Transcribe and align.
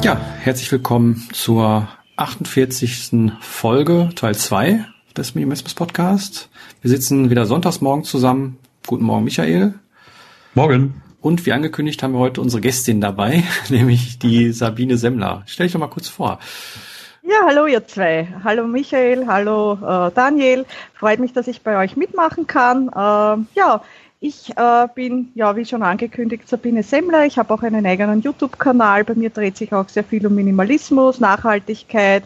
Ja, 0.05 0.20
herzlich 0.42 0.70
willkommen 0.70 1.28
zur 1.33 1.89
48. 2.14 3.33
Folge, 3.41 4.11
Teil 4.14 4.37
2 4.37 4.87
des 5.16 5.34
Minimalismus 5.34 5.75
Podcast. 5.75 6.48
Wir 6.80 6.91
sitzen 6.91 7.30
wieder 7.30 7.47
sonntags 7.47 7.80
morgen 7.80 8.05
zusammen. 8.05 8.59
Guten 8.87 9.05
Morgen, 9.05 9.25
Michael. 9.25 9.75
Morgen. 10.55 11.03
Und 11.20 11.47
wie 11.47 11.53
angekündigt 11.53 12.03
haben 12.03 12.15
wir 12.15 12.19
heute 12.19 12.41
unsere 12.41 12.61
Gästin 12.61 13.01
dabei, 13.01 13.45
nämlich 13.69 14.19
die 14.19 14.53
Sabine 14.53 14.97
Semmler. 14.97 15.43
Stell 15.47 15.67
dich 15.67 15.73
doch 15.73 15.80
mal 15.80 15.89
kurz 15.89 16.09
vor. 16.09 16.39
Ja, 17.23 17.47
hallo 17.47 17.67
ihr 17.67 17.87
zwei. 17.87 18.27
Hallo 18.43 18.67
Michael, 18.67 19.27
hallo 19.27 19.75
äh, 19.75 20.11
Daniel. 20.12 20.65
Freut 20.95 21.20
mich, 21.20 21.33
dass 21.33 21.47
ich 21.47 21.62
bei 21.62 21.79
euch 21.79 21.97
mitmachen 21.97 22.47
kann. 22.47 22.89
Äh, 22.89 23.59
ja, 23.59 23.83
ich 24.25 24.56
äh, 24.56 24.86
bin, 24.95 25.33
ja, 25.34 25.56
wie 25.56 25.64
schon 25.64 25.83
angekündigt, 25.83 26.48
Sabine 26.48 26.83
Semmler. 26.84 27.27
Ich 27.27 27.39
habe 27.39 27.53
auch 27.53 27.62
einen 27.62 27.84
eigenen 27.84 28.23
YouTube-Kanal. 28.23 29.05
Bei 29.05 29.14
mir 29.14 29.31
dreht 29.31 29.56
sich 29.56 29.73
auch 29.73 29.89
sehr 29.89 30.05
viel 30.05 30.27
um 30.27 30.34
Minimalismus, 30.34 31.20
Nachhaltigkeit, 31.20 32.23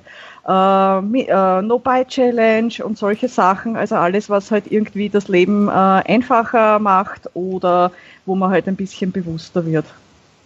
äh, 0.46 1.20
äh, 1.20 1.62
No-Buy-Challenge 1.62 2.72
und 2.84 2.98
solche 2.98 3.28
Sachen. 3.28 3.76
Also 3.76 3.96
alles, 3.96 4.30
was 4.30 4.50
halt 4.50 4.70
irgendwie 4.70 5.08
das 5.08 5.28
Leben 5.28 5.68
äh, 5.68 5.70
einfacher 5.70 6.78
macht 6.78 7.28
oder 7.34 7.90
wo 8.24 8.34
man 8.34 8.50
halt 8.50 8.68
ein 8.68 8.76
bisschen 8.76 9.12
bewusster 9.12 9.66
wird. 9.66 9.86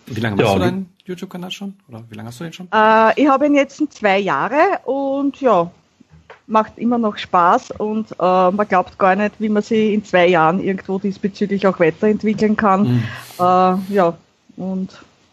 Wie 0.07 0.21
lange 0.21 0.37
machst 0.37 0.49
ja, 0.49 0.55
du 0.55 0.61
deinen 0.61 0.93
YouTube-Kanal 1.05 1.51
schon? 1.51 1.75
Oder 1.89 2.03
wie 2.09 2.17
lange 2.17 2.29
hast 2.29 2.41
du 2.41 2.45
den 2.45 2.53
schon? 2.53 2.69
Äh, 2.73 3.21
ich 3.21 3.29
habe 3.29 3.47
ihn 3.47 3.55
jetzt 3.55 3.81
in 3.81 3.91
zwei 3.91 4.19
Jahre 4.19 4.81
und 4.85 5.41
ja, 5.41 5.71
macht 6.47 6.79
immer 6.79 6.99
noch 6.99 7.17
Spaß 7.17 7.73
und 7.73 8.11
äh, 8.13 8.51
man 8.51 8.67
glaubt 8.69 8.99
gar 8.99 9.15
nicht, 9.15 9.35
wie 9.39 9.49
man 9.49 9.63
sich 9.63 9.93
in 9.93 10.05
zwei 10.05 10.27
Jahren 10.27 10.63
irgendwo 10.63 10.99
diesbezüglich 10.99 11.67
auch 11.67 11.79
weiterentwickeln 11.79 12.57
kann. 12.57 12.83
Mhm. 12.83 13.03
Äh, 13.39 13.95
ja, 13.95 14.17
und 14.57 14.91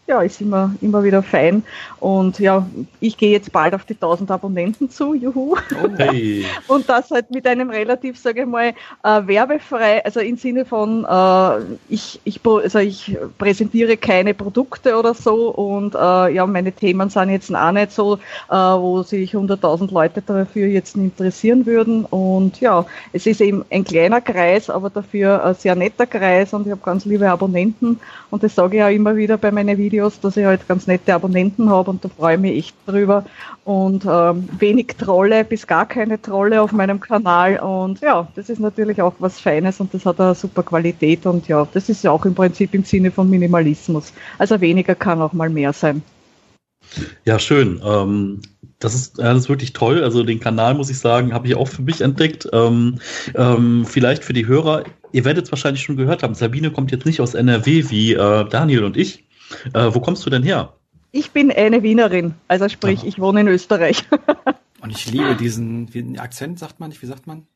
ja, 0.08 0.22
ist 0.22 0.40
immer, 0.40 0.74
immer 0.80 1.04
wieder 1.04 1.22
fein. 1.22 1.62
Und 2.00 2.38
ja, 2.38 2.66
ich 2.98 3.16
gehe 3.18 3.30
jetzt 3.30 3.52
bald 3.52 3.74
auf 3.74 3.84
die 3.84 3.92
1000 3.92 4.30
Abonnenten 4.30 4.90
zu, 4.90 5.14
juhu. 5.14 5.54
Oh, 5.54 5.88
hey. 5.98 6.46
Und 6.66 6.88
das 6.88 7.10
halt 7.10 7.30
mit 7.30 7.46
einem 7.46 7.68
relativ, 7.68 8.18
sage 8.18 8.40
ich 8.40 8.46
mal, 8.46 8.68
äh, 9.04 9.26
werbefrei, 9.26 10.04
also 10.04 10.20
im 10.20 10.36
Sinne 10.36 10.64
von, 10.64 11.04
äh, 11.04 11.60
ich, 11.90 12.20
ich, 12.24 12.40
also 12.44 12.78
ich 12.78 13.16
präsentiere 13.36 13.96
keine 13.98 14.32
Produkte 14.32 14.96
oder 14.96 15.12
so 15.12 15.50
und 15.50 15.94
äh, 15.94 16.34
ja, 16.34 16.46
meine 16.46 16.72
Themen 16.72 17.10
sind 17.10 17.28
jetzt 17.28 17.54
auch 17.54 17.72
nicht 17.72 17.92
so, 17.92 18.14
äh, 18.50 18.54
wo 18.54 19.02
sich 19.02 19.34
100.000 19.34 19.92
Leute 19.92 20.22
dafür 20.22 20.68
jetzt 20.68 20.96
interessieren 20.96 21.66
würden. 21.66 22.06
Und 22.06 22.60
ja, 22.60 22.86
es 23.12 23.26
ist 23.26 23.42
eben 23.42 23.64
ein 23.70 23.84
kleiner 23.84 24.22
Kreis, 24.22 24.70
aber 24.70 24.88
dafür 24.88 25.44
ein 25.44 25.54
sehr 25.54 25.74
netter 25.74 26.06
Kreis 26.06 26.54
und 26.54 26.66
ich 26.66 26.72
habe 26.72 26.80
ganz 26.82 27.04
liebe 27.04 27.30
Abonnenten 27.30 28.00
und 28.30 28.42
das 28.42 28.54
sage 28.54 28.78
ich 28.78 28.82
auch 28.82 28.88
immer 28.88 29.16
wieder 29.16 29.36
bei 29.36 29.50
meinen 29.50 29.76
Videos 29.76 29.97
Videos, 29.98 30.20
dass 30.20 30.36
ich 30.36 30.44
halt 30.44 30.66
ganz 30.68 30.86
nette 30.86 31.12
Abonnenten 31.12 31.68
habe 31.70 31.90
und 31.90 32.04
da 32.04 32.08
freue 32.08 32.36
ich 32.36 32.40
mich 32.40 32.56
echt 32.56 32.76
drüber. 32.86 33.24
Und 33.64 34.04
ähm, 34.08 34.48
wenig 34.58 34.94
Trolle 34.96 35.44
bis 35.44 35.66
gar 35.66 35.86
keine 35.86 36.22
Trolle 36.22 36.62
auf 36.62 36.70
meinem 36.70 37.00
Kanal. 37.00 37.58
Und 37.58 38.00
ja, 38.00 38.28
das 38.36 38.48
ist 38.48 38.60
natürlich 38.60 39.02
auch 39.02 39.14
was 39.18 39.40
Feines 39.40 39.80
und 39.80 39.92
das 39.92 40.06
hat 40.06 40.20
eine 40.20 40.36
super 40.36 40.62
Qualität 40.62 41.26
und 41.26 41.48
ja, 41.48 41.66
das 41.72 41.88
ist 41.88 42.04
ja 42.04 42.12
auch 42.12 42.24
im 42.24 42.34
Prinzip 42.34 42.74
im 42.74 42.84
Sinne 42.84 43.10
von 43.10 43.28
Minimalismus. 43.28 44.12
Also 44.38 44.60
weniger 44.60 44.94
kann 44.94 45.20
auch 45.20 45.32
mal 45.32 45.50
mehr 45.50 45.72
sein. 45.72 46.02
Ja, 47.24 47.38
schön. 47.38 47.82
Ähm, 47.84 48.40
das 48.78 48.94
ist, 48.94 49.18
das 49.18 49.36
ist 49.36 49.48
wirklich 49.48 49.72
toll. 49.72 50.04
Also 50.04 50.22
den 50.22 50.38
Kanal, 50.38 50.74
muss 50.74 50.90
ich 50.90 50.98
sagen, 50.98 51.34
habe 51.34 51.48
ich 51.48 51.56
auch 51.56 51.68
für 51.68 51.82
mich 51.82 52.00
entdeckt. 52.00 52.48
Ähm, 52.52 53.00
ähm, 53.34 53.84
vielleicht 53.84 54.22
für 54.24 54.32
die 54.32 54.46
Hörer, 54.46 54.84
ihr 55.12 55.24
werdet 55.24 55.46
es 55.46 55.52
wahrscheinlich 55.52 55.82
schon 55.82 55.96
gehört 55.96 56.22
haben, 56.22 56.34
Sabine 56.34 56.70
kommt 56.70 56.92
jetzt 56.92 57.04
nicht 57.04 57.20
aus 57.20 57.34
NRW 57.34 57.90
wie 57.90 58.14
äh, 58.14 58.48
Daniel 58.48 58.84
und 58.84 58.96
ich. 58.96 59.27
Äh, 59.72 59.94
wo 59.94 60.00
kommst 60.00 60.24
du 60.26 60.30
denn 60.30 60.42
her? 60.42 60.74
Ich 61.10 61.30
bin 61.30 61.50
eine 61.50 61.82
Wienerin, 61.82 62.34
also 62.48 62.68
sprich, 62.68 63.00
Aha. 63.00 63.08
ich 63.08 63.18
wohne 63.18 63.40
in 63.40 63.48
Österreich. 63.48 64.04
Und 64.80 64.90
ich 64.90 65.10
liebe 65.10 65.34
diesen, 65.36 65.92
wie, 65.92 66.18
Akzent, 66.18 66.58
sagt 66.58 66.80
man 66.80 66.90
nicht, 66.90 67.02
wie 67.02 67.06
sagt 67.06 67.26
man? 67.26 67.46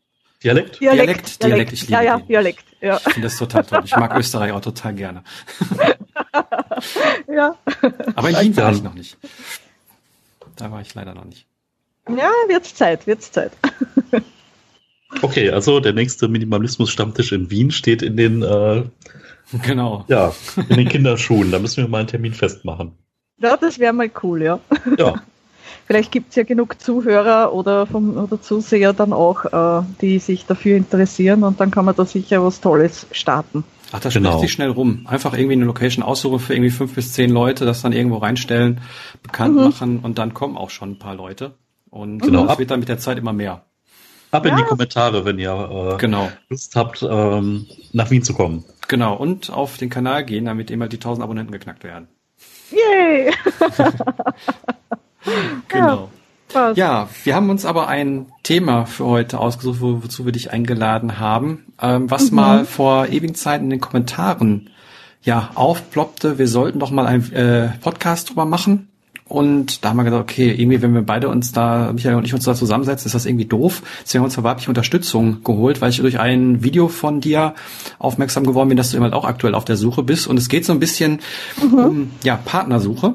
Dialekt? 0.42 0.80
Dialekt, 0.80 1.06
Dialekt, 1.06 1.42
Dialekt. 1.42 1.72
ich 1.72 1.82
liebe 1.82 1.92
Ja, 1.92 2.02
ja, 2.02 2.18
Dialekt, 2.18 2.64
ja. 2.80 2.96
Ich 2.96 3.12
finde 3.12 3.28
das 3.28 3.36
total 3.36 3.64
toll. 3.64 3.82
Ich 3.84 3.94
mag 3.94 4.14
Österreich 4.18 4.52
auch 4.52 4.60
total 4.60 4.94
gerne. 4.94 5.22
ja. 7.32 7.56
Aber 8.16 8.30
in 8.30 8.40
Wien 8.40 8.56
war 8.56 8.72
ich 8.72 8.82
noch 8.82 8.94
nicht. 8.94 9.16
Da 10.56 10.72
war 10.72 10.80
ich 10.80 10.92
leider 10.94 11.14
noch 11.14 11.24
nicht. 11.24 11.46
Ja, 12.08 12.30
wird's 12.48 12.74
Zeit, 12.74 13.06
wird's 13.06 13.30
Zeit. 13.30 13.52
Okay, 15.20 15.50
also 15.50 15.78
der 15.78 15.92
nächste 15.92 16.26
Minimalismus-Stammtisch 16.26 17.32
in 17.32 17.50
Wien 17.50 17.70
steht 17.70 18.02
in 18.02 18.16
den 18.16 18.42
äh, 18.42 18.82
Genau. 19.62 20.04
Ja, 20.08 20.32
in 20.68 20.76
den 20.76 20.88
Kinderschuhen. 20.88 21.50
Da 21.50 21.58
müssen 21.58 21.78
wir 21.78 21.88
mal 21.88 21.98
einen 21.98 22.08
Termin 22.08 22.34
festmachen. 22.34 22.92
Ja, 23.40 23.56
das 23.56 23.78
wäre 23.78 23.92
mal 23.92 24.10
cool, 24.22 24.42
ja. 24.42 24.60
Ja. 24.98 25.14
Vielleicht 25.86 26.12
gibt 26.12 26.30
es 26.30 26.36
ja 26.36 26.44
genug 26.44 26.80
Zuhörer 26.80 27.52
oder, 27.52 27.86
vom, 27.86 28.16
oder 28.16 28.40
Zuseher 28.40 28.92
dann 28.92 29.12
auch, 29.12 29.44
äh, 29.44 29.84
die 30.00 30.18
sich 30.20 30.46
dafür 30.46 30.76
interessieren 30.76 31.42
und 31.42 31.60
dann 31.60 31.70
kann 31.70 31.84
man 31.84 31.96
da 31.96 32.04
sicher 32.04 32.42
was 32.42 32.60
Tolles 32.60 33.06
starten. 33.10 33.64
Ach, 33.90 34.00
das 34.00 34.14
genau. 34.14 34.30
spricht 34.30 34.42
sich 34.42 34.52
schnell 34.52 34.70
rum. 34.70 35.06
Einfach 35.06 35.34
irgendwie 35.34 35.54
eine 35.54 35.64
Location 35.64 36.02
aussuchen 36.02 36.38
für 36.38 36.54
irgendwie 36.54 36.70
fünf 36.70 36.94
bis 36.94 37.12
zehn 37.12 37.30
Leute, 37.30 37.66
das 37.66 37.82
dann 37.82 37.92
irgendwo 37.92 38.18
reinstellen, 38.18 38.80
bekannt 39.22 39.56
mhm. 39.56 39.62
machen 39.62 39.98
und 39.98 40.18
dann 40.18 40.32
kommen 40.34 40.56
auch 40.56 40.70
schon 40.70 40.92
ein 40.92 40.98
paar 40.98 41.14
Leute. 41.14 41.56
Und 41.90 42.20
genau. 42.20 42.46
es 42.50 42.58
wird 42.58 42.70
dann 42.70 42.80
mit 42.80 42.88
der 42.88 42.98
Zeit 42.98 43.18
immer 43.18 43.34
mehr. 43.34 43.64
Ab 44.30 44.46
in 44.46 44.56
die 44.56 44.62
Kommentare, 44.62 45.26
wenn 45.26 45.38
ihr 45.38 45.94
äh, 45.94 45.98
genau. 45.98 46.30
Lust 46.48 46.74
habt, 46.74 47.02
ähm, 47.02 47.66
nach 47.92 48.10
Wien 48.10 48.22
zu 48.22 48.32
kommen. 48.32 48.64
Genau, 48.92 49.14
und 49.14 49.48
auf 49.48 49.78
den 49.78 49.88
Kanal 49.88 50.22
gehen, 50.22 50.44
damit 50.44 50.70
immer 50.70 50.86
die 50.86 50.98
1000 50.98 51.24
Abonnenten 51.24 51.50
geknackt 51.50 51.82
werden. 51.82 52.08
Yay! 52.70 53.32
genau. 55.68 56.10
Ja, 56.52 56.72
ja, 56.72 57.08
wir 57.24 57.34
haben 57.34 57.48
uns 57.48 57.64
aber 57.64 57.88
ein 57.88 58.26
Thema 58.42 58.84
für 58.84 59.06
heute 59.06 59.40
ausgesucht, 59.40 59.80
wo, 59.80 60.02
wozu 60.02 60.26
wir 60.26 60.32
dich 60.32 60.50
eingeladen 60.50 61.18
haben, 61.18 61.72
ähm, 61.80 62.10
was 62.10 62.30
mhm. 62.30 62.36
mal 62.36 62.64
vor 62.66 63.06
ewigen 63.06 63.34
Zeiten 63.34 63.64
in 63.64 63.70
den 63.70 63.80
Kommentaren 63.80 64.68
ja 65.22 65.52
aufploppte. 65.54 66.36
Wir 66.36 66.46
sollten 66.46 66.78
doch 66.78 66.90
mal 66.90 67.06
einen 67.06 67.32
äh, 67.32 67.70
Podcast 67.80 68.28
drüber 68.28 68.44
machen. 68.44 68.91
Und 69.32 69.82
da 69.82 69.88
haben 69.88 69.96
wir 69.96 70.04
gedacht, 70.04 70.20
okay, 70.20 70.50
irgendwie, 70.52 70.82
wenn 70.82 70.92
wir 70.92 71.00
beide 71.00 71.30
uns 71.30 71.52
da, 71.52 71.90
Michael 71.90 72.16
und 72.16 72.26
ich 72.26 72.34
uns 72.34 72.44
da 72.44 72.54
zusammensetzen, 72.54 73.06
ist 73.06 73.14
das 73.14 73.24
irgendwie 73.24 73.46
doof. 73.46 73.82
Deswegen 74.02 74.20
haben 74.20 74.30
wir 74.30 74.36
uns 74.36 74.44
weibliche 74.44 74.68
Unterstützung 74.68 75.42
geholt, 75.42 75.80
weil 75.80 75.88
ich 75.88 75.96
durch 75.96 76.20
ein 76.20 76.62
Video 76.62 76.88
von 76.88 77.22
dir 77.22 77.54
aufmerksam 77.98 78.44
geworden 78.44 78.68
bin, 78.68 78.76
dass 78.76 78.90
du 78.90 78.98
eben 78.98 79.04
halt 79.04 79.14
auch 79.14 79.24
aktuell 79.24 79.54
auf 79.54 79.64
der 79.64 79.78
Suche 79.78 80.02
bist. 80.02 80.26
Und 80.26 80.36
es 80.36 80.50
geht 80.50 80.66
so 80.66 80.74
ein 80.74 80.80
bisschen 80.80 81.20
mhm. 81.62 81.78
um 81.78 82.10
ja, 82.24 82.36
Partnersuche. 82.36 83.14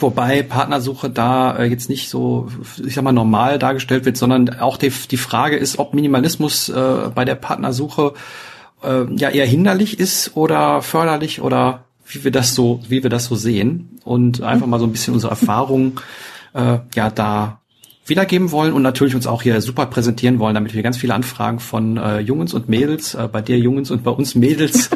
Wobei 0.00 0.42
Partnersuche 0.42 1.08
da 1.08 1.56
äh, 1.56 1.66
jetzt 1.66 1.88
nicht 1.88 2.08
so, 2.08 2.48
ich 2.84 2.94
sag 2.94 3.04
mal, 3.04 3.12
normal 3.12 3.60
dargestellt 3.60 4.06
wird, 4.06 4.16
sondern 4.16 4.58
auch 4.58 4.76
die, 4.76 4.90
die 4.90 5.16
Frage 5.16 5.56
ist, 5.56 5.78
ob 5.78 5.94
Minimalismus 5.94 6.68
äh, 6.68 7.10
bei 7.14 7.24
der 7.24 7.36
Partnersuche 7.36 8.14
äh, 8.82 9.04
ja 9.14 9.30
eher 9.30 9.46
hinderlich 9.46 10.00
ist 10.00 10.36
oder 10.36 10.82
förderlich 10.82 11.40
oder 11.40 11.84
wie 12.08 12.24
wir 12.24 12.30
das 12.30 12.54
so, 12.54 12.80
wie 12.88 13.02
wir 13.02 13.10
das 13.10 13.26
so 13.26 13.34
sehen 13.36 14.00
und 14.04 14.42
einfach 14.42 14.66
mal 14.66 14.80
so 14.80 14.86
ein 14.86 14.92
bisschen 14.92 15.14
unsere 15.14 15.30
Erfahrungen 15.30 15.96
äh, 16.54 16.78
ja 16.94 17.10
da 17.10 17.60
wiedergeben 18.06 18.50
wollen 18.50 18.72
und 18.72 18.82
natürlich 18.82 19.14
uns 19.14 19.26
auch 19.26 19.42
hier 19.42 19.60
super 19.60 19.86
präsentieren 19.86 20.38
wollen, 20.38 20.54
damit 20.54 20.74
wir 20.74 20.82
ganz 20.82 20.96
viele 20.96 21.14
Anfragen 21.14 21.60
von 21.60 21.98
äh, 21.98 22.20
Jungs 22.20 22.54
und 22.54 22.68
Mädels, 22.68 23.14
äh, 23.14 23.28
bei 23.30 23.42
dir 23.42 23.58
Jungs 23.58 23.90
und 23.90 24.02
bei 24.02 24.10
uns 24.10 24.34
Mädels 24.34 24.88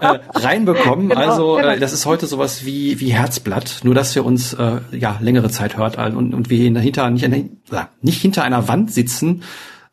äh, 0.00 0.18
reinbekommen. 0.34 1.08
Genau, 1.08 1.20
also 1.20 1.58
äh, 1.58 1.62
genau. 1.62 1.76
das 1.76 1.92
ist 1.92 2.06
heute 2.06 2.26
sowas 2.26 2.64
wie 2.64 3.00
wie 3.00 3.12
Herzblatt, 3.12 3.80
nur 3.82 3.94
dass 3.94 4.14
wir 4.14 4.24
uns 4.24 4.52
äh, 4.54 4.78
ja 4.92 5.18
längere 5.20 5.50
Zeit 5.50 5.76
hört 5.76 5.98
und, 5.98 6.32
und 6.32 6.50
wir 6.50 6.58
hinter 6.80 7.10
nicht, 7.10 7.24
äh, 7.24 7.44
nicht 8.02 8.22
hinter 8.22 8.44
einer 8.44 8.68
Wand 8.68 8.92
sitzen, 8.92 9.42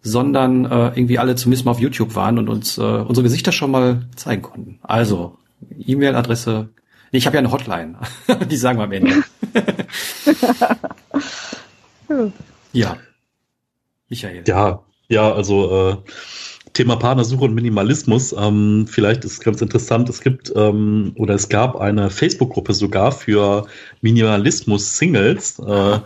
sondern 0.02 0.66
äh, 0.66 0.88
irgendwie 0.90 1.20
alle 1.20 1.36
zumindest 1.36 1.66
mal 1.66 1.72
auf 1.72 1.80
YouTube 1.80 2.16
waren 2.16 2.38
und 2.38 2.50
uns 2.50 2.78
äh, 2.78 2.82
unsere 2.82 3.24
Gesichter 3.24 3.52
schon 3.52 3.72
mal 3.72 4.08
zeigen 4.16 4.44
konnten. 4.44 4.80
Also 4.84 5.38
E-Mail-Adresse. 5.86 6.69
Ich 7.12 7.25
habe 7.25 7.36
ja 7.36 7.39
eine 7.39 7.51
Hotline. 7.51 7.98
Die 8.50 8.57
sagen 8.57 8.80
wir 8.80 8.83
am 8.83 8.92
Ende. 8.92 9.24
ja. 12.74 12.98
Michael. 14.09 14.44
Ja, 14.48 14.83
ja, 15.09 15.33
also 15.33 15.89
äh, 15.89 15.98
Thema 16.74 16.98
Partnersuche 16.98 17.45
und 17.45 17.56
Minimalismus. 17.56 18.36
Ähm, 18.38 18.88
vielleicht 18.89 19.25
ist 19.25 19.44
ganz 19.44 19.62
interessant, 19.62 20.09
es 20.09 20.21
gibt 20.21 20.51
ähm, 20.56 21.13
oder 21.18 21.33
es 21.33 21.50
gab 21.50 21.75
eine 21.77 22.09
Facebook-Gruppe 22.09 22.74
sogar 22.74 23.12
für 23.12 23.68
Minimalismus-Singles. 24.01 25.59
Äh, 25.59 26.00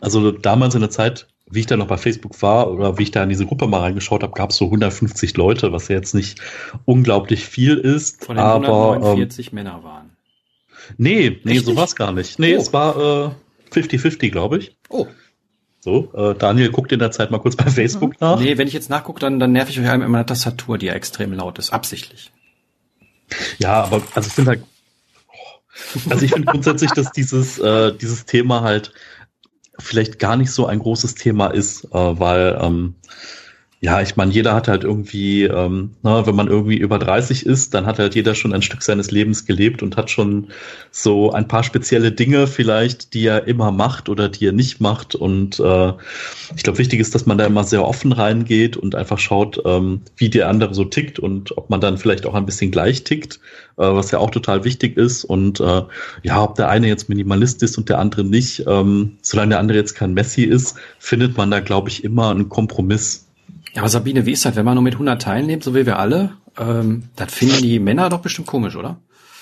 also 0.00 0.32
damals 0.32 0.74
in 0.74 0.80
der 0.80 0.90
Zeit 0.90 1.28
wie 1.54 1.60
ich 1.60 1.66
da 1.66 1.76
noch 1.76 1.86
bei 1.86 1.96
Facebook 1.96 2.40
war 2.42 2.70
oder 2.70 2.98
wie 2.98 3.04
ich 3.04 3.10
da 3.10 3.22
in 3.22 3.28
diese 3.28 3.46
Gruppe 3.46 3.66
mal 3.66 3.80
reingeschaut 3.80 4.22
habe, 4.22 4.32
gab 4.32 4.50
es 4.50 4.56
so 4.56 4.66
150 4.66 5.36
Leute, 5.36 5.72
was 5.72 5.88
ja 5.88 5.96
jetzt 5.96 6.14
nicht 6.14 6.40
unglaublich 6.84 7.44
viel 7.46 7.76
ist. 7.76 8.24
Von 8.24 8.36
den 8.36 8.44
aber, 8.44 8.92
149 8.94 9.48
ähm, 9.48 9.54
Männer 9.54 9.84
waren. 9.84 10.10
Nee, 10.98 11.40
nee, 11.44 11.58
so 11.58 11.76
war 11.76 11.84
es 11.84 11.96
gar 11.96 12.12
nicht. 12.12 12.38
Nee, 12.38 12.56
oh. 12.56 12.60
es 12.60 12.72
war 12.72 13.34
50-50, 13.72 14.22
äh, 14.22 14.30
glaube 14.30 14.58
ich. 14.58 14.76
Oh. 14.88 15.06
So, 15.80 16.12
äh, 16.14 16.34
Daniel 16.34 16.70
guckt 16.70 16.92
in 16.92 16.98
der 16.98 17.10
Zeit 17.10 17.30
mal 17.30 17.38
kurz 17.38 17.56
bei 17.56 17.66
Facebook 17.70 18.12
mhm. 18.12 18.16
nach. 18.20 18.40
Nee, 18.40 18.56
wenn 18.56 18.66
ich 18.66 18.74
jetzt 18.74 18.90
nachgucke, 18.90 19.20
dann, 19.20 19.38
dann 19.38 19.52
nerv 19.52 19.68
ich 19.68 19.78
euch 19.78 19.88
einmal 19.88 20.08
meine 20.08 20.26
Tastatur, 20.26 20.78
die 20.78 20.86
ja 20.86 20.94
extrem 20.94 21.32
laut 21.32 21.58
ist, 21.58 21.72
absichtlich. 21.72 22.32
Ja, 23.58 23.82
aber 23.84 24.02
also 24.14 24.28
ich 24.28 24.32
finde 24.32 24.50
halt, 24.50 24.62
also 26.08 26.24
ich 26.24 26.32
finde 26.32 26.50
grundsätzlich, 26.50 26.90
dass 26.92 27.12
dieses, 27.12 27.58
äh, 27.58 27.94
dieses 27.94 28.24
Thema 28.24 28.62
halt 28.62 28.92
vielleicht 29.78 30.18
gar 30.18 30.36
nicht 30.36 30.50
so 30.50 30.66
ein 30.66 30.78
großes 30.78 31.14
Thema 31.14 31.48
ist, 31.48 31.84
äh, 31.86 31.88
weil 31.92 32.58
ähm, 32.60 32.94
ja, 33.84 34.00
ich 34.00 34.16
meine, 34.16 34.32
jeder 34.32 34.54
hat 34.54 34.66
halt 34.66 34.82
irgendwie, 34.82 35.42
ähm, 35.44 35.90
na, 36.02 36.26
wenn 36.26 36.34
man 36.34 36.48
irgendwie 36.48 36.78
über 36.78 36.98
30 36.98 37.44
ist, 37.44 37.74
dann 37.74 37.84
hat 37.84 37.98
halt 37.98 38.14
jeder 38.14 38.34
schon 38.34 38.54
ein 38.54 38.62
Stück 38.62 38.82
seines 38.82 39.10
Lebens 39.10 39.44
gelebt 39.44 39.82
und 39.82 39.98
hat 39.98 40.08
schon 40.08 40.48
so 40.90 41.32
ein 41.32 41.48
paar 41.48 41.64
spezielle 41.64 42.10
Dinge 42.10 42.46
vielleicht, 42.46 43.12
die 43.12 43.26
er 43.26 43.46
immer 43.46 43.72
macht 43.72 44.08
oder 44.08 44.30
die 44.30 44.46
er 44.46 44.52
nicht 44.52 44.80
macht. 44.80 45.14
Und 45.14 45.60
äh, 45.60 45.92
ich 46.56 46.62
glaube, 46.62 46.78
wichtig 46.78 46.98
ist, 46.98 47.14
dass 47.14 47.26
man 47.26 47.36
da 47.36 47.44
immer 47.44 47.62
sehr 47.62 47.86
offen 47.86 48.12
reingeht 48.12 48.78
und 48.78 48.94
einfach 48.94 49.18
schaut, 49.18 49.60
ähm, 49.66 50.00
wie 50.16 50.30
der 50.30 50.48
andere 50.48 50.72
so 50.72 50.86
tickt 50.86 51.18
und 51.18 51.58
ob 51.58 51.68
man 51.68 51.82
dann 51.82 51.98
vielleicht 51.98 52.24
auch 52.24 52.32
ein 52.32 52.46
bisschen 52.46 52.70
gleich 52.70 53.04
tickt, 53.04 53.38
äh, 53.76 53.82
was 53.82 54.10
ja 54.12 54.18
auch 54.18 54.30
total 54.30 54.64
wichtig 54.64 54.96
ist. 54.96 55.24
Und 55.24 55.60
äh, 55.60 55.82
ja, 56.22 56.42
ob 56.42 56.54
der 56.54 56.70
eine 56.70 56.88
jetzt 56.88 57.10
Minimalist 57.10 57.62
ist 57.62 57.76
und 57.76 57.90
der 57.90 57.98
andere 57.98 58.24
nicht, 58.24 58.64
ähm, 58.66 59.18
solange 59.20 59.50
der 59.50 59.58
andere 59.58 59.76
jetzt 59.76 59.94
kein 59.94 60.14
Messi 60.14 60.44
ist, 60.44 60.76
findet 60.98 61.36
man 61.36 61.50
da, 61.50 61.60
glaube 61.60 61.90
ich, 61.90 62.02
immer 62.02 62.30
einen 62.30 62.48
Kompromiss. 62.48 63.23
Ja, 63.74 63.82
aber 63.82 63.88
Sabine, 63.88 64.24
wie 64.24 64.32
ist 64.32 64.44
das, 64.44 64.54
wenn 64.54 64.64
man 64.64 64.74
nur 64.74 64.84
mit 64.84 64.94
100 64.94 65.20
teilnimmt, 65.20 65.64
so 65.64 65.74
wie 65.74 65.84
wir 65.84 65.98
alle? 65.98 66.34
Ähm, 66.56 67.08
das 67.16 67.34
finden 67.34 67.60
die 67.62 67.80
Männer 67.80 68.08
doch 68.08 68.20
bestimmt 68.20 68.46
komisch, 68.46 68.76
oder? 68.76 68.98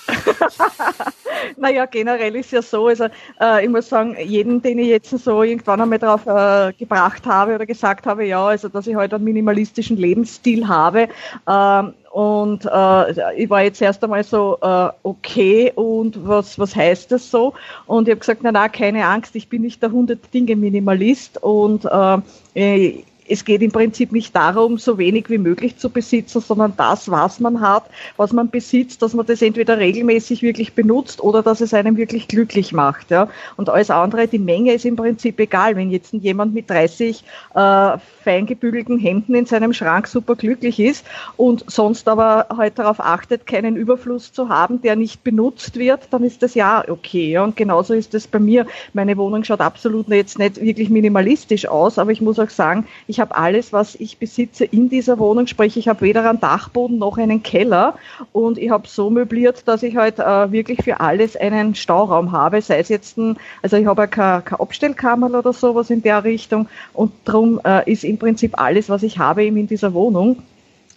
naja, 1.57 1.85
generell 1.85 2.35
ist 2.35 2.51
ja 2.51 2.63
so, 2.63 2.87
also 2.87 3.05
äh, 3.39 3.63
ich 3.63 3.69
muss 3.69 3.89
sagen, 3.89 4.17
jeden, 4.19 4.59
den 4.63 4.79
ich 4.79 4.87
jetzt 4.87 5.11
so 5.11 5.43
irgendwann 5.43 5.81
einmal 5.81 5.99
drauf 5.99 6.25
äh, 6.25 6.73
gebracht 6.73 7.27
habe 7.27 7.53
oder 7.53 7.67
gesagt 7.67 8.07
habe, 8.07 8.25
ja, 8.25 8.43
also 8.43 8.69
dass 8.69 8.87
ich 8.87 8.95
heute 8.95 9.01
halt 9.01 9.13
einen 9.13 9.23
minimalistischen 9.25 9.97
Lebensstil 9.97 10.67
habe, 10.67 11.09
äh, 11.45 11.83
und 12.09 12.65
äh, 12.65 13.33
ich 13.35 13.49
war 13.49 13.63
jetzt 13.63 13.81
erst 13.81 14.03
einmal 14.03 14.23
so, 14.23 14.57
äh, 14.61 14.89
okay, 15.01 15.71
und 15.73 16.27
was, 16.27 16.59
was 16.59 16.75
heißt 16.75 17.11
das 17.11 17.31
so? 17.31 17.53
Und 17.87 18.07
ich 18.07 18.11
habe 18.11 18.19
gesagt, 18.19 18.41
na 18.43 18.51
na, 18.51 18.69
keine 18.69 19.05
Angst, 19.05 19.35
ich 19.35 19.49
bin 19.49 19.63
nicht 19.63 19.81
der 19.81 19.89
100 19.89 20.31
Dinge 20.31 20.55
Minimalist 20.55 21.41
und 21.41 21.85
äh, 21.85 23.03
es 23.33 23.45
geht 23.45 23.63
im 23.63 23.71
Prinzip 23.71 24.11
nicht 24.11 24.35
darum, 24.35 24.77
so 24.77 24.99
wenig 24.99 25.29
wie 25.29 25.39
möglich 25.39 25.77
zu 25.77 25.89
besitzen, 25.89 26.39
sondern 26.39 26.73
das, 26.77 27.09
was 27.09 27.39
man 27.39 27.61
hat, 27.61 27.85
was 28.15 28.31
man 28.31 28.49
besitzt, 28.49 29.01
dass 29.01 29.13
man 29.13 29.25
das 29.25 29.41
entweder 29.41 29.79
regelmäßig 29.79 30.43
wirklich 30.43 30.73
benutzt 30.73 31.21
oder 31.21 31.41
dass 31.41 31.59
es 31.59 31.73
einem 31.73 31.97
wirklich 31.97 32.27
glücklich 32.27 32.73
macht. 32.73 33.09
Ja. 33.09 33.29
Und 33.57 33.69
alles 33.69 33.89
andere, 33.89 34.27
die 34.27 34.39
Menge 34.39 34.73
ist 34.73 34.85
im 34.85 34.95
Prinzip 34.95 35.39
egal. 35.39 35.75
Wenn 35.75 35.89
jetzt 35.89 36.13
jemand 36.13 36.53
mit 36.53 36.69
30 36.69 37.23
äh, 37.55 37.97
feingebügelten 38.23 38.99
Hemden 38.99 39.33
in 39.33 39.47
seinem 39.47 39.73
Schrank 39.73 40.07
super 40.07 40.35
glücklich 40.35 40.79
ist 40.79 41.03
und 41.35 41.65
sonst 41.67 42.07
aber 42.07 42.47
halt 42.55 42.77
darauf 42.77 42.99
achtet, 42.99 43.47
keinen 43.47 43.75
Überfluss 43.75 44.31
zu 44.31 44.49
haben, 44.49 44.81
der 44.81 44.95
nicht 44.95 45.23
benutzt 45.23 45.77
wird, 45.77 46.01
dann 46.11 46.23
ist 46.23 46.43
das 46.43 46.53
ja 46.53 46.83
okay. 46.87 47.31
Ja. 47.31 47.43
Und 47.43 47.57
genauso 47.57 47.95
ist 47.95 48.13
es 48.13 48.27
bei 48.27 48.39
mir. 48.39 48.67
Meine 48.93 49.17
Wohnung 49.17 49.43
schaut 49.43 49.61
absolut 49.61 50.07
jetzt 50.09 50.37
nicht 50.37 50.61
wirklich 50.61 50.91
minimalistisch 50.91 51.67
aus, 51.67 51.97
aber 51.97 52.11
ich 52.11 52.21
muss 52.21 52.37
auch 52.37 52.49
sagen, 52.51 52.85
ich 53.07 53.19
habe 53.19 53.22
alles, 53.31 53.73
was 53.73 53.95
ich 53.95 54.17
besitze 54.17 54.65
in 54.65 54.89
dieser 54.89 55.19
Wohnung, 55.19 55.47
sprich 55.47 55.77
ich 55.77 55.87
habe 55.87 56.01
weder 56.01 56.29
einen 56.29 56.39
Dachboden 56.39 56.97
noch 56.97 57.17
einen 57.17 57.43
Keller. 57.43 57.95
Und 58.31 58.57
ich 58.57 58.69
habe 58.69 58.87
so 58.87 59.09
möbliert, 59.09 59.67
dass 59.67 59.83
ich 59.83 59.95
halt 59.95 60.19
äh, 60.19 60.51
wirklich 60.51 60.83
für 60.83 60.99
alles 60.99 61.35
einen 61.35 61.75
Stauraum 61.75 62.31
habe, 62.31 62.61
sei 62.61 62.79
es 62.79 62.89
jetzt 62.89 63.17
ein, 63.17 63.37
also 63.61 63.77
ich 63.77 63.85
habe 63.85 64.03
ja 64.03 64.07
keine, 64.07 64.41
keine 64.41 64.59
Abstellkammer 64.59 65.37
oder 65.37 65.53
sowas 65.53 65.89
in 65.89 66.01
der 66.01 66.23
Richtung. 66.23 66.67
Und 66.93 67.11
darum 67.25 67.59
äh, 67.63 67.89
ist 67.91 68.03
im 68.03 68.17
Prinzip 68.17 68.59
alles, 68.59 68.89
was 68.89 69.03
ich 69.03 69.17
habe, 69.17 69.43
eben 69.43 69.57
in 69.57 69.67
dieser 69.67 69.93
Wohnung 69.93 70.37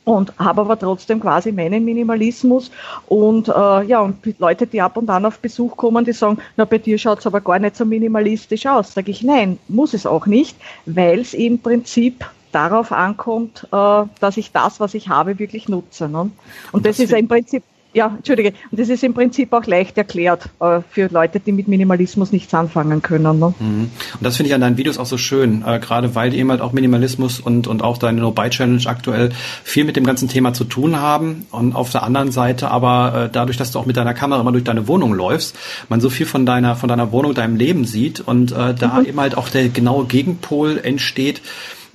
und 0.07 0.33
habe 0.39 0.61
aber 0.61 0.79
trotzdem 0.79 1.21
quasi 1.21 1.51
meinen 1.51 1.85
Minimalismus 1.85 2.71
und 3.09 3.49
äh, 3.49 3.83
ja 3.83 4.01
und 4.01 4.17
Leute, 4.39 4.67
die 4.67 4.81
ab 4.81 4.97
und 4.97 5.11
an 5.11 5.27
auf 5.27 5.41
Besuch 5.41 5.77
kommen, 5.77 6.05
die 6.05 6.13
sagen, 6.13 6.39
na 6.57 6.65
bei 6.65 6.79
dir 6.79 6.97
schaut's 6.97 7.27
aber 7.27 7.41
gar 7.41 7.59
nicht 7.59 7.77
so 7.77 7.85
minimalistisch 7.85 8.67
aus, 8.67 8.95
sage 8.95 9.11
ich 9.11 9.23
nein, 9.23 9.59
muss 9.67 9.95
es 9.95 10.07
auch 10.07 10.27
nicht, 10.27 10.57
weil 10.87 11.21
es 11.21 11.35
im 11.35 11.59
Prinzip 11.59 12.25
darauf 12.53 12.93
ankommt, 12.93 13.67
äh, 13.73 14.03
dass 14.21 14.37
ich 14.37 14.53
das, 14.53 14.79
was 14.79 14.95
ich 14.95 15.09
habe, 15.09 15.41
wirklich 15.41 15.69
nutze. 15.69 16.09
Ne? 16.09 16.21
Und, 16.21 16.33
und 16.73 16.87
das, 16.87 16.99
das 16.99 17.07
ist 17.07 17.13
im 17.13 17.27
Prinzip 17.27 17.65
ja, 17.97 18.13
entschuldige. 18.15 18.53
Und 18.71 18.79
das 18.79 18.91
ist 18.91 19.03
im 19.03 19.15
Prinzip 19.15 19.55
auch 19.55 19.65
leicht 19.65 19.97
erklärt 19.97 20.51
äh, 20.61 20.81
für 20.91 21.09
Leute, 21.11 21.41
die 21.41 21.51
mit 21.51 21.67
Minimalismus 21.67 22.31
nichts 22.31 22.53
anfangen 22.53 23.01
können. 23.01 23.39
Ne? 23.39 23.55
Mhm. 23.59 23.81
Und 23.81 24.21
das 24.21 24.37
finde 24.37 24.49
ich 24.49 24.55
an 24.55 24.61
deinen 24.61 24.77
Videos 24.77 24.99
auch 24.99 25.07
so 25.07 25.17
schön, 25.17 25.65
äh, 25.67 25.79
gerade 25.79 26.15
weil 26.15 26.29
die 26.29 26.39
eben 26.39 26.51
halt 26.51 26.61
auch 26.61 26.75
Minimalismus 26.75 27.41
und, 27.41 27.67
und 27.67 27.83
auch 27.83 27.97
deine 27.97 28.21
No-Buy-Challenge 28.21 28.83
aktuell 28.85 29.31
viel 29.65 29.85
mit 29.85 29.97
dem 29.97 30.05
ganzen 30.05 30.29
Thema 30.29 30.53
zu 30.53 30.65
tun 30.65 31.01
haben. 31.01 31.47
Und 31.51 31.75
auf 31.75 31.91
der 31.91 32.03
anderen 32.03 32.33
Seite 32.33 32.71
aber 32.71 33.25
äh, 33.25 33.29
dadurch, 33.33 33.57
dass 33.57 33.71
du 33.71 33.79
auch 33.79 33.87
mit 33.87 33.97
deiner 33.97 34.13
Kamera 34.13 34.43
immer 34.43 34.53
durch 34.53 34.65
deine 34.65 34.87
Wohnung 34.89 35.15
läufst, 35.15 35.57
man 35.89 36.03
so 36.03 36.11
viel 36.11 36.27
von 36.27 36.45
deiner, 36.45 36.77
von 36.77 36.91
deiner 36.91 37.13
Wohnung, 37.13 37.33
deinem 37.33 37.57
Leben 37.57 37.87
sieht 37.87 38.21
und 38.21 38.53
äh, 38.53 38.75
da 38.75 39.01
mhm. 39.01 39.07
eben 39.07 39.21
halt 39.21 39.39
auch 39.39 39.49
der 39.49 39.71
genaue 39.71 40.05
Gegenpol 40.05 40.81
entsteht, 40.83 41.41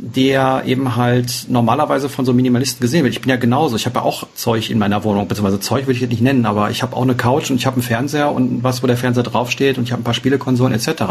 der 0.03 0.63
eben 0.65 0.95
halt 0.95 1.45
normalerweise 1.47 2.09
von 2.09 2.25
so 2.25 2.33
Minimalisten 2.33 2.81
gesehen 2.81 3.03
wird. 3.03 3.13
Ich 3.13 3.21
bin 3.21 3.29
ja 3.29 3.35
genauso. 3.35 3.75
Ich 3.75 3.85
habe 3.85 3.99
ja 3.99 4.01
auch 4.01 4.25
Zeug 4.33 4.71
in 4.71 4.79
meiner 4.79 5.03
Wohnung, 5.03 5.27
beziehungsweise 5.27 5.59
Zeug 5.59 5.83
würde 5.83 5.93
ich 5.93 6.01
jetzt 6.01 6.09
nicht 6.09 6.23
nennen, 6.23 6.47
aber 6.47 6.71
ich 6.71 6.81
habe 6.81 6.95
auch 6.95 7.03
eine 7.03 7.13
Couch 7.13 7.51
und 7.51 7.57
ich 7.57 7.67
habe 7.67 7.75
einen 7.75 7.83
Fernseher 7.83 8.31
und 8.31 8.63
was, 8.63 8.81
wo 8.81 8.87
der 8.87 8.97
Fernseher 8.97 9.21
draufsteht 9.21 9.77
und 9.77 9.83
ich 9.83 9.91
habe 9.91 10.01
ein 10.01 10.03
paar 10.03 10.15
Spielekonsolen 10.15 10.73
etc. 10.73 11.03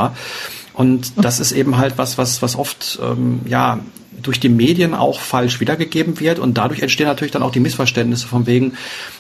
Und 0.75 1.13
das 1.23 1.39
ist 1.39 1.53
eben 1.53 1.79
halt 1.79 1.99
was, 1.99 2.19
was, 2.19 2.43
was 2.43 2.57
oft 2.57 2.99
ähm, 3.01 3.43
ja 3.47 3.79
durch 4.21 4.41
die 4.41 4.49
Medien 4.49 4.93
auch 4.93 5.21
falsch 5.21 5.61
wiedergegeben 5.61 6.19
wird 6.19 6.41
und 6.41 6.59
dadurch 6.59 6.81
entstehen 6.81 7.07
natürlich 7.07 7.31
dann 7.31 7.45
auch 7.45 7.53
die 7.53 7.61
Missverständnisse 7.61 8.27
von 8.27 8.49
wegen, 8.49 8.73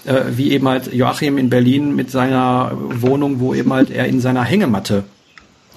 äh, 0.04 0.22
wie 0.32 0.50
eben 0.50 0.66
halt 0.66 0.92
Joachim 0.92 1.38
in 1.38 1.48
Berlin 1.48 1.94
mit 1.94 2.10
seiner 2.10 2.72
Wohnung, 2.74 3.38
wo 3.38 3.54
eben 3.54 3.72
halt 3.72 3.90
er 3.90 4.06
in 4.06 4.20
seiner 4.20 4.42
Hängematte 4.42 5.04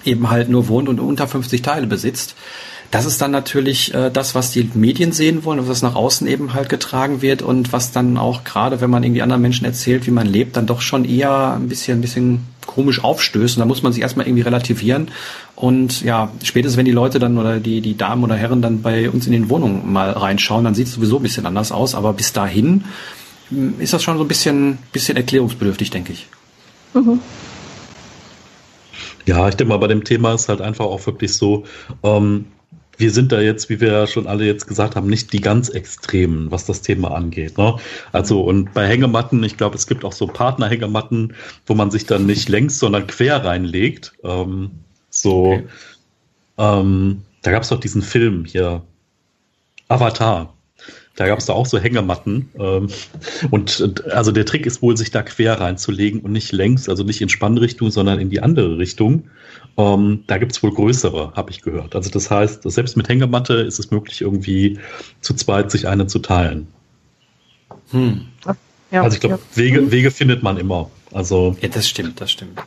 eben 0.04 0.32
halt 0.32 0.50
nur 0.50 0.68
wohnt 0.68 0.90
und 0.90 1.00
unter 1.00 1.28
50 1.28 1.62
Teile 1.62 1.86
besitzt 1.86 2.36
das 2.94 3.06
ist 3.06 3.20
dann 3.22 3.32
natürlich 3.32 3.92
äh, 3.96 4.12
das, 4.12 4.36
was 4.36 4.52
die 4.52 4.70
Medien 4.76 5.14
sehen 5.14 5.44
wollen 5.44 5.60
und 5.60 5.68
was 5.68 5.82
nach 5.82 5.96
außen 5.96 6.28
eben 6.28 6.54
halt 6.54 6.70
getragen 6.70 7.24
wird 7.24 7.42
und 7.42 7.74
was 7.74 7.92
dann 7.92 8.20
auch 8.20 8.44
gerade, 8.44 8.82
wenn 8.82 8.90
man 8.92 9.04
irgendwie 9.04 9.24
anderen 9.24 9.42
Menschen 9.42 9.66
erzählt, 9.66 10.06
wie 10.06 10.12
man 10.12 10.28
lebt, 10.28 10.56
dann 10.58 10.68
doch 10.68 10.80
schon 10.80 11.04
eher 11.04 11.56
ein 11.56 11.68
bisschen, 11.70 11.98
ein 11.98 12.02
bisschen 12.02 12.46
komisch 12.68 13.04
aufstößt. 13.04 13.58
Und 13.58 13.62
da 13.62 13.66
muss 13.66 13.82
man 13.82 13.94
sich 13.94 14.04
erstmal 14.04 14.28
irgendwie 14.28 14.44
relativieren. 14.44 15.10
Und 15.56 16.04
ja, 16.04 16.32
spätestens 16.44 16.78
wenn 16.78 16.86
die 16.86 16.92
Leute 16.92 17.18
dann 17.18 17.40
oder 17.40 17.60
die, 17.60 17.82
die 17.82 17.98
Damen 17.98 18.24
oder 18.24 18.36
Herren 18.36 18.62
dann 18.62 18.84
bei 18.84 19.10
uns 19.10 19.26
in 19.26 19.32
den 19.32 19.50
Wohnungen 19.50 19.92
mal 19.92 20.12
reinschauen, 20.12 20.64
dann 20.64 20.76
sieht 20.76 20.86
es 20.86 20.94
sowieso 20.94 21.18
ein 21.18 21.24
bisschen 21.24 21.48
anders 21.48 21.72
aus. 21.72 21.96
Aber 21.96 22.14
bis 22.14 22.32
dahin 22.32 22.84
hm, 23.50 23.74
ist 23.80 23.94
das 23.94 24.04
schon 24.04 24.20
so 24.20 24.24
ein 24.24 24.28
bisschen, 24.28 24.78
bisschen 24.92 25.18
erklärungsbedürftig, 25.18 25.90
denke 25.90 26.14
ich. 26.14 26.28
Mhm. 26.94 27.20
Ja, 29.26 29.50
ich 29.50 29.56
denke 29.56 29.74
mal, 29.74 29.80
bei 29.80 29.88
dem 29.88 30.04
Thema 30.04 30.36
ist 30.36 30.48
halt 30.48 30.62
einfach 30.62 30.86
auch 30.86 31.04
wirklich 31.08 31.34
so, 31.34 31.64
ähm, 32.04 32.46
wir 32.98 33.12
sind 33.12 33.32
da 33.32 33.42
jetzt, 33.42 33.70
wie 33.70 33.82
wir 33.82 33.92
ja 33.92 34.08
schon 34.08 34.28
alle 34.28 34.46
jetzt 34.46 34.68
gesagt 34.68 34.96
haben, 34.96 35.08
nicht 35.08 35.34
die 35.34 35.42
ganz 35.42 35.70
Extremen, 35.70 36.52
was 36.52 36.66
das 36.66 36.82
Thema 36.82 37.12
angeht. 37.12 37.58
Ne? 37.58 37.76
Also 38.12 38.42
und 38.42 38.74
bei 38.74 38.88
Hängematten, 38.88 39.44
ich 39.44 39.58
glaube, 39.58 39.76
es 39.76 39.88
gibt 39.88 40.06
auch 40.06 40.14
so 40.14 40.28
Partnerhängematten, 40.28 41.34
wo 41.66 41.74
man 41.74 41.92
sich 41.92 42.06
dann 42.06 42.26
nicht 42.26 42.50
längs, 42.50 42.80
sondern 42.80 43.08
quer 43.08 43.44
reinlegt. 43.44 44.14
Ähm, 44.24 44.72
so, 45.10 45.54
okay. 45.54 45.64
ähm, 46.58 47.24
da 47.42 47.52
gab 47.52 47.64
es 47.64 47.70
doch 47.70 47.80
diesen 47.80 48.02
Film 48.02 48.46
hier, 48.46 48.84
Avatar. 49.88 50.54
Da 51.16 51.28
gab 51.28 51.38
es 51.38 51.46
da 51.46 51.54
auch 51.54 51.68
so 51.68 51.78
Hängematten. 51.78 52.50
Ähm, 52.58 52.88
und 53.52 54.04
also 54.12 54.32
der 54.32 54.46
Trick 54.46 54.66
ist 54.66 54.82
wohl, 54.82 54.98
sich 54.98 55.12
da 55.12 55.22
quer 55.22 55.60
reinzulegen 55.60 56.22
und 56.22 56.32
nicht 56.32 56.52
längs, 56.52 56.90
also 56.90 57.04
nicht 57.04 57.22
in 57.22 57.30
Spannrichtung, 57.30 57.92
sondern 57.92 58.20
in 58.20 58.30
die 58.30 58.42
andere 58.42 58.78
Richtung. 58.78 59.30
Ähm, 59.76 60.24
da 60.28 60.38
gibt 60.38 60.52
es 60.52 60.62
wohl 60.62 60.72
größere, 60.74 61.34
habe 61.36 61.50
ich 61.50 61.62
gehört. 61.62 61.96
Also 61.96 62.10
das 62.10 62.30
heißt, 62.30 62.62
selbst 62.64 62.96
mit 62.96 63.10
Hängematte 63.10 63.56
ist 63.56 63.80
es 63.80 63.90
möglich, 63.90 64.22
irgendwie 64.22 64.80
zu 65.22 65.34
zweit 65.34 65.72
sich 65.72 65.88
eine 65.88 66.08
zu 66.08 66.20
teilen. 66.20 66.68
Hm. 67.92 68.28
Ja, 68.92 69.02
also 69.02 69.16
ich 69.16 69.22
glaube, 69.22 69.40
ja. 69.40 69.58
Wege, 69.58 69.92
Wege 69.92 70.12
findet 70.12 70.44
man 70.44 70.58
immer. 70.58 70.92
Also 71.12 71.56
ja, 71.62 71.70
das 71.70 71.88
stimmt, 71.88 72.22
das 72.22 72.32
stimmt. 72.32 72.62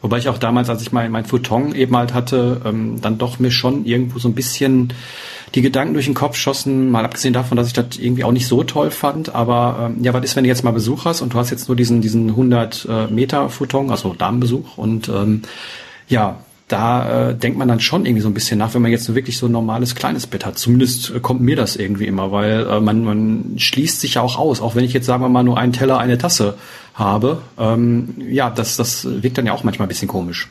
Wobei 0.00 0.18
ich 0.18 0.28
auch 0.28 0.38
damals, 0.38 0.70
als 0.70 0.82
ich 0.82 0.92
mein, 0.92 1.10
mein 1.10 1.24
Futon 1.24 1.74
eben 1.74 1.96
halt 1.96 2.14
hatte, 2.14 2.60
ähm, 2.64 3.00
dann 3.00 3.18
doch 3.18 3.38
mir 3.38 3.50
schon 3.50 3.84
irgendwo 3.84 4.18
so 4.18 4.28
ein 4.28 4.34
bisschen 4.34 4.92
die 5.54 5.62
Gedanken 5.62 5.94
durch 5.94 6.06
den 6.06 6.14
Kopf 6.14 6.36
schossen, 6.36 6.90
mal 6.90 7.04
abgesehen 7.04 7.32
davon, 7.34 7.56
dass 7.56 7.66
ich 7.66 7.72
das 7.72 7.96
irgendwie 7.98 8.24
auch 8.24 8.32
nicht 8.32 8.46
so 8.46 8.62
toll 8.62 8.90
fand. 8.90 9.34
Aber 9.34 9.90
ähm, 9.90 10.02
ja, 10.02 10.12
was 10.12 10.24
ist, 10.24 10.36
wenn 10.36 10.44
du 10.44 10.48
jetzt 10.48 10.64
mal 10.64 10.72
Besuch 10.72 11.04
hast 11.04 11.22
und 11.22 11.34
du 11.34 11.38
hast 11.38 11.50
jetzt 11.50 11.68
nur 11.68 11.76
diesen, 11.76 12.00
diesen 12.00 12.30
100 12.30 12.86
äh, 12.88 13.06
Meter 13.08 13.48
Futon, 13.48 13.90
also 13.90 14.14
Damenbesuch 14.14 14.76
und 14.76 15.08
ähm, 15.08 15.42
ja, 16.08 16.38
da 16.68 17.28
äh, 17.30 17.34
denkt 17.36 17.58
man 17.58 17.68
dann 17.68 17.78
schon 17.78 18.04
irgendwie 18.06 18.22
so 18.22 18.28
ein 18.28 18.34
bisschen 18.34 18.58
nach, 18.58 18.74
wenn 18.74 18.82
man 18.82 18.90
jetzt 18.90 19.14
wirklich 19.14 19.38
so 19.38 19.46
ein 19.46 19.52
normales 19.52 19.94
kleines 19.94 20.26
Bett 20.26 20.44
hat. 20.44 20.58
Zumindest 20.58 21.14
äh, 21.14 21.20
kommt 21.20 21.40
mir 21.40 21.54
das 21.54 21.76
irgendwie 21.76 22.06
immer, 22.06 22.32
weil 22.32 22.66
äh, 22.66 22.80
man, 22.80 23.04
man 23.04 23.54
schließt 23.56 24.00
sich 24.00 24.14
ja 24.14 24.22
auch 24.22 24.36
aus, 24.36 24.60
auch 24.60 24.74
wenn 24.74 24.84
ich 24.84 24.92
jetzt 24.92 25.06
sagen 25.06 25.22
wir 25.22 25.28
mal 25.28 25.44
nur 25.44 25.58
einen 25.58 25.72
Teller, 25.72 25.98
eine 25.98 26.18
Tasse 26.18 26.58
habe. 26.94 27.40
Ähm, 27.56 28.14
ja, 28.18 28.50
das, 28.50 28.76
das 28.76 29.06
wirkt 29.22 29.38
dann 29.38 29.46
ja 29.46 29.52
auch 29.52 29.62
manchmal 29.62 29.86
ein 29.86 29.90
bisschen 29.90 30.08
komisch. 30.08 30.48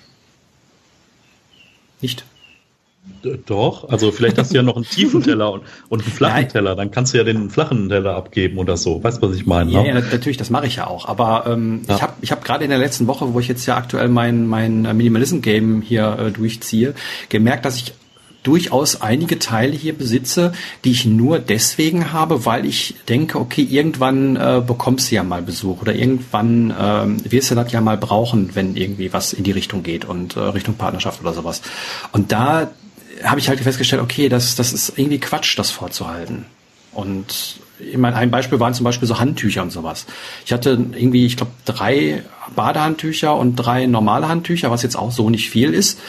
Nicht? 1.99 2.23
Doch, 3.45 3.89
also 3.89 4.11
vielleicht 4.11 4.37
hast 4.37 4.51
du 4.51 4.57
ja 4.57 4.63
noch 4.63 4.75
einen 4.75 4.85
tiefen 4.85 5.23
Teller 5.23 5.51
und, 5.51 5.63
und 5.89 6.01
einen 6.01 6.11
flachen 6.11 6.35
Nein. 6.35 6.49
Teller, 6.49 6.75
dann 6.75 6.91
kannst 6.91 7.13
du 7.13 7.17
ja 7.17 7.23
den 7.23 7.49
flachen 7.49 7.89
Teller 7.89 8.15
abgeben 8.15 8.57
oder 8.57 8.77
so. 8.77 9.03
Weißt 9.03 9.21
du, 9.21 9.29
was 9.29 9.35
ich 9.35 9.45
meine? 9.45 9.71
Ja, 9.71 9.81
ne? 9.81 9.87
ja 9.89 9.93
natürlich, 9.95 10.37
das 10.37 10.49
mache 10.49 10.67
ich 10.67 10.77
ja 10.77 10.87
auch. 10.87 11.07
Aber 11.07 11.45
ähm, 11.47 11.81
ja. 11.87 11.95
ich 11.95 12.01
habe 12.01 12.13
ich 12.21 12.31
hab 12.31 12.43
gerade 12.43 12.63
in 12.63 12.69
der 12.69 12.79
letzten 12.79 13.07
Woche, 13.07 13.33
wo 13.33 13.39
ich 13.39 13.47
jetzt 13.47 13.65
ja 13.65 13.77
aktuell 13.77 14.07
mein, 14.09 14.47
mein 14.47 14.81
Minimalism-Game 14.81 15.81
hier 15.81 16.17
äh, 16.19 16.31
durchziehe, 16.31 16.93
gemerkt, 17.29 17.65
dass 17.65 17.77
ich 17.77 17.93
durchaus 18.45 19.01
einige 19.01 19.39
Teile 19.39 19.73
hier 19.73 19.97
besitze, 19.97 20.53
die 20.83 20.91
ich 20.91 21.05
nur 21.05 21.39
deswegen 21.39 22.13
habe, 22.13 22.45
weil 22.45 22.65
ich 22.65 22.95
denke, 23.09 23.39
okay, 23.39 23.63
irgendwann 23.63 24.35
äh, 24.35 24.61
bekommst 24.65 25.09
du 25.09 25.15
ja 25.15 25.23
mal 25.23 25.41
Besuch 25.41 25.81
oder 25.81 25.95
irgendwann 25.95 26.71
äh, 26.71 27.31
wirst 27.31 27.51
du 27.51 27.55
das 27.55 27.71
ja 27.71 27.81
mal 27.81 27.97
brauchen, 27.97 28.51
wenn 28.53 28.75
irgendwie 28.75 29.11
was 29.11 29.33
in 29.33 29.43
die 29.43 29.51
Richtung 29.51 29.81
geht 29.81 30.05
und 30.05 30.35
äh, 30.35 30.39
Richtung 30.39 30.75
Partnerschaft 30.75 31.21
oder 31.21 31.33
sowas. 31.33 31.61
Und 32.11 32.31
da 32.31 32.71
habe 33.23 33.39
ich 33.39 33.49
halt 33.49 33.59
festgestellt, 33.59 34.01
okay, 34.01 34.29
das, 34.29 34.55
das 34.55 34.73
ist 34.73 34.97
irgendwie 34.97 35.19
Quatsch, 35.19 35.57
das 35.57 35.71
vorzuhalten. 35.71 36.45
Und 36.93 37.59
ich 37.79 37.97
meine, 37.97 38.15
ein 38.15 38.31
Beispiel 38.31 38.59
waren 38.59 38.73
zum 38.73 38.83
Beispiel 38.83 39.07
so 39.07 39.19
Handtücher 39.19 39.61
und 39.61 39.71
sowas. 39.71 40.05
Ich 40.45 40.53
hatte 40.53 40.71
irgendwie, 40.71 41.25
ich 41.25 41.37
glaube, 41.37 41.51
drei 41.65 42.23
Badehandtücher 42.55 43.35
und 43.35 43.55
drei 43.55 43.85
normale 43.85 44.27
Handtücher, 44.27 44.71
was 44.71 44.81
jetzt 44.83 44.95
auch 44.95 45.11
so 45.11 45.29
nicht 45.29 45.49
viel 45.49 45.73
ist. 45.73 45.99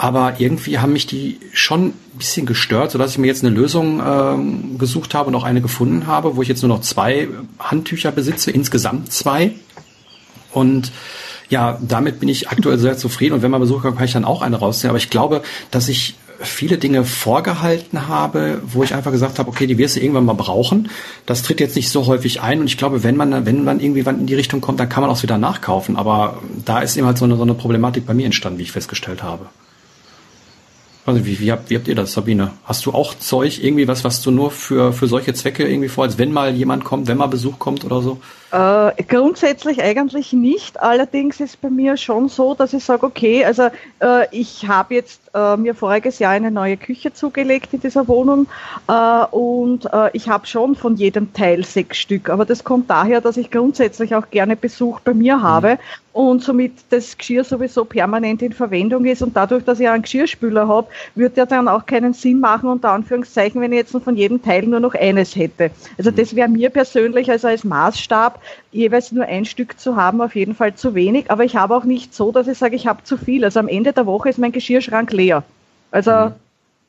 Aber 0.00 0.38
irgendwie 0.38 0.78
haben 0.78 0.92
mich 0.92 1.06
die 1.06 1.40
schon 1.52 1.86
ein 1.86 2.18
bisschen 2.18 2.46
gestört, 2.46 2.92
sodass 2.92 3.12
ich 3.12 3.18
mir 3.18 3.26
jetzt 3.26 3.44
eine 3.44 3.52
Lösung 3.52 4.00
ähm, 4.04 4.78
gesucht 4.78 5.12
habe 5.12 5.28
und 5.28 5.34
auch 5.34 5.42
eine 5.42 5.60
gefunden 5.60 6.06
habe, 6.06 6.36
wo 6.36 6.42
ich 6.42 6.48
jetzt 6.48 6.62
nur 6.62 6.68
noch 6.68 6.82
zwei 6.82 7.28
Handtücher 7.58 8.12
besitze, 8.12 8.52
insgesamt 8.52 9.12
zwei. 9.12 9.52
Und 10.52 10.92
ja, 11.48 11.78
damit 11.80 12.20
bin 12.20 12.28
ich 12.28 12.48
aktuell 12.48 12.78
sehr 12.78 12.96
zufrieden. 12.96 13.34
Und 13.34 13.42
wenn 13.42 13.50
man 13.50 13.60
Besuch 13.60 13.82
kommt, 13.82 13.96
kann 13.96 14.04
ich 14.04 14.12
dann 14.12 14.24
auch 14.24 14.40
eine 14.40 14.56
rausziehen. 14.56 14.90
Aber 14.90 14.98
ich 14.98 15.10
glaube, 15.10 15.42
dass 15.72 15.88
ich 15.88 16.14
viele 16.40 16.78
Dinge 16.78 17.04
vorgehalten 17.04 18.08
habe, 18.08 18.62
wo 18.64 18.82
ich 18.82 18.94
einfach 18.94 19.10
gesagt 19.10 19.38
habe, 19.38 19.48
okay, 19.48 19.66
die 19.66 19.78
wirst 19.78 19.96
du 19.96 20.00
irgendwann 20.00 20.24
mal 20.24 20.34
brauchen. 20.34 20.90
Das 21.26 21.42
tritt 21.42 21.60
jetzt 21.60 21.76
nicht 21.76 21.90
so 21.90 22.06
häufig 22.06 22.40
ein 22.40 22.60
und 22.60 22.66
ich 22.66 22.76
glaube, 22.76 23.02
wenn 23.02 23.16
man, 23.16 23.44
wenn 23.46 23.64
man 23.64 23.80
irgendwie 23.80 24.00
in 24.00 24.26
die 24.26 24.34
Richtung 24.34 24.60
kommt, 24.60 24.78
dann 24.78 24.88
kann 24.88 25.02
man 25.02 25.10
auch 25.10 25.22
wieder 25.22 25.38
nachkaufen. 25.38 25.96
Aber 25.96 26.40
da 26.64 26.80
ist 26.80 26.96
eben 26.96 27.06
halt 27.06 27.18
so 27.18 27.24
eine, 27.24 27.36
so 27.36 27.42
eine 27.42 27.54
Problematik 27.54 28.06
bei 28.06 28.14
mir 28.14 28.26
entstanden, 28.26 28.58
wie 28.58 28.64
ich 28.64 28.72
festgestellt 28.72 29.22
habe. 29.22 29.46
Also 31.08 31.24
wie, 31.24 31.40
wie, 31.40 31.50
habt, 31.50 31.70
wie 31.70 31.76
habt 31.76 31.88
ihr 31.88 31.94
das, 31.94 32.12
Sabine? 32.12 32.50
Hast 32.64 32.84
du 32.84 32.92
auch 32.92 33.14
Zeug, 33.14 33.64
irgendwie 33.64 33.88
was, 33.88 34.04
was 34.04 34.20
du 34.20 34.30
nur 34.30 34.50
für, 34.50 34.92
für 34.92 35.06
solche 35.06 35.32
Zwecke 35.32 35.66
irgendwie 35.66 35.88
vorhältst, 35.88 36.18
wenn 36.18 36.32
mal 36.32 36.54
jemand 36.54 36.84
kommt, 36.84 37.08
wenn 37.08 37.16
mal 37.16 37.28
Besuch 37.28 37.58
kommt 37.58 37.82
oder 37.86 38.02
so? 38.02 38.20
Äh, 38.50 39.02
grundsätzlich 39.02 39.82
eigentlich 39.82 40.32
nicht. 40.32 40.80
Allerdings 40.80 41.38
ist 41.38 41.60
bei 41.60 41.68
mir 41.68 41.98
schon 41.98 42.30
so, 42.30 42.54
dass 42.54 42.72
ich 42.72 42.82
sage, 42.82 43.04
okay, 43.04 43.44
also 43.44 43.64
äh, 44.00 44.26
ich 44.30 44.66
habe 44.66 44.94
jetzt 44.94 45.20
äh, 45.34 45.58
mir 45.58 45.74
voriges 45.74 46.18
Jahr 46.18 46.32
eine 46.32 46.50
neue 46.50 46.78
Küche 46.78 47.12
zugelegt 47.12 47.74
in 47.74 47.80
dieser 47.80 48.08
Wohnung 48.08 48.46
äh, 48.88 49.24
und 49.32 49.84
äh, 49.92 50.08
ich 50.14 50.30
habe 50.30 50.46
schon 50.46 50.76
von 50.76 50.96
jedem 50.96 51.34
Teil 51.34 51.62
sechs 51.62 51.98
Stück. 51.98 52.30
Aber 52.30 52.46
das 52.46 52.64
kommt 52.64 52.88
daher, 52.88 53.20
dass 53.20 53.36
ich 53.36 53.50
grundsätzlich 53.50 54.14
auch 54.14 54.30
gerne 54.30 54.56
Besuch 54.56 55.00
bei 55.00 55.12
mir 55.12 55.42
habe 55.42 55.72
mhm. 55.72 55.78
und 56.12 56.42
somit 56.42 56.72
das 56.88 57.18
Geschirr 57.18 57.44
sowieso 57.44 57.84
permanent 57.84 58.40
in 58.40 58.54
Verwendung 58.54 59.04
ist 59.04 59.20
und 59.20 59.36
dadurch, 59.36 59.64
dass 59.64 59.78
ich 59.78 59.88
einen 59.90 60.04
Geschirrspüler 60.04 60.66
habe, 60.66 60.88
würde 61.14 61.36
ja 61.36 61.44
dann 61.44 61.68
auch 61.68 61.84
keinen 61.84 62.14
Sinn 62.14 62.40
machen, 62.40 62.70
unter 62.70 62.92
Anführungszeichen, 62.92 63.60
wenn 63.60 63.72
ich 63.72 63.78
jetzt 63.78 63.94
von 64.02 64.16
jedem 64.16 64.40
Teil 64.40 64.66
nur 64.66 64.80
noch 64.80 64.94
eines 64.94 65.36
hätte. 65.36 65.70
Also 65.98 66.10
mhm. 66.10 66.16
das 66.16 66.34
wäre 66.34 66.48
mir 66.48 66.70
persönlich 66.70 67.30
also 67.30 67.48
als 67.48 67.62
Maßstab 67.62 68.37
jeweils 68.70 69.12
nur 69.12 69.24
ein 69.24 69.44
Stück 69.44 69.78
zu 69.78 69.96
haben, 69.96 70.20
auf 70.20 70.34
jeden 70.34 70.54
Fall 70.54 70.74
zu 70.74 70.94
wenig. 70.94 71.30
Aber 71.30 71.44
ich 71.44 71.56
habe 71.56 71.74
auch 71.76 71.84
nicht 71.84 72.14
so, 72.14 72.32
dass 72.32 72.48
ich 72.48 72.58
sage, 72.58 72.76
ich 72.76 72.86
habe 72.86 73.04
zu 73.04 73.16
viel. 73.16 73.44
Also 73.44 73.60
am 73.60 73.68
Ende 73.68 73.92
der 73.92 74.06
Woche 74.06 74.28
ist 74.28 74.38
mein 74.38 74.52
Geschirrschrank 74.52 75.12
leer. 75.12 75.42
Also 75.90 76.10
mhm. 76.10 76.32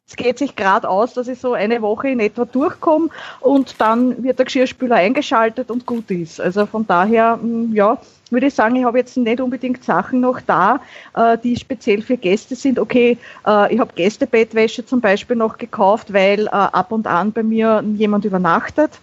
es 0.07 0.15
geht 0.15 0.37
sich 0.37 0.55
gerade 0.55 0.89
aus, 0.89 1.13
dass 1.13 1.27
ich 1.27 1.39
so 1.39 1.53
eine 1.53 1.81
Woche 1.81 2.09
in 2.09 2.19
etwa 2.19 2.45
durchkomme 2.45 3.09
und 3.39 3.79
dann 3.79 4.23
wird 4.23 4.39
der 4.39 4.45
Geschirrspüler 4.45 4.95
eingeschaltet 4.95 5.71
und 5.71 5.85
gut 5.85 6.11
ist. 6.11 6.41
Also 6.41 6.65
von 6.65 6.85
daher, 6.85 7.37
mm, 7.37 7.73
ja, 7.73 7.97
würde 8.31 8.47
ich 8.47 8.53
sagen, 8.53 8.75
ich 8.75 8.83
habe 8.83 8.97
jetzt 8.97 9.17
nicht 9.17 9.41
unbedingt 9.41 9.83
Sachen 9.83 10.19
noch 10.19 10.41
da, 10.41 10.81
äh, 11.15 11.37
die 11.37 11.55
speziell 11.55 12.01
für 12.01 12.17
Gäste 12.17 12.55
sind. 12.55 12.79
Okay, 12.79 13.17
äh, 13.45 13.73
ich 13.73 13.79
habe 13.79 13.93
Gästebettwäsche 13.95 14.85
zum 14.85 15.01
Beispiel 15.01 15.35
noch 15.35 15.57
gekauft, 15.57 16.13
weil 16.13 16.47
äh, 16.47 16.49
ab 16.49 16.91
und 16.91 17.07
an 17.07 17.31
bei 17.31 17.43
mir 17.43 17.83
jemand 17.95 18.25
übernachtet. 18.25 18.99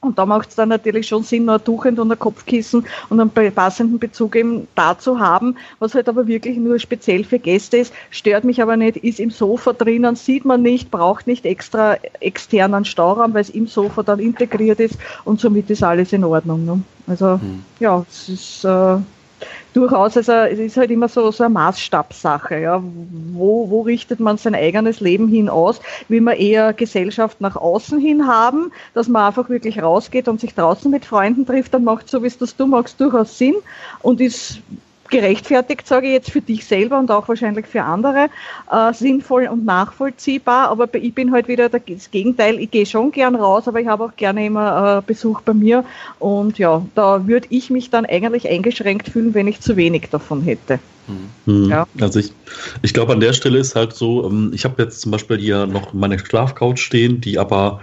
Und 0.00 0.18
da 0.18 0.26
macht 0.26 0.50
es 0.50 0.54
dann 0.54 0.68
natürlich 0.68 1.08
schon 1.08 1.22
Sinn, 1.22 1.46
nur 1.46 1.54
ein 1.56 1.64
Tuchend 1.64 1.98
und 1.98 2.12
ein 2.12 2.18
Kopfkissen 2.18 2.86
und 3.08 3.20
einen 3.20 3.52
passenden 3.52 3.98
Bezug 3.98 4.36
eben 4.36 4.68
da 4.74 4.98
zu 4.98 5.18
haben, 5.18 5.56
was 5.78 5.94
halt 5.94 6.08
aber 6.08 6.26
wirklich 6.26 6.58
nur 6.58 6.78
speziell 6.78 7.24
für 7.24 7.38
Gäste 7.38 7.78
ist, 7.78 7.92
stört 8.10 8.44
mich 8.44 8.62
aber 8.62 8.76
nicht, 8.76 8.98
ist 8.98 9.20
im 9.20 9.30
Sofa 9.30 9.72
drinnen, 9.72 10.14
sieht 10.14 10.44
man 10.44 10.62
nicht, 10.62 10.90
braucht 10.90 11.26
nicht 11.26 11.46
extra 11.46 11.96
externen 12.20 12.84
Stauraum, 12.84 13.34
weil 13.34 13.42
es 13.42 13.50
im 13.50 13.66
Sofa 13.66 14.02
dann 14.02 14.18
integriert 14.18 14.80
ist 14.80 14.96
und 15.24 15.40
somit 15.40 15.70
ist 15.70 15.82
alles 15.82 16.12
in 16.12 16.24
Ordnung. 16.24 16.64
Ne? 16.64 16.80
Also 17.06 17.40
hm. 17.40 17.64
ja, 17.80 18.04
es 18.08 18.28
ist 18.28 18.64
äh, 18.64 18.98
durchaus, 19.74 20.16
also 20.16 20.32
es 20.32 20.58
ist 20.58 20.76
halt 20.76 20.90
immer 20.90 21.08
so, 21.08 21.30
so 21.30 21.44
eine 21.44 21.52
Maßstabssache. 21.54 22.58
Ja. 22.58 22.82
Wo, 23.32 23.70
wo 23.70 23.82
richtet 23.82 24.20
man 24.20 24.38
sein 24.38 24.54
eigenes 24.54 25.00
Leben 25.00 25.28
hin 25.28 25.48
aus? 25.48 25.80
Will 26.08 26.20
man 26.20 26.36
eher 26.36 26.72
Gesellschaft 26.72 27.40
nach 27.40 27.56
außen 27.56 27.98
hin 27.98 28.26
haben, 28.26 28.72
dass 28.94 29.08
man 29.08 29.26
einfach 29.26 29.48
wirklich 29.48 29.82
rausgeht 29.82 30.28
und 30.28 30.40
sich 30.40 30.54
draußen 30.54 30.90
mit 30.90 31.04
Freunden 31.04 31.46
trifft, 31.46 31.74
dann 31.74 31.84
macht 31.84 32.08
so, 32.08 32.22
wie 32.22 32.28
es 32.28 32.38
das 32.38 32.56
du 32.56 32.66
magst, 32.66 33.00
durchaus 33.00 33.38
Sinn 33.38 33.54
und 34.02 34.20
ist 34.20 34.60
gerechtfertigt, 35.08 35.86
sage 35.86 36.06
ich 36.06 36.12
jetzt 36.12 36.30
für 36.30 36.40
dich 36.40 36.64
selber 36.64 36.98
und 36.98 37.10
auch 37.10 37.28
wahrscheinlich 37.28 37.66
für 37.66 37.82
andere, 37.82 38.28
äh, 38.70 38.92
sinnvoll 38.92 39.48
und 39.48 39.64
nachvollziehbar. 39.64 40.68
Aber 40.70 40.92
ich 40.94 41.14
bin 41.14 41.32
halt 41.32 41.48
wieder 41.48 41.68
das 41.68 42.10
Gegenteil. 42.10 42.58
Ich 42.58 42.70
gehe 42.70 42.86
schon 42.86 43.12
gern 43.12 43.34
raus, 43.34 43.68
aber 43.68 43.80
ich 43.80 43.86
habe 43.86 44.04
auch 44.04 44.16
gerne 44.16 44.46
immer 44.46 44.98
äh, 44.98 45.02
Besuch 45.06 45.40
bei 45.42 45.54
mir. 45.54 45.84
Und 46.18 46.58
ja, 46.58 46.84
da 46.94 47.26
würde 47.26 47.46
ich 47.50 47.70
mich 47.70 47.90
dann 47.90 48.06
eigentlich 48.06 48.48
eingeschränkt 48.48 49.08
fühlen, 49.08 49.34
wenn 49.34 49.48
ich 49.48 49.60
zu 49.60 49.76
wenig 49.76 50.08
davon 50.10 50.42
hätte. 50.42 50.78
Mhm. 51.46 51.70
Ja. 51.70 51.86
Also 52.00 52.18
ich, 52.18 52.32
ich 52.82 52.92
glaube, 52.92 53.12
an 53.12 53.20
der 53.20 53.32
Stelle 53.32 53.58
ist 53.58 53.76
halt 53.76 53.92
so, 53.92 54.28
ähm, 54.28 54.50
ich 54.54 54.64
habe 54.64 54.82
jetzt 54.82 55.00
zum 55.00 55.12
Beispiel 55.12 55.38
hier 55.38 55.66
noch 55.66 55.92
meine 55.92 56.18
Schlafcouch 56.18 56.78
stehen, 56.78 57.20
die 57.20 57.38
aber 57.38 57.80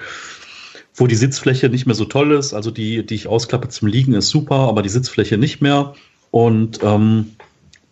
wo 0.95 1.07
die 1.07 1.15
Sitzfläche 1.15 1.69
nicht 1.69 1.85
mehr 1.85 1.95
so 1.95 2.05
toll 2.05 2.33
ist, 2.33 2.53
also 2.53 2.69
die, 2.69 3.05
die 3.05 3.15
ich 3.15 3.27
ausklappe 3.27 3.67
zum 3.69 3.87
Liegen, 3.87 4.13
ist 4.13 4.29
super, 4.29 4.55
aber 4.55 4.83
die 4.83 4.89
Sitzfläche 4.89 5.37
nicht 5.37 5.61
mehr. 5.61 5.95
Und 6.33 6.79
ähm, 6.81 7.35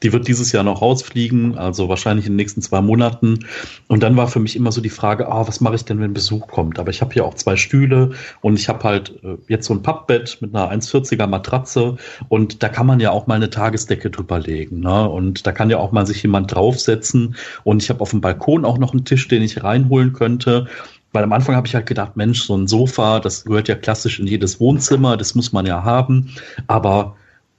die 0.02 0.12
wird 0.12 0.28
dieses 0.28 0.52
Jahr 0.52 0.64
noch 0.64 0.82
rausfliegen, 0.82 1.60
also 1.60 1.88
wahrscheinlich 1.88 2.26
in 2.26 2.32
den 2.32 2.38
nächsten 2.38 2.64
zwei 2.64 2.82
Monaten. 2.82 3.46
Und 3.88 4.02
dann 4.02 4.18
war 4.18 4.28
für 4.28 4.40
mich 4.40 4.56
immer 4.56 4.72
so 4.72 4.82
die 4.82 4.90
Frage, 4.90 5.28
ah, 5.32 5.48
was 5.48 5.62
mache 5.62 5.76
ich 5.76 5.86
denn, 5.86 6.00
wenn 6.00 6.16
Besuch 6.16 6.48
kommt? 6.48 6.80
Aber 6.80 6.90
ich 6.90 7.02
habe 7.02 7.14
hier 7.14 7.24
auch 7.24 7.36
zwei 7.36 7.56
Stühle 7.56 8.14
und 8.42 8.58
ich 8.58 8.68
habe 8.68 8.84
halt 8.84 9.24
äh, 9.24 9.38
jetzt 9.48 9.68
so 9.68 9.76
ein 9.76 9.84
Pappbett 9.84 10.40
mit 10.42 10.56
einer 10.56 10.72
1,40er 10.72 11.28
Matratze 11.28 11.98
und 12.30 12.64
da 12.64 12.70
kann 12.70 12.88
man 12.88 13.00
ja 13.00 13.12
auch 13.12 13.28
mal 13.28 13.36
eine 13.36 13.52
Tagesdecke 13.52 14.10
drüber 14.10 14.40
legen. 14.40 14.80
Ne? 14.80 15.08
Und 15.08 15.46
da 15.46 15.52
kann 15.52 15.70
ja 15.70 15.78
auch 15.78 15.92
mal 15.92 16.08
sich 16.08 16.24
jemand 16.24 16.52
draufsetzen. 16.52 17.36
Und 17.64 17.84
ich 17.84 17.92
habe 17.92 18.02
auf 18.02 18.10
dem 18.10 18.22
Balkon 18.22 18.66
auch 18.66 18.80
noch 18.80 18.94
einen 18.94 19.06
Tisch, 19.06 19.28
den 19.28 19.44
ich 19.44 19.64
reinholen 19.64 20.14
könnte. 20.14 20.66
Weil 21.14 21.24
am 21.24 21.34
Anfang 21.34 21.56
habe 21.56 21.68
ich 21.68 21.76
halt 21.76 21.86
gedacht, 21.86 22.18
Mensch, 22.18 22.42
so 22.42 22.58
ein 22.58 22.68
Sofa, 22.68 23.20
das 23.20 23.44
gehört 23.44 23.68
ja 23.68 23.76
klassisch 23.76 24.20
in 24.20 24.26
jedes 24.26 24.60
Wohnzimmer, 24.60 25.16
das 25.18 25.36
muss 25.36 25.52
man 25.52 25.68
ja 25.68 25.84
haben. 25.84 26.32
Aber 26.68 27.18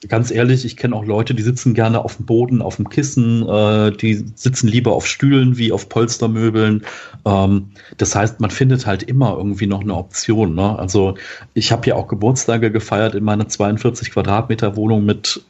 ganz 0.08 0.30
ehrlich, 0.30 0.64
ich 0.64 0.76
kenne 0.76 0.96
auch 0.96 1.04
Leute, 1.04 1.34
die 1.34 1.42
sitzen 1.42 1.74
gerne 1.74 2.04
auf 2.04 2.16
dem 2.16 2.26
Boden, 2.26 2.62
auf 2.62 2.76
dem 2.76 2.88
Kissen, 2.88 3.48
äh, 3.48 3.92
die 3.92 4.24
sitzen 4.34 4.68
lieber 4.68 4.92
auf 4.92 5.06
Stühlen 5.06 5.58
wie 5.58 5.72
auf 5.72 5.88
Polstermöbeln. 5.88 6.84
Ähm, 7.24 7.70
das 7.98 8.14
heißt, 8.14 8.40
man 8.40 8.50
findet 8.50 8.86
halt 8.86 9.02
immer 9.02 9.36
irgendwie 9.36 9.66
noch 9.66 9.80
eine 9.80 9.94
Option. 9.94 10.54
Ne? 10.54 10.78
Also 10.78 11.14
ich 11.54 11.72
habe 11.72 11.86
ja 11.86 11.94
auch 11.94 12.08
Geburtstage 12.08 12.70
gefeiert 12.70 13.14
in 13.14 13.24
meiner 13.24 13.48
42 13.48 14.10
Quadratmeter 14.10 14.76
Wohnung 14.76 15.04
mit 15.04 15.42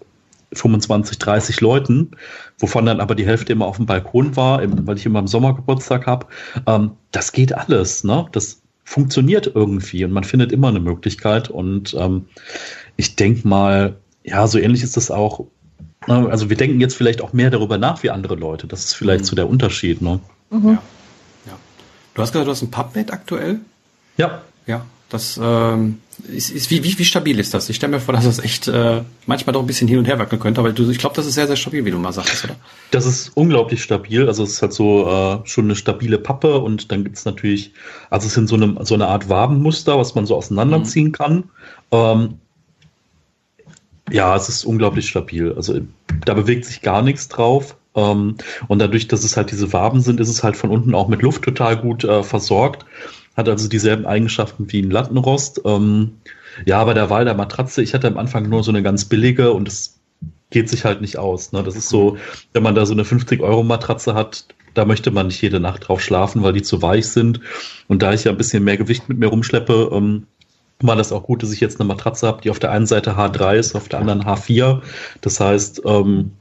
25, 0.53 1.19
30 1.19 1.61
Leuten, 1.63 2.11
wovon 2.59 2.85
dann 2.85 3.01
aber 3.01 3.15
die 3.15 3.27
Hälfte 3.27 3.53
immer 3.53 3.67
auf 3.67 3.77
dem 3.77 3.87
Balkon 3.87 4.37
war, 4.37 4.61
weil 4.87 4.99
ich 4.99 5.07
immer 5.07 5.21
im 5.21 5.27
Sommer 5.27 5.55
Geburtstag 5.55 6.07
habe. 6.07 6.27
Ähm, 6.67 6.93
das 7.11 7.33
geht 7.33 7.55
alles. 7.55 8.05
Ne? 8.05 8.27
Das 8.33 8.61
funktioniert 8.85 9.51
irgendwie 9.55 10.05
und 10.05 10.13
man 10.13 10.25
findet 10.25 10.53
immer 10.53 10.69
eine 10.69 10.81
Möglichkeit. 10.81 11.49
Und 11.49 11.95
ähm, 11.99 12.27
ich 12.97 13.17
denke 13.17 13.49
mal, 13.49 13.97
ja, 14.25 14.47
so 14.47 14.59
ähnlich 14.59 14.83
ist 14.83 14.97
das 14.97 15.11
auch. 15.11 15.47
Ne? 16.07 16.29
Also 16.31 16.51
wir 16.51 16.57
denken 16.57 16.81
jetzt 16.81 16.97
vielleicht 16.97 17.21
auch 17.23 17.33
mehr 17.33 17.51
darüber 17.51 17.79
nach 17.79 18.03
wie 18.03 18.11
andere 18.11 18.35
Leute. 18.35 18.67
Das 18.67 18.85
ist 18.85 18.95
vielleicht 18.95 19.25
mhm. 19.25 19.29
so 19.29 19.37
der 19.37 19.49
Unterschied. 19.49 20.03
Ne? 20.03 20.21
Mhm. 20.51 20.69
Ja. 20.69 20.83
ja. 21.47 21.59
Du 22.15 22.23
hast 22.23 22.33
gesagt, 22.33 22.47
du 22.47 22.51
hast 22.51 22.63
ein 22.63 22.71
Puppet 22.71 23.13
aktuell? 23.13 23.61
Ja. 24.17 24.43
Ja. 24.67 24.85
Das 25.13 25.39
ähm, 25.43 25.99
ist, 26.27 26.51
ist 26.51 26.71
wie, 26.71 26.83
wie, 26.83 26.99
wie 26.99 27.05
stabil 27.05 27.39
ist 27.39 27.53
das? 27.53 27.69
Ich 27.69 27.77
stelle 27.77 27.91
mir 27.93 28.01
vor, 28.01 28.15
dass 28.15 28.25
das 28.25 28.39
echt 28.39 28.67
äh, 28.67 29.03
manchmal 29.27 29.53
doch 29.53 29.61
ein 29.61 29.67
bisschen 29.67 29.87
hin 29.87 29.99
und 29.99 30.07
her 30.07 30.19
wackeln 30.19 30.41
könnte, 30.41 30.59
aber 30.59 30.73
du, 30.73 30.89
ich 30.89 30.97
glaube, 30.97 31.15
das 31.15 31.27
ist 31.27 31.35
sehr, 31.35 31.47
sehr 31.47 31.57
stabil, 31.57 31.85
wie 31.85 31.91
du 31.91 31.99
mal 31.99 32.15
sagst, 32.15 32.45
oder? 32.45 32.57
Das 32.93 33.05
ist 33.05 33.31
unglaublich 33.35 33.83
stabil. 33.83 34.27
Also 34.27 34.43
es 34.43 34.53
ist 34.53 34.63
halt 34.63 34.73
so 34.73 35.07
äh, 35.07 35.47
schon 35.47 35.67
eine 35.67 35.77
stabile 35.77 36.17
Pappe 36.17 36.61
und 36.61 36.91
dann 36.91 37.05
gibt's 37.05 37.27
natürlich, 37.27 37.75
also 38.09 38.27
es 38.27 38.33
sind 38.33 38.49
so 38.49 38.55
eine, 38.55 38.83
so 38.87 38.95
eine 38.95 39.09
Art 39.09 39.29
Wabenmuster, 39.29 39.99
was 39.99 40.15
man 40.15 40.25
so 40.25 40.35
auseinanderziehen 40.35 41.09
mhm. 41.09 41.13
kann. 41.13 41.45
Ähm, 41.91 42.39
ja, 44.11 44.35
es 44.37 44.49
ist 44.49 44.65
unglaublich 44.65 45.09
stabil. 45.09 45.53
Also 45.55 45.81
da 46.25 46.35
bewegt 46.35 46.65
sich 46.65 46.83
gar 46.83 47.03
nichts 47.03 47.29
drauf. 47.29 47.77
Ähm, 47.95 48.37
und 48.69 48.79
dadurch, 48.79 49.09
dass 49.09 49.25
es 49.25 49.37
halt 49.37 49.51
diese 49.51 49.73
Waben 49.73 50.01
sind, 50.01 50.21
ist 50.21 50.29
es 50.29 50.43
halt 50.43 50.57
von 50.57 50.71
unten 50.71 50.95
auch 50.95 51.09
mit 51.09 51.23
Luft 51.23 51.43
total 51.43 51.77
gut 51.77 52.05
äh, 52.05 52.23
versorgt. 52.23 52.85
Hat 53.37 53.49
also 53.49 53.69
dieselben 53.69 54.07
Eigenschaften 54.07 54.71
wie 54.73 54.83
ein 54.83 54.91
Lattenrost. 54.91 55.63
Ähm, 55.65 56.13
ja, 56.67 56.85
bei 56.85 56.95
der 56.95 57.11
Wahl 57.11 57.25
der 57.25 57.35
Matratze, 57.35 57.83
ich 57.83 57.95
hatte 57.95 58.09
am 58.09 58.19
Anfang 58.19 58.49
nur 58.49 58.63
so 58.63 58.71
eine 58.71 58.83
ganz 58.83 59.07
billige 59.07 59.53
und 59.53 59.69
es 59.69 59.99
geht 60.51 60.69
sich 60.69 60.85
halt 60.85 61.01
nicht 61.01 61.19
aus. 61.19 61.53
Ne? 61.53 61.63
Das 61.63 61.77
ist 61.77 61.89
so, 61.89 62.19
wenn 62.53 62.63
man 62.63 62.75
da 62.75 62.85
so 62.85 62.93
eine 62.93 63.05
50-Euro-Matratze 63.05 64.15
hat, 64.15 64.47
da 64.75 64.85
möchte 64.85 65.11
man 65.11 65.27
nicht 65.27 65.43
jede 65.43 65.61
Nacht 65.61 65.89
drauf 65.89 66.01
schlafen, 66.01 66.43
weil 66.43 66.53
die 66.53 66.63
zu 66.63 66.83
weich 66.83 67.09
sind. 67.09 67.41
Und 67.89 68.03
da 68.03 68.13
ich 68.13 68.25
ja 68.25 68.31
ein 68.31 68.39
bisschen 68.39 68.65
mehr 68.65 68.77
Gewicht 68.77 69.09
mit 69.09 69.19
mir 69.19 69.27
rumschleppe, 69.27 69.91
ähm, 69.93 70.27
war 70.87 70.97
das 70.97 71.13
auch 71.13 71.23
gut, 71.23 71.43
dass 71.43 71.53
ich 71.53 71.61
jetzt 71.61 71.81
eine 71.81 71.89
Matratze 71.89 72.27
habe, 72.27 72.43
die 72.43 72.51
auf 72.51 72.59
der 72.59 72.71
einen 72.71 72.87
Seite 72.87 73.17
H3 73.17 73.57
ist, 73.57 73.75
auf 73.75 73.89
der 73.89 74.01
anderen 74.01 74.25
H4. 74.25 74.81
Das 75.21 75.41
heißt, 75.41 75.83
ähm, 75.85 76.33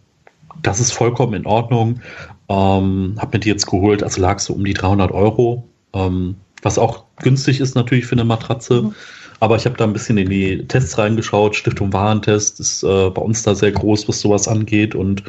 das 0.61 0.79
ist 0.79 0.91
vollkommen 0.91 1.33
in 1.33 1.45
Ordnung. 1.45 2.01
Ähm, 2.49 3.15
hab 3.17 3.33
mir 3.33 3.39
die 3.39 3.49
jetzt 3.49 3.67
geholt, 3.67 4.03
also 4.03 4.21
lag 4.21 4.39
so 4.39 4.53
um 4.53 4.63
die 4.63 4.73
300 4.73 5.11
Euro, 5.11 5.67
ähm, 5.93 6.35
was 6.61 6.77
auch 6.77 7.05
günstig 7.17 7.59
ist 7.59 7.75
natürlich 7.75 8.05
für 8.05 8.15
eine 8.15 8.25
Matratze. 8.25 8.83
Mhm. 8.83 8.95
Aber 9.39 9.55
ich 9.55 9.65
habe 9.65 9.75
da 9.75 9.85
ein 9.85 9.93
bisschen 9.93 10.17
in 10.17 10.29
die 10.29 10.67
Tests 10.67 10.99
reingeschaut. 10.99 11.55
Stiftung 11.55 11.91
Warentest 11.93 12.59
ist 12.59 12.83
äh, 12.83 13.09
bei 13.09 13.21
uns 13.21 13.41
da 13.41 13.55
sehr 13.55 13.71
groß, 13.71 14.07
was 14.07 14.21
sowas 14.21 14.47
angeht 14.47 14.93
und 14.93 15.23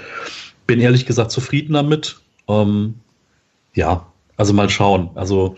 bin 0.67 0.81
ehrlich 0.81 1.07
gesagt 1.07 1.31
zufrieden 1.31 1.73
damit. 1.73 2.21
Ähm, 2.47 2.97
ja, 3.75 4.07
also 4.37 4.53
mal 4.53 4.69
schauen. 4.69 5.11
Also 5.15 5.57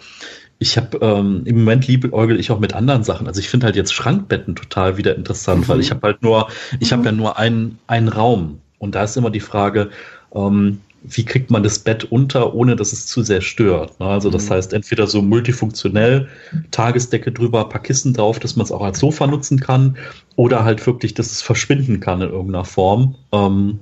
ich 0.59 0.77
habe 0.77 0.99
ähm, 1.03 1.43
im 1.45 1.59
Moment 1.59 1.87
liebäugel 1.87 2.39
ich 2.39 2.51
auch 2.51 2.61
mit 2.61 2.75
anderen 2.75 3.05
Sachen. 3.05 3.27
Also 3.27 3.41
ich 3.41 3.49
finde 3.49 3.67
halt 3.67 3.77
jetzt 3.77 3.93
Schrankbetten 3.93 4.55
total 4.55 4.97
wieder 4.97 5.17
interessant, 5.17 5.63
mhm. 5.63 5.69
weil 5.69 5.81
ich 5.81 5.91
habe 5.91 6.01
halt 6.03 6.23
nur, 6.23 6.49
ich 6.81 6.91
mhm. 6.91 6.97
habe 6.97 7.05
ja 7.07 7.13
nur 7.13 7.39
einen, 7.39 7.79
einen 7.87 8.09
Raum. 8.09 8.61
Und 8.79 8.95
da 8.95 9.05
ist 9.05 9.17
immer 9.17 9.31
die 9.31 9.41
Frage, 9.41 9.91
ähm, 10.35 10.81
wie 11.03 11.25
kriegt 11.25 11.51
man 11.51 11.63
das 11.63 11.79
Bett 11.79 12.05
unter, 12.05 12.55
ohne 12.55 12.77
dass 12.77 12.93
es 12.93 13.07
zu 13.07 13.23
sehr 13.23 13.43
stört. 13.43 14.01
Ne? 14.01 14.07
Also 14.07 14.31
das 14.31 14.47
mhm. 14.47 14.55
heißt, 14.55 14.73
entweder 14.73 15.07
so 15.07 15.21
multifunktionell, 15.21 16.29
Tagesdecke 16.71 17.31
drüber, 17.31 17.69
paar 17.69 17.83
Kissen 17.83 18.15
drauf, 18.15 18.39
dass 18.39 18.57
man 18.57 18.65
es 18.65 18.73
auch 18.73 18.83
als 18.83 19.01
Sofa 19.01 19.27
nutzen 19.27 19.61
kann, 19.61 19.99
oder 20.37 20.65
halt 20.65 20.85
wirklich, 20.87 21.13
dass 21.13 21.31
es 21.31 21.43
verschwinden 21.43 22.01
kann 22.01 22.23
in 22.23 22.31
irgendeiner 22.31 22.65
Form. 22.65 23.17
Ähm, 23.33 23.81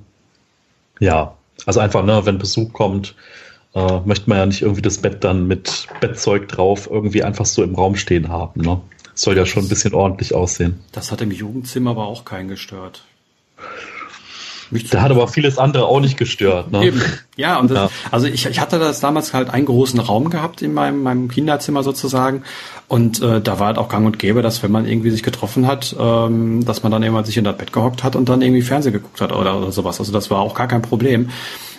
ja, 0.99 1.35
also 1.65 1.79
einfach, 1.79 2.03
ne, 2.03 2.25
wenn 2.25 2.37
Besuch 2.37 2.73
kommt, 2.73 3.15
äh, 3.75 3.99
möchte 4.05 4.29
man 4.29 4.37
ja 4.37 4.45
nicht 4.45 4.61
irgendwie 4.61 4.81
das 4.81 4.99
Bett 4.99 5.23
dann 5.23 5.47
mit 5.47 5.87
Bettzeug 5.99 6.47
drauf 6.47 6.89
irgendwie 6.89 7.23
einfach 7.23 7.45
so 7.45 7.63
im 7.63 7.75
Raum 7.75 7.95
stehen 7.95 8.29
haben. 8.29 8.61
Ne? 8.61 8.81
Soll 9.15 9.37
ja 9.37 9.45
schon 9.45 9.65
ein 9.65 9.69
bisschen 9.69 9.93
ordentlich 9.93 10.33
aussehen. 10.33 10.79
Das 10.91 11.11
hat 11.11 11.21
im 11.21 11.31
Jugendzimmer 11.31 11.91
aber 11.91 12.05
auch 12.05 12.25
keinen 12.25 12.47
gestört. 12.47 13.03
Da 14.89 15.01
hat 15.01 15.11
aber 15.11 15.27
vieles 15.27 15.57
andere 15.57 15.85
auch 15.85 15.99
nicht 15.99 16.17
gestört. 16.17 16.71
Ne? 16.71 16.85
Eben. 16.85 17.01
Ja, 17.35 17.59
und 17.59 17.69
das, 17.69 17.77
ja. 17.77 17.89
also 18.11 18.27
ich, 18.27 18.45
ich 18.45 18.59
hatte 18.59 18.79
das 18.79 18.99
damals 18.99 19.33
halt 19.33 19.49
einen 19.49 19.65
großen 19.65 19.99
Raum 19.99 20.29
gehabt 20.29 20.61
in 20.61 20.73
meinem, 20.73 21.03
meinem 21.03 21.27
Kinderzimmer 21.29 21.83
sozusagen. 21.83 22.43
Und 22.87 23.21
äh, 23.21 23.41
da 23.41 23.59
war 23.59 23.67
halt 23.67 23.77
auch 23.77 23.89
gang 23.89 24.05
und 24.05 24.19
gäbe, 24.19 24.41
dass 24.41 24.63
wenn 24.63 24.71
man 24.71 24.87
irgendwie 24.87 25.11
sich 25.11 25.23
getroffen 25.23 25.67
hat, 25.67 25.95
ähm, 25.99 26.65
dass 26.65 26.83
man 26.83 26.91
dann 26.91 27.03
irgendwann 27.03 27.25
sich 27.25 27.37
in 27.37 27.43
das 27.43 27.57
Bett 27.57 27.73
gehockt 27.73 28.03
hat 28.03 28.15
und 28.15 28.29
dann 28.29 28.41
irgendwie 28.41 28.61
Fernsehen 28.61 28.93
geguckt 28.93 29.21
hat 29.21 29.31
oder, 29.31 29.57
oder 29.57 29.71
sowas. 29.71 29.99
Also 29.99 30.11
das 30.11 30.29
war 30.31 30.39
auch 30.39 30.55
gar 30.55 30.67
kein 30.67 30.81
Problem. 30.81 31.29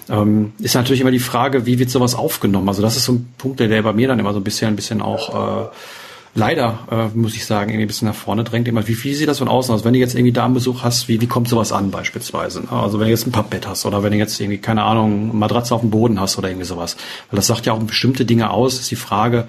Ähm, 0.08 0.52
ist 0.58 0.74
natürlich 0.74 1.00
immer 1.00 1.10
die 1.10 1.18
Frage, 1.18 1.66
wie 1.66 1.78
wird 1.78 1.90
sowas 1.90 2.14
aufgenommen? 2.14 2.68
Also 2.68 2.82
das 2.82 2.96
ist 2.96 3.04
so 3.04 3.12
ein 3.12 3.32
Punkt, 3.38 3.60
der, 3.60 3.68
der 3.68 3.82
bei 3.82 3.92
mir 3.92 4.08
dann 4.08 4.18
immer 4.18 4.32
so 4.32 4.40
ein 4.40 4.44
bisschen, 4.44 4.68
ein 4.68 4.76
bisschen 4.76 5.00
auch 5.00 5.64
äh, 5.64 5.68
leider, 6.34 6.78
äh, 6.90 7.16
muss 7.16 7.34
ich 7.34 7.46
sagen, 7.46 7.70
irgendwie 7.70 7.84
ein 7.84 7.88
bisschen 7.88 8.08
nach 8.08 8.14
vorne 8.14 8.44
drängt. 8.44 8.68
Immer, 8.68 8.86
wie, 8.86 9.02
wie 9.02 9.14
sieht 9.14 9.28
das 9.28 9.38
von 9.38 9.48
außen 9.48 9.74
aus? 9.74 9.84
Wenn 9.84 9.92
du 9.92 9.98
jetzt 9.98 10.14
irgendwie 10.14 10.32
Damenbesuch 10.32 10.82
hast, 10.82 11.08
wie, 11.08 11.20
wie 11.20 11.26
kommt 11.26 11.48
sowas 11.48 11.72
an 11.72 11.90
beispielsweise? 11.90 12.62
Ne? 12.62 12.72
Also 12.72 12.98
wenn 12.98 13.06
du 13.06 13.10
jetzt 13.12 13.26
ein 13.26 13.32
Pappbett 13.32 13.66
hast 13.66 13.86
oder 13.86 14.02
wenn 14.02 14.12
du 14.12 14.18
jetzt 14.18 14.38
irgendwie, 14.40 14.58
keine 14.58 14.82
Ahnung, 14.82 15.36
Matratze 15.38 15.74
auf 15.74 15.80
dem 15.80 15.90
Boden 15.90 16.20
hast 16.20 16.36
oder 16.36 16.48
irgendwie 16.48 16.66
sowas. 16.66 16.96
Weil 17.30 17.36
das 17.36 17.46
sagt 17.46 17.66
ja 17.66 17.72
auch 17.72 17.78
bestimmte 17.78 18.24
Dinge 18.24 18.50
aus, 18.50 18.78
ist 18.80 18.90
die 18.90 18.96
Frage, 18.96 19.46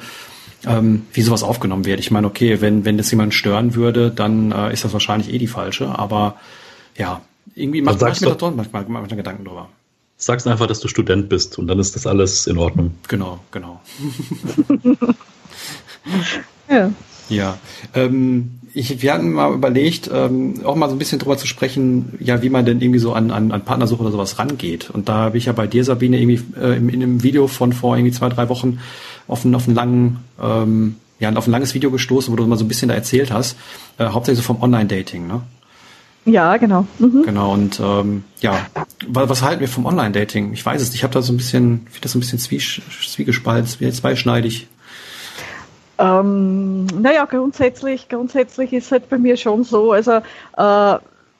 ähm, 0.65 1.03
wie 1.13 1.21
sowas 1.21 1.43
aufgenommen 1.43 1.85
wird. 1.85 1.99
Ich 1.99 2.11
meine, 2.11 2.27
okay, 2.27 2.61
wenn, 2.61 2.85
wenn 2.85 2.97
das 2.97 3.11
jemand 3.11 3.33
stören 3.33 3.75
würde, 3.75 4.11
dann 4.11 4.51
äh, 4.51 4.73
ist 4.73 4.83
das 4.85 4.93
wahrscheinlich 4.93 5.33
eh 5.33 5.37
die 5.37 5.47
falsche, 5.47 5.97
aber 5.97 6.35
ja, 6.97 7.21
irgendwie 7.55 7.81
macht, 7.81 8.01
macht 8.01 8.21
mir 8.21 8.29
da 8.29 8.35
doch 8.35 8.55
manchmal, 8.55 8.85
manchmal 8.87 9.17
Gedanken 9.17 9.45
drüber. 9.45 9.69
Sagst 10.17 10.47
einfach, 10.47 10.67
dass 10.67 10.79
du 10.79 10.87
Student 10.87 11.29
bist 11.29 11.59
und 11.59 11.67
dann 11.67 11.79
ist 11.79 11.95
das 11.95 12.07
alles 12.07 12.47
in 12.47 12.57
Ordnung. 12.57 12.95
Genau, 13.07 13.39
genau. 13.51 13.81
ja. 16.69 16.91
Ja. 17.27 17.57
Ähm, 17.93 18.59
ich, 18.73 19.01
wir 19.01 19.13
hatten 19.13 19.31
mal 19.31 19.53
überlegt, 19.53 20.09
ähm, 20.13 20.65
auch 20.65 20.75
mal 20.75 20.89
so 20.89 20.95
ein 20.95 20.99
bisschen 20.99 21.19
drüber 21.19 21.37
zu 21.37 21.47
sprechen, 21.47 22.13
ja, 22.19 22.41
wie 22.41 22.49
man 22.49 22.65
denn 22.65 22.81
irgendwie 22.81 22.99
so 22.99 23.13
an, 23.13 23.31
an, 23.31 23.51
an 23.51 23.63
Partnersuche 23.63 24.01
oder 24.01 24.11
sowas 24.11 24.37
rangeht. 24.37 24.89
Und 24.89 25.07
da 25.07 25.15
habe 25.15 25.37
ich 25.37 25.45
ja 25.45 25.53
bei 25.53 25.65
dir, 25.65 25.83
Sabine, 25.83 26.19
irgendwie 26.19 26.41
äh, 26.59 26.77
in, 26.77 26.89
in 26.89 27.01
einem 27.01 27.23
Video 27.23 27.47
von 27.47 27.71
vor 27.71 27.95
irgendwie 27.95 28.11
zwei, 28.11 28.29
drei 28.29 28.49
Wochen 28.49 28.79
auf 29.27 29.45
einen, 29.45 29.55
auf 29.55 29.67
einen 29.67 29.75
langen, 29.75 30.19
ähm, 30.41 30.95
ja, 31.19 31.33
auf 31.33 31.47
ein 31.47 31.51
langes 31.51 31.73
Video 31.73 31.89
gestoßen, 31.89 32.31
wo 32.31 32.35
du 32.35 32.45
mal 32.45 32.57
so 32.57 32.65
ein 32.65 32.67
bisschen 32.67 32.89
da 32.89 32.95
erzählt 32.95 33.31
hast, 33.31 33.57
äh, 33.97 34.05
hauptsächlich 34.05 34.45
so 34.45 34.53
vom 34.53 34.61
Online-Dating, 34.61 35.25
ne? 35.25 35.41
Ja, 36.25 36.57
genau. 36.57 36.87
Mhm. 36.97 37.23
Genau, 37.23 37.53
und 37.53 37.79
ähm, 37.79 38.23
ja, 38.39 38.65
was 39.07 39.43
halten 39.43 39.61
wir 39.61 39.67
vom 39.67 39.85
Online-Dating? 39.85 40.53
Ich 40.53 40.65
weiß 40.65 40.81
es 40.81 40.93
ich 40.93 41.03
habe 41.03 41.13
da 41.13 41.21
so 41.21 41.31
ein 41.31 41.37
bisschen, 41.37 41.81
ich 41.85 41.93
finde 41.93 42.01
das 42.01 42.11
so 42.13 42.17
ein 42.17 42.21
bisschen 42.21 42.39
zwiegespalten, 42.39 43.93
zweischneidig. 43.93 44.67
Ähm, 45.97 46.87
naja, 46.87 47.25
grundsätzlich, 47.25 48.09
grundsätzlich 48.09 48.73
ist 48.73 48.91
halt 48.91 49.07
bei 49.09 49.17
mir 49.17 49.37
schon 49.37 49.63
so, 49.63 49.91
also 49.91 50.21
äh, 50.57 50.97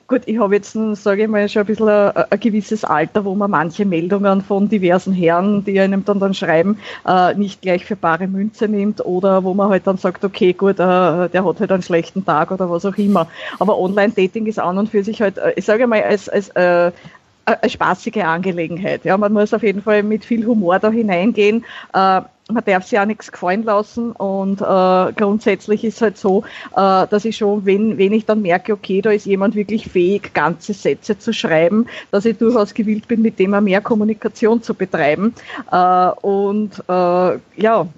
Gut, 0.08 0.22
ich 0.26 0.38
habe 0.38 0.54
jetzt, 0.54 0.72
sage 1.02 1.24
ich 1.24 1.28
mal, 1.28 1.48
schon 1.48 1.62
ein 1.62 1.66
bisschen 1.66 1.88
ein, 1.88 2.12
ein, 2.14 2.38
gewisses 2.38 2.84
Alter, 2.84 3.24
wo 3.24 3.34
man 3.34 3.50
manche 3.50 3.84
Meldungen 3.84 4.40
von 4.40 4.68
diversen 4.68 5.12
Herren, 5.12 5.64
die 5.64 5.80
einem 5.80 6.04
dann, 6.04 6.20
dann 6.20 6.32
schreiben, 6.32 6.78
äh, 7.04 7.34
nicht 7.34 7.60
gleich 7.60 7.84
für 7.84 7.96
bare 7.96 8.28
Münze 8.28 8.68
nimmt 8.68 9.04
oder 9.04 9.42
wo 9.42 9.52
man 9.52 9.68
halt 9.68 9.84
dann 9.88 9.98
sagt, 9.98 10.24
okay, 10.24 10.52
gut, 10.52 10.78
äh, 10.78 11.28
der 11.28 11.44
hat 11.44 11.58
halt 11.58 11.72
einen 11.72 11.82
schlechten 11.82 12.24
Tag 12.24 12.52
oder 12.52 12.70
was 12.70 12.84
auch 12.84 12.96
immer. 12.96 13.26
Aber 13.58 13.80
Online-Dating 13.80 14.46
ist 14.46 14.60
an 14.60 14.78
und 14.78 14.90
für 14.90 15.02
sich 15.02 15.20
halt, 15.20 15.38
äh, 15.38 15.54
ich 15.56 15.64
sage 15.64 15.88
mal, 15.88 16.00
als, 16.04 16.28
als 16.28 16.50
äh, 16.50 16.92
eine 17.46 17.70
spaßige 17.70 18.24
Angelegenheit. 18.24 19.04
Ja, 19.04 19.16
man 19.16 19.32
muss 19.32 19.54
auf 19.54 19.62
jeden 19.62 19.82
Fall 19.82 20.02
mit 20.02 20.24
viel 20.24 20.44
Humor 20.46 20.78
da 20.78 20.90
hineingehen. 20.90 21.64
Äh, 21.94 22.22
man 22.48 22.64
darf 22.64 22.86
sich 22.86 22.98
auch 22.98 23.06
nichts 23.06 23.32
gefallen 23.32 23.64
lassen 23.64 24.12
und 24.12 24.60
äh, 24.60 25.12
grundsätzlich 25.14 25.82
ist 25.82 26.00
halt 26.00 26.16
so, 26.16 26.44
äh, 26.76 27.06
dass 27.08 27.24
ich 27.24 27.36
schon, 27.36 27.66
wenn, 27.66 27.98
wenn 27.98 28.12
ich 28.12 28.24
dann 28.24 28.42
merke, 28.42 28.72
okay, 28.72 29.00
da 29.00 29.10
ist 29.10 29.26
jemand 29.26 29.56
wirklich 29.56 29.88
fähig, 29.88 30.32
ganze 30.32 30.72
Sätze 30.72 31.18
zu 31.18 31.32
schreiben, 31.32 31.86
dass 32.12 32.24
ich 32.24 32.38
durchaus 32.38 32.72
gewillt 32.72 33.08
bin, 33.08 33.22
mit 33.22 33.38
dem 33.40 33.50
mehr 33.64 33.80
Kommunikation 33.80 34.62
zu 34.62 34.74
betreiben. 34.74 35.34
Äh, 35.72 36.10
und 36.20 36.84
äh, 36.88 37.38
ja, 37.56 37.88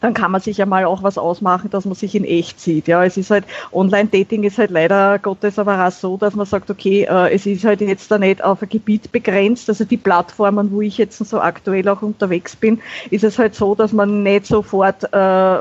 dann 0.00 0.14
kann 0.14 0.30
man 0.30 0.40
sich 0.40 0.58
ja 0.58 0.66
mal 0.66 0.84
auch 0.84 1.02
was 1.02 1.18
ausmachen, 1.18 1.70
dass 1.70 1.84
man 1.84 1.94
sich 1.94 2.14
in 2.14 2.24
echt 2.24 2.60
sieht. 2.60 2.88
Ja, 2.88 3.04
es 3.04 3.16
ist 3.16 3.30
halt, 3.30 3.44
Online-Dating 3.72 4.42
ist 4.42 4.58
halt 4.58 4.70
leider 4.70 5.18
Gottes 5.18 5.58
aber 5.58 5.86
auch 5.86 5.90
so, 5.90 6.16
dass 6.16 6.34
man 6.34 6.46
sagt, 6.46 6.70
okay, 6.70 7.04
äh, 7.04 7.32
es 7.34 7.46
ist 7.46 7.64
halt 7.64 7.80
jetzt 7.80 8.10
da 8.10 8.18
nicht 8.18 8.42
auf 8.44 8.62
ein 8.62 8.68
Gebiet 8.68 9.12
begrenzt. 9.12 9.68
Also 9.68 9.84
die 9.84 9.96
Plattformen, 9.96 10.70
wo 10.72 10.80
ich 10.80 10.98
jetzt 10.98 11.18
so 11.18 11.40
aktuell 11.40 11.88
auch 11.88 12.02
unterwegs 12.02 12.54
bin, 12.56 12.80
ist 13.10 13.24
es 13.24 13.38
halt 13.38 13.54
so, 13.54 13.74
dass 13.74 13.92
man 13.92 14.22
nicht 14.22 14.46
sofort 14.46 15.04
äh, 15.12 15.56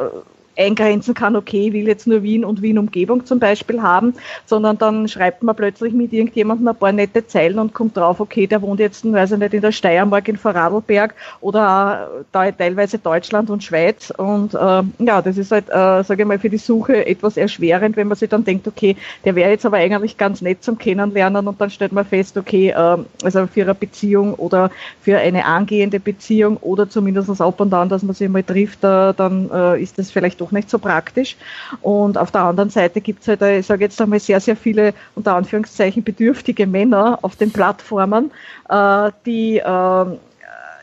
eingrenzen 0.56 1.14
kann, 1.14 1.36
okay, 1.36 1.74
will 1.74 1.88
jetzt 1.88 2.08
nur 2.08 2.24
Wien 2.24 2.46
und 2.46 2.62
Wien-Umgebung 2.62 3.26
zum 3.26 3.40
Beispiel 3.40 3.82
haben, 3.82 4.14
sondern 4.46 4.78
dann 4.78 5.08
schreibt 5.08 5.44
man 5.44 5.56
plötzlich 5.56 5.94
mit 5.94 6.14
irgendjemandem 6.14 6.68
ein 6.68 6.76
paar 6.76 6.92
nette 6.92 7.26
Zeilen 7.26 7.60
und 7.60 7.74
kommt 7.74 7.98
drauf, 7.98 8.20
okay, 8.20 8.48
der 8.48 8.62
wohnt 8.62 8.80
jetzt, 8.80 9.12
weiß 9.12 9.32
ich 9.32 9.40
nicht, 9.40 9.54
in 9.54 9.62
der 9.62 9.72
Steiermark 9.72 10.28
in 10.28 10.38
Vorarlberg 10.38 11.16
oder 11.42 12.24
da 12.32 12.52
teilweise 12.52 13.00
Deutschland 13.00 13.50
und 13.50 13.64
Schweiz. 13.64 14.12
Und 14.16 14.54
äh, 14.54 14.84
ja, 15.00 15.22
das 15.22 15.38
ist 15.38 15.52
halt, 15.52 15.70
äh, 15.70 16.04
sage 16.04 16.24
ich 16.24 16.28
mal, 16.28 16.40
für 16.40 16.50
die 16.50 16.58
Suche 16.58 17.06
etwas 17.06 17.38
erschwerend, 17.38 17.98
wenn 17.98 18.08
man 18.08 18.18
sich 18.18 18.30
dann 18.30 18.44
denkt, 18.44 18.68
okay, 18.68 18.96
der 19.26 19.36
wäre 19.36 19.50
jetzt 19.50 19.66
aber 19.66 19.78
eigentlich 19.78 20.18
ganz 20.18 20.42
nett 20.42 20.64
zum 20.64 20.78
Kennenlernen 20.78 21.48
und 21.48 21.60
dann 21.60 21.70
stellt 21.70 21.92
man 21.92 22.06
fest, 22.06 22.38
okay, 22.38 22.70
äh, 22.70 22.98
also 23.24 23.48
für 23.48 23.64
eine 23.64 23.76
Beziehung 23.76 24.36
oder 24.36 24.70
für 25.02 25.18
eine 25.18 25.46
angehende 25.46 26.00
Beziehung 26.00 26.58
oder 26.58 26.90
zumindest 26.90 27.42
ab 27.42 27.60
und 27.60 27.74
an, 27.74 27.90
dass 27.90 28.04
man 28.04 28.16
sich 28.16 28.30
mal 28.30 28.44
trifft, 28.44 28.84
äh, 28.84 29.14
dann 29.14 29.50
äh, 29.52 29.82
ist 29.82 29.98
das 29.98 30.12
vielleicht 30.12 30.43
doch 30.44 30.52
nicht 30.52 30.70
so 30.70 30.80
praktisch. 30.80 31.36
Und 31.82 32.18
auf 32.18 32.32
der 32.32 32.42
anderen 32.42 32.70
Seite 32.70 33.02
gibt 33.02 33.22
es 33.22 33.28
halt, 33.28 33.42
äh, 33.42 33.60
ich 33.60 33.66
sage 33.66 33.86
jetzt 33.86 34.02
einmal, 34.02 34.20
sehr, 34.20 34.40
sehr 34.40 34.56
viele 34.56 34.94
unter 35.16 35.36
Anführungszeichen 35.36 36.04
bedürftige 36.04 36.68
Männer 36.68 37.20
auf 37.22 37.36
den 37.36 37.52
Plattformen, 37.52 38.32
äh, 38.70 39.12
die 39.26 39.58
äh, 39.58 40.06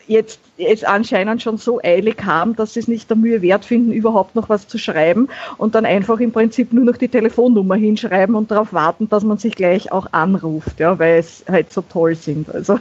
jetzt 0.07 0.41
es 0.59 0.85
anscheinend 0.85 1.41
schon 1.41 1.57
so 1.57 1.81
eilig 1.83 2.23
haben, 2.25 2.57
dass 2.57 2.75
sie 2.75 2.81
es 2.81 2.89
nicht 2.89 3.09
der 3.09 3.17
Mühe 3.17 3.41
wert 3.43 3.65
finden, 3.65 3.93
überhaupt 3.93 4.35
noch 4.35 4.49
was 4.49 4.67
zu 4.67 4.77
schreiben 4.77 5.29
und 5.57 5.75
dann 5.75 5.87
einfach 5.87 6.19
im 6.21 6.33
Prinzip 6.33 6.73
nur 6.73 6.85
noch 6.85 6.97
die 6.97 7.09
Telefonnummer 7.09 7.77
hinschreiben 7.77 8.35
und 8.35 8.51
darauf 8.51 8.73
warten, 8.73 9.09
dass 9.09 9.25
man 9.25 9.39
sich 9.39 9.55
gleich 9.55 9.93
auch 9.93 10.07
anruft, 10.13 10.81
ja, 10.81 10.99
weil 10.99 11.19
es 11.19 11.45
halt 11.49 11.73
so 11.73 11.83
toll 11.83 12.15
sind. 12.15 12.53
Also. 12.53 12.79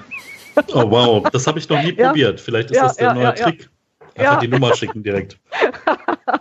Oh 0.73 0.89
wow, 0.89 1.23
das 1.31 1.47
habe 1.47 1.59
ich 1.59 1.69
noch 1.69 1.81
nie 1.81 1.93
ja. 1.93 2.07
probiert. 2.07 2.41
Vielleicht 2.41 2.71
ist 2.71 2.77
ja, 2.77 2.83
das 2.83 2.97
der 2.97 3.07
ja, 3.07 3.13
neue 3.13 3.33
Trick. 3.35 3.69
Einfach 4.15 4.39
die 4.39 4.47
Nummer 4.49 4.75
schicken 4.75 5.03
direkt. 5.03 5.37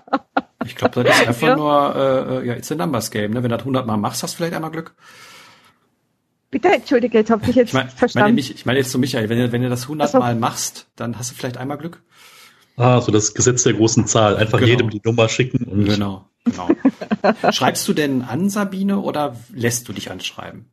Ich 0.68 0.76
glaube, 0.76 1.02
das 1.02 1.20
ist 1.20 1.28
einfach 1.28 1.57
nur, 1.57 1.96
äh, 2.42 2.46
ja, 2.46 2.54
it's 2.54 2.70
a 2.70 2.74
numbers 2.74 3.11
game. 3.11 3.33
Ne? 3.33 3.42
Wenn 3.42 3.50
du 3.50 3.57
das 3.57 3.61
100 3.61 3.87
Mal 3.87 3.96
machst, 3.96 4.22
hast 4.22 4.35
du 4.35 4.37
vielleicht 4.37 4.54
einmal 4.54 4.70
Glück. 4.70 4.94
Bitte, 6.50 6.68
entschuldige, 6.68 7.18
jetzt 7.18 7.31
habe 7.31 7.48
ich 7.48 7.57
jetzt 7.57 7.68
ich 7.68 7.74
mein, 7.74 7.88
verstanden. 7.88 8.38
Ich 8.38 8.48
meine, 8.48 8.57
ich 8.57 8.66
meine 8.66 8.78
jetzt 8.78 8.90
zu 8.90 8.98
Michael, 8.98 9.28
wenn 9.28 9.38
du, 9.38 9.52
wenn 9.52 9.62
du 9.62 9.68
das 9.68 9.83
100 9.83 10.07
also, 10.07 10.18
Mal 10.18 10.35
machst, 10.35 10.87
dann 10.96 11.18
hast 11.18 11.31
du 11.31 11.35
vielleicht 11.35 11.59
einmal 11.59 11.78
Glück. 11.78 12.02
Ah, 12.76 13.00
so 13.00 13.11
das 13.11 13.35
Gesetz 13.35 13.64
der 13.64 13.74
großen 13.74 14.07
Zahl. 14.07 14.37
Einfach 14.37 14.59
genau. 14.59 14.70
jedem 14.70 14.90
die 14.90 15.00
Nummer 15.04 15.28
schicken. 15.28 15.64
Und 15.64 15.85
genau, 15.85 16.26
genau. 16.44 16.68
Schreibst 17.50 17.87
du 17.88 17.92
denn 17.92 18.22
an 18.22 18.48
Sabine 18.48 19.00
oder 19.00 19.37
lässt 19.52 19.88
du 19.88 19.92
dich 19.92 20.11
anschreiben? 20.11 20.72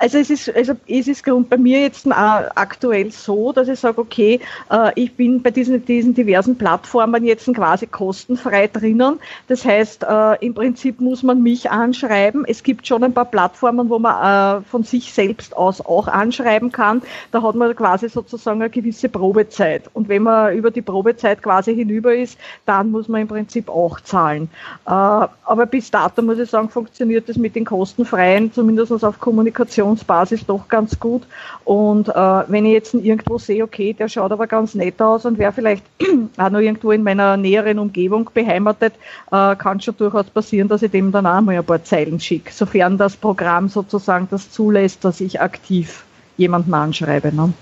Also 0.00 0.16
es 0.16 0.30
ist, 0.30 0.56
also 0.56 0.72
es 0.88 1.08
ist 1.08 1.22
bei 1.26 1.58
mir 1.58 1.82
jetzt 1.82 2.06
aktuell 2.10 3.10
so, 3.10 3.52
dass 3.52 3.68
ich 3.68 3.78
sage, 3.78 4.00
okay, 4.00 4.40
äh, 4.70 4.90
ich 4.94 5.12
bin 5.12 5.42
bei 5.42 5.50
diesen, 5.50 5.84
diesen 5.84 6.14
diversen 6.14 6.56
Plattformen 6.56 7.22
jetzt 7.22 7.52
quasi 7.52 7.86
kostenfrei 7.86 8.66
drinnen. 8.68 9.20
Das 9.48 9.62
heißt, 9.62 10.04
äh, 10.04 10.46
im 10.46 10.54
Prinzip 10.54 11.02
muss 11.02 11.22
man 11.22 11.42
mich 11.42 11.70
anschreiben. 11.70 12.46
Es 12.48 12.62
gibt 12.62 12.86
schon 12.86 13.04
ein 13.04 13.12
paar 13.12 13.26
Plattformen, 13.26 13.90
wo 13.90 13.98
man 13.98 14.62
äh, 14.62 14.64
von 14.64 14.84
sich 14.84 15.12
selbst 15.12 15.54
aus 15.54 15.84
auch 15.84 16.08
anschreiben 16.08 16.72
kann. 16.72 17.02
Da 17.30 17.42
hat 17.42 17.54
man 17.54 17.76
quasi 17.76 18.08
sozusagen 18.08 18.62
eine 18.62 18.70
gewisse 18.70 19.10
Probezeit. 19.10 19.90
Und 19.92 20.08
wenn 20.08 20.22
man 20.22 20.56
über 20.56 20.70
die 20.70 20.82
Probezeit 20.82 21.42
quasi 21.42 21.74
hinüber 21.74 22.14
ist, 22.14 22.38
dann 22.64 22.90
muss 22.90 23.06
man 23.08 23.20
im 23.20 23.28
Prinzip 23.28 23.68
auch 23.68 24.00
zahlen. 24.00 24.48
Aber 24.84 25.66
bis 25.66 25.90
dato 25.90 26.22
muss 26.22 26.38
ich 26.38 26.48
sagen, 26.48 26.70
funktioniert 26.70 27.28
das 27.28 27.36
mit 27.36 27.54
den 27.54 27.66
kostenfreien, 27.66 28.52
zumindest 28.52 28.92
auf 29.04 29.20
Kommunikation 29.20 29.89
Informationsbasis 29.90 30.46
doch 30.46 30.68
ganz 30.68 30.98
gut. 30.98 31.22
Und 31.64 32.08
äh, 32.08 32.12
wenn 32.12 32.64
ich 32.64 32.72
jetzt 32.72 32.94
irgendwo 32.94 33.38
sehe, 33.38 33.64
okay, 33.64 33.92
der 33.92 34.08
schaut 34.08 34.32
aber 34.32 34.46
ganz 34.46 34.74
nett 34.74 35.00
aus 35.00 35.24
und 35.24 35.38
wäre 35.38 35.52
vielleicht 35.52 35.84
auch 36.36 36.50
noch 36.50 36.60
irgendwo 36.60 36.92
in 36.92 37.02
meiner 37.02 37.36
näheren 37.36 37.78
Umgebung 37.78 38.30
beheimatet, 38.32 38.94
äh, 39.30 39.56
kann 39.56 39.80
schon 39.80 39.96
durchaus 39.96 40.26
passieren, 40.26 40.68
dass 40.68 40.82
ich 40.82 40.90
dem 40.90 41.12
dann 41.12 41.26
auch 41.26 41.40
mal 41.40 41.56
ein 41.56 41.64
paar 41.64 41.84
Zeilen 41.84 42.20
schicke, 42.20 42.52
sofern 42.52 42.98
das 42.98 43.16
Programm 43.16 43.68
sozusagen 43.68 44.28
das 44.30 44.50
zulässt, 44.50 45.04
dass 45.04 45.20
ich 45.20 45.40
aktiv 45.40 46.04
jemanden 46.36 46.74
anschreibe. 46.74 47.34
Ne? 47.34 47.52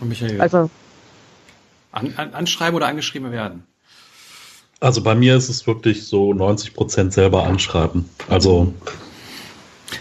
Michael, 0.00 0.40
also 0.40 0.70
an, 1.92 2.12
an, 2.16 2.34
anschreiben 2.34 2.76
oder 2.76 2.86
angeschrieben 2.86 3.32
werden? 3.32 3.64
Also 4.80 5.02
bei 5.02 5.14
mir 5.14 5.36
ist 5.36 5.48
es 5.48 5.66
wirklich 5.68 6.08
so 6.08 6.34
90 6.34 6.74
Prozent 6.74 7.12
selber 7.12 7.44
anschreiben. 7.44 8.08
Also 8.28 8.74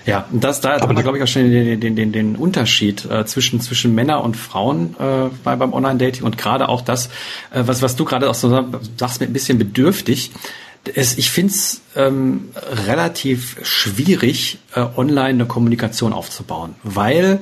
ja, 0.06 0.28
das, 0.32 0.62
da 0.62 0.80
haben 0.80 0.96
wir, 0.96 1.04
glaube 1.04 1.18
ich, 1.18 1.24
auch 1.24 1.28
schon 1.28 1.50
den, 1.50 1.80
den, 1.80 1.96
den, 1.96 2.12
den 2.12 2.36
Unterschied 2.36 3.06
äh, 3.06 3.26
zwischen, 3.26 3.62
zwischen 3.62 3.94
Männer 3.96 4.24
und 4.24 4.38
Frauen 4.38 4.96
äh, 5.00 5.30
bei, 5.44 5.56
beim 5.56 5.74
Online-Dating 5.74 6.24
und 6.24 6.38
gerade 6.38 6.70
auch 6.70 6.82
das, 6.82 7.08
äh, 7.52 7.64
was, 7.66 7.82
was 7.82 7.96
du 7.96 8.06
gerade 8.06 8.30
auch 8.30 8.36
so 8.36 8.50
sagst, 8.98 9.22
mit 9.22 9.30
ein 9.30 9.34
bisschen 9.34 9.58
bedürftig. 9.58 10.32
Es, 10.96 11.18
ich 11.18 11.30
finde 11.30 11.54
es 11.54 11.82
ähm, 11.96 12.50
relativ 12.88 13.58
schwierig, 13.62 14.58
äh, 14.74 14.86
online 14.96 15.30
eine 15.30 15.46
Kommunikation 15.46 16.12
aufzubauen, 16.14 16.76
weil 16.84 17.40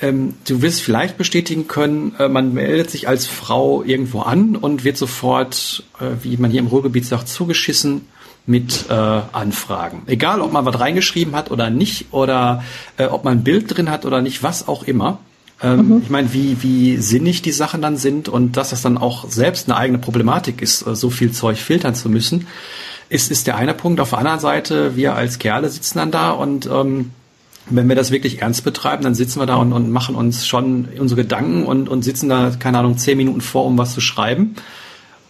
ähm, 0.00 0.34
du 0.46 0.62
wirst 0.62 0.82
vielleicht 0.82 1.16
bestätigen 1.16 1.68
können, 1.68 2.14
äh, 2.18 2.28
man 2.28 2.54
meldet 2.54 2.90
sich 2.90 3.08
als 3.08 3.26
Frau 3.26 3.82
irgendwo 3.82 4.20
an 4.20 4.54
und 4.56 4.84
wird 4.84 4.96
sofort, 4.96 5.84
äh, 5.98 6.22
wie 6.22 6.36
man 6.36 6.50
hier 6.50 6.60
im 6.60 6.66
Ruhrgebiet 6.66 7.06
sagt, 7.06 7.28
zugeschissen 7.28 8.06
mit 8.46 8.86
äh, 8.88 8.92
Anfragen. 8.92 10.02
Egal, 10.06 10.40
ob 10.40 10.52
man 10.52 10.64
was 10.64 10.78
reingeschrieben 10.78 11.34
hat 11.34 11.50
oder 11.50 11.68
nicht, 11.70 12.12
oder 12.12 12.62
äh, 12.96 13.06
ob 13.06 13.24
man 13.24 13.38
ein 13.38 13.44
Bild 13.44 13.76
drin 13.76 13.90
hat 13.90 14.04
oder 14.06 14.22
nicht, 14.22 14.42
was 14.42 14.68
auch 14.68 14.84
immer. 14.84 15.18
Ähm, 15.62 15.88
mhm. 15.88 16.02
Ich 16.04 16.10
meine, 16.10 16.32
wie, 16.32 16.62
wie 16.62 16.96
sinnig 16.98 17.42
die 17.42 17.52
Sachen 17.52 17.82
dann 17.82 17.96
sind 17.96 18.28
und 18.28 18.56
dass 18.56 18.70
das 18.70 18.82
dann 18.82 18.98
auch 18.98 19.28
selbst 19.28 19.68
eine 19.68 19.76
eigene 19.76 19.98
Problematik 19.98 20.62
ist, 20.62 20.86
äh, 20.86 20.94
so 20.94 21.10
viel 21.10 21.32
Zeug 21.32 21.58
filtern 21.58 21.94
zu 21.94 22.08
müssen, 22.08 22.46
ist, 23.08 23.30
ist 23.30 23.46
der 23.46 23.56
eine 23.56 23.74
Punkt. 23.74 24.00
Auf 24.00 24.10
der 24.10 24.18
anderen 24.18 24.40
Seite, 24.40 24.96
wir 24.96 25.14
als 25.14 25.38
Kerle 25.38 25.68
sitzen 25.68 25.98
dann 25.98 26.10
da 26.10 26.30
und 26.30 26.66
ähm, 26.66 27.10
wenn 27.68 27.88
wir 27.88 27.96
das 27.96 28.10
wirklich 28.12 28.42
ernst 28.42 28.64
betreiben, 28.64 29.02
dann 29.02 29.14
sitzen 29.14 29.40
wir 29.40 29.46
da 29.46 29.56
und, 29.56 29.72
und 29.72 29.90
machen 29.90 30.14
uns 30.14 30.46
schon 30.46 30.88
unsere 30.98 31.22
Gedanken 31.22 31.64
und, 31.64 31.88
und 31.88 32.02
sitzen 32.02 32.28
da, 32.28 32.52
keine 32.56 32.78
Ahnung, 32.78 32.96
zehn 32.96 33.16
Minuten 33.16 33.40
vor, 33.40 33.64
um 33.64 33.76
was 33.76 33.92
zu 33.92 34.00
schreiben. 34.00 34.54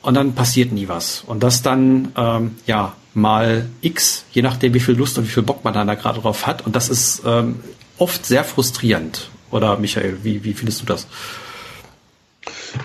Und 0.06 0.14
dann 0.14 0.36
passiert 0.36 0.70
nie 0.70 0.86
was. 0.86 1.24
Und 1.26 1.42
das 1.42 1.62
dann, 1.62 2.12
ähm, 2.16 2.54
ja, 2.64 2.92
mal 3.12 3.68
X, 3.80 4.24
je 4.30 4.40
nachdem, 4.40 4.72
wie 4.72 4.78
viel 4.78 4.94
Lust 4.94 5.18
und 5.18 5.24
wie 5.24 5.32
viel 5.32 5.42
Bock 5.42 5.64
man 5.64 5.74
da 5.74 5.94
gerade 5.96 6.20
drauf 6.20 6.46
hat. 6.46 6.64
Und 6.64 6.76
das 6.76 6.88
ist 6.88 7.22
ähm, 7.26 7.56
oft 7.98 8.24
sehr 8.24 8.44
frustrierend. 8.44 9.30
Oder 9.50 9.78
Michael, 9.78 10.18
wie, 10.22 10.44
wie 10.44 10.54
findest 10.54 10.80
du 10.80 10.86
das? 10.86 11.08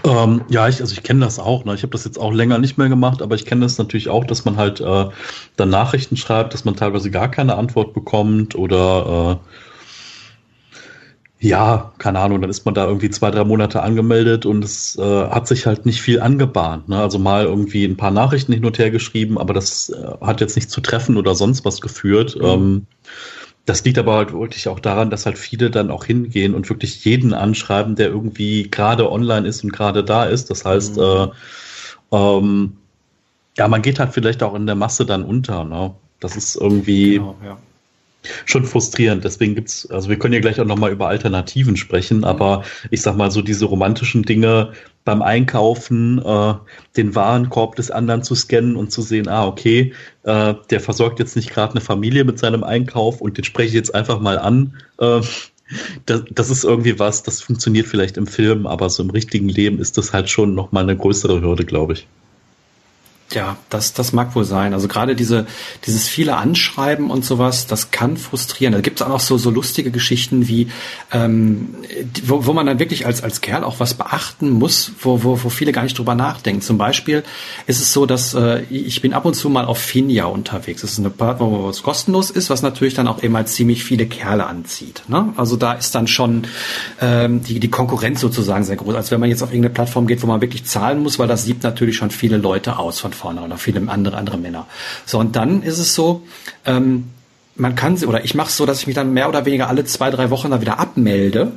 Ähm, 0.04 0.42
ja, 0.50 0.68
ich, 0.68 0.82
also 0.82 0.94
ich 0.94 1.04
kenne 1.04 1.24
das 1.24 1.38
auch. 1.38 1.64
Ne? 1.64 1.76
Ich 1.76 1.84
habe 1.84 1.92
das 1.92 2.06
jetzt 2.06 2.18
auch 2.18 2.34
länger 2.34 2.58
nicht 2.58 2.80
mehr 2.80 2.90
gemacht, 2.90 3.22
aber 3.22 3.36
ich 3.36 3.46
kenne 3.46 3.62
das 3.62 3.78
natürlich 3.78 4.10
auch, 4.10 4.24
dass 4.24 4.44
man 4.44 4.58
halt 4.58 4.82
äh, 4.82 5.10
dann 5.58 5.70
Nachrichten 5.70 6.18
schreibt, 6.18 6.56
dass 6.56 6.66
man 6.66 6.76
teilweise 6.76 7.12
gar 7.12 7.30
keine 7.30 7.54
Antwort 7.54 7.94
bekommt 7.94 8.56
oder 8.56 9.40
äh, 9.40 9.71
ja, 11.44 11.92
keine 11.98 12.20
Ahnung, 12.20 12.40
dann 12.40 12.52
ist 12.52 12.66
man 12.66 12.76
da 12.76 12.86
irgendwie 12.86 13.10
zwei, 13.10 13.32
drei 13.32 13.44
Monate 13.44 13.82
angemeldet 13.82 14.46
und 14.46 14.64
es 14.64 14.96
äh, 14.98 15.02
hat 15.02 15.48
sich 15.48 15.66
halt 15.66 15.88
nicht 15.88 16.00
viel 16.00 16.22
angebahnt. 16.22 16.88
Ne? 16.88 17.02
Also 17.02 17.18
mal 17.18 17.46
irgendwie 17.46 17.84
ein 17.84 17.98
paar 17.98 18.12
Nachrichten 18.12 18.54
hin 18.54 18.64
und 18.64 18.78
her 18.78 18.92
geschrieben, 18.92 19.40
aber 19.40 19.56
das 19.56 19.90
äh, 19.90 20.08
hat 20.22 20.40
jetzt 20.40 20.56
nicht 20.56 20.70
zu 20.70 20.82
Treffen 20.82 21.18
oder 21.18 21.34
sonst 21.34 21.66
was 21.66 21.82
geführt. 21.82 22.36
Mhm. 22.36 22.46
Ähm, 22.46 22.88
das 23.66 23.84
liegt 23.84 23.98
aber 23.98 24.18
halt 24.18 24.34
wirklich 24.34 24.68
auch 24.68 24.80
daran, 24.80 25.10
dass 25.10 25.26
halt 25.26 25.40
viele 25.40 25.72
dann 25.72 25.90
auch 25.90 26.06
hingehen 26.06 26.54
und 26.54 26.70
wirklich 26.70 27.04
jeden 27.06 27.34
anschreiben, 27.34 27.96
der 27.96 28.10
irgendwie 28.10 28.70
gerade 28.70 29.12
online 29.12 29.48
ist 29.48 29.64
und 29.64 29.74
gerade 29.74 30.04
da 30.04 30.26
ist. 30.26 30.52
Das 30.52 30.64
heißt, 30.64 30.98
mhm. 30.98 31.02
äh, 31.02 31.28
ähm, 32.12 32.78
ja, 33.58 33.68
man 33.68 33.82
geht 33.82 33.98
halt 33.98 34.14
vielleicht 34.14 34.44
auch 34.44 34.54
in 34.54 34.68
der 34.68 34.76
Masse 34.76 35.08
dann 35.08 35.24
unter. 35.24 35.64
Ne? 35.64 35.96
Das 36.20 36.36
ist 36.36 36.56
irgendwie. 36.56 37.14
Genau, 37.14 37.36
ja 37.44 37.58
schon 38.46 38.66
frustrierend. 38.66 39.24
Deswegen 39.24 39.56
gibt's, 39.56 39.90
also 39.90 40.10
wir 40.10 40.18
können 40.18 40.34
ja 40.34 40.40
gleich 40.40 40.60
auch 40.60 40.66
nochmal 40.66 40.92
über 40.92 41.08
Alternativen 41.08 41.78
sprechen, 41.78 42.20
mhm. 42.20 42.24
aber 42.24 42.64
ich 42.90 43.02
sag 43.02 43.18
mal 43.18 43.32
so 43.32 43.42
diese 43.42 43.66
romantischen 43.66 44.24
Dinge 44.24 44.74
beim 45.04 45.22
Einkaufen, 45.22 46.20
äh, 46.24 46.54
den 46.96 47.16
Warenkorb 47.16 47.76
des 47.76 47.90
anderen 47.90 48.24
zu 48.24 48.36
scannen 48.36 48.76
und 48.76 48.92
zu 48.92 49.02
sehen, 49.02 49.28
ah, 49.28 49.48
okay, 49.48 49.94
äh, 50.24 50.54
der 50.70 50.80
versorgt 50.80 51.20
jetzt 51.20 51.36
nicht 51.36 51.50
gerade 51.50 51.74
eine 51.74 51.82
Familie 51.82 52.24
mit 52.24 52.38
seinem 52.38 52.64
Einkauf 52.64 53.22
und 53.22 53.38
den 53.38 53.44
spreche 53.44 53.70
ich 53.70 53.74
jetzt 53.74 53.96
einfach 53.96 54.20
mal 54.20 54.38
an. 54.38 54.78
Äh, 55.00 55.22
das, 56.06 56.24
das 56.30 56.50
ist 56.50 56.64
irgendwie 56.64 57.00
was, 57.00 57.24
das 57.24 57.42
funktioniert 57.42 57.88
vielleicht 57.88 58.18
im 58.18 58.28
Film, 58.28 58.68
aber 58.68 58.90
so 58.90 59.02
im 59.02 59.10
richtigen 59.10 59.50
Leben 59.50 59.80
ist 59.80 59.98
das 59.98 60.14
halt 60.14 60.30
schon 60.30 60.54
nochmal 60.54 60.84
eine 60.84 60.98
größere 60.98 61.42
Hürde, 61.42 61.66
glaube 61.66 61.94
ich. 61.94 62.08
Ja, 63.34 63.58
das, 63.70 63.94
das 63.94 64.12
mag 64.12 64.36
wohl 64.36 64.44
sein. 64.44 64.74
Also 64.74 64.88
gerade 64.88 65.16
diese, 65.16 65.46
dieses 65.86 66.08
viele 66.08 66.36
Anschreiben 66.36 67.10
und 67.10 67.24
sowas, 67.24 67.66
das 67.66 67.92
kann 67.92 68.18
frustrieren. 68.18 68.74
Da 68.74 68.82
gibt 68.82 69.00
es 69.00 69.08
auch 69.08 69.20
so, 69.20 69.38
so 69.38 69.50
lustige 69.50 69.92
Geschichten 69.92 70.48
wie, 70.48 70.68
ähm, 71.12 71.76
wo, 72.24 72.46
wo 72.46 72.54
man 72.54 72.66
dann 72.66 72.80
wirklich 72.80 73.06
als, 73.06 73.24
als 73.24 73.42
Kerl 73.42 73.64
auch 73.64 73.80
was 73.80 73.94
beachten 73.94 74.50
muss, 74.50 74.92
wo, 75.02 75.24
wo, 75.24 75.44
wo 75.44 75.50
viele 75.50 75.72
gar 75.72 75.84
nicht 75.84 75.98
drüber 75.98 76.16
nachdenken. 76.16 76.62
Zum 76.62 76.78
Beispiel 76.78 77.24
ist 77.68 77.80
es 77.80 77.94
so, 77.94 78.06
dass 78.06 78.34
äh, 78.34 78.64
ich 78.70 79.02
bin 79.02 79.14
ab 79.14 79.26
und 79.26 79.34
zu 79.34 79.50
mal 79.50 79.66
auf 79.66 79.78
Finja 79.78 80.26
unterwegs. 80.26 80.82
Das 80.82 80.92
ist 80.92 81.00
eine 81.00 81.10
Plattform, 81.10 81.52
wo 81.52 81.70
es 81.70 81.84
kostenlos 81.84 82.32
ist, 82.32 82.50
was 82.50 82.62
natürlich 82.62 82.96
dann 82.96 83.08
auch 83.08 83.20
immer 83.20 83.46
ziemlich 83.46 83.84
viele 83.84 84.08
Kerle 84.08 84.46
anzieht. 84.46 85.04
Ne? 85.08 85.34
Also 85.38 85.56
da 85.56 85.74
ist 85.74 85.96
dann 85.96 86.08
schon 86.08 86.48
ähm, 87.00 87.44
die, 87.44 87.60
die 87.60 87.70
Konkurrenz 87.70 88.20
sozusagen 88.20 88.66
sehr 88.66 88.76
groß, 88.76 88.96
als 88.96 89.12
wenn 89.12 89.20
man 89.20 89.30
jetzt 89.30 89.42
auf 89.42 89.50
irgendeine 89.50 89.74
Plattform 89.74 90.08
geht, 90.08 90.22
wo 90.22 90.28
man 90.28 90.42
wirklich 90.42 90.66
zahlen 90.66 91.02
muss, 91.02 91.18
weil 91.18 91.28
das 91.28 91.44
sieht 91.46 91.64
natürlich 91.64 91.96
schon 91.96 92.12
viele 92.12 92.38
Leute 92.38 92.78
aus 92.78 93.00
von 93.00 93.14
vorne 93.22 93.42
oder 93.42 93.58
viele 93.58 93.82
andere, 93.90 94.18
andere 94.18 94.38
Männer. 94.38 94.68
So, 95.06 95.20
und 95.20 95.36
dann 95.36 95.62
ist 95.62 95.78
es 95.78 95.94
so, 95.94 96.24
ähm, 96.66 97.10
man 97.56 97.76
kann 97.76 97.98
sie, 97.98 98.08
oder 98.08 98.24
ich 98.24 98.34
mache 98.34 98.50
es 98.50 98.58
so, 98.58 98.66
dass 98.66 98.80
ich 98.80 98.88
mich 98.88 98.96
dann 98.96 99.14
mehr 99.14 99.30
oder 99.30 99.46
weniger 99.46 99.68
alle 99.70 99.86
zwei, 99.86 100.10
drei 100.10 100.30
Wochen 100.30 100.50
dann 100.50 100.62
wieder 100.62 100.80
abmelde, 100.80 101.52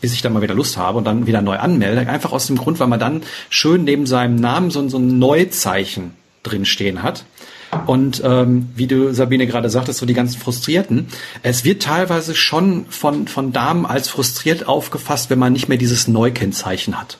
bis 0.00 0.12
ich 0.12 0.22
dann 0.22 0.32
mal 0.32 0.42
wieder 0.42 0.54
Lust 0.54 0.76
habe 0.76 0.98
und 0.98 1.04
dann 1.04 1.26
wieder 1.26 1.42
neu 1.42 1.56
anmelde. 1.56 2.08
Einfach 2.08 2.32
aus 2.32 2.46
dem 2.46 2.56
Grund, 2.56 2.78
weil 2.78 2.86
man 2.86 3.00
dann 3.00 3.22
schön 3.50 3.84
neben 3.84 4.06
seinem 4.06 4.36
Namen 4.36 4.70
so, 4.70 4.88
so 4.88 4.98
ein 4.98 5.18
Neuzeichen 5.18 6.12
drinstehen 6.44 7.02
hat. 7.02 7.24
Und 7.86 8.22
ähm, 8.24 8.68
wie 8.76 8.86
du, 8.86 9.12
Sabine, 9.12 9.46
gerade 9.46 9.68
sagtest, 9.68 9.98
so 9.98 10.06
die 10.06 10.14
ganzen 10.14 10.40
Frustrierten. 10.40 11.08
Es 11.42 11.64
wird 11.64 11.82
teilweise 11.82 12.34
schon 12.34 12.86
von, 12.88 13.28
von 13.28 13.52
Damen 13.52 13.84
als 13.84 14.08
frustriert 14.08 14.68
aufgefasst, 14.68 15.28
wenn 15.28 15.38
man 15.38 15.52
nicht 15.52 15.68
mehr 15.68 15.78
dieses 15.78 16.08
Neukennzeichen 16.08 16.98
hat. 16.98 17.18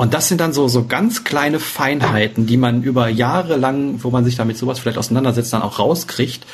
Und 0.00 0.14
das 0.14 0.28
sind 0.28 0.40
dann 0.40 0.54
so, 0.54 0.66
so 0.66 0.86
ganz 0.86 1.24
kleine 1.24 1.60
Feinheiten, 1.60 2.46
die 2.46 2.56
man 2.56 2.82
über 2.82 3.10
Jahre 3.10 3.56
lang, 3.56 4.02
wo 4.02 4.08
man 4.08 4.24
sich 4.24 4.34
damit 4.34 4.56
sowas 4.56 4.78
vielleicht 4.78 4.96
auseinandersetzt, 4.96 5.52
dann 5.52 5.60
auch 5.60 5.78
rauskriegt. 5.78 6.46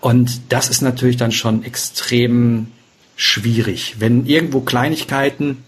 Und 0.00 0.40
das 0.48 0.70
ist 0.70 0.80
natürlich 0.80 1.18
dann 1.18 1.30
schon 1.30 1.64
extrem 1.64 2.68
schwierig, 3.14 3.96
wenn 3.98 4.24
irgendwo 4.24 4.60
Kleinigkeiten 4.60 5.64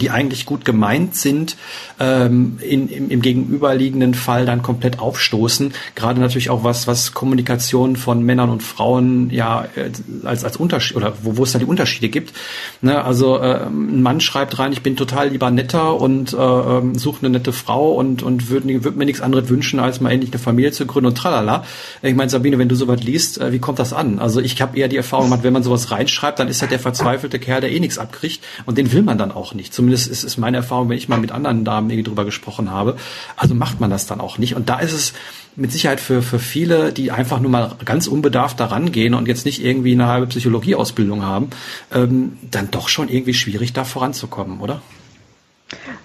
die 0.00 0.10
eigentlich 0.10 0.46
gut 0.46 0.64
gemeint 0.64 1.16
sind, 1.16 1.56
ähm, 1.98 2.58
in, 2.60 2.88
im, 2.88 3.10
im 3.10 3.22
gegenüberliegenden 3.22 4.14
Fall 4.14 4.46
dann 4.46 4.62
komplett 4.62 4.98
aufstoßen. 4.98 5.72
Gerade 5.94 6.20
natürlich 6.20 6.50
auch 6.50 6.64
was, 6.64 6.86
was 6.86 7.12
Kommunikation 7.12 7.96
von 7.96 8.22
Männern 8.22 8.50
und 8.50 8.62
Frauen 8.62 9.30
ja 9.30 9.66
äh, 9.76 9.90
als, 10.24 10.44
als 10.44 10.56
Unterschied 10.56 10.96
oder 10.96 11.14
wo, 11.22 11.36
wo 11.36 11.44
es 11.44 11.52
da 11.52 11.58
die 11.58 11.64
Unterschiede 11.64 12.08
gibt. 12.08 12.32
Ne? 12.80 13.04
Also 13.04 13.38
äh, 13.38 13.66
ein 13.66 14.02
Mann 14.02 14.20
schreibt 14.20 14.58
rein, 14.58 14.72
ich 14.72 14.82
bin 14.82 14.96
total 14.96 15.30
lieber 15.30 15.50
netter 15.50 16.00
und 16.00 16.32
äh, 16.32 16.36
ähm, 16.36 16.94
suche 16.96 17.20
eine 17.20 17.30
nette 17.30 17.52
Frau 17.52 17.92
und, 17.92 18.22
und 18.22 18.50
würde 18.50 18.84
würd 18.84 18.96
mir 18.96 19.04
nichts 19.04 19.20
anderes 19.20 19.48
wünschen, 19.48 19.80
als 19.80 20.00
mal 20.00 20.10
endlich 20.10 20.32
eine 20.32 20.40
Familie 20.40 20.72
zu 20.72 20.86
gründen 20.86 21.08
und 21.08 21.18
tralala. 21.18 21.64
Ich 22.02 22.14
meine, 22.14 22.30
Sabine, 22.30 22.58
wenn 22.58 22.68
du 22.68 22.74
sowas 22.74 23.02
liest, 23.02 23.40
äh, 23.40 23.52
wie 23.52 23.58
kommt 23.58 23.78
das 23.78 23.92
an? 23.92 24.18
Also 24.18 24.40
ich 24.40 24.60
habe 24.60 24.76
eher 24.78 24.88
die 24.88 24.96
Erfahrung 24.96 25.26
gemacht, 25.26 25.42
wenn 25.42 25.52
man 25.52 25.62
sowas 25.62 25.90
reinschreibt, 25.90 26.38
dann 26.38 26.48
ist 26.48 26.60
halt 26.60 26.72
der 26.72 26.78
verzweifelte 26.78 27.38
Kerl, 27.38 27.60
der 27.60 27.72
eh 27.72 27.80
nichts 27.80 27.98
abkriegt 27.98 28.42
und 28.64 28.78
den 28.78 28.92
will 28.92 29.02
man 29.02 29.18
dann 29.18 29.32
auch 29.32 29.54
nicht. 29.54 29.72
Zum 29.72 29.85
Zumindest 29.86 30.10
ist 30.10 30.24
es 30.24 30.36
meine 30.36 30.56
Erfahrung, 30.56 30.88
wenn 30.88 30.98
ich 30.98 31.08
mal 31.08 31.20
mit 31.20 31.30
anderen 31.30 31.64
Damen 31.64 31.88
irgendwie 31.88 32.08
drüber 32.08 32.24
gesprochen 32.24 32.72
habe. 32.72 32.96
Also 33.36 33.54
macht 33.54 33.78
man 33.78 33.88
das 33.88 34.04
dann 34.06 34.20
auch 34.20 34.36
nicht. 34.36 34.56
Und 34.56 34.68
da 34.68 34.80
ist 34.80 34.92
es 34.92 35.12
mit 35.54 35.70
Sicherheit 35.70 36.00
für, 36.00 36.22
für 36.22 36.40
viele, 36.40 36.92
die 36.92 37.12
einfach 37.12 37.38
nur 37.38 37.52
mal 37.52 37.76
ganz 37.84 38.08
unbedarft 38.08 38.58
daran 38.58 38.90
gehen 38.90 39.14
und 39.14 39.28
jetzt 39.28 39.46
nicht 39.46 39.64
irgendwie 39.64 39.92
eine 39.92 40.08
halbe 40.08 40.26
Psychologieausbildung 40.26 41.22
haben, 41.22 41.50
ähm, 41.94 42.32
dann 42.50 42.72
doch 42.72 42.88
schon 42.88 43.08
irgendwie 43.08 43.32
schwierig, 43.32 43.74
da 43.74 43.84
voranzukommen, 43.84 44.58
oder? 44.58 44.82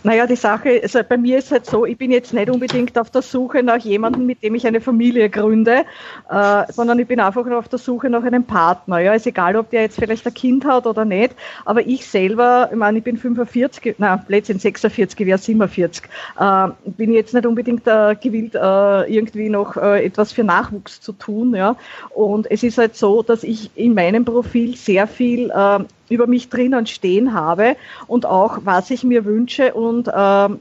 Naja, 0.04 0.26
die 0.26 0.36
Sache, 0.36 0.80
also 0.82 1.02
bei 1.08 1.18
mir 1.18 1.38
ist 1.38 1.52
halt 1.52 1.68
so, 1.68 1.86
ich 1.86 1.96
bin 1.96 2.10
jetzt 2.10 2.34
nicht 2.34 2.50
unbedingt 2.50 2.98
auf 2.98 3.12
der 3.12 3.22
Suche 3.22 3.62
nach 3.62 3.78
jemandem, 3.78 4.26
mit 4.26 4.42
dem 4.42 4.56
ich 4.56 4.66
eine 4.66 4.82
Familie 4.82 5.30
gründe, 5.30 5.86
äh, 6.32 6.64
sondern 6.72 6.98
ich 6.98 7.08
bin 7.08 7.20
einfach 7.20 7.46
auf 7.52 7.68
der 7.68 7.78
Suche 7.78 8.10
nach 8.10 8.24
einem 8.24 8.44
Partner. 8.44 8.98
Ja, 9.00 9.14
ist 9.14 9.28
egal, 9.28 9.56
ob 9.56 9.70
der 9.70 9.82
jetzt 9.82 10.00
vielleicht 10.00 10.26
ein 10.26 10.34
Kind 10.34 10.66
hat 10.66 10.88
oder 10.88 11.06
nicht, 11.06 11.36
aber 11.66 11.86
ich 11.86 12.08
selber, 12.08 12.70
ich 12.72 12.78
meine, 12.78 12.98
ich 12.98 13.04
bin 13.04 13.18
45, 13.18 13.96
na, 14.00 14.24
letztendlich 14.28 14.64
46, 14.64 15.20
ich 15.20 15.28
wäre 15.28 15.38
47, 15.38 16.06
äh, 16.40 16.68
bin 16.86 17.14
jetzt 17.14 17.36
nicht 17.36 17.46
unbedingt 17.46 17.86
äh, 17.86 18.16
gewillt, 18.16 18.56
äh, 18.56 19.14
irgendwie 19.14 19.50
noch 19.50 19.78
äh, 19.78 20.04
etwas 20.04 20.32
für 20.32 20.44
Nachwuchs 20.44 21.02
zu 21.02 21.14
tun. 21.14 21.54
Ja, 21.54 21.76
und 22.16 22.50
es 22.50 22.64
ist 22.64 22.80
halt 22.80 22.96
so, 22.96 23.22
dass 23.22 23.44
ich 23.44 23.70
in 23.76 23.94
meinem 23.94 24.26
Profil 24.26 24.76
sehr 24.76 25.06
viel 25.06 25.52
äh, 25.52 25.80
über 26.12 26.28
mich 26.28 26.50
drinnen 26.50 26.86
stehen 26.86 27.34
habe 27.34 27.76
und 28.08 28.26
auch, 28.26 28.60
was 28.64 28.92
ich 28.92 29.04
mir 29.04 29.26
wünsche 29.26 29.74
und 29.74 30.10
ähm, 30.14 30.60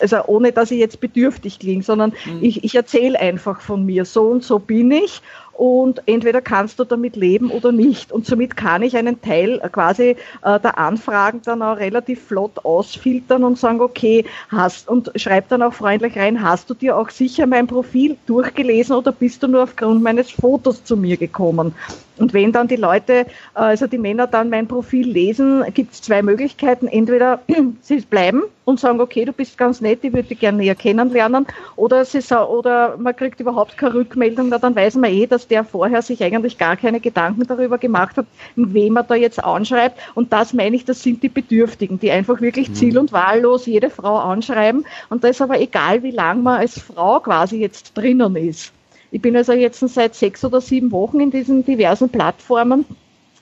also 0.00 0.24
ohne 0.26 0.52
dass 0.52 0.70
ich 0.70 0.78
jetzt 0.78 1.00
bedürftig 1.00 1.58
klinge, 1.58 1.82
sondern 1.82 2.12
mhm. 2.24 2.38
ich, 2.40 2.64
ich 2.64 2.74
erzähle 2.74 3.18
einfach 3.20 3.60
von 3.60 3.86
mir, 3.86 4.04
so 4.04 4.24
und 4.24 4.42
so 4.42 4.58
bin 4.58 4.90
ich 4.90 5.22
und 5.54 6.02
entweder 6.06 6.40
kannst 6.40 6.78
du 6.78 6.84
damit 6.84 7.16
leben 7.16 7.50
oder 7.50 7.70
nicht. 7.70 8.10
Und 8.10 8.26
somit 8.26 8.56
kann 8.56 8.82
ich 8.82 8.96
einen 8.96 9.20
Teil 9.20 9.60
quasi 9.72 10.16
äh, 10.42 10.60
der 10.60 10.78
Anfragen 10.78 11.42
dann 11.44 11.62
auch 11.62 11.76
relativ 11.76 12.24
flott 12.24 12.64
ausfiltern 12.64 13.44
und 13.44 13.58
sagen, 13.58 13.80
okay, 13.80 14.24
hast 14.48 14.88
und 14.88 15.12
schreib 15.16 15.48
dann 15.48 15.62
auch 15.62 15.74
freundlich 15.74 16.16
rein, 16.16 16.42
hast 16.42 16.70
du 16.70 16.74
dir 16.74 16.96
auch 16.96 17.10
sicher 17.10 17.46
mein 17.46 17.66
Profil 17.66 18.16
durchgelesen 18.26 18.96
oder 18.96 19.12
bist 19.12 19.42
du 19.42 19.48
nur 19.48 19.62
aufgrund 19.62 20.02
meines 20.02 20.30
Fotos 20.30 20.82
zu 20.82 20.96
mir 20.96 21.16
gekommen? 21.16 21.74
Und 22.18 22.32
wenn 22.32 22.52
dann 22.52 22.68
die 22.68 22.76
Leute, 22.76 23.26
also 23.54 23.86
die 23.86 23.98
Männer 23.98 24.26
dann 24.26 24.50
mein 24.50 24.66
Profil 24.66 25.08
lesen, 25.08 25.64
gibt 25.72 25.94
es 25.94 26.02
zwei 26.02 26.22
Möglichkeiten. 26.22 26.88
Entweder 26.88 27.40
sie 27.80 28.00
bleiben 28.00 28.42
und 28.64 28.80
sagen, 28.80 29.00
okay, 29.00 29.24
du 29.24 29.32
bist 29.32 29.58
ganz 29.58 29.80
nett, 29.80 30.00
ich 30.02 30.12
würde 30.12 30.28
dich 30.28 30.40
gerne 30.40 30.58
näher 30.58 30.74
kennenlernen, 30.74 31.46
oder, 31.76 32.04
sie, 32.04 32.20
oder 32.34 32.96
man 32.96 33.14
kriegt 33.14 33.38
überhaupt 33.38 33.76
keine 33.76 33.94
Rückmeldung, 33.94 34.50
dann 34.50 34.74
weiß 34.74 34.94
man 34.96 35.10
eh, 35.10 35.26
dass 35.26 35.44
dass 35.44 35.48
der 35.48 35.64
vorher 35.64 36.00
sich 36.00 36.24
eigentlich 36.24 36.56
gar 36.56 36.76
keine 36.76 37.00
Gedanken 37.00 37.46
darüber 37.46 37.76
gemacht 37.76 38.16
hat, 38.16 38.26
wem 38.56 38.96
er 38.96 39.02
da 39.02 39.14
jetzt 39.14 39.44
anschreibt. 39.44 39.98
Und 40.14 40.32
das 40.32 40.54
meine 40.54 40.74
ich, 40.74 40.86
das 40.86 41.02
sind 41.02 41.22
die 41.22 41.28
Bedürftigen, 41.28 42.00
die 42.00 42.10
einfach 42.10 42.40
wirklich 42.40 42.70
mhm. 42.70 42.74
ziel- 42.74 42.98
und 42.98 43.12
wahllos 43.12 43.66
jede 43.66 43.90
Frau 43.90 44.16
anschreiben. 44.16 44.86
Und 45.10 45.22
da 45.22 45.28
ist 45.28 45.42
aber 45.42 45.60
egal, 45.60 46.02
wie 46.02 46.12
lange 46.12 46.42
man 46.42 46.60
als 46.60 46.78
Frau 46.78 47.20
quasi 47.20 47.58
jetzt 47.58 47.92
drinnen 47.94 48.36
ist. 48.36 48.72
Ich 49.14 49.22
bin 49.22 49.36
also 49.36 49.52
jetzt 49.52 49.78
seit 49.78 50.16
sechs 50.16 50.44
oder 50.44 50.60
sieben 50.60 50.90
Wochen 50.90 51.20
in 51.20 51.30
diesen 51.30 51.64
diversen 51.64 52.08
Plattformen 52.08 52.84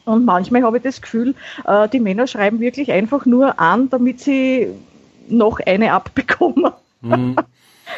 und 0.04 0.26
manchmal 0.26 0.64
habe 0.64 0.76
ich 0.76 0.82
das 0.82 1.00
Gefühl, 1.00 1.34
äh, 1.66 1.88
die 1.88 1.98
Männer 1.98 2.26
schreiben 2.26 2.60
wirklich 2.60 2.92
einfach 2.92 3.24
nur 3.24 3.58
an, 3.58 3.88
damit 3.88 4.20
sie 4.20 4.68
noch 5.28 5.60
eine 5.60 5.94
abbekommen. 5.94 6.72
Mhm. 7.00 7.36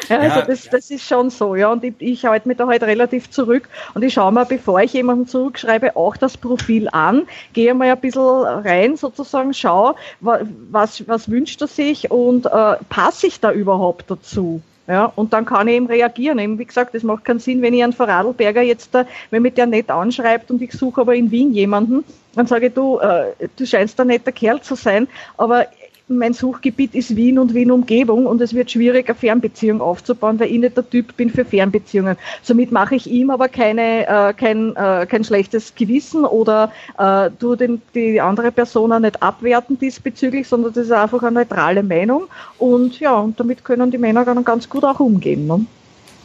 Ja, 0.09 0.17
also 0.17 0.39
ja, 0.39 0.45
das, 0.45 0.67
das 0.69 0.91
ist 0.91 1.07
schon 1.07 1.29
so, 1.29 1.55
ja. 1.55 1.71
Und 1.71 1.83
ich, 1.83 1.93
ich 1.99 2.25
halte 2.25 2.47
mich 2.47 2.57
da 2.57 2.67
halt 2.67 2.83
relativ 2.83 3.29
zurück 3.29 3.69
und 3.93 4.03
ich 4.03 4.13
schaue 4.13 4.31
mal, 4.31 4.43
bevor 4.43 4.81
ich 4.81 4.91
jemanden 4.91 5.25
zurückschreibe, 5.25 5.95
auch 5.95 6.17
das 6.17 6.35
Profil 6.35 6.89
an, 6.91 7.27
gehe 7.53 7.73
mal 7.73 7.89
ein 7.89 7.99
bisschen 8.01 8.21
rein 8.21 8.97
sozusagen, 8.97 9.53
schaue, 9.53 9.95
was, 10.19 11.07
was 11.07 11.29
wünscht 11.29 11.61
er 11.61 11.67
sich 11.67 12.11
und 12.11 12.45
äh, 12.45 12.75
passe 12.89 13.27
ich 13.27 13.39
da 13.39 13.53
überhaupt 13.53 14.11
dazu? 14.11 14.61
Ja, 14.87 15.11
und 15.15 15.33
dann 15.33 15.45
kann 15.45 15.67
ich 15.67 15.75
eben 15.75 15.87
reagieren. 15.87 16.37
Eben, 16.37 16.59
wie 16.59 16.65
gesagt, 16.65 16.93
es 16.93 17.01
macht 17.01 17.25
keinen 17.25 17.39
Sinn, 17.39 17.61
wenn 17.61 17.73
ich 17.73 17.83
einen 17.83 17.93
Vorarlberger 17.93 18.61
jetzt, 18.61 18.93
da, 18.93 19.05
wenn 19.31 19.41
mich 19.41 19.55
der 19.55 19.65
nicht 19.65 19.89
anschreibt 19.89 20.51
und 20.51 20.61
ich 20.61 20.73
suche 20.73 21.01
aber 21.01 21.15
in 21.15 21.31
Wien 21.31 21.53
jemanden, 21.53 22.03
dann 22.35 22.45
sage 22.45 22.67
ich, 22.67 22.73
du, 22.73 22.99
äh, 22.99 23.33
du 23.55 23.65
scheinst 23.65 23.99
ein 23.99 24.07
netter 24.07 24.31
Kerl 24.31 24.61
zu 24.61 24.75
sein, 24.75 25.07
aber 25.37 25.65
mein 26.07 26.33
Suchgebiet 26.33 26.93
ist 26.93 27.15
Wien 27.15 27.39
und 27.39 27.53
Wien-Umgebung 27.53 28.25
und 28.27 28.41
es 28.41 28.53
wird 28.53 28.69
schwierig, 28.69 29.07
eine 29.07 29.15
Fernbeziehung 29.15 29.81
aufzubauen, 29.81 30.39
weil 30.39 30.51
ich 30.51 30.59
nicht 30.59 30.77
der 30.77 30.87
Typ 30.87 31.17
bin 31.17 31.29
für 31.29 31.45
Fernbeziehungen. 31.45 32.17
Somit 32.43 32.71
mache 32.71 32.95
ich 32.95 33.07
ihm 33.09 33.31
aber 33.31 33.49
keine, 33.49 34.07
äh, 34.07 34.33
kein, 34.33 34.75
äh, 34.75 35.07
kein 35.09 35.23
schlechtes 35.23 35.73
Gewissen 35.73 36.25
oder 36.25 36.71
äh, 36.97 37.31
tue 37.39 37.57
den, 37.57 37.81
die 37.95 38.21
andere 38.21 38.51
Person 38.51 38.91
auch 38.91 38.99
nicht 38.99 39.21
abwerten 39.23 39.79
diesbezüglich, 39.79 40.47
sondern 40.47 40.73
das 40.73 40.85
ist 40.85 40.91
einfach 40.91 41.23
eine 41.23 41.39
neutrale 41.39 41.81
Meinung 41.81 42.27
und 42.59 42.99
ja, 42.99 43.15
und 43.15 43.39
damit 43.39 43.63
können 43.63 43.89
die 43.89 43.97
Männer 43.97 44.25
dann 44.25 44.43
ganz 44.43 44.69
gut 44.69 44.83
auch 44.83 44.99
umgehen. 44.99 45.47
Ne? 45.47 45.65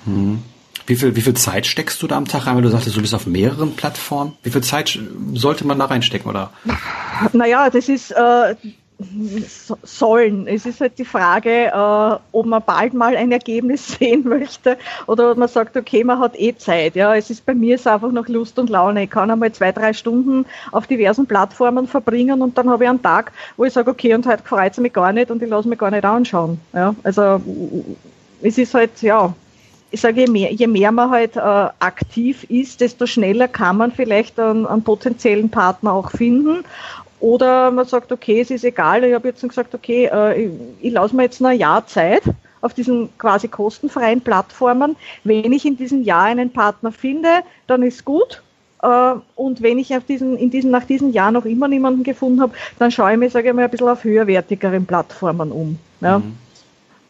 Hm. 0.05 0.43
Wie 0.87 0.97
viel, 0.97 1.15
wie 1.15 1.21
viel 1.21 1.35
Zeit 1.35 1.67
steckst 1.67 2.03
du 2.03 2.09
da 2.09 2.17
am 2.17 2.25
Tag 2.27 2.47
rein, 2.47 2.57
weil 2.57 2.63
du 2.63 2.69
sagtest, 2.69 2.97
du 2.97 3.01
bist 3.01 3.15
auf 3.15 3.27
mehreren 3.27 3.77
Plattformen? 3.77 4.33
Wie 4.43 4.51
viel 4.51 4.63
Zeit 4.63 4.99
sollte 5.35 5.65
man 5.65 5.79
da 5.79 5.85
reinstecken, 5.85 6.29
oder? 6.29 6.51
Naja, 7.33 7.71
das 7.71 7.89
ist, 7.89 8.11
äh, 8.11 8.57
sollen. 9.83 10.47
Es 10.47 10.67
ist 10.67 10.81
halt 10.81 10.99
die 10.99 11.05
Frage, 11.05 11.67
äh, 11.67 12.19
ob 12.33 12.47
man 12.47 12.63
bald 12.65 12.95
mal 12.95 13.17
ein 13.17 13.33
Ergebnis 13.33 13.89
sehen 13.99 14.25
möchte 14.29 14.77
oder 15.07 15.33
ob 15.33 15.39
man 15.39 15.49
sagt, 15.49 15.77
okay, 15.77 16.05
man 16.05 16.19
hat 16.19 16.39
eh 16.39 16.57
Zeit. 16.57 16.97
Ja, 16.97 17.15
es 17.15 17.31
ist 17.31 17.47
bei 17.47 17.55
mir 17.55 17.77
ist 17.77 17.87
einfach 17.87 18.13
noch 18.13 18.29
Lust 18.29 18.59
und 18.59 18.71
Laune. 18.71 19.05
Ich 19.05 19.11
kann 19.11 19.31
einmal 19.31 19.53
zwei, 19.53 19.73
drei 19.73 19.93
Stunden 19.93 20.45
auf 20.73 20.87
diversen 20.87 21.27
Plattformen 21.27 21.87
verbringen 21.87 22.43
und 22.43 22.57
dann 22.59 22.69
habe 22.69 22.85
ich 22.85 22.91
einen 22.91 23.03
Tag, 23.03 23.33
wo 23.57 23.65
ich 23.65 23.73
sage, 23.73 23.91
okay, 23.91 24.15
und 24.15 24.27
heute 24.27 24.43
freut 24.43 24.73
es 24.73 24.79
mich 24.79 24.93
gar 24.93 25.13
nicht 25.13 25.31
und 25.31 25.43
ich 25.43 25.49
lasse 25.49 25.69
mich 25.69 25.79
gar 25.79 25.91
nicht 25.91 26.05
anschauen. 26.05 26.61
Ja, 26.73 26.95
also 27.03 27.41
es 28.43 28.59
ist 28.59 28.75
halt, 28.75 29.03
ja, 29.03 29.33
ich 29.91 30.01
sage, 30.01 30.21
je 30.21 30.27
mehr, 30.29 30.53
je 30.53 30.67
mehr 30.67 30.93
man 30.93 31.11
halt 31.11 31.37
äh, 31.37 31.41
aktiv 31.41 32.45
ist, 32.45 32.81
desto 32.81 33.07
schneller 33.07 33.49
kann 33.49 33.77
man 33.77 33.93
vielleicht 33.93 34.39
einen, 34.39 34.67
einen 34.67 34.85
potenziellen 34.85 35.51
Partner 35.51 35.93
auch 35.93 36.11
finden. 36.11 36.65
Oder 37.21 37.71
man 37.71 37.87
sagt, 37.87 38.13
okay, 38.13 38.41
es 38.41 38.51
ist 38.51 38.65
egal, 38.65 39.05
ich 39.05 39.15
habe 39.15 39.29
jetzt 39.29 39.43
gesagt, 39.43 39.75
okay, 39.75 40.11
äh, 40.13 40.45
ich, 40.45 40.51
ich 40.81 40.93
lasse 40.93 41.15
mir 41.15 41.25
jetzt 41.25 41.41
ein 41.43 41.59
Jahr 41.59 41.87
Zeit 41.87 42.23
auf 42.63 42.75
diesen 42.75 43.09
quasi 43.19 43.49
kostenfreien 43.49 44.21
Plattformen. 44.21 44.97
Wenn 45.25 45.53
ich 45.53 45.65
in 45.65 45.77
diesem 45.77 46.03
Jahr 46.03 46.25
einen 46.25 46.51
Partner 46.51 46.93
finde, 46.93 47.29
dann 47.67 47.83
ist 47.83 48.05
gut. 48.05 48.43
Äh, 48.83 49.15
und 49.37 49.63
wenn 49.63 49.79
ich 49.79 49.95
auf 49.97 50.05
diesen, 50.05 50.37
in 50.37 50.51
diesen, 50.51 50.71
nach 50.71 50.85
diesem 50.85 51.13
Jahr 51.13 51.31
noch 51.31 51.45
immer 51.45 51.69
niemanden 51.69 52.03
gefunden 52.03 52.41
habe, 52.41 52.53
dann 52.79 52.91
schaue 52.91 53.13
ich 53.13 53.19
mir, 53.19 53.31
sage 53.31 53.49
ich 53.49 53.55
mal, 53.55 53.65
ein 53.65 53.71
bisschen 53.71 53.89
auf 53.89 54.05
höherwertigeren 54.05 54.87
Plattformen 54.87 55.53
um. 55.53 55.79
Ja. 56.01 56.19
Mhm. 56.19 56.37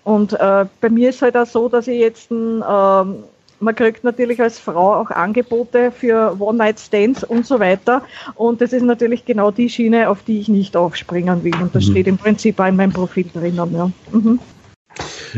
Und 0.02 0.32
äh, 0.32 0.66
bei 0.80 0.88
mir 0.88 1.10
ist 1.10 1.22
halt 1.22 1.36
auch 1.36 1.46
so, 1.46 1.68
dass 1.68 1.86
ich 1.86 2.00
jetzt 2.00 2.30
ein, 2.30 2.64
ähm, 2.68 3.24
man 3.60 3.74
kriegt 3.74 4.04
natürlich 4.04 4.40
als 4.40 4.58
Frau 4.58 4.94
auch 4.94 5.10
Angebote 5.10 5.92
für 5.92 6.36
One-Night-Stands 6.38 7.24
und 7.24 7.46
so 7.46 7.60
weiter. 7.60 8.02
Und 8.34 8.60
das 8.60 8.72
ist 8.72 8.82
natürlich 8.82 9.24
genau 9.24 9.50
die 9.50 9.68
Schiene, 9.68 10.08
auf 10.08 10.22
die 10.22 10.40
ich 10.40 10.48
nicht 10.48 10.76
aufspringen 10.76 11.44
will. 11.44 11.54
Und 11.54 11.74
das 11.74 11.86
mhm. 11.86 11.90
steht 11.92 12.06
im 12.06 12.18
Prinzip 12.18 12.58
auch 12.58 12.66
in 12.66 12.76
meinem 12.76 12.92
Profil 12.92 13.26
drinnen. 13.32 13.74
Ja. 13.74 13.90
Mhm. 14.12 14.40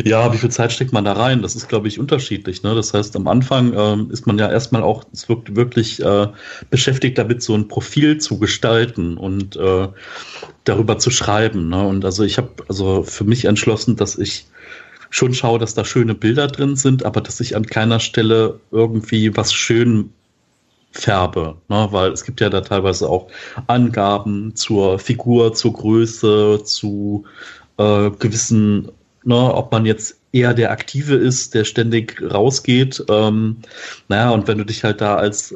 Ja, 0.02 0.32
wie 0.32 0.38
viel 0.38 0.50
Zeit 0.50 0.72
steckt 0.72 0.92
man 0.92 1.04
da 1.04 1.12
rein? 1.12 1.42
Das 1.42 1.54
ist, 1.54 1.68
glaube 1.68 1.86
ich, 1.86 1.98
unterschiedlich. 1.98 2.62
Ne? 2.62 2.74
Das 2.74 2.94
heißt, 2.94 3.14
am 3.16 3.28
Anfang 3.28 3.74
ähm, 3.76 4.10
ist 4.10 4.26
man 4.26 4.38
ja 4.38 4.50
erstmal 4.50 4.82
auch 4.82 5.04
wirklich 5.48 6.02
äh, 6.02 6.28
beschäftigt 6.70 7.18
damit, 7.18 7.42
so 7.42 7.54
ein 7.54 7.68
Profil 7.68 8.18
zu 8.18 8.38
gestalten 8.38 9.18
und 9.18 9.56
äh, 9.56 9.88
darüber 10.64 10.98
zu 10.98 11.10
schreiben. 11.10 11.68
Ne? 11.68 11.86
Und 11.86 12.04
also 12.04 12.24
ich 12.24 12.38
habe 12.38 12.50
also 12.68 13.02
für 13.02 13.24
mich 13.24 13.44
entschlossen, 13.44 13.96
dass 13.96 14.16
ich 14.16 14.46
schon 15.12 15.34
schaue, 15.34 15.58
dass 15.58 15.74
da 15.74 15.84
schöne 15.84 16.14
Bilder 16.14 16.48
drin 16.48 16.74
sind, 16.74 17.04
aber 17.04 17.20
dass 17.20 17.38
ich 17.38 17.54
an 17.54 17.66
keiner 17.66 18.00
Stelle 18.00 18.58
irgendwie 18.70 19.36
was 19.36 19.52
schön 19.52 20.10
färbe, 20.90 21.56
ne? 21.68 21.88
weil 21.90 22.12
es 22.12 22.24
gibt 22.24 22.40
ja 22.40 22.48
da 22.48 22.62
teilweise 22.62 23.08
auch 23.08 23.28
Angaben 23.66 24.56
zur 24.56 24.98
Figur, 24.98 25.52
zur 25.52 25.74
Größe, 25.74 26.62
zu 26.64 27.24
äh, 27.76 28.10
gewissen, 28.10 28.90
ne, 29.22 29.54
ob 29.54 29.70
man 29.70 29.84
jetzt 29.84 30.18
eher 30.32 30.54
der 30.54 30.70
Aktive 30.70 31.14
ist, 31.14 31.52
der 31.54 31.64
ständig 31.64 32.20
rausgeht. 32.22 33.04
Ähm, 33.10 33.58
naja, 34.08 34.30
und 34.30 34.48
wenn 34.48 34.58
du 34.58 34.64
dich 34.64 34.82
halt 34.82 35.02
da 35.02 35.16
als 35.16 35.54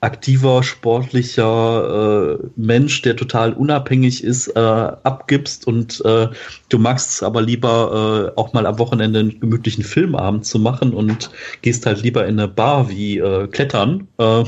aktiver, 0.00 0.62
sportlicher 0.62 2.38
äh, 2.38 2.46
Mensch, 2.56 3.00
der 3.02 3.16
total 3.16 3.54
unabhängig 3.54 4.22
ist, 4.22 4.48
äh, 4.48 4.58
abgibst 4.58 5.66
und 5.66 6.04
äh, 6.04 6.28
du 6.68 6.78
magst 6.78 7.10
es 7.10 7.22
aber 7.22 7.40
lieber 7.40 8.32
äh, 8.34 8.38
auch 8.38 8.52
mal 8.52 8.66
am 8.66 8.78
Wochenende 8.78 9.20
einen 9.20 9.40
gemütlichen 9.40 9.82
Filmabend 9.82 10.44
zu 10.44 10.58
machen 10.58 10.92
und 10.92 11.30
gehst 11.62 11.86
halt 11.86 12.02
lieber 12.02 12.26
in 12.26 12.38
eine 12.38 12.48
Bar 12.48 12.90
wie 12.90 13.18
äh, 13.18 13.46
Klettern, 13.48 14.08
äh, 14.18 14.44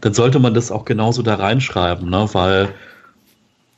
dann 0.00 0.14
sollte 0.14 0.38
man 0.38 0.54
das 0.54 0.70
auch 0.70 0.86
genauso 0.86 1.22
da 1.22 1.34
reinschreiben, 1.34 2.08
ne? 2.08 2.28
weil 2.32 2.70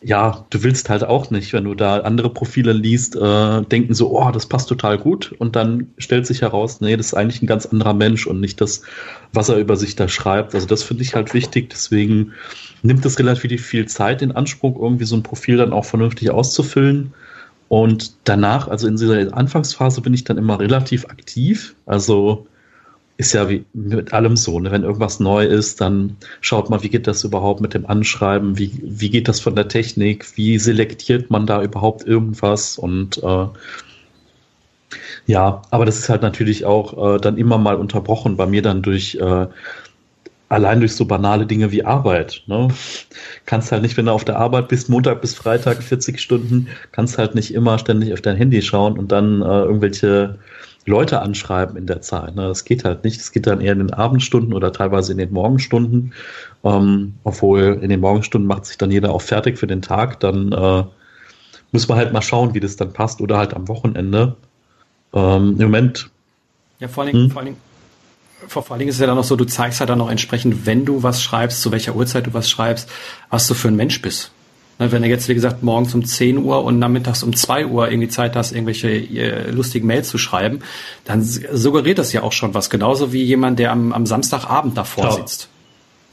ja, 0.00 0.46
du 0.50 0.62
willst 0.62 0.90
halt 0.90 1.02
auch 1.02 1.30
nicht, 1.30 1.52
wenn 1.52 1.64
du 1.64 1.74
da 1.74 1.98
andere 2.00 2.30
Profile 2.30 2.72
liest, 2.72 3.16
äh, 3.16 3.62
denken 3.62 3.94
so, 3.94 4.16
oh, 4.16 4.30
das 4.30 4.46
passt 4.46 4.68
total 4.68 4.96
gut. 4.96 5.34
Und 5.38 5.56
dann 5.56 5.88
stellt 5.98 6.24
sich 6.26 6.42
heraus, 6.42 6.80
nee, 6.80 6.96
das 6.96 7.06
ist 7.06 7.14
eigentlich 7.14 7.42
ein 7.42 7.48
ganz 7.48 7.66
anderer 7.66 7.94
Mensch 7.94 8.26
und 8.26 8.40
nicht 8.40 8.60
das, 8.60 8.82
was 9.32 9.48
er 9.48 9.56
über 9.56 9.76
sich 9.76 9.96
da 9.96 10.06
schreibt. 10.08 10.54
Also 10.54 10.68
das 10.68 10.84
finde 10.84 11.02
ich 11.02 11.16
halt 11.16 11.34
wichtig. 11.34 11.70
Deswegen 11.70 12.32
nimmt 12.82 13.04
es 13.04 13.18
relativ 13.18 13.66
viel 13.66 13.86
Zeit 13.86 14.22
in 14.22 14.30
Anspruch, 14.30 14.80
irgendwie 14.80 15.04
so 15.04 15.16
ein 15.16 15.24
Profil 15.24 15.56
dann 15.56 15.72
auch 15.72 15.84
vernünftig 15.84 16.30
auszufüllen. 16.30 17.12
Und 17.68 18.14
danach, 18.24 18.68
also 18.68 18.86
in 18.86 18.96
dieser 18.96 19.36
Anfangsphase 19.36 20.00
bin 20.00 20.14
ich 20.14 20.22
dann 20.22 20.38
immer 20.38 20.60
relativ 20.60 21.06
aktiv. 21.06 21.74
Also 21.86 22.46
ist 23.18 23.32
ja 23.34 23.48
wie 23.48 23.66
mit 23.74 24.12
allem 24.12 24.36
so. 24.36 24.60
Ne? 24.60 24.70
Wenn 24.70 24.84
irgendwas 24.84 25.18
neu 25.18 25.44
ist, 25.44 25.80
dann 25.80 26.16
schaut 26.40 26.70
mal, 26.70 26.84
wie 26.84 26.88
geht 26.88 27.08
das 27.08 27.24
überhaupt 27.24 27.60
mit 27.60 27.74
dem 27.74 27.84
Anschreiben, 27.84 28.58
wie, 28.58 28.72
wie 28.82 29.10
geht 29.10 29.26
das 29.28 29.40
von 29.40 29.56
der 29.56 29.68
Technik, 29.68 30.36
wie 30.36 30.58
selektiert 30.58 31.28
man 31.28 31.44
da 31.44 31.62
überhaupt 31.62 32.06
irgendwas 32.06 32.78
und 32.78 33.22
äh, 33.22 33.46
ja, 35.26 35.62
aber 35.70 35.84
das 35.84 35.98
ist 35.98 36.08
halt 36.08 36.22
natürlich 36.22 36.64
auch 36.64 37.16
äh, 37.16 37.18
dann 37.18 37.36
immer 37.36 37.58
mal 37.58 37.74
unterbrochen 37.74 38.36
bei 38.36 38.46
mir 38.46 38.62
dann 38.62 38.82
durch 38.82 39.16
äh, 39.16 39.46
allein 40.48 40.80
durch 40.80 40.94
so 40.94 41.04
banale 41.04 41.44
Dinge 41.44 41.72
wie 41.72 41.84
Arbeit. 41.84 42.44
Ne? 42.46 42.68
Kannst 43.44 43.70
halt 43.72 43.82
nicht, 43.82 43.96
wenn 43.96 44.06
du 44.06 44.12
auf 44.12 44.24
der 44.24 44.38
Arbeit 44.38 44.68
bist, 44.68 44.88
Montag 44.88 45.20
bis 45.20 45.34
Freitag 45.34 45.82
40 45.82 46.20
Stunden, 46.20 46.68
kannst 46.92 47.18
halt 47.18 47.34
nicht 47.34 47.52
immer 47.52 47.78
ständig 47.78 48.12
auf 48.14 48.22
dein 48.22 48.36
Handy 48.36 48.62
schauen 48.62 48.98
und 48.98 49.12
dann 49.12 49.42
äh, 49.42 49.44
irgendwelche 49.44 50.38
Leute 50.88 51.20
anschreiben 51.20 51.76
in 51.76 51.86
der 51.86 52.00
Zeit. 52.00 52.34
Ne? 52.34 52.48
Das 52.48 52.64
geht 52.64 52.84
halt 52.84 53.04
nicht. 53.04 53.20
Es 53.20 53.32
geht 53.32 53.46
dann 53.46 53.60
eher 53.60 53.72
in 53.72 53.78
den 53.78 53.92
Abendstunden 53.92 54.52
oder 54.52 54.72
teilweise 54.72 55.12
in 55.12 55.18
den 55.18 55.32
Morgenstunden. 55.32 56.14
Ähm, 56.64 57.14
obwohl 57.24 57.78
in 57.80 57.88
den 57.90 58.00
Morgenstunden 58.00 58.48
macht 58.48 58.66
sich 58.66 58.78
dann 58.78 58.90
jeder 58.90 59.12
auch 59.12 59.22
fertig 59.22 59.58
für 59.58 59.66
den 59.66 59.82
Tag. 59.82 60.20
Dann 60.20 60.52
äh, 60.52 60.84
muss 61.72 61.88
man 61.88 61.98
halt 61.98 62.12
mal 62.12 62.22
schauen, 62.22 62.54
wie 62.54 62.60
das 62.60 62.76
dann 62.76 62.92
passt 62.92 63.20
oder 63.20 63.38
halt 63.38 63.54
am 63.54 63.68
Wochenende. 63.68 64.36
Ähm, 65.12 65.56
Im 65.58 65.66
Moment. 65.66 66.10
Ja, 66.80 66.88
vor 66.88 67.04
allen 67.04 67.12
Dingen, 67.12 67.24
hm? 67.24 67.30
vor 67.30 67.40
allen 67.40 67.46
Dingen 67.46 67.60
vor, 68.46 68.62
vor 68.62 68.74
allen 68.74 68.78
Dingen 68.78 68.90
ist 68.90 68.96
es 68.96 69.00
ja 69.00 69.06
dann 69.06 69.16
noch 69.16 69.24
so, 69.24 69.36
du 69.36 69.44
zeigst 69.44 69.80
halt 69.80 69.90
dann 69.90 70.00
auch 70.00 70.10
entsprechend, 70.10 70.64
wenn 70.64 70.84
du 70.84 71.02
was 71.02 71.22
schreibst, 71.22 71.60
zu 71.60 71.72
welcher 71.72 71.96
Uhrzeit 71.96 72.26
du 72.26 72.34
was 72.34 72.48
schreibst, 72.48 72.88
was 73.30 73.48
du 73.48 73.54
für 73.54 73.68
ein 73.68 73.76
Mensch 73.76 74.00
bist. 74.00 74.30
Ne, 74.78 74.92
wenn 74.92 75.02
du 75.02 75.08
jetzt, 75.08 75.28
wie 75.28 75.34
gesagt, 75.34 75.62
morgens 75.62 75.92
um 75.94 76.04
10 76.04 76.38
Uhr 76.38 76.62
und 76.62 76.78
nachmittags 76.78 77.24
um 77.24 77.34
2 77.34 77.66
Uhr 77.66 77.90
irgendwie 77.90 78.08
Zeit 78.08 78.36
hast, 78.36 78.52
irgendwelche 78.52 78.88
äh, 78.90 79.50
lustigen 79.50 79.86
Mails 79.86 80.08
zu 80.08 80.18
schreiben, 80.18 80.60
dann 81.04 81.22
suggeriert 81.22 81.98
das 81.98 82.12
ja 82.12 82.22
auch 82.22 82.32
schon 82.32 82.54
was. 82.54 82.70
Genauso 82.70 83.12
wie 83.12 83.24
jemand, 83.24 83.58
der 83.58 83.72
am, 83.72 83.92
am 83.92 84.06
Samstagabend 84.06 84.76
davor 84.76 85.04
Klar. 85.04 85.16
sitzt. 85.16 85.48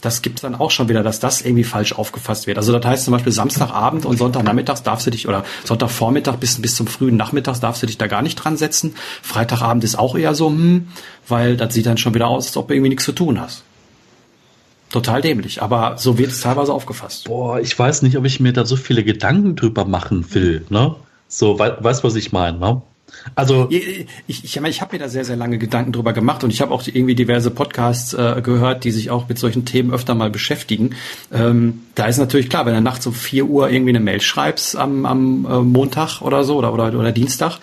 Das 0.02 0.22
gibt 0.22 0.44
dann 0.44 0.56
auch 0.56 0.70
schon 0.72 0.90
wieder, 0.90 1.04
dass 1.04 1.20
das 1.20 1.42
irgendwie 1.42 1.64
falsch 1.64 1.94
aufgefasst 1.94 2.46
wird. 2.48 2.58
Also 2.58 2.78
das 2.78 2.86
heißt 2.86 3.06
zum 3.06 3.12
Beispiel 3.14 3.32
Samstagabend 3.32 4.06
und 4.06 4.18
Sonntagnachmittags 4.18 4.84
darfst 4.84 5.08
du 5.08 5.12
dich 5.12 5.28
oder 5.28 5.44
Sonntagvormittag 5.64 6.36
bis, 6.36 6.62
bis 6.62 6.76
zum 6.76 6.86
frühen 6.86 7.18
Nachmittags 7.18 7.60
darfst 7.60 7.82
du 7.82 7.88
dich 7.88 7.98
da 7.98 8.06
gar 8.06 8.22
nicht 8.22 8.36
dran 8.36 8.58
setzen. 8.58 8.94
Freitagabend 9.24 9.84
ist 9.84 9.98
auch 9.98 10.16
eher 10.16 10.36
so, 10.36 10.50
hm, 10.50 10.90
weil 11.28 11.58
das 11.58 11.74
sieht 11.74 11.88
dann 11.88 11.98
schon 11.98 12.14
wieder 12.14 12.28
aus, 12.28 12.48
als 12.48 12.58
ob 12.58 12.68
du 12.68 12.76
irgendwie 12.76 12.90
nichts 12.90 13.06
zu 13.06 13.14
tun 13.14 13.40
hast. 13.40 13.64
Total 14.96 15.20
dämlich, 15.20 15.62
aber 15.62 15.98
so 15.98 16.18
wird 16.18 16.32
es 16.32 16.40
teilweise 16.40 16.74
aufgefasst. 16.74 17.26
Boah, 17.26 17.60
ich 17.60 17.78
weiß 17.78 18.02
nicht, 18.02 18.16
ob 18.16 18.24
ich 18.24 18.40
mir 18.40 18.54
da 18.54 18.64
so 18.64 18.78
viele 18.78 19.04
Gedanken 19.04 19.58
drüber 19.58 19.84
machen 19.84 20.34
will, 20.34 20.66
ne? 20.70 20.96
So, 21.28 21.60
we 21.60 21.76
weißt 21.82 22.06
was 22.06 22.16
ich 22.16 22.32
meine, 22.32 22.60
ne? 22.60 22.82
Also 23.36 23.68
ich, 23.70 24.08
ich, 24.28 24.46
ich, 24.46 24.56
ich 24.56 24.82
habe 24.82 24.96
mir 24.96 25.00
da 25.00 25.10
sehr, 25.10 25.26
sehr 25.26 25.36
lange 25.36 25.58
Gedanken 25.58 25.92
drüber 25.92 26.14
gemacht 26.14 26.46
und 26.46 26.50
ich 26.50 26.62
habe 26.62 26.74
auch 26.74 26.82
irgendwie 26.88 27.14
diverse 27.14 27.52
Podcasts 27.52 28.14
äh, 28.14 28.42
gehört, 28.42 28.86
die 28.86 28.92
sich 28.92 29.10
auch 29.10 29.28
mit 29.28 29.38
solchen 29.38 29.66
Themen 29.66 29.92
öfter 29.92 30.16
mal 30.16 30.30
beschäftigen. 30.30 30.96
Ähm, 31.34 31.82
da 31.96 32.06
ist 32.06 32.18
natürlich 32.18 32.50
klar, 32.50 32.66
wenn 32.66 32.74
du 32.74 32.80
nachts 32.80 33.06
um 33.06 33.14
vier 33.14 33.48
Uhr 33.48 33.70
irgendwie 33.70 33.90
eine 33.90 34.00
Mail 34.00 34.22
schreibst 34.22 34.78
am, 34.78 35.06
am 35.06 35.46
äh, 35.46 35.60
Montag 35.60 36.22
oder 36.22 36.46
so 36.46 36.56
oder, 36.56 36.72
oder, 36.72 36.98
oder 36.98 37.12
Dienstag, 37.12 37.60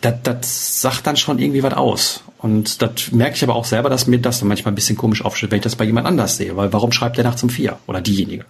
das 0.00 0.80
sagt 0.80 1.04
dann 1.08 1.16
schon 1.16 1.40
irgendwie 1.40 1.64
was 1.64 1.74
aus. 1.74 2.22
Und 2.46 2.80
das 2.80 3.10
merke 3.10 3.34
ich 3.34 3.42
aber 3.42 3.56
auch 3.56 3.64
selber, 3.64 3.90
dass 3.90 4.06
mir 4.06 4.20
das 4.20 4.38
dann 4.38 4.46
manchmal 4.46 4.70
ein 4.70 4.76
bisschen 4.76 4.96
komisch 4.96 5.24
aufstellt, 5.24 5.50
wenn 5.50 5.58
ich 5.58 5.64
das 5.64 5.74
bei 5.74 5.84
jemand 5.84 6.06
anders 6.06 6.36
sehe. 6.36 6.56
Weil 6.56 6.72
warum 6.72 6.92
schreibt 6.92 7.16
der 7.16 7.24
nachts 7.24 7.42
um 7.42 7.50
vier 7.50 7.76
oder 7.88 8.00
diejenige? 8.00 8.44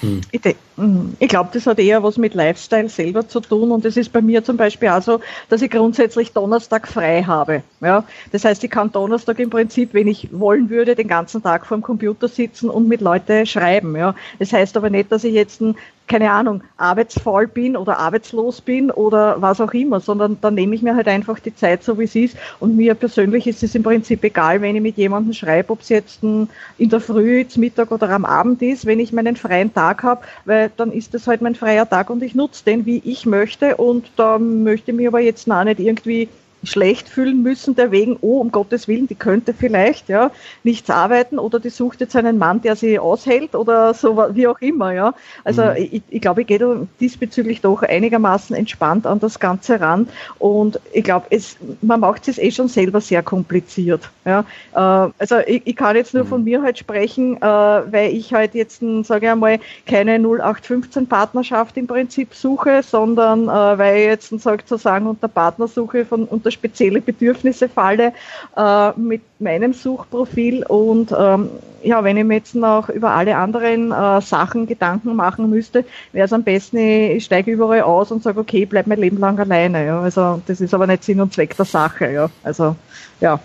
Hm. 0.00 0.20
Ich, 0.30 0.40
hm, 0.76 1.16
ich 1.18 1.28
glaube, 1.28 1.50
das 1.52 1.66
hat 1.66 1.80
eher 1.80 2.02
was 2.04 2.16
mit 2.16 2.34
Lifestyle 2.34 2.88
selber 2.88 3.26
zu 3.26 3.40
tun 3.40 3.72
und 3.72 3.84
es 3.84 3.96
ist 3.96 4.12
bei 4.12 4.20
mir 4.20 4.44
zum 4.44 4.56
Beispiel 4.56 4.88
auch 4.88 5.02
so, 5.02 5.20
dass 5.48 5.62
ich 5.62 5.70
grundsätzlich 5.70 6.32
Donnerstag 6.32 6.86
frei 6.86 7.24
habe. 7.24 7.64
Ja? 7.80 8.04
Das 8.30 8.44
heißt, 8.44 8.62
ich 8.62 8.70
kann 8.70 8.92
Donnerstag 8.92 9.40
im 9.40 9.50
Prinzip, 9.50 9.94
wenn 9.94 10.06
ich 10.06 10.28
wollen 10.30 10.70
würde, 10.70 10.94
den 10.94 11.08
ganzen 11.08 11.42
Tag 11.42 11.66
vor 11.66 11.76
dem 11.76 11.82
Computer 11.82 12.28
sitzen 12.28 12.70
und 12.70 12.86
mit 12.86 13.00
Leuten 13.00 13.46
schreiben. 13.46 13.96
Ja? 13.96 14.14
Das 14.38 14.52
heißt 14.52 14.76
aber 14.76 14.90
nicht, 14.90 15.10
dass 15.10 15.24
ich 15.24 15.34
jetzt 15.34 15.60
keine 16.06 16.30
Ahnung, 16.30 16.62
arbeitsfaul 16.76 17.46
bin 17.46 17.76
oder 17.76 17.98
arbeitslos 17.98 18.60
bin 18.60 18.90
oder 18.90 19.40
was 19.40 19.60
auch 19.60 19.72
immer, 19.72 20.00
sondern 20.00 20.36
dann 20.40 20.54
nehme 20.54 20.74
ich 20.74 20.82
mir 20.82 20.94
halt 20.94 21.08
einfach 21.08 21.38
die 21.38 21.54
Zeit 21.54 21.82
so, 21.82 21.98
wie 21.98 22.04
es 22.04 22.14
ist. 22.14 22.36
Und 22.60 22.76
mir 22.76 22.94
persönlich 22.94 23.46
ist 23.46 23.62
es 23.62 23.74
im 23.74 23.82
Prinzip 23.82 24.22
egal, 24.22 24.60
wenn 24.60 24.76
ich 24.76 24.82
mit 24.82 24.96
jemandem 24.96 25.32
schreibe, 25.32 25.72
ob 25.72 25.80
es 25.80 25.88
jetzt 25.88 26.22
in 26.22 26.48
der 26.78 27.00
Früh, 27.00 27.46
zum 27.46 27.60
Mittag 27.60 27.90
oder 27.90 28.10
am 28.10 28.24
Abend 28.24 28.60
ist, 28.60 28.84
wenn 28.84 29.00
ich 29.00 29.12
meinen 29.12 29.36
freien 29.36 29.72
Tag 29.72 30.02
habe, 30.02 30.22
weil 30.44 30.70
dann 30.76 30.92
ist 30.92 31.14
es 31.14 31.26
halt 31.26 31.40
mein 31.40 31.54
freier 31.54 31.88
Tag 31.88 32.10
und 32.10 32.22
ich 32.22 32.34
nutze 32.34 32.64
den, 32.64 32.84
wie 32.84 33.00
ich 33.04 33.24
möchte. 33.24 33.76
Und 33.76 34.10
da 34.16 34.38
möchte 34.38 34.90
ich 34.90 34.96
mir 34.96 35.08
aber 35.08 35.20
jetzt 35.20 35.46
noch 35.46 35.64
nicht 35.64 35.80
irgendwie 35.80 36.28
schlecht 36.66 37.08
fühlen 37.08 37.42
müssen, 37.42 37.74
der 37.74 37.90
wegen, 37.90 38.16
oh, 38.20 38.40
um 38.40 38.50
Gottes 38.50 38.88
Willen, 38.88 39.06
die 39.06 39.14
könnte 39.14 39.54
vielleicht, 39.54 40.08
ja, 40.08 40.30
nichts 40.62 40.90
arbeiten 40.90 41.38
oder 41.38 41.60
die 41.60 41.70
sucht 41.70 42.00
jetzt 42.00 42.16
einen 42.16 42.38
Mann, 42.38 42.60
der 42.62 42.76
sie 42.76 42.98
aushält 42.98 43.54
oder 43.54 43.94
so, 43.94 44.22
wie 44.32 44.46
auch 44.46 44.60
immer, 44.60 44.92
ja. 44.92 45.14
Also 45.44 45.62
mhm. 45.62 45.76
ich, 45.76 46.02
ich 46.08 46.20
glaube, 46.20 46.42
ich 46.42 46.46
gehe 46.46 46.86
diesbezüglich 47.00 47.60
doch 47.60 47.82
einigermaßen 47.82 48.54
entspannt 48.56 49.06
an 49.06 49.20
das 49.20 49.38
Ganze 49.38 49.80
ran 49.80 50.08
und 50.38 50.80
ich 50.92 51.04
glaube, 51.04 51.26
es, 51.30 51.56
man 51.82 52.00
macht 52.00 52.28
es 52.28 52.38
eh 52.38 52.50
schon 52.50 52.68
selber 52.68 53.00
sehr 53.00 53.22
kompliziert, 53.22 54.10
ja. 54.24 54.44
Äh, 54.74 55.12
also 55.18 55.38
ich, 55.46 55.62
ich 55.64 55.76
kann 55.76 55.96
jetzt 55.96 56.14
nur 56.14 56.24
mhm. 56.24 56.28
von 56.28 56.44
mir 56.44 56.62
halt 56.62 56.78
sprechen, 56.78 57.36
äh, 57.36 57.40
weil 57.40 58.12
ich 58.12 58.32
halt 58.32 58.54
jetzt, 58.54 58.82
sage 59.02 59.26
ich 59.26 59.32
einmal, 59.32 59.58
keine 59.86 60.18
0815 60.18 61.06
Partnerschaft 61.06 61.76
im 61.76 61.86
Prinzip 61.86 62.34
suche, 62.34 62.82
sondern 62.82 63.44
äh, 63.44 63.78
weil 63.78 63.96
ich 63.98 64.06
jetzt 64.06 64.28
sozusagen 64.28 65.06
unter 65.06 65.28
Partnersuche 65.28 66.04
von 66.04 66.24
unter 66.24 66.50
spezielle 66.54 67.00
Bedürfnisse 67.00 67.68
falle 67.68 68.12
äh, 68.56 68.90
mit 68.98 69.22
meinem 69.38 69.72
Suchprofil. 69.72 70.64
Und 70.64 71.14
ähm, 71.16 71.50
ja, 71.82 72.02
wenn 72.02 72.16
ich 72.16 72.24
mir 72.24 72.36
jetzt 72.36 72.54
noch 72.54 72.88
über 72.88 73.10
alle 73.10 73.36
anderen 73.36 73.92
äh, 73.92 74.20
Sachen 74.20 74.66
Gedanken 74.66 75.14
machen 75.14 75.50
müsste, 75.50 75.84
wäre 76.12 76.24
es 76.24 76.32
am 76.32 76.42
besten, 76.42 76.78
ich 76.78 77.24
steige 77.24 77.50
überall 77.50 77.82
aus 77.82 78.10
und 78.10 78.22
sage, 78.22 78.40
okay, 78.40 78.64
bleib 78.64 78.86
mein 78.86 78.98
Leben 78.98 79.18
lang 79.18 79.38
alleine. 79.38 79.84
Ja. 79.84 80.00
Also 80.00 80.40
das 80.46 80.60
ist 80.60 80.74
aber 80.74 80.86
nicht 80.86 81.04
Sinn 81.04 81.20
und 81.20 81.32
Zweck 81.32 81.56
der 81.56 81.66
Sache. 81.66 82.10
Ja. 82.10 82.30
Also 82.42 82.76
ja. 83.20 83.38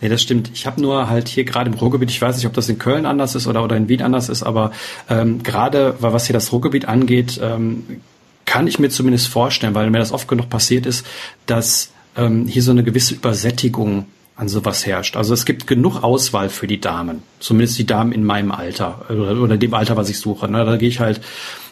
Nee, 0.00 0.08
das 0.08 0.22
stimmt. 0.22 0.50
Ich 0.52 0.66
habe 0.66 0.80
nur 0.80 1.08
halt 1.08 1.28
hier 1.28 1.44
gerade 1.44 1.70
im 1.70 1.76
Ruhrgebiet, 1.76 2.10
ich 2.10 2.20
weiß 2.20 2.36
nicht, 2.36 2.46
ob 2.46 2.54
das 2.54 2.68
in 2.68 2.78
Köln 2.78 3.06
anders 3.06 3.34
ist 3.34 3.46
oder, 3.46 3.62
oder 3.62 3.76
in 3.76 3.88
Wien 3.88 4.02
anders 4.02 4.28
ist, 4.28 4.42
aber 4.42 4.72
ähm, 5.08 5.42
gerade 5.42 5.96
was 6.00 6.26
hier 6.26 6.34
das 6.34 6.52
Ruhrgebiet 6.52 6.86
angeht, 6.86 7.40
ähm, 7.42 8.00
kann 8.46 8.66
ich 8.66 8.78
mir 8.78 8.88
zumindest 8.88 9.28
vorstellen, 9.28 9.74
weil 9.74 9.90
mir 9.90 9.98
das 9.98 10.12
oft 10.12 10.28
genug 10.28 10.48
passiert 10.48 10.86
ist, 10.86 11.06
dass 11.46 11.90
ähm, 12.16 12.46
hier 12.46 12.62
so 12.62 12.70
eine 12.70 12.82
gewisse 12.82 13.14
Übersättigung 13.14 14.06
an 14.36 14.48
sowas 14.48 14.86
herrscht. 14.86 15.16
Also 15.16 15.34
es 15.34 15.44
gibt 15.44 15.66
genug 15.66 16.02
Auswahl 16.02 16.48
für 16.48 16.66
die 16.66 16.80
Damen, 16.80 17.22
zumindest 17.40 17.78
die 17.78 17.86
Damen 17.86 18.12
in 18.12 18.24
meinem 18.24 18.52
Alter 18.52 19.06
oder, 19.08 19.40
oder 19.40 19.56
dem 19.56 19.74
Alter, 19.74 19.96
was 19.96 20.10
ich 20.10 20.18
suche. 20.18 20.48
Ne? 20.48 20.64
Da 20.64 20.76
gehe 20.76 20.88
ich 20.88 21.00
halt 21.00 21.20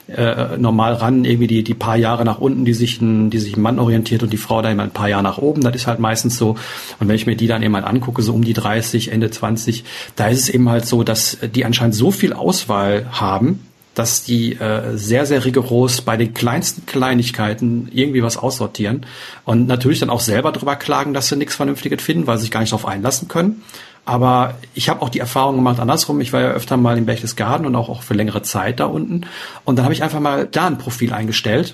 äh, 0.08 0.56
normal 0.58 0.94
ran, 0.94 1.24
irgendwie 1.24 1.46
die, 1.46 1.62
die 1.62 1.74
paar 1.74 1.96
Jahre 1.96 2.24
nach 2.24 2.38
unten, 2.38 2.64
die 2.64 2.74
sich 2.74 3.00
ein, 3.00 3.30
die 3.30 3.38
sich 3.38 3.56
ein 3.56 3.62
Mann 3.62 3.78
orientiert 3.78 4.22
und 4.22 4.32
die 4.32 4.38
Frau 4.38 4.62
da 4.62 4.70
immer 4.70 4.82
ein 4.82 4.90
paar 4.90 5.08
Jahre 5.08 5.22
nach 5.22 5.38
oben. 5.38 5.62
Das 5.62 5.74
ist 5.74 5.86
halt 5.86 5.98
meistens 5.98 6.36
so. 6.36 6.56
Und 7.00 7.08
wenn 7.08 7.16
ich 7.16 7.26
mir 7.26 7.36
die 7.36 7.46
dann 7.46 7.62
eben 7.62 7.72
mal 7.72 7.84
angucke, 7.84 8.22
so 8.22 8.34
um 8.34 8.44
die 8.44 8.52
30, 8.52 9.12
Ende 9.12 9.30
20, 9.30 9.84
da 10.16 10.28
ist 10.28 10.40
es 10.40 10.48
eben 10.48 10.68
halt 10.68 10.86
so, 10.86 11.04
dass 11.04 11.38
die 11.54 11.64
anscheinend 11.64 11.94
so 11.94 12.10
viel 12.10 12.32
Auswahl 12.32 13.06
haben, 13.12 13.60
dass 13.94 14.24
die 14.24 14.54
äh, 14.54 14.96
sehr, 14.96 15.26
sehr 15.26 15.44
rigoros 15.44 16.02
bei 16.02 16.16
den 16.16 16.34
kleinsten 16.34 16.86
Kleinigkeiten 16.86 17.88
irgendwie 17.92 18.22
was 18.22 18.36
aussortieren 18.36 19.06
und 19.44 19.66
natürlich 19.66 20.00
dann 20.00 20.10
auch 20.10 20.20
selber 20.20 20.52
drüber 20.52 20.76
klagen, 20.76 21.14
dass 21.14 21.28
sie 21.28 21.36
nichts 21.36 21.54
Vernünftiges 21.54 22.02
finden, 22.02 22.26
weil 22.26 22.36
sie 22.36 22.42
sich 22.42 22.50
gar 22.50 22.60
nicht 22.60 22.72
darauf 22.72 22.86
einlassen 22.86 23.28
können. 23.28 23.62
Aber 24.06 24.58
ich 24.74 24.90
habe 24.90 25.00
auch 25.00 25.08
die 25.08 25.18
Erfahrung 25.18 25.56
gemacht 25.56 25.80
andersrum. 25.80 26.20
Ich 26.20 26.32
war 26.32 26.40
ja 26.42 26.50
öfter 26.50 26.76
mal 26.76 26.98
in 26.98 27.06
Berchtesgaden 27.06 27.64
und 27.64 27.74
auch, 27.74 27.88
auch 27.88 28.02
für 28.02 28.12
längere 28.12 28.42
Zeit 28.42 28.78
da 28.80 28.84
unten. 28.84 29.22
Und 29.64 29.76
dann 29.76 29.84
habe 29.84 29.94
ich 29.94 30.02
einfach 30.02 30.20
mal 30.20 30.46
da 30.46 30.66
ein 30.66 30.76
Profil 30.76 31.12
eingestellt 31.14 31.72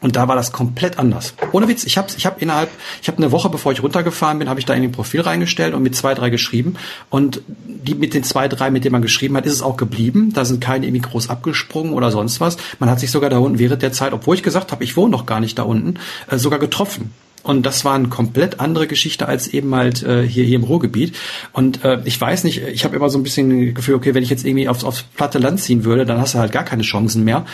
Und 0.00 0.16
da 0.16 0.28
war 0.28 0.36
das 0.36 0.52
komplett 0.52 0.98
anders. 0.98 1.34
Ohne 1.52 1.68
Witz, 1.68 1.84
ich 1.84 1.98
habe 1.98 2.08
ich 2.16 2.24
hab 2.24 2.40
innerhalb, 2.40 2.70
ich 3.02 3.08
habe 3.08 3.18
eine 3.18 3.32
Woche 3.32 3.50
bevor 3.50 3.72
ich 3.72 3.82
runtergefahren 3.82 4.38
bin, 4.38 4.48
habe 4.48 4.58
ich 4.58 4.66
da 4.66 4.72
in 4.74 4.82
den 4.82 4.92
Profil 4.92 5.20
reingestellt 5.20 5.74
und 5.74 5.82
mit 5.82 5.94
zwei, 5.94 6.14
drei 6.14 6.30
geschrieben. 6.30 6.76
Und 7.10 7.42
die 7.46 7.94
mit 7.94 8.14
den 8.14 8.24
zwei, 8.24 8.48
drei, 8.48 8.70
mit 8.70 8.84
denen 8.84 8.92
man 8.92 9.02
geschrieben 9.02 9.36
hat, 9.36 9.44
ist 9.44 9.52
es 9.52 9.62
auch 9.62 9.76
geblieben. 9.76 10.32
Da 10.32 10.44
sind 10.44 10.60
keine 10.60 10.86
irgendwie 10.86 11.02
groß 11.02 11.28
abgesprungen 11.28 11.92
oder 11.92 12.10
sonst 12.10 12.40
was. 12.40 12.56
Man 12.78 12.88
hat 12.88 13.00
sich 13.00 13.10
sogar 13.10 13.28
da 13.28 13.38
unten 13.38 13.58
während 13.58 13.82
der 13.82 13.92
Zeit, 13.92 14.12
obwohl 14.12 14.36
ich 14.36 14.42
gesagt 14.42 14.72
habe, 14.72 14.84
ich 14.84 14.96
wohne 14.96 15.10
noch 15.10 15.26
gar 15.26 15.40
nicht 15.40 15.58
da 15.58 15.64
unten, 15.64 15.98
äh, 16.28 16.38
sogar 16.38 16.58
getroffen. 16.58 17.12
Und 17.42 17.64
das 17.64 17.84
war 17.84 17.94
eine 17.94 18.08
komplett 18.08 18.60
andere 18.60 18.86
Geschichte 18.86 19.26
als 19.26 19.48
eben 19.48 19.74
halt 19.74 20.02
äh, 20.02 20.26
hier, 20.26 20.44
hier 20.44 20.56
im 20.56 20.64
Ruhrgebiet. 20.64 21.16
Und 21.52 21.84
äh, 21.84 22.00
ich 22.04 22.20
weiß 22.20 22.44
nicht, 22.44 22.62
ich 22.62 22.84
habe 22.84 22.96
immer 22.96 23.08
so 23.08 23.18
ein 23.18 23.22
bisschen 23.22 23.72
Gefühl, 23.74 23.94
okay, 23.94 24.14
wenn 24.14 24.22
ich 24.22 24.30
jetzt 24.30 24.44
irgendwie 24.44 24.68
aufs, 24.68 24.84
aufs 24.84 25.02
platte 25.02 25.38
Land 25.38 25.60
ziehen 25.60 25.84
würde, 25.84 26.04
dann 26.04 26.20
hast 26.20 26.34
du 26.34 26.38
halt 26.38 26.52
gar 26.52 26.64
keine 26.64 26.82
Chancen 26.82 27.24
mehr 27.24 27.46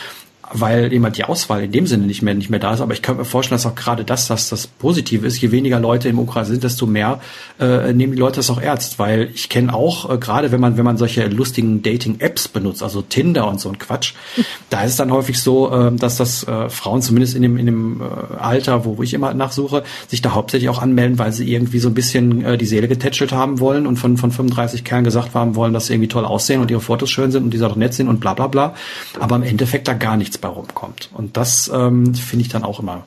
weil 0.53 0.93
immer 0.93 1.11
die 1.11 1.25
Auswahl 1.25 1.65
in 1.65 1.73
dem 1.73 1.87
Sinne 1.87 2.07
nicht 2.07 2.23
mehr 2.23 2.35
nicht 2.35 2.51
mehr 2.51 2.61
da 2.61 2.75
ist. 2.75 2.81
Aber 2.81 2.93
ich 2.93 3.03
könnte 3.03 3.21
mir 3.21 3.25
vorstellen, 3.25 3.57
dass 3.57 3.67
auch 3.67 3.75
gerade 3.75 4.05
das, 4.05 4.29
dass 4.29 4.49
das 4.49 4.67
positiv 4.67 5.25
ist. 5.25 5.41
Je 5.41 5.51
weniger 5.51 5.81
Leute 5.81 6.09
im 6.09 6.19
Ukraine 6.19 6.47
sind, 6.47 6.65
desto 6.65 6.87
mehr 6.87 7.21
äh, 7.59 7.93
nehmen 7.93 8.13
die 8.13 8.19
Leute 8.19 8.37
das 8.37 8.51
auch 8.51 8.61
ernst. 8.61 8.99
Weil 8.99 9.31
ich 9.35 9.49
kenne 9.49 9.75
auch 9.75 10.11
äh, 10.11 10.19
gerade, 10.19 10.53
wenn 10.53 10.61
man 10.61 10.77
wenn 10.77 10.85
man 10.85 10.97
solche 10.97 11.27
lustigen 11.27 11.83
Dating-Apps 11.83 12.49
benutzt, 12.49 12.83
also 12.83 13.03
Tinder 13.03 13.49
und 13.49 13.61
so 13.61 13.69
ein 13.69 13.79
Quatsch, 13.79 14.15
da 14.71 14.83
ist 14.83 14.93
es 14.93 14.97
dann 14.97 15.13
häufig 15.13 15.41
so, 15.41 15.73
äh, 15.73 15.93
dass 15.93 16.17
das 16.17 16.45
äh, 16.45 16.69
Frauen 16.69 17.03
zumindest 17.03 17.35
in 17.35 17.43
dem 17.43 17.57
in 17.57 17.67
dem 17.67 18.01
äh, 18.01 18.37
Alter, 18.39 18.85
wo, 18.85 18.99
wo 18.99 19.03
ich 19.03 19.15
immer 19.15 19.35
nachsuche, 19.35 19.83
sich 20.09 20.23
da 20.23 20.33
hauptsächlich 20.33 20.69
auch 20.69 20.81
anmelden, 20.81 21.19
weil 21.19 21.33
sie 21.33 21.53
irgendwie 21.53 21.81
so 21.81 21.89
ein 21.89 21.95
bisschen 21.95 22.45
äh, 22.45 22.57
die 22.59 22.67
Seele 22.67 22.89
getätschelt 22.89 23.33
haben 23.33 23.61
wollen 23.61 23.87
und 23.87 23.97
von 23.97 24.17
von 24.17 24.31
35 24.31 24.85
Kerlen 24.85 25.05
gesagt 25.05 25.35
haben 25.35 25.57
wollen, 25.57 25.73
dass 25.73 25.87
sie 25.87 25.95
irgendwie 25.95 26.09
toll 26.09 26.25
aussehen 26.25 26.61
und 26.61 26.71
ihre 26.71 26.81
Fotos 26.81 27.11
schön 27.11 27.33
sind 27.33 27.45
und 27.45 27.51
die 27.51 27.59
doch 27.59 27.77
nett 27.77 27.95
sind 27.95 28.09
und 28.09 28.21
bla 28.21 28.35
bla 28.35 28.47
bla. 28.47 28.75
Aber 29.19 29.37
im 29.37 29.43
Endeffekt 29.43 29.89
da 29.89 29.95
gar 29.95 30.17
nichts 30.17 30.36
bei 30.39 30.49
rumkommt. 30.49 31.11
Und 31.13 31.37
das 31.37 31.71
ähm, 31.73 32.15
finde 32.15 32.45
ich 32.45 32.49
dann 32.49 32.65
auch 32.65 32.81
immer 32.81 33.07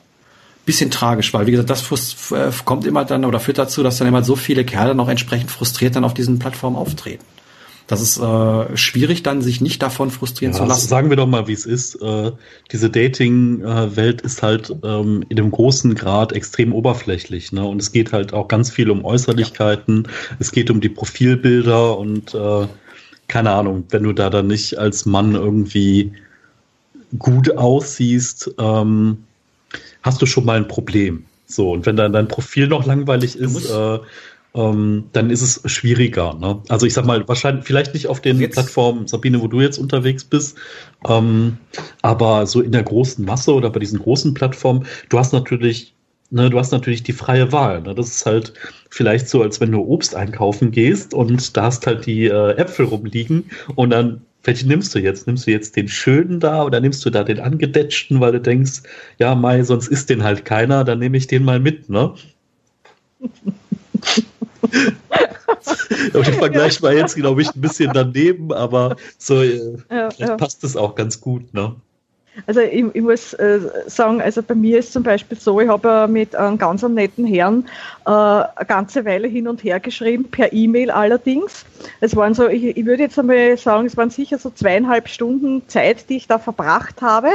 bisschen 0.66 0.90
tragisch, 0.90 1.34
weil 1.34 1.46
wie 1.46 1.52
gesagt, 1.52 1.70
das 1.70 2.30
äh, 2.30 2.50
kommt 2.64 2.86
immer 2.86 3.04
dann 3.04 3.24
oder 3.24 3.40
führt 3.40 3.58
dazu, 3.58 3.82
dass 3.82 3.98
dann 3.98 4.06
immer 4.06 4.22
so 4.22 4.36
viele 4.36 4.64
Kerle 4.64 4.94
noch 4.94 5.08
entsprechend 5.08 5.50
frustriert 5.50 5.96
dann 5.96 6.04
auf 6.04 6.14
diesen 6.14 6.38
Plattformen 6.38 6.76
auftreten. 6.76 7.24
Das 7.88 8.00
ist 8.00 8.18
äh, 8.18 8.76
schwierig, 8.76 9.24
dann 9.24 9.42
sich 9.42 9.60
nicht 9.60 9.82
davon 9.82 10.12
frustrieren 10.12 10.52
ja, 10.52 10.60
zu 10.60 10.64
lassen. 10.64 10.86
Sagen 10.86 11.10
wir 11.10 11.16
doch 11.16 11.26
mal, 11.26 11.48
wie 11.48 11.54
es 11.54 11.66
ist. 11.66 11.96
Äh, 11.96 12.30
diese 12.70 12.88
Dating-Welt 12.88 14.20
ist 14.20 14.44
halt 14.44 14.72
ähm, 14.84 15.24
in 15.28 15.34
dem 15.34 15.50
großen 15.50 15.96
Grad 15.96 16.32
extrem 16.32 16.72
oberflächlich. 16.72 17.50
Ne? 17.50 17.64
Und 17.64 17.82
es 17.82 17.90
geht 17.90 18.12
halt 18.12 18.32
auch 18.32 18.46
ganz 18.46 18.70
viel 18.70 18.92
um 18.92 19.04
Äußerlichkeiten. 19.04 20.04
Ja. 20.04 20.36
Es 20.38 20.52
geht 20.52 20.70
um 20.70 20.80
die 20.80 20.88
Profilbilder 20.88 21.98
und 21.98 22.32
äh, 22.32 22.68
keine 23.26 23.50
Ahnung, 23.50 23.86
wenn 23.90 24.04
du 24.04 24.12
da 24.12 24.30
dann 24.30 24.46
nicht 24.46 24.78
als 24.78 25.04
Mann 25.04 25.34
irgendwie 25.34 26.12
gut 27.18 27.56
aussiehst, 27.56 28.54
ähm, 28.58 29.24
hast 30.02 30.22
du 30.22 30.26
schon 30.26 30.44
mal 30.44 30.56
ein 30.56 30.68
Problem. 30.68 31.24
So, 31.46 31.72
und 31.72 31.86
wenn 31.86 31.96
dann 31.96 32.12
dein 32.12 32.28
Profil 32.28 32.68
noch 32.68 32.86
langweilig 32.86 33.36
ist, 33.36 33.68
äh, 33.68 33.98
ähm, 34.54 35.04
dann 35.12 35.30
ist 35.30 35.42
es 35.42 35.70
schwieriger. 35.70 36.34
Ne? 36.34 36.60
Also 36.68 36.86
ich 36.86 36.94
sag 36.94 37.04
mal, 37.04 37.26
wahrscheinlich, 37.28 37.64
vielleicht 37.64 37.94
nicht 37.94 38.08
auf 38.08 38.20
den 38.20 38.40
jetzt. 38.40 38.54
Plattformen, 38.54 39.06
Sabine, 39.06 39.40
wo 39.40 39.46
du 39.46 39.60
jetzt 39.60 39.78
unterwegs 39.78 40.24
bist, 40.24 40.56
ähm, 41.08 41.58
aber 42.02 42.46
so 42.46 42.60
in 42.60 42.72
der 42.72 42.82
großen 42.82 43.24
Masse 43.24 43.54
oder 43.54 43.70
bei 43.70 43.80
diesen 43.80 44.00
großen 44.00 44.34
Plattformen, 44.34 44.86
du 45.08 45.18
hast 45.18 45.32
natürlich, 45.32 45.94
ne, 46.30 46.50
du 46.50 46.58
hast 46.58 46.72
natürlich 46.72 47.02
die 47.02 47.12
freie 47.12 47.52
Wahl. 47.52 47.82
Ne? 47.82 47.94
Das 47.94 48.08
ist 48.08 48.26
halt 48.26 48.52
vielleicht 48.90 49.28
so, 49.28 49.42
als 49.42 49.60
wenn 49.60 49.72
du 49.72 49.80
Obst 49.80 50.16
einkaufen 50.16 50.72
gehst 50.72 51.14
und 51.14 51.56
da 51.56 51.64
hast 51.64 51.86
halt 51.86 52.06
die 52.06 52.26
äh, 52.26 52.56
Äpfel 52.56 52.86
rumliegen 52.86 53.50
und 53.76 53.90
dann 53.90 54.22
welche 54.44 54.66
nimmst 54.66 54.94
du 54.94 54.98
jetzt? 54.98 55.26
Nimmst 55.26 55.46
du 55.46 55.50
jetzt 55.50 55.76
den 55.76 55.88
schönen 55.88 56.40
da 56.40 56.64
oder 56.64 56.80
nimmst 56.80 57.04
du 57.04 57.10
da 57.10 57.24
den 57.24 57.40
angedetschten, 57.40 58.20
weil 58.20 58.32
du 58.32 58.40
denkst, 58.40 58.82
ja, 59.18 59.34
Mai, 59.34 59.62
sonst 59.62 59.88
isst 59.88 60.10
den 60.10 60.22
halt 60.22 60.44
keiner, 60.44 60.84
dann 60.84 60.98
nehme 60.98 61.16
ich 61.16 61.26
den 61.26 61.44
mal 61.44 61.60
mit, 61.60 61.88
ne? 61.90 62.14
der 66.14 66.24
Vergleich 66.24 66.80
war 66.82 66.92
jetzt, 66.92 67.16
glaube 67.16 67.42
ich, 67.42 67.54
ein 67.54 67.60
bisschen 67.60 67.90
daneben, 67.92 68.52
aber 68.52 68.96
so 69.18 69.42
äh, 69.42 69.76
ja, 69.90 70.08
ja. 70.16 70.36
passt 70.36 70.64
es 70.64 70.76
auch 70.76 70.94
ganz 70.94 71.20
gut, 71.20 71.52
ne? 71.52 71.76
Also 72.46 72.60
ich, 72.60 72.84
ich 72.94 73.02
muss 73.02 73.32
äh, 73.34 73.60
sagen, 73.86 74.20
also 74.22 74.42
bei 74.42 74.54
mir 74.54 74.78
ist 74.78 74.92
zum 74.92 75.02
Beispiel 75.02 75.38
so, 75.38 75.60
ich 75.60 75.68
habe 75.68 75.88
äh, 75.88 76.06
mit 76.06 76.36
einem 76.36 76.58
ganz 76.58 76.82
netten 76.82 77.26
Herrn 77.26 77.66
äh, 78.06 78.10
eine 78.10 78.66
ganze 78.66 79.04
Weile 79.04 79.26
hin 79.26 79.48
und 79.48 79.64
her 79.64 79.80
geschrieben, 79.80 80.24
per 80.30 80.52
E-Mail 80.52 80.90
allerdings. 80.90 81.64
Es 82.00 82.14
waren 82.14 82.34
so, 82.34 82.48
ich, 82.48 82.76
ich 82.76 82.86
würde 82.86 83.02
jetzt 83.04 83.18
einmal 83.18 83.56
sagen, 83.56 83.86
es 83.86 83.96
waren 83.96 84.10
sicher 84.10 84.38
so 84.38 84.50
zweieinhalb 84.50 85.08
Stunden 85.08 85.62
Zeit, 85.68 86.08
die 86.08 86.16
ich 86.16 86.28
da 86.28 86.38
verbracht 86.38 87.02
habe. 87.02 87.30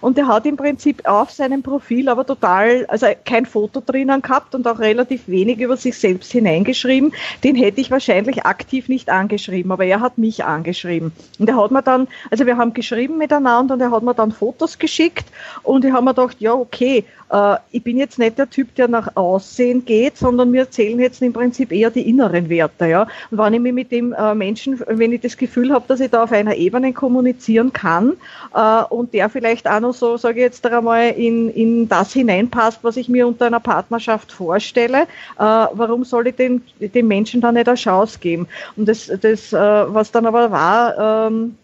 Und 0.00 0.16
er 0.16 0.26
hat 0.28 0.46
im 0.46 0.56
Prinzip 0.56 1.06
auf 1.06 1.30
seinem 1.30 1.62
Profil 1.62 2.08
aber 2.08 2.24
total, 2.24 2.86
also 2.86 3.06
kein 3.24 3.44
Foto 3.44 3.82
drinnen 3.84 4.22
gehabt 4.22 4.54
und 4.54 4.66
auch 4.66 4.78
relativ 4.78 5.28
wenig 5.28 5.60
über 5.60 5.76
sich 5.76 5.98
selbst 5.98 6.32
hineingeschrieben. 6.32 7.12
Den 7.44 7.54
hätte 7.54 7.80
ich 7.80 7.90
wahrscheinlich 7.90 8.46
aktiv 8.46 8.88
nicht 8.88 9.10
angeschrieben, 9.10 9.72
aber 9.72 9.84
er 9.84 10.00
hat 10.00 10.16
mich 10.16 10.44
angeschrieben. 10.44 11.12
Und 11.38 11.48
er 11.48 11.56
hat 11.56 11.70
mir 11.70 11.82
dann, 11.82 12.08
also 12.30 12.46
wir 12.46 12.56
haben 12.56 12.72
geschrieben 12.72 13.18
miteinander 13.18 13.74
und 13.74 13.80
er 13.80 13.90
hat 13.90 14.02
mir 14.02 14.14
dann 14.14 14.32
Fotos 14.38 14.78
geschickt 14.78 15.26
und 15.62 15.84
ich 15.84 15.92
habe 15.92 16.04
mir 16.04 16.14
gedacht, 16.14 16.36
ja, 16.40 16.54
okay, 16.54 17.04
äh, 17.30 17.56
ich 17.70 17.82
bin 17.82 17.98
jetzt 17.98 18.18
nicht 18.18 18.38
der 18.38 18.48
Typ, 18.48 18.74
der 18.74 18.88
nach 18.88 19.16
Aussehen 19.16 19.84
geht, 19.84 20.16
sondern 20.16 20.52
wir 20.52 20.70
zählen 20.70 20.98
jetzt 20.98 21.22
im 21.22 21.32
Prinzip 21.32 21.72
eher 21.72 21.90
die 21.90 22.08
inneren 22.08 22.48
Werte. 22.48 22.86
Ja? 22.86 23.06
Und 23.30 23.38
wenn 23.38 23.54
ich 23.54 23.60
mich 23.60 23.72
mit 23.72 23.92
dem 23.92 24.12
äh, 24.12 24.34
Menschen, 24.34 24.80
wenn 24.86 25.12
ich 25.12 25.20
das 25.20 25.36
Gefühl 25.36 25.72
habe, 25.72 25.84
dass 25.88 26.00
ich 26.00 26.10
da 26.10 26.24
auf 26.24 26.32
einer 26.32 26.54
Ebene 26.54 26.92
kommunizieren 26.92 27.72
kann 27.72 28.14
äh, 28.54 28.82
und 28.84 29.14
der 29.14 29.28
vielleicht 29.28 29.68
auch 29.68 29.80
noch 29.80 29.94
so, 29.94 30.16
sage 30.16 30.38
ich 30.38 30.44
jetzt 30.44 30.66
einmal, 30.66 31.10
in, 31.10 31.50
in 31.50 31.88
das 31.88 32.12
hineinpasst, 32.12 32.80
was 32.82 32.96
ich 32.96 33.08
mir 33.08 33.26
unter 33.26 33.46
einer 33.46 33.60
Partnerschaft 33.60 34.32
vorstelle, 34.32 35.06
warum 35.36 36.04
soll 36.04 36.28
ich 36.28 36.36
den, 36.36 36.62
dem 36.80 37.08
Menschen 37.08 37.40
da 37.40 37.52
nicht 37.52 37.68
eine 37.68 37.76
Chance 37.76 38.18
geben? 38.20 38.48
Und 38.76 38.88
das, 38.88 39.10
das 39.20 39.52
was 39.52 40.10
dann 40.10 40.26
aber 40.26 40.50
war, 40.50 41.28
ähm, 41.28 41.56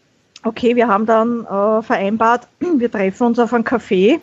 okay, 0.44 0.76
wir 0.76 0.88
haben 0.88 1.06
dann 1.06 1.44
vereinbart, 1.82 2.46
wir 2.60 2.90
treffen 2.90 3.26
uns 3.26 3.38
auf 3.38 3.52
einen 3.52 3.64
Café 3.64 4.20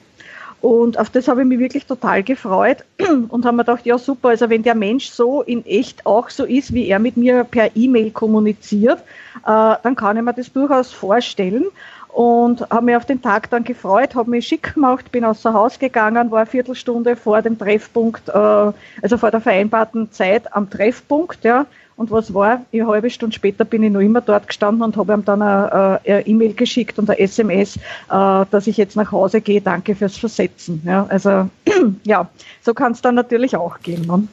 und 0.61 0.99
auf 0.99 1.09
das 1.09 1.27
habe 1.27 1.41
ich 1.41 1.47
mich 1.47 1.57
wirklich 1.57 1.87
total 1.87 2.21
gefreut 2.21 2.85
und 3.29 3.45
habe 3.45 3.57
mir 3.57 3.63
gedacht, 3.63 3.85
ja 3.85 3.97
super, 3.97 4.29
also 4.29 4.49
wenn 4.49 4.61
der 4.61 4.75
Mensch 4.75 5.09
so 5.09 5.41
in 5.41 5.65
echt 5.65 6.05
auch 6.05 6.29
so 6.29 6.45
ist, 6.45 6.73
wie 6.73 6.87
er 6.87 6.99
mit 6.99 7.17
mir 7.17 7.43
per 7.43 7.75
E-Mail 7.75 8.11
kommuniziert, 8.11 8.99
äh, 8.99 9.75
dann 9.81 9.95
kann 9.95 10.17
ich 10.17 10.23
mir 10.23 10.33
das 10.33 10.53
durchaus 10.53 10.91
vorstellen. 10.93 11.65
Und 12.09 12.69
habe 12.69 12.87
mich 12.87 12.95
auf 12.97 13.05
den 13.05 13.21
Tag 13.21 13.49
dann 13.51 13.63
gefreut, 13.63 14.15
habe 14.15 14.29
mich 14.29 14.45
schick 14.45 14.73
gemacht, 14.73 15.13
bin 15.13 15.23
außer 15.23 15.53
Haus 15.53 15.79
gegangen, 15.79 16.29
war 16.29 16.39
eine 16.39 16.45
Viertelstunde 16.45 17.15
vor 17.15 17.41
dem 17.41 17.57
Treffpunkt, 17.57 18.27
äh, 18.27 18.33
also 18.33 19.17
vor 19.17 19.31
der 19.31 19.39
vereinbarten 19.39 20.11
Zeit 20.11 20.53
am 20.53 20.69
Treffpunkt, 20.69 21.45
ja, 21.45 21.65
und 22.01 22.09
was 22.09 22.33
war? 22.33 22.65
Eine 22.73 22.87
halbe 22.87 23.11
Stunde 23.11 23.35
später 23.35 23.63
bin 23.63 23.83
ich 23.83 23.91
noch 23.91 23.99
immer 23.99 24.21
dort 24.21 24.47
gestanden 24.47 24.81
und 24.81 24.97
habe 24.97 25.13
ihm 25.13 25.23
dann 25.23 25.41
eine 25.43 26.27
E-Mail 26.27 26.53
geschickt 26.53 26.97
und 26.97 27.07
eine 27.09 27.19
SMS, 27.19 27.77
äh, 27.77 27.79
dass 28.09 28.65
ich 28.65 28.75
jetzt 28.77 28.95
nach 28.95 29.11
Hause 29.11 29.39
gehe. 29.39 29.61
Danke 29.61 29.93
fürs 29.93 30.17
Versetzen. 30.17 30.81
Ja, 30.83 31.05
also 31.07 31.47
ja, 32.03 32.27
so 32.61 32.73
kann 32.73 32.93
es 32.93 33.01
dann 33.01 33.13
natürlich 33.13 33.55
auch 33.55 33.79
gehen. 33.81 34.07
Ne? 34.07 34.27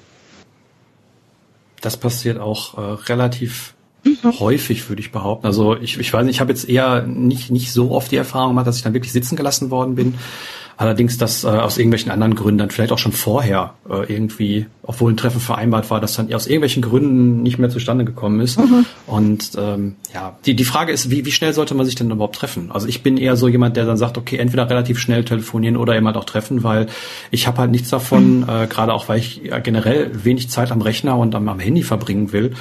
Das 1.83 1.99
passiert 1.99 2.39
auch 2.41 2.79
äh, 2.79 2.81
relativ 3.13 3.75
mhm. 4.03 4.41
häufig, 4.41 4.89
würde 4.89 5.01
ich 5.01 5.13
behaupten. 5.13 5.47
Also 5.47 5.77
ich, 5.77 5.99
ich 5.99 6.11
weiß 6.11 6.25
nicht, 6.25 6.37
ich 6.37 6.41
habe 6.41 6.51
jetzt 6.51 6.67
eher 6.67 7.03
nicht, 7.03 7.51
nicht 7.51 7.71
so 7.71 7.91
oft 7.91 8.11
die 8.11 8.17
Erfahrung 8.17 8.51
gemacht, 8.51 8.67
dass 8.67 8.79
ich 8.79 8.83
dann 8.83 8.95
wirklich 8.95 9.13
sitzen 9.13 9.37
gelassen 9.37 9.71
worden 9.71 9.95
bin. 9.95 10.15
Allerdings, 10.79 11.19
dass 11.19 11.43
äh, 11.43 11.49
aus 11.49 11.77
irgendwelchen 11.77 12.13
anderen 12.13 12.37
Gründen 12.37 12.59
dann 12.59 12.71
vielleicht 12.71 12.93
auch 12.93 12.99
schon 12.99 13.11
vorher 13.11 13.75
äh, 13.91 14.13
irgendwie, 14.13 14.67
obwohl 14.85 15.13
ein 15.13 15.17
Treffen 15.17 15.41
vereinbart 15.41 15.91
war, 15.91 16.01
dass 16.01 16.15
dann 16.15 16.33
aus 16.33 16.47
irgendwelchen 16.47 16.83
Gründen 16.83 17.43
nicht 17.43 17.59
mehr 17.59 17.69
zustande 17.69 18.05
gekommen 18.05 18.41
ist. 18.41 18.61
Mhm. 18.61 18.87
Und 19.09 19.51
ähm, 19.59 19.97
ja, 20.15 20.39
die, 20.47 20.55
die 20.55 20.65
Frage 20.65 20.93
ist, 20.93 21.11
wie, 21.11 21.25
wie 21.25 21.33
schnell 21.33 21.53
sollte 21.53 21.75
man 21.75 21.85
sich 21.85 21.97
denn 21.97 22.13
überhaupt 22.13 22.37
treffen? 22.37 22.71
Also 22.71 22.87
ich 22.87 23.03
bin 23.03 23.17
eher 23.17 23.35
so 23.35 23.49
jemand, 23.49 23.77
der 23.77 23.87
dann 23.87 23.97
sagt, 23.97 24.19
okay, 24.19 24.37
entweder 24.37 24.71
relativ 24.71 25.01
schnell 25.01 25.25
telefonieren 25.25 25.77
oder 25.77 25.95
jemand 25.95 26.17
auch 26.17 26.25
treffen, 26.25 26.63
weil 26.63 26.87
ich 27.33 27.49
habe 27.49 27.59
halt 27.59 27.73
nichts 27.73 27.91
davon, 27.91 28.43
mhm. 28.43 28.49
äh, 28.49 28.67
gerade 28.69 28.95
auch 28.95 29.09
weil 29.09 29.19
ich 29.19 29.43
generell 29.65 30.13
wenig 30.25 30.49
Zeit 30.49 30.71
am 30.71 30.81
Rechner 30.81 31.19
und 31.19 31.35
am, 31.35 31.49
am 31.49 31.59
Handy 31.59 31.83
verbringen 31.83 32.31
will 32.31 32.55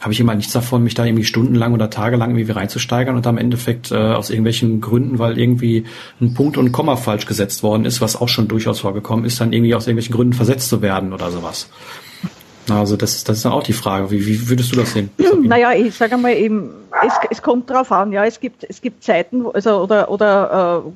habe 0.00 0.12
ich 0.12 0.20
immer 0.20 0.34
nichts 0.34 0.52
davon, 0.52 0.82
mich 0.84 0.94
da 0.94 1.04
irgendwie 1.04 1.24
stundenlang 1.24 1.72
oder 1.72 1.90
tagelang 1.90 2.36
irgendwie 2.36 2.52
reinzusteigern 2.52 3.16
und 3.16 3.26
am 3.26 3.38
Endeffekt 3.38 3.90
äh, 3.90 3.94
aus 3.94 4.30
irgendwelchen 4.30 4.80
Gründen, 4.80 5.18
weil 5.18 5.38
irgendwie 5.38 5.84
ein 6.20 6.34
Punkt 6.34 6.58
und 6.58 6.66
ein 6.66 6.72
Komma 6.72 6.96
falsch 6.96 7.26
gesetzt 7.26 7.62
worden 7.62 7.84
ist, 7.84 8.00
was 8.00 8.20
auch 8.20 8.28
schon 8.28 8.48
durchaus 8.48 8.80
vorgekommen 8.80 9.24
ist, 9.24 9.40
dann 9.40 9.52
irgendwie 9.52 9.74
aus 9.74 9.86
irgendwelchen 9.86 10.14
Gründen 10.14 10.32
versetzt 10.34 10.68
zu 10.68 10.82
werden 10.82 11.12
oder 11.12 11.30
sowas. 11.30 11.70
Also 12.70 12.96
das, 12.96 13.24
das 13.24 13.38
ist 13.38 13.44
dann 13.44 13.52
auch 13.52 13.62
die 13.62 13.72
Frage. 13.72 14.10
Wie, 14.10 14.26
wie 14.26 14.48
würdest 14.48 14.72
du 14.72 14.76
das 14.76 14.92
sehen? 14.92 15.10
Naja, 15.42 15.72
ich 15.72 15.94
sage 15.94 16.16
mal 16.16 16.32
eben, 16.32 16.70
es, 17.06 17.12
es 17.30 17.42
kommt 17.42 17.68
drauf 17.68 17.92
an, 17.92 18.12
ja, 18.12 18.24
es 18.24 18.40
gibt, 18.40 18.64
es 18.68 18.80
gibt 18.80 19.04
Zeiten, 19.04 19.44
also 19.52 19.82
oder, 19.82 20.10
oder 20.10 20.82
äh, 20.86 20.90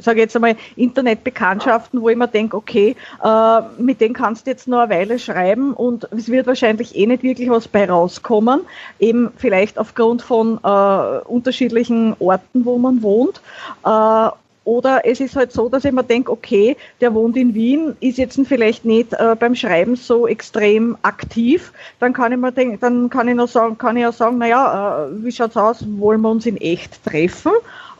sage 0.00 0.20
jetzt 0.20 0.34
einmal, 0.36 0.56
Internetbekanntschaften, 0.76 2.00
wo 2.00 2.08
ich 2.08 2.16
mir 2.16 2.28
denke, 2.28 2.56
okay, 2.56 2.96
äh, 3.22 3.60
mit 3.78 4.00
denen 4.00 4.14
kannst 4.14 4.46
du 4.46 4.50
jetzt 4.50 4.68
noch 4.68 4.80
eine 4.80 4.94
Weile 4.94 5.18
schreiben 5.18 5.74
und 5.74 6.08
es 6.12 6.28
wird 6.28 6.46
wahrscheinlich 6.46 6.96
eh 6.96 7.06
nicht 7.06 7.22
wirklich 7.22 7.50
was 7.50 7.68
bei 7.68 7.88
rauskommen, 7.88 8.60
eben 8.98 9.32
vielleicht 9.36 9.78
aufgrund 9.78 10.22
von 10.22 10.58
äh, 10.62 11.18
unterschiedlichen 11.26 12.14
Orten, 12.18 12.64
wo 12.64 12.78
man 12.78 13.02
wohnt. 13.02 13.40
Äh, 13.84 14.28
Oder 14.64 15.04
es 15.04 15.18
ist 15.18 15.34
halt 15.34 15.50
so, 15.50 15.68
dass 15.68 15.84
ich 15.84 15.90
mir 15.90 16.04
denke, 16.04 16.30
okay, 16.30 16.76
der 17.00 17.12
wohnt 17.14 17.36
in 17.36 17.52
Wien, 17.52 17.96
ist 17.98 18.16
jetzt 18.16 18.38
vielleicht 18.46 18.84
nicht 18.84 19.12
äh, 19.12 19.34
beim 19.36 19.56
Schreiben 19.56 19.96
so 19.96 20.28
extrem 20.28 20.96
aktiv. 21.02 21.72
Dann 21.98 22.12
kann 22.12 22.30
ich 22.30 22.38
mir 22.38 22.52
denken, 22.52 22.78
dann 22.80 23.10
kann 23.10 23.26
ich 23.26 23.34
noch 23.34 23.48
sagen, 23.48 23.76
kann 23.76 23.96
ich 23.96 24.02
ja 24.02 24.12
sagen, 24.12 24.38
naja, 24.38 25.06
äh, 25.08 25.24
wie 25.24 25.32
schaut's 25.32 25.56
aus, 25.56 25.84
wollen 25.98 26.20
wir 26.20 26.30
uns 26.30 26.46
in 26.46 26.58
echt 26.58 27.02
treffen? 27.04 27.50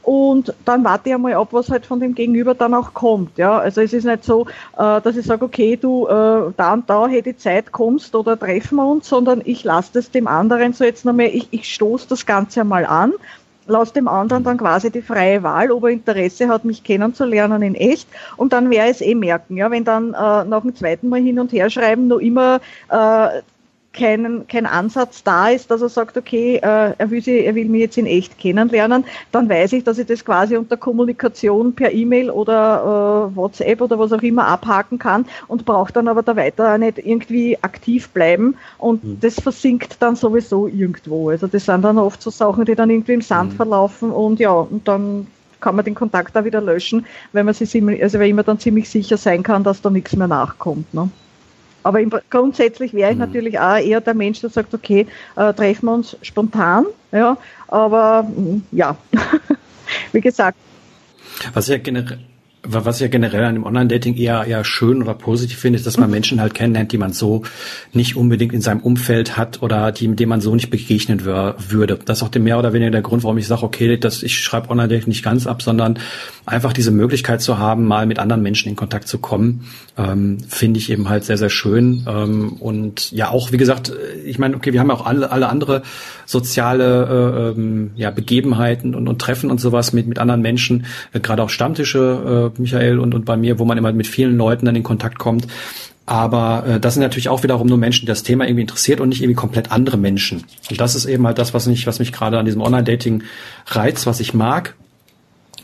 Und 0.02 0.52
dann 0.64 0.84
warte 0.84 1.08
ich 1.08 1.14
einmal 1.14 1.34
ab, 1.34 1.48
was 1.52 1.70
halt 1.70 1.86
von 1.86 2.00
dem 2.00 2.14
Gegenüber 2.14 2.54
dann 2.54 2.74
auch 2.74 2.92
kommt. 2.92 3.38
Ja, 3.38 3.58
also 3.58 3.80
es 3.80 3.92
ist 3.92 4.04
nicht 4.04 4.24
so, 4.24 4.46
äh, 4.76 5.00
dass 5.00 5.16
ich 5.16 5.26
sage, 5.26 5.44
okay, 5.44 5.76
du 5.76 6.06
äh, 6.06 6.52
da 6.56 6.72
und 6.72 6.90
da 6.90 7.06
hätte 7.06 7.36
Zeit 7.36 7.70
kommst 7.72 8.14
oder 8.14 8.38
treffen 8.38 8.76
wir 8.76 8.86
uns, 8.86 9.08
sondern 9.08 9.42
ich 9.44 9.64
lasse 9.64 9.90
das 9.94 10.10
dem 10.10 10.26
anderen 10.26 10.72
so 10.72 10.84
jetzt 10.84 11.04
nochmal, 11.04 11.26
ich, 11.26 11.48
ich 11.50 11.72
stoße 11.72 12.08
das 12.08 12.26
Ganze 12.26 12.62
einmal 12.62 12.84
an 12.84 13.12
lass 13.66 13.92
dem 13.92 14.08
anderen 14.08 14.44
dann 14.44 14.58
quasi 14.58 14.90
die 14.90 15.02
freie 15.02 15.42
Wahl, 15.42 15.70
ob 15.70 15.84
er 15.84 15.90
Interesse 15.90 16.48
hat, 16.48 16.64
mich 16.64 16.82
kennenzulernen 16.82 17.62
in 17.62 17.74
echt. 17.74 18.08
Und 18.36 18.52
dann 18.52 18.70
ich 18.70 18.78
es 18.78 19.00
eh 19.00 19.14
merken, 19.14 19.56
ja, 19.56 19.70
wenn 19.70 19.84
dann 19.84 20.14
äh, 20.14 20.44
nach 20.44 20.62
dem 20.62 20.74
zweiten 20.74 21.08
Mal 21.08 21.20
hin 21.20 21.38
und 21.38 21.52
her 21.52 21.70
schreiben 21.70 22.08
noch 22.08 22.18
immer 22.18 22.60
äh, 22.90 23.42
kein, 23.92 24.46
kein 24.48 24.66
Ansatz 24.66 25.22
da 25.22 25.48
ist, 25.48 25.70
dass 25.70 25.82
er 25.82 25.88
sagt, 25.88 26.16
okay, 26.16 26.56
äh, 26.56 26.94
er, 26.96 27.10
will 27.10 27.22
sie, 27.22 27.44
er 27.44 27.54
will 27.54 27.66
mich 27.66 27.82
jetzt 27.82 27.98
in 27.98 28.06
echt 28.06 28.38
kennenlernen, 28.38 29.04
dann 29.32 29.48
weiß 29.48 29.74
ich, 29.74 29.84
dass 29.84 29.98
ich 29.98 30.06
das 30.06 30.24
quasi 30.24 30.56
unter 30.56 30.76
Kommunikation 30.76 31.74
per 31.74 31.92
E-Mail 31.92 32.30
oder 32.30 33.30
äh, 33.32 33.36
WhatsApp 33.36 33.80
oder 33.80 33.98
was 33.98 34.12
auch 34.12 34.22
immer 34.22 34.46
abhaken 34.46 34.98
kann 34.98 35.26
und 35.48 35.64
brauche 35.64 35.92
dann 35.92 36.08
aber 36.08 36.22
da 36.22 36.36
weiter 36.36 36.78
nicht 36.78 36.98
irgendwie 36.98 37.58
aktiv 37.62 38.08
bleiben 38.10 38.56
und 38.78 39.04
mhm. 39.04 39.18
das 39.20 39.34
versinkt 39.34 39.96
dann 40.00 40.16
sowieso 40.16 40.66
irgendwo. 40.68 41.28
Also 41.28 41.46
das 41.46 41.66
sind 41.66 41.82
dann 41.82 41.98
oft 41.98 42.22
so 42.22 42.30
Sachen, 42.30 42.64
die 42.64 42.74
dann 42.74 42.90
irgendwie 42.90 43.14
im 43.14 43.22
Sand 43.22 43.52
mhm. 43.52 43.56
verlaufen 43.56 44.10
und 44.10 44.40
ja, 44.40 44.52
und 44.52 44.88
dann 44.88 45.26
kann 45.60 45.76
man 45.76 45.84
den 45.84 45.94
Kontakt 45.94 46.34
da 46.34 46.44
wieder 46.44 46.60
löschen, 46.60 47.06
wenn 47.32 47.46
man 47.46 47.54
sich 47.54 47.74
also 48.02 48.18
wenn 48.18 48.34
man 48.34 48.44
dann 48.44 48.58
ziemlich 48.58 48.88
sicher 48.88 49.16
sein 49.16 49.42
kann, 49.42 49.62
dass 49.62 49.80
da 49.80 49.90
nichts 49.90 50.16
mehr 50.16 50.28
nachkommt. 50.28 50.92
Ne? 50.92 51.08
Aber 51.82 52.00
im, 52.00 52.12
grundsätzlich 52.30 52.94
wäre 52.94 53.10
ich 53.10 53.16
mhm. 53.16 53.24
natürlich 53.24 53.58
auch 53.58 53.76
eher 53.76 54.00
der 54.00 54.14
Mensch, 54.14 54.40
der 54.40 54.50
sagt, 54.50 54.74
okay, 54.74 55.06
äh, 55.36 55.52
treffen 55.52 55.86
wir 55.86 55.94
uns 55.94 56.16
spontan, 56.22 56.86
ja, 57.10 57.36
aber 57.68 58.24
mm, 58.24 58.62
ja, 58.72 58.96
wie 60.12 60.20
gesagt. 60.20 60.58
Was 61.54 61.68
ja 61.68 61.78
generell, 61.78 62.18
was 62.64 62.96
ich 62.96 63.02
ja 63.02 63.08
generell 63.08 63.44
an 63.44 63.54
dem 63.54 63.64
Online-Dating 63.64 64.16
eher, 64.16 64.44
eher 64.46 64.64
schön 64.64 65.02
oder 65.02 65.14
positiv 65.14 65.58
finde, 65.58 65.78
ist, 65.78 65.86
dass 65.86 65.98
man 65.98 66.08
mhm. 66.08 66.14
Menschen 66.14 66.40
halt 66.40 66.54
kennenlernt, 66.54 66.92
die 66.92 66.98
man 66.98 67.12
so 67.12 67.42
nicht 67.92 68.16
unbedingt 68.16 68.52
in 68.52 68.60
seinem 68.60 68.80
Umfeld 68.80 69.36
hat 69.36 69.62
oder 69.62 69.90
die, 69.90 70.08
dem 70.14 70.28
man 70.28 70.40
so 70.40 70.54
nicht 70.54 70.70
begegnen 70.70 71.24
würde. 71.24 71.98
Das 72.04 72.18
ist 72.18 72.22
auch 72.22 72.34
mehr 72.38 72.58
oder 72.58 72.72
weniger 72.72 72.92
der 72.92 73.02
Grund, 73.02 73.24
warum 73.24 73.38
ich 73.38 73.46
sage, 73.46 73.64
okay, 73.64 73.96
das, 73.96 74.22
ich 74.22 74.38
schreibe 74.38 74.70
Online-Dating 74.70 75.08
nicht 75.08 75.24
ganz 75.24 75.46
ab, 75.46 75.62
sondern 75.62 75.98
einfach 76.46 76.72
diese 76.72 76.90
Möglichkeit 76.90 77.42
zu 77.42 77.58
haben, 77.58 77.86
mal 77.86 78.06
mit 78.06 78.18
anderen 78.18 78.42
Menschen 78.42 78.68
in 78.68 78.76
Kontakt 78.76 79.08
zu 79.08 79.18
kommen, 79.18 79.66
ähm, 79.96 80.38
finde 80.48 80.78
ich 80.78 80.90
eben 80.90 81.08
halt 81.08 81.24
sehr, 81.24 81.38
sehr 81.38 81.50
schön. 81.50 82.06
Ähm, 82.08 82.52
und 82.54 83.10
ja, 83.12 83.30
auch, 83.30 83.52
wie 83.52 83.56
gesagt, 83.56 83.92
ich 84.24 84.38
meine, 84.38 84.56
okay, 84.56 84.72
wir 84.72 84.80
haben 84.80 84.88
ja 84.88 84.94
auch 84.94 85.06
alle, 85.06 85.30
alle 85.30 85.48
andere 85.48 85.82
soziale 86.26 87.54
äh, 87.56 87.58
ähm, 87.58 87.90
ja, 87.96 88.10
Begebenheiten 88.10 88.94
und, 88.94 89.08
und 89.08 89.20
Treffen 89.20 89.50
und 89.50 89.60
sowas 89.60 89.92
mit, 89.92 90.06
mit 90.06 90.18
anderen 90.18 90.42
Menschen, 90.42 90.86
äh, 91.12 91.20
gerade 91.20 91.42
auch 91.42 91.50
Stammtische, 91.50 92.51
äh, 92.51 92.51
Michael 92.58 92.98
und, 92.98 93.14
und 93.14 93.24
bei 93.24 93.36
mir, 93.36 93.58
wo 93.58 93.64
man 93.64 93.78
immer 93.78 93.92
mit 93.92 94.06
vielen 94.06 94.36
Leuten 94.36 94.66
dann 94.66 94.76
in 94.76 94.82
Kontakt 94.82 95.18
kommt. 95.18 95.46
Aber 96.04 96.66
äh, 96.66 96.80
das 96.80 96.94
sind 96.94 97.02
natürlich 97.02 97.28
auch 97.28 97.42
wiederum 97.42 97.68
nur 97.68 97.78
Menschen, 97.78 98.02
die 98.02 98.06
das 98.06 98.22
Thema 98.22 98.44
irgendwie 98.44 98.62
interessiert 98.62 99.00
und 99.00 99.10
nicht 99.10 99.22
irgendwie 99.22 99.36
komplett 99.36 99.70
andere 99.70 99.96
Menschen. 99.96 100.44
Und 100.68 100.80
das 100.80 100.94
ist 100.94 101.06
eben 101.06 101.26
halt 101.26 101.38
das, 101.38 101.54
was 101.54 101.66
mich, 101.66 101.86
was 101.86 102.00
mich 102.00 102.12
gerade 102.12 102.38
an 102.38 102.44
diesem 102.44 102.60
Online-Dating 102.60 103.22
reizt, 103.66 104.06
was 104.06 104.20
ich 104.20 104.34
mag. 104.34 104.74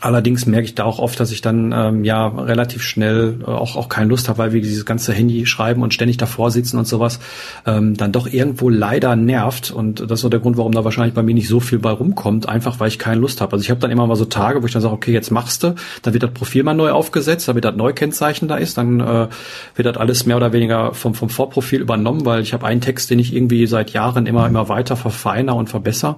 Allerdings 0.01 0.45
merke 0.45 0.65
ich 0.65 0.75
da 0.75 0.85
auch 0.85 0.99
oft, 0.99 1.19
dass 1.19 1.31
ich 1.31 1.41
dann 1.41 1.73
ähm, 1.75 2.03
ja 2.03 2.27
relativ 2.27 2.83
schnell 2.83 3.39
äh, 3.41 3.45
auch 3.45 3.75
auch 3.75 3.89
keine 3.89 4.09
Lust 4.09 4.29
habe, 4.29 4.37
weil 4.37 4.53
wir 4.53 4.61
dieses 4.61 4.85
ganze 4.85 5.11
Handy 5.11 5.45
schreiben 5.45 5.83
und 5.83 5.93
ständig 5.93 6.17
davor 6.17 6.51
sitzen 6.51 6.77
und 6.77 6.87
sowas 6.87 7.19
ähm, 7.65 7.97
dann 7.97 8.11
doch 8.11 8.27
irgendwo 8.27 8.69
leider 8.69 9.15
nervt. 9.15 9.71
Und 9.71 9.99
das 9.99 10.19
ist 10.19 10.21
so 10.21 10.29
der 10.29 10.39
Grund, 10.39 10.57
warum 10.57 10.71
da 10.71 10.85
wahrscheinlich 10.85 11.13
bei 11.13 11.23
mir 11.23 11.33
nicht 11.33 11.49
so 11.49 11.59
viel 11.59 11.79
bei 11.79 11.91
rumkommt, 11.91 12.47
einfach 12.47 12.79
weil 12.79 12.87
ich 12.87 12.97
keine 12.97 13.19
Lust 13.19 13.41
habe. 13.41 13.53
Also 13.53 13.63
ich 13.63 13.69
habe 13.69 13.81
dann 13.81 13.91
immer 13.91 14.07
mal 14.07 14.15
so 14.15 14.25
Tage, 14.25 14.61
wo 14.61 14.65
ich 14.65 14.71
dann 14.71 14.81
sage, 14.81 14.93
okay, 14.93 15.11
jetzt 15.11 15.31
machst 15.31 15.63
du, 15.63 15.75
dann 16.01 16.13
wird 16.13 16.23
das 16.23 16.31
Profil 16.31 16.63
mal 16.63 16.73
neu 16.73 16.91
aufgesetzt, 16.91 17.47
damit 17.47 17.65
das 17.65 17.75
Neukennzeichen 17.75 18.47
da 18.47 18.55
ist, 18.55 18.77
dann 18.77 19.01
äh, 19.01 19.27
wird 19.75 19.85
das 19.85 19.97
alles 19.97 20.25
mehr 20.25 20.37
oder 20.37 20.53
weniger 20.53 20.93
vom 20.93 21.13
vom 21.13 21.29
Vorprofil 21.29 21.81
übernommen, 21.81 22.25
weil 22.25 22.41
ich 22.41 22.53
habe 22.53 22.65
einen 22.65 22.79
Text, 22.79 23.09
den 23.09 23.19
ich 23.19 23.33
irgendwie 23.33 23.67
seit 23.67 23.91
Jahren 23.91 24.27
immer 24.27 24.47
immer 24.47 24.69
weiter 24.69 24.95
verfeiner 24.95 25.55
und 25.55 25.69
verbessere 25.69 26.17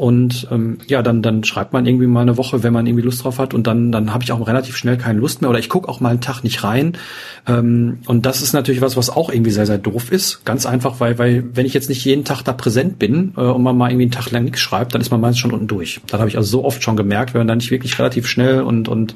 und 0.00 0.48
ähm, 0.50 0.78
ja, 0.86 1.02
dann, 1.02 1.20
dann 1.20 1.44
schreibt 1.44 1.74
man 1.74 1.84
irgendwie 1.84 2.06
mal 2.06 2.22
eine 2.22 2.38
Woche, 2.38 2.62
wenn 2.62 2.72
man 2.72 2.86
irgendwie 2.86 3.04
Lust 3.04 3.22
drauf 3.22 3.38
hat. 3.38 3.52
Und 3.52 3.66
dann, 3.66 3.92
dann 3.92 4.14
habe 4.14 4.24
ich 4.24 4.32
auch 4.32 4.46
relativ 4.46 4.74
schnell 4.74 4.96
keine 4.96 5.18
Lust 5.18 5.42
mehr. 5.42 5.50
Oder 5.50 5.58
ich 5.58 5.68
gucke 5.68 5.90
auch 5.90 6.00
mal 6.00 6.08
einen 6.08 6.22
Tag 6.22 6.42
nicht 6.42 6.64
rein. 6.64 6.96
Ähm, 7.46 7.98
und 8.06 8.24
das 8.24 8.40
ist 8.40 8.54
natürlich 8.54 8.80
was, 8.80 8.96
was 8.96 9.10
auch 9.10 9.28
irgendwie 9.28 9.50
sehr, 9.50 9.66
sehr 9.66 9.76
doof 9.76 10.10
ist. 10.10 10.42
Ganz 10.46 10.64
einfach, 10.64 11.00
weil, 11.00 11.18
weil 11.18 11.44
wenn 11.52 11.66
ich 11.66 11.74
jetzt 11.74 11.90
nicht 11.90 12.02
jeden 12.02 12.24
Tag 12.24 12.40
da 12.44 12.54
präsent 12.54 12.98
bin 12.98 13.34
äh, 13.36 13.42
und 13.42 13.62
man 13.62 13.76
mal 13.76 13.90
irgendwie 13.90 14.04
einen 14.04 14.10
Tag 14.10 14.30
lang 14.30 14.44
nichts 14.44 14.60
schreibt, 14.60 14.94
dann 14.94 15.02
ist 15.02 15.10
man 15.10 15.20
meistens 15.20 15.40
schon 15.40 15.52
unten 15.52 15.66
durch. 15.66 16.00
Das 16.06 16.18
habe 16.18 16.30
ich 16.30 16.38
also 16.38 16.48
so 16.48 16.64
oft 16.64 16.82
schon 16.82 16.96
gemerkt, 16.96 17.34
wenn 17.34 17.40
man 17.40 17.48
dann 17.48 17.58
nicht 17.58 17.70
wirklich 17.70 17.98
relativ 17.98 18.26
schnell 18.26 18.62
und, 18.62 18.88
und 18.88 19.14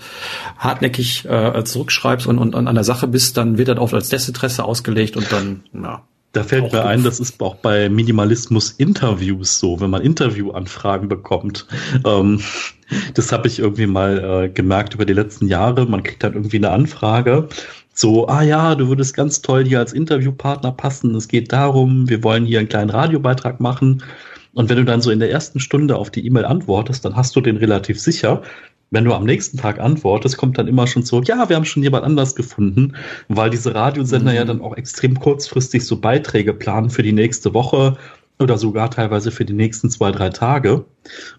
hartnäckig 0.59 1.24
äh, 1.24 1.64
zurückschreibst 1.64 2.26
und, 2.26 2.37
und, 2.37 2.55
und 2.55 2.68
an 2.68 2.74
der 2.74 2.85
Sache 2.85 3.09
bist, 3.09 3.39
dann 3.39 3.57
wird 3.57 3.68
das 3.68 3.78
oft 3.78 3.95
als 3.95 4.11
Desinteresse 4.11 4.62
ausgelegt 4.62 5.16
und 5.16 5.32
dann, 5.32 5.62
ja, 5.72 6.03
da 6.35 6.43
fällt 6.43 6.72
mir 6.72 6.85
ein, 6.85 7.05
das 7.05 7.20
ist 7.20 7.41
auch 7.41 7.55
bei 7.55 7.89
Minimalismus-Interviews 7.89 9.59
so, 9.59 9.80
wenn 9.80 9.91
man 9.91 10.03
Interviewanfragen 10.03 11.09
bekommt. 11.09 11.66
Ähm, 12.05 12.41
das 13.14 13.32
habe 13.32 13.49
ich 13.49 13.61
irgendwie 13.61 13.87
mal 13.87 14.45
äh, 14.45 14.49
gemerkt 14.49 14.95
über 14.95 15.07
die 15.07 15.12
letzten 15.12 15.47
Jahre. 15.47 15.87
Man 15.87 16.03
kriegt 16.03 16.22
dann 16.22 16.35
irgendwie 16.35 16.59
eine 16.59 16.70
Anfrage. 16.70 17.49
So, 17.95 18.26
ah 18.26 18.43
ja, 18.43 18.74
du 18.74 18.89
würdest 18.89 19.14
ganz 19.14 19.41
toll 19.41 19.64
hier 19.64 19.78
als 19.78 19.93
Interviewpartner 19.93 20.72
passen. 20.72 21.14
Es 21.14 21.28
geht 21.28 21.53
darum, 21.53 22.09
wir 22.09 22.24
wollen 22.24 22.45
hier 22.45 22.59
einen 22.59 22.68
kleinen 22.68 22.91
Radiobeitrag 22.91 23.61
machen. 23.61 24.03
Und 24.53 24.68
wenn 24.68 24.76
du 24.76 24.85
dann 24.85 25.01
so 25.01 25.11
in 25.11 25.20
der 25.20 25.30
ersten 25.30 25.61
Stunde 25.61 25.97
auf 25.97 26.11
die 26.11 26.26
E-Mail 26.26 26.45
antwortest, 26.45 27.05
dann 27.05 27.14
hast 27.14 27.37
du 27.37 27.41
den 27.41 27.57
relativ 27.57 28.01
sicher 28.01 28.43
wenn 28.95 29.05
du 29.05 29.12
am 29.12 29.24
nächsten 29.24 29.59
Tag 29.59 29.78
antwortest, 29.78 30.36
kommt 30.36 30.57
dann 30.57 30.68
immer 30.68 30.86
schon 30.86 31.05
zurück, 31.05 31.28
ja, 31.28 31.49
wir 31.49 31.57
haben 31.57 31.64
schon 31.64 31.82
jemand 31.82 32.05
anders 32.05 32.34
gefunden, 32.34 32.97
weil 33.28 33.51
diese 33.51 33.74
Radiosender 33.74 34.30
mhm. 34.30 34.36
ja 34.36 34.45
dann 34.45 34.62
auch 34.62 34.76
extrem 34.76 35.18
kurzfristig 35.18 35.84
so 35.84 36.01
Beiträge 36.01 36.55
planen 36.55 36.90
für 36.90 37.03
die 37.03 37.12
nächste 37.12 37.53
Woche 37.53 37.97
oder 38.38 38.57
sogar 38.57 38.90
teilweise 38.90 39.30
für 39.30 39.45
die 39.45 39.53
nächsten 39.53 39.90
zwei, 39.90 40.11
drei 40.11 40.30
Tage. 40.30 40.84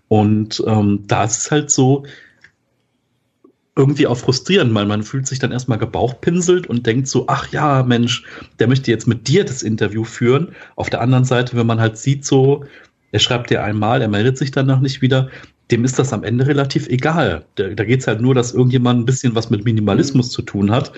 Und 0.07 0.63
ähm, 0.67 1.03
da 1.07 1.23
ist 1.23 1.37
es 1.37 1.51
halt 1.51 1.71
so, 1.71 2.03
irgendwie 3.77 4.07
auch 4.07 4.17
frustrierend, 4.17 4.73
weil 4.73 4.85
man 4.85 5.03
fühlt 5.03 5.27
sich 5.27 5.39
dann 5.39 5.51
erstmal 5.51 5.77
gebauchpinselt 5.77 6.67
und 6.67 6.85
denkt 6.85 7.07
so, 7.07 7.25
ach 7.27 7.51
ja, 7.51 7.83
Mensch, 7.83 8.23
der 8.59 8.67
möchte 8.67 8.89
jetzt 8.89 9.05
mit 9.05 9.27
dir 9.27 9.43
das 9.43 9.63
Interview 9.63 10.05
führen. 10.05 10.55
Auf 10.77 10.89
der 10.89 11.01
anderen 11.01 11.25
Seite, 11.25 11.57
wenn 11.57 11.67
man 11.67 11.81
halt 11.81 11.97
sieht 11.97 12.23
so, 12.23 12.63
er 13.11 13.19
schreibt 13.19 13.49
dir 13.49 13.63
einmal, 13.63 14.01
er 14.01 14.07
meldet 14.07 14.37
sich 14.37 14.51
danach 14.51 14.79
nicht 14.79 15.01
wieder, 15.01 15.29
dem 15.71 15.83
ist 15.83 15.97
das 15.97 16.13
am 16.13 16.23
Ende 16.23 16.45
relativ 16.45 16.87
egal. 16.87 17.45
Da, 17.55 17.69
da 17.69 17.83
geht 17.83 18.01
es 18.01 18.07
halt 18.07 18.21
nur, 18.21 18.35
dass 18.35 18.53
irgendjemand 18.53 18.99
ein 18.99 19.05
bisschen 19.05 19.35
was 19.35 19.49
mit 19.49 19.65
Minimalismus 19.65 20.29
zu 20.29 20.41
tun 20.41 20.71
hat. 20.71 20.91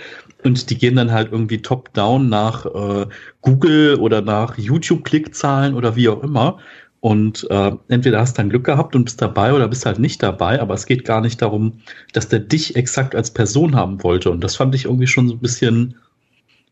Und 0.44 0.70
die 0.70 0.78
gehen 0.78 0.96
dann 0.96 1.12
halt 1.12 1.32
irgendwie 1.32 1.62
top-down 1.62 2.28
nach 2.30 2.66
äh, 2.66 3.06
Google 3.42 3.96
oder 3.96 4.22
nach 4.22 4.58
YouTube-Klickzahlen 4.58 5.74
oder 5.74 5.96
wie 5.96 6.10
auch 6.10 6.22
immer. 6.22 6.60
Und 7.00 7.48
äh, 7.50 7.72
entweder 7.88 8.20
hast 8.20 8.38
du 8.38 8.42
dann 8.42 8.50
Glück 8.50 8.66
gehabt 8.66 8.96
und 8.96 9.06
bist 9.06 9.22
dabei 9.22 9.54
oder 9.54 9.68
bist 9.68 9.86
halt 9.86 10.00
nicht 10.00 10.22
dabei, 10.24 10.60
aber 10.60 10.74
es 10.74 10.86
geht 10.86 11.06
gar 11.06 11.22
nicht 11.22 11.42
darum, 11.42 11.80
dass 12.12 12.28
der 12.28 12.40
dich 12.40 12.76
exakt 12.76 13.16
als 13.16 13.32
Person 13.32 13.76
haben 13.76 14.04
wollte. 14.04 14.32
Und 14.32 14.44
das 14.44 14.56
fand 14.56 14.74
ich 14.76 14.86
irgendwie 14.86 15.08
schon 15.08 15.30
so 15.30 15.36
ein 15.36 15.40
bisschen 15.40 15.96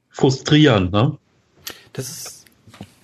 frustrierend, 0.09 0.91
ne? 0.91 1.17
Das 1.93 2.09
ist 2.09 2.44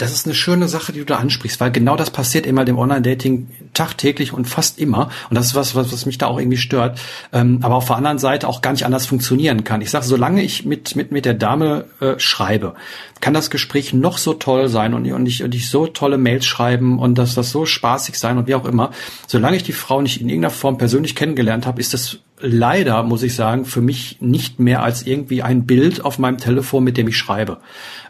das 0.02 0.12
ist 0.12 0.26
eine 0.26 0.34
schöne 0.34 0.68
Sache, 0.68 0.92
die 0.92 1.00
du 1.00 1.06
da 1.06 1.18
ansprichst, 1.18 1.60
weil 1.60 1.72
genau 1.72 1.96
das 1.96 2.10
passiert 2.10 2.48
immer 2.48 2.66
dem 2.66 2.78
Online-Dating 2.80 3.50
tagtäglich 3.74 4.34
und 4.34 4.46
fast 4.46 4.80
immer. 4.80 5.10
Und 5.30 5.36
das 5.36 5.48
ist 5.48 5.56
was, 5.56 5.76
was, 5.76 5.94
was 5.94 6.08
mich 6.08 6.18
da 6.18 6.26
auch 6.26 6.40
irgendwie 6.40 6.58
stört. 6.58 7.00
Ähm, 7.32 7.60
aber 7.62 7.76
auf 7.76 7.86
der 7.86 7.98
anderen 7.98 8.18
Seite 8.18 8.48
auch 8.48 8.62
gar 8.62 8.72
nicht 8.72 8.86
anders 8.86 9.06
funktionieren 9.06 9.64
kann. 9.64 9.82
Ich 9.82 9.92
sage, 9.92 10.06
solange 10.06 10.42
ich 10.42 10.66
mit, 10.66 10.96
mit, 10.96 11.12
mit 11.12 11.26
der 11.26 11.36
Dame 11.36 11.86
äh, 12.00 12.18
schreibe, 12.18 12.74
kann 13.20 13.36
das 13.36 13.52
Gespräch 13.52 13.94
noch 13.94 14.18
so 14.18 14.34
toll 14.34 14.68
sein 14.70 14.96
und, 14.96 15.10
und, 15.12 15.26
ich, 15.28 15.44
und 15.44 15.54
ich 15.54 15.70
so 15.70 15.86
tolle 15.86 16.18
Mails 16.18 16.46
schreiben 16.46 16.98
und 16.98 17.20
dass 17.20 17.36
das 17.36 17.52
so 17.52 17.68
spaßig 17.68 18.18
sein 18.18 18.40
und 18.40 18.48
wie 18.48 18.56
auch 18.56 18.66
immer. 18.66 18.92
Solange 19.28 19.58
ich 19.58 19.64
die 19.64 19.72
Frau 19.72 20.02
nicht 20.02 20.20
in 20.20 20.30
irgendeiner 20.30 20.52
Form 20.52 20.80
persönlich 20.80 21.16
kennengelernt 21.16 21.68
habe, 21.68 21.80
ist 21.80 21.94
das 21.94 22.20
leider, 22.42 23.04
muss 23.04 23.24
ich 23.24 23.36
sagen, 23.36 23.66
für 23.66 23.82
mich 23.82 24.18
nicht 24.20 24.60
mehr 24.60 24.84
als 24.84 25.06
irgendwie 25.06 25.42
ein 25.42 25.66
Bild 25.66 26.04
auf 26.04 26.20
meinem 26.20 26.38
Telefon, 26.38 26.84
mit 26.84 26.98
dem 26.98 27.08
ich 27.08 27.18
schreibe. 27.18 27.58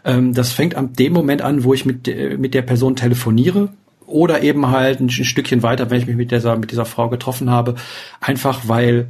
Ähm, 0.04 0.34
das 0.34 0.52
fängt 0.52 0.74
an 0.74 0.92
dem 0.94 1.12
Moment 1.12 1.42
an, 1.42 1.64
wo 1.64 1.74
ich 1.74 1.84
mit, 1.84 2.08
äh, 2.08 2.36
mit 2.36 2.54
der 2.54 2.62
Person 2.62 2.96
telefoniere 2.96 3.70
oder 4.06 4.42
eben 4.42 4.68
halt 4.68 5.00
ein, 5.00 5.10
Stückchen 5.10 5.62
weiter, 5.62 5.90
wenn 5.90 6.00
ich 6.00 6.06
mich 6.06 6.16
mit 6.16 6.30
dieser, 6.30 6.56
mit 6.56 6.70
dieser 6.70 6.84
Frau 6.84 7.08
getroffen 7.08 7.50
habe, 7.50 7.76
einfach 8.20 8.62
weil 8.66 9.08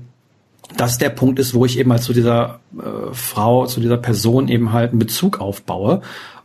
das 0.77 0.99
der 0.99 1.11
Punkt 1.11 1.39
ist, 1.39 1.55
wo 1.55 1.67
ich 1.67 1.79
eben 1.79 1.91
halt 1.93 2.03
zu 2.03 2.13
dieser 2.13 2.61
äh, 2.79 3.13
Frau, 3.13 3.67
zu 3.67 3.81
dieser 3.81 3.97
Person 3.97 4.49
eben 4.49 4.73
halt 4.73 4.91
einen 4.91 4.99
Bezug 4.99 5.41
aufbaue. 5.41 6.03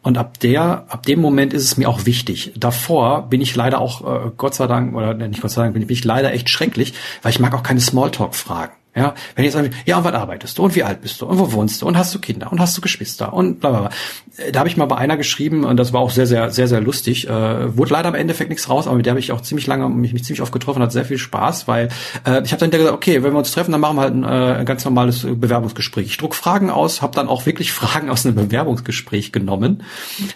Und 0.07 0.17
ab 0.17 0.39
der, 0.39 0.85
ab 0.87 1.05
dem 1.05 1.19
Moment 1.19 1.53
ist 1.53 1.65
es 1.65 1.75
mir 1.75 1.89
auch 1.89 2.05
wichtig. 2.05 2.53
Davor 2.55 3.23
bin 3.23 3.41
ich 3.41 3.53
leider 3.57 3.81
auch, 3.81 4.27
äh, 4.27 4.31
Gott 4.37 4.55
sei 4.55 4.65
Dank, 4.65 4.95
oder 4.95 5.13
nicht 5.13 5.41
Gott 5.41 5.51
sei 5.51 5.63
Dank, 5.63 5.73
bin 5.73 5.81
ich, 5.81 5.87
bin 5.89 5.97
ich 5.97 6.05
leider 6.05 6.31
echt 6.31 6.47
schrecklich, 6.49 6.93
weil 7.23 7.31
ich 7.31 7.41
mag 7.41 7.53
auch 7.53 7.61
keine 7.61 7.81
Smalltalk-Fragen. 7.81 8.71
Ja, 8.97 9.13
wenn 9.35 9.45
jetzt 9.45 9.55
ja, 9.85 9.97
und 9.99 10.03
was 10.03 10.13
arbeitest 10.13 10.57
du 10.57 10.63
und 10.63 10.75
wie 10.75 10.83
alt 10.83 11.01
bist 11.01 11.21
du 11.21 11.27
und 11.27 11.37
wo 11.37 11.51
wohnst 11.51 11.83
du 11.83 11.85
und 11.85 11.95
hast 11.95 12.15
du 12.15 12.19
Kinder 12.19 12.51
und 12.51 12.59
hast 12.59 12.75
du 12.75 12.81
Geschwister 12.81 13.31
und 13.31 13.59
bla 13.59 13.69
bla 13.69 13.79
bla. 13.81 13.89
Äh, 14.37 14.51
da 14.51 14.59
habe 14.59 14.69
ich 14.69 14.75
mal 14.75 14.87
bei 14.87 14.97
einer 14.97 15.17
geschrieben 15.17 15.65
und 15.65 15.77
das 15.77 15.93
war 15.93 16.01
auch 16.01 16.09
sehr, 16.09 16.25
sehr, 16.25 16.49
sehr, 16.49 16.67
sehr 16.67 16.81
lustig. 16.81 17.29
Äh, 17.29 17.77
wurde 17.77 17.93
leider 17.93 18.07
am 18.07 18.15
Endeffekt 18.15 18.49
nichts 18.49 18.69
raus, 18.69 18.87
aber 18.87 18.95
mit 18.95 19.05
der 19.05 19.11
habe 19.11 19.19
ich 19.19 19.31
auch 19.31 19.41
ziemlich 19.41 19.67
lange, 19.67 19.87
mich, 19.89 20.13
mich 20.13 20.23
ziemlich 20.23 20.41
oft 20.41 20.51
getroffen, 20.51 20.81
hat 20.81 20.91
sehr 20.91 21.05
viel 21.05 21.19
Spaß, 21.19 21.67
weil 21.67 21.89
äh, 22.25 22.41
ich 22.43 22.51
habe 22.51 22.59
dann 22.59 22.71
gesagt, 22.71 22.91
okay, 22.91 23.21
wenn 23.21 23.33
wir 23.33 23.37
uns 23.37 23.51
treffen, 23.51 23.71
dann 23.71 23.81
machen 23.81 23.97
wir 23.97 24.01
halt 24.01 24.15
ein, 24.15 24.23
äh, 24.23 24.59
ein 24.59 24.65
ganz 24.65 24.83
normales 24.83 25.27
Bewerbungsgespräch. 25.29 26.07
Ich 26.07 26.17
druck 26.17 26.33
Fragen 26.33 26.71
aus, 26.71 27.03
habe 27.03 27.13
dann 27.15 27.27
auch 27.27 27.45
wirklich 27.45 27.71
Fragen 27.77 28.09
aus 28.09 28.25
einem 28.25 28.33
Bewerbungsgespräch 28.33 29.31
genommen 29.31 29.83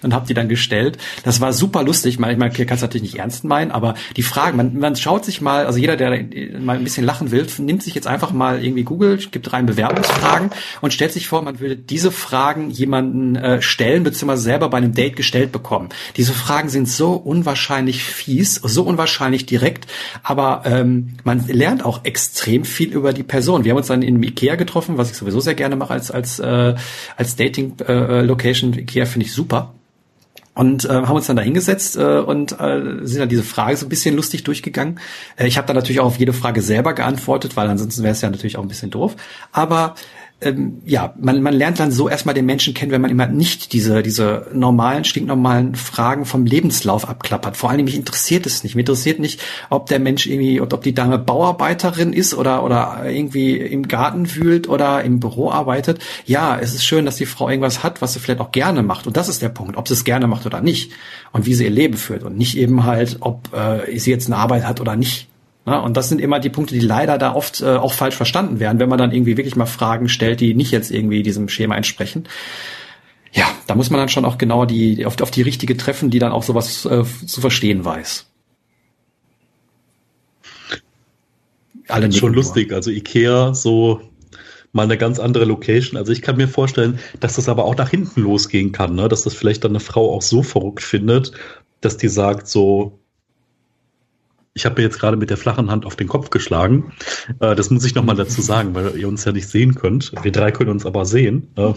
und 0.04 0.14
habe 0.14 0.28
die 0.28 0.36
dann 0.36 0.50
gestellt. 0.50 1.00
Das 1.24 1.42
war 1.42 1.52
super 1.52 1.82
lustig. 1.82 2.14
Ich 2.14 2.20
meine, 2.20 2.38
man 2.38 2.54
kann 2.54 2.68
es 2.70 2.82
natürlich 2.82 3.04
nicht 3.04 3.20
ernst 3.20 3.44
meinen, 3.44 3.72
aber 3.72 3.96
die 4.18 4.24
Fragen, 4.24 4.58
man, 4.58 4.78
man 4.78 4.96
schaut 4.96 5.26
sich 5.26 5.42
mal, 5.42 5.66
also 5.66 5.80
jeder, 5.80 5.98
der 5.98 6.12
mal 6.60 6.78
ein 6.78 6.84
bisschen 6.84 7.06
lachen 7.06 7.32
will, 7.32 7.48
nimmt 7.58 7.82
sich 7.82 7.96
jetzt 7.96 8.08
einfach 8.08 8.32
mal 8.32 8.51
mal 8.52 8.64
irgendwie 8.64 8.84
googelt, 8.84 9.32
gibt 9.32 9.52
rein 9.54 9.66
Bewerbungsfragen 9.66 10.52
und 10.82 10.94
stellt 10.94 11.12
sich 11.12 11.28
vor, 11.28 11.42
man 11.42 11.60
würde 11.60 11.76
diese 11.76 12.12
Fragen 12.12 12.70
jemanden 12.70 13.36
äh, 13.36 13.62
stellen, 13.62 14.04
beziehungsweise 14.04 14.44
selber 14.44 14.70
bei 14.70 14.78
einem 14.78 14.94
Date 14.94 15.16
gestellt 15.16 15.52
bekommen. 15.52 15.90
Diese 16.18 16.34
Fragen 16.34 16.70
sind 16.70 16.88
so 16.88 17.14
unwahrscheinlich 17.14 18.04
fies, 18.04 18.56
so 18.56 18.84
unwahrscheinlich 18.84 19.46
direkt, 19.46 19.88
aber 20.24 20.64
ähm, 20.66 21.18
man 21.24 21.48
lernt 21.48 21.86
auch 21.86 22.04
extrem 22.04 22.66
viel 22.66 22.92
über 22.94 23.14
die 23.14 23.24
Person. 23.24 23.64
Wir 23.64 23.72
haben 23.72 23.78
uns 23.78 23.88
dann 23.88 24.02
in 24.02 24.22
Ikea 24.22 24.56
getroffen, 24.56 24.98
was 24.98 25.12
ich 25.12 25.18
sowieso 25.18 25.40
sehr 25.40 25.56
gerne 25.56 25.76
mache 25.76 25.94
als 25.94 26.12
als 26.12 26.40
äh, 26.40 26.76
als 27.16 27.36
Dating 27.36 27.76
äh. 27.88 28.26
Ikea 28.32 29.06
finde 29.06 29.26
ich 29.26 29.34
super 29.34 29.74
und 30.54 30.86
äh, 30.86 30.90
haben 30.90 31.16
uns 31.16 31.28
dann 31.28 31.38
da 31.38 31.42
hingesetzt 31.42 31.96
äh, 31.96 32.20
und 32.20 32.60
äh, 32.60 33.00
sind 33.04 33.20
dann 33.20 33.30
diese 33.30 33.44
Frage 33.44 33.78
so 33.78 33.86
ein 33.86 33.90
bisschen 33.90 34.16
lustig 34.16 34.44
durchgegangen. 34.44 35.00
Äh, 35.38 35.48
ich 35.48 35.58
habe 35.58 35.68
dann 35.68 35.76
natürlich 35.76 36.00
auch 36.02 36.08
auf 36.08 36.20
jede 36.20 36.34
Frage 36.34 36.62
selber 36.62 36.94
geantwortet, 36.94 37.56
weil 37.56 37.70
ansonsten 37.70 38.04
wäre 38.04 38.12
es 38.12 38.22
ja 38.22 38.30
natürlich 38.30 38.58
auch 38.58 38.62
ein 38.62 38.68
bisschen 38.68 38.92
doof. 38.92 39.16
Aber 39.52 39.96
ähm, 40.42 40.82
ja, 40.86 41.14
man, 41.20 41.42
man 41.44 41.54
lernt 41.54 41.80
dann 41.80 41.92
so 41.92 42.10
erstmal 42.10 42.34
den 42.34 42.46
Menschen 42.46 42.74
kennen, 42.74 42.92
wenn 42.92 43.02
man 43.02 43.12
immer 43.12 43.28
nicht 43.28 43.74
diese, 43.74 44.02
diese 44.02 44.48
normalen, 44.54 45.04
stinknormalen 45.04 45.76
Fragen 45.76 46.26
vom 46.26 46.46
Lebenslauf 46.46 47.08
abklappert. 47.08 47.58
Vor 47.58 47.70
allem 47.70 47.86
mich 47.86 47.96
interessiert 47.96 48.48
es 48.48 48.64
nicht. 48.64 48.76
Mich 48.76 48.82
interessiert 48.82 49.20
nicht, 49.20 49.40
ob 49.70 49.88
der 49.88 50.00
Mensch 50.00 50.26
irgendwie, 50.26 50.60
ob 50.60 50.82
die 50.82 50.96
Dame 50.96 51.20
Bauarbeiterin 51.20 52.12
ist 52.12 52.34
oder, 52.34 52.64
oder 52.64 53.04
irgendwie 53.06 53.56
im 53.58 53.88
Garten 53.88 54.36
wühlt 54.36 54.68
oder 54.68 55.04
im 55.04 55.20
Büro 55.20 55.52
arbeitet. 55.52 56.00
Ja, 56.26 56.58
es 56.60 56.74
ist 56.74 56.86
schön, 56.86 57.06
dass 57.06 57.18
die 57.18 57.28
Frau 57.28 57.48
irgendwas 57.48 57.84
hat, 57.84 58.02
was 58.02 58.14
sie 58.14 58.20
vielleicht 58.20 58.42
auch 58.42 58.52
gerne 58.52 58.82
macht. 58.82 59.06
Und 59.06 59.18
das 59.18 59.30
ist 59.30 59.42
der 59.44 59.50
Punkt, 59.50 59.78
ob 59.78 59.88
sie 59.88 59.94
es 59.94 60.04
gerne 60.04 60.26
macht 60.26 60.46
oder 60.48 60.62
nicht. 60.62 60.92
Und 61.32 61.46
wie 61.46 61.54
sie 61.54 61.66
ihr 61.66 61.70
Leben 61.70 61.98
führt. 61.98 62.24
Und 62.24 62.38
nicht 62.38 62.58
eben 62.58 62.84
halt, 62.84 63.18
ob 63.20 63.54
äh, 63.54 63.98
sie 64.00 64.10
jetzt 64.10 64.26
eine 64.26 64.38
Arbeit 64.38 64.66
hat 64.66 64.82
oder 64.82 64.96
nicht. 64.96 65.31
Ja, 65.72 65.80
und 65.80 65.96
das 65.96 66.10
sind 66.10 66.20
immer 66.20 66.42
die 66.42 66.50
Punkte, 66.50 66.74
die 66.74 66.82
leider 66.82 67.18
da 67.18 67.34
oft 67.34 67.62
äh, 67.62 67.78
auch 67.78 67.94
falsch 67.94 68.16
verstanden 68.16 68.60
werden, 68.60 68.80
wenn 68.80 68.90
man 68.90 68.98
dann 68.98 69.14
irgendwie 69.14 69.38
wirklich 69.38 69.56
mal 69.56 69.66
Fragen 69.66 70.10
stellt, 70.10 70.42
die 70.42 70.54
nicht 70.54 70.72
jetzt 70.72 70.92
irgendwie 70.92 71.24
diesem 71.24 71.48
Schema 71.48 71.78
entsprechen. 71.78 72.28
Ja, 73.32 73.46
da 73.68 73.76
muss 73.76 73.90
man 73.90 73.98
dann 73.98 74.10
schon 74.10 74.26
auch 74.26 74.38
genau 74.38 74.66
die 74.66 75.06
auf, 75.06 75.22
auf 75.22 75.32
die 75.32 75.44
richtige 75.44 75.78
treffen, 75.78 76.10
die 76.10 76.20
dann 76.20 76.34
auch 76.34 76.44
sowas 76.44 76.86
äh, 76.86 77.06
zu 77.26 77.40
verstehen 77.40 77.86
weiß. 77.86 78.28
Alle 81.88 82.12
schon 82.12 82.34
lustig, 82.34 82.74
also 82.74 82.92
Ikea 82.92 83.54
so 83.54 84.02
mal 84.74 84.84
eine 84.84 84.98
ganz 84.98 85.20
andere 85.20 85.46
Location. 85.46 85.98
Also 85.98 86.12
ich 86.12 86.22
kann 86.22 86.36
mir 86.36 86.50
vorstellen, 86.50 87.00
dass 87.22 87.36
das 87.36 87.48
aber 87.48 87.64
auch 87.64 87.78
nach 87.78 87.90
hinten 87.90 88.20
losgehen 88.20 88.74
kann, 88.74 88.96
ne? 88.96 89.08
dass 89.08 89.24
das 89.24 89.36
vielleicht 89.36 89.64
dann 89.64 89.72
eine 89.72 89.80
Frau 89.80 90.14
auch 90.14 90.22
so 90.22 90.44
verrückt 90.44 90.84
findet, 90.84 91.32
dass 91.80 91.96
die 91.96 92.10
sagt 92.10 92.50
so, 92.50 93.01
ich 94.54 94.66
habe 94.66 94.82
mir 94.82 94.88
jetzt 94.88 95.00
gerade 95.00 95.16
mit 95.16 95.30
der 95.30 95.38
flachen 95.38 95.72
Hand 95.72 95.86
auf 95.86 95.96
den 95.96 96.08
Kopf 96.08 96.30
geschlagen. 96.30 96.92
Äh, 97.40 97.56
das 97.56 97.70
muss 97.70 97.86
ich 97.86 97.96
nochmal 97.96 98.18
dazu 98.18 98.42
sagen, 98.42 98.76
weil 98.76 98.98
ihr 98.98 99.08
uns 99.08 99.24
ja 99.24 99.32
nicht 99.32 99.48
sehen 99.48 99.76
könnt. 99.76 100.12
Wir 100.24 100.32
drei 100.32 100.52
können 100.52 100.72
uns 100.72 100.86
aber 100.86 101.06
sehen. 101.06 101.48
Äh, 101.56 101.74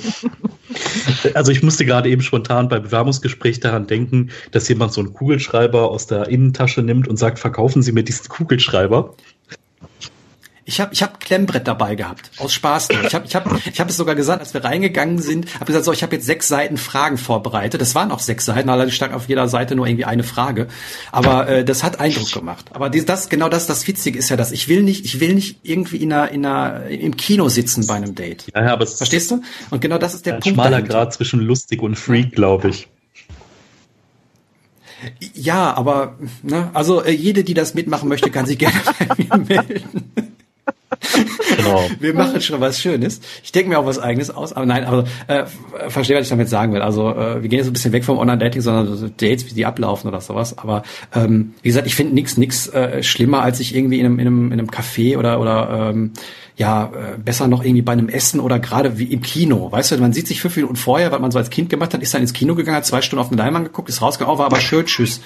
also 1.35 1.53
ich 1.53 1.63
musste 1.63 1.85
gerade 1.85 2.09
eben 2.09 2.23
spontan 2.23 2.69
bei 2.69 2.81
Bewerbungsgespräch 2.81 3.61
daran 3.61 3.87
denken, 3.87 4.31
dass 4.51 4.69
jemand 4.69 4.93
so 4.93 5.01
einen 5.01 5.13
Kugelschreiber 5.13 5.89
aus 5.89 6.09
der 6.09 6.29
Innentasche 6.29 6.83
nimmt 6.83 7.07
und 7.07 7.17
sagt, 7.17 7.39
verkaufen 7.39 7.83
Sie 7.83 7.93
mir 7.93 8.03
diesen 8.03 8.29
Kugelschreiber. 8.29 9.15
Ich 10.67 10.81
habe 10.81 10.95
ich 10.95 11.03
hab 11.03 11.21
Klemmbrett 11.21 11.69
dabei 11.69 11.95
gehabt, 11.95 12.31
aus 12.39 12.55
Spaß. 12.55 12.89
Ich 13.07 13.15
habe 13.15 13.27
ich 13.27 13.35
hab, 13.35 13.67
ich 13.67 13.81
hab 13.81 13.91
es 13.91 13.97
sogar 13.97 14.15
gesagt, 14.15 14.41
als 14.41 14.55
wir 14.55 14.65
reingegangen 14.65 15.19
sind, 15.19 15.55
habe 15.57 15.67
gesagt, 15.67 15.85
so, 15.85 15.93
ich 15.93 16.03
habe 16.03 16.17
jetzt 16.17 16.25
sechs 16.25 16.49
Seiten 16.49 16.79
Fragen 16.79 17.19
vorbereitet. 17.19 17.81
Das 17.81 17.95
waren 17.95 18.11
auch 18.11 18.21
sechs 18.21 18.47
Seiten, 18.47 18.71
allerdings 18.71 18.95
stand 18.95 19.13
auf 19.13 19.29
jeder 19.29 19.49
Seite 19.49 19.77
nur 19.77 19.87
irgendwie 19.87 20.07
eine 20.07 20.23
Frage. 20.23 20.69
Aber 21.13 21.49
äh, 21.49 21.65
das 21.65 21.83
hat 21.83 22.01
Eindruck 22.01 22.33
gemacht. 22.33 22.67
Aber 22.73 22.89
die, 22.89 23.05
das 23.05 23.29
genau 23.29 23.51
das, 23.51 23.67
das 23.67 23.87
Witzige 23.87 24.19
ist 24.19 24.31
ja, 24.31 24.37
dass 24.37 24.53
ich 24.53 24.69
will 24.69 24.83
nicht, 24.83 25.05
ich 25.05 25.21
will 25.21 25.35
nicht 25.35 25.59
irgendwie 25.63 25.99
in 25.99 26.13
einer, 26.13 26.31
in 26.31 26.47
einer, 26.47 26.87
im 26.87 27.17
Kino 27.17 27.49
sitzen 27.51 27.87
bei 27.87 27.95
einem 27.95 28.15
Date. 28.15 28.47
Ja, 28.55 28.65
ja 28.65 28.73
aber 28.73 28.87
Verstehst 28.87 29.31
du? 29.31 29.43
Und 29.71 29.81
genau 29.81 29.99
das 29.99 30.15
ist 30.15 30.25
der 30.25 30.35
ein 30.35 30.41
Punkt. 30.41 30.47
Ein 30.47 30.55
schmaler 30.55 30.71
dahinter. 30.71 30.95
Grad 30.95 31.13
zwischen 31.15 31.41
lustig 31.41 31.83
und 31.83 31.97
Freak, 31.97 32.33
glaube 32.33 32.71
ich. 32.71 32.89
Ja, 35.35 35.75
aber 35.75 36.19
ne, 36.43 36.71
also 36.73 37.03
äh, 37.03 37.11
jede, 37.11 37.45
die 37.45 37.55
das 37.55 37.75
mitmachen 37.75 38.09
möchte, 38.09 38.31
kann 38.31 38.47
sich 38.47 38.59
gerne 38.59 38.81
bei 38.99 39.39
mir 39.39 39.45
melden. 39.45 40.34
Genau. 41.57 41.89
Wir 42.01 42.15
machen 42.15 42.41
schon 42.41 42.61
was 42.61 42.81
Schönes. 42.81 43.21
Ich 43.43 43.53
denke 43.53 43.69
mir 43.69 43.79
auch 43.79 43.87
was 43.87 43.99
Eigenes 43.99 44.31
aus, 44.31 44.53
aber 44.53 44.67
nein, 44.67 44.85
aber 44.85 45.05
äh, 45.27 45.45
verstehe, 45.89 46.17
was 46.17 46.25
ich 46.25 46.31
damit 46.31 46.49
sagen 46.49 46.73
will. 46.73 46.83
Also 46.83 47.11
äh, 47.11 47.43
wir 47.43 47.49
gehen 47.49 47.59
jetzt 47.59 47.69
ein 47.69 47.73
bisschen 47.73 47.93
weg 47.93 48.05
vom 48.05 48.19
Online-Dating, 48.19 48.61
sondern 48.61 48.97
so 48.97 49.09
Dates, 49.09 49.47
wie 49.47 49.55
die 49.55 49.67
ablaufen 49.67 50.09
oder 50.09 50.21
sowas. 50.21 50.59
Aber 50.59 50.83
ähm, 51.15 51.55
wie 51.63 51.69
gesagt, 51.69 51.87
ich 51.87 51.95
finde 51.95 52.15
nichts 52.15 52.37
nix, 52.37 52.69
äh, 52.69 53.03
schlimmer, 53.03 53.43
als 53.43 53.59
sich 53.59 53.75
irgendwie 53.75 54.01
in 54.01 54.07
einem, 54.07 54.19
in 54.19 54.27
einem, 54.27 54.47
in 54.53 54.59
einem 54.59 54.71
Café 54.71 55.19
oder 55.19 55.41
oder 55.41 55.91
ähm, 55.91 56.13
ja, 56.57 56.85
äh, 56.85 57.19
besser 57.19 57.49
noch 57.49 57.65
irgendwie 57.65 57.83
bei 57.83 57.93
einem 57.93 58.09
Essen 58.09 58.39
oder 58.39 58.59
gerade 58.59 58.99
wie 58.99 59.05
im 59.05 59.23
Kino. 59.23 59.73
Weißt 59.73 59.91
du, 59.91 59.99
man 59.99 60.13
sieht 60.13 60.29
sich 60.29 60.41
fünf 60.41 60.55
Minuten 60.57 60.77
vorher, 60.77 61.11
weil 61.11 61.19
man 61.19 61.31
so 61.31 61.39
als 61.39 61.51
Kind 61.51 61.69
gemacht 61.69 61.95
hat, 61.95 62.03
ist 62.03 62.15
dann 62.15 62.23
ins 62.23 62.33
Kino 62.33 62.55
gegangen, 62.55 62.77
hat 62.77 62.87
zwei 62.87 63.03
Stunden 63.03 63.23
auf 63.23 63.29
den 63.29 63.39
Leinwand 63.39 63.67
geguckt, 63.67 63.89
ist 63.89 64.01
rausgegangen, 64.01 64.37
oh, 64.37 64.39
war 64.39 64.47
aber 64.47 64.61
schön, 64.61 64.87
tschüss. 64.87 65.21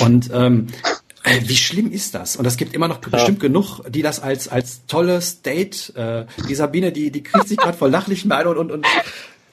Und 0.00 0.30
ähm, 0.32 0.68
äh, 0.82 0.88
wie 1.24 1.56
schlimm 1.56 1.90
ist 1.90 2.14
das? 2.14 2.36
Und 2.36 2.46
es 2.46 2.56
gibt 2.56 2.74
immer 2.74 2.88
noch 2.88 3.00
ja. 3.02 3.08
bestimmt 3.10 3.40
genug, 3.40 3.80
die 3.88 4.02
das 4.02 4.20
als 4.20 4.48
als 4.48 4.86
tolles 4.86 5.42
Date. 5.42 5.94
Äh, 5.96 6.26
die 6.48 6.54
Sabine, 6.54 6.92
die 6.92 7.10
die 7.10 7.22
kriegt 7.22 7.48
sich 7.48 7.58
gerade 7.58 7.76
vor 7.76 7.88
lachlichen 7.88 8.30
ein 8.32 8.46
und, 8.46 8.58
und 8.58 8.72
und 8.72 8.86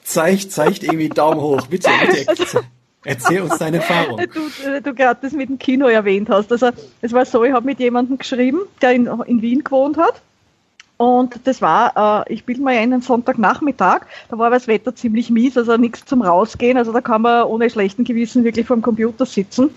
zeigt 0.02 0.52
zeigt 0.52 0.82
irgendwie 0.82 1.08
Daumen 1.08 1.40
hoch. 1.40 1.66
Bitte, 1.68 1.90
bitte. 2.00 2.60
Erzähl 3.04 3.40
uns 3.40 3.56
deine 3.56 3.78
Erfahrung. 3.78 4.20
Du, 4.34 4.68
äh, 4.68 4.82
du 4.82 4.94
gerade 4.94 5.20
das 5.22 5.32
mit 5.32 5.48
dem 5.48 5.58
Kino 5.58 5.86
erwähnt 5.86 6.28
hast. 6.28 6.52
Also 6.52 6.70
es 7.00 7.12
war 7.12 7.24
so, 7.24 7.44
ich 7.44 7.52
habe 7.52 7.64
mit 7.64 7.78
jemandem 7.78 8.18
geschrieben, 8.18 8.60
der 8.82 8.92
in, 8.92 9.06
in 9.26 9.40
Wien 9.40 9.64
gewohnt 9.64 9.96
hat 9.96 10.20
und 11.00 11.40
das 11.44 11.62
war, 11.62 12.26
äh, 12.28 12.34
ich 12.34 12.44
bilde 12.44 12.60
mal 12.60 12.76
einen 12.76 13.00
Sonntagnachmittag, 13.00 14.02
da 14.28 14.36
war 14.36 14.50
das 14.50 14.68
Wetter 14.68 14.94
ziemlich 14.94 15.30
mies, 15.30 15.56
also 15.56 15.78
nichts 15.78 16.04
zum 16.04 16.20
Rausgehen, 16.20 16.76
also 16.76 16.92
da 16.92 17.00
kann 17.00 17.22
man 17.22 17.44
ohne 17.44 17.70
schlechten 17.70 18.04
Gewissen 18.04 18.44
wirklich 18.44 18.66
vor 18.66 18.76
dem 18.76 18.82
Computer 18.82 19.24
sitzen. 19.24 19.70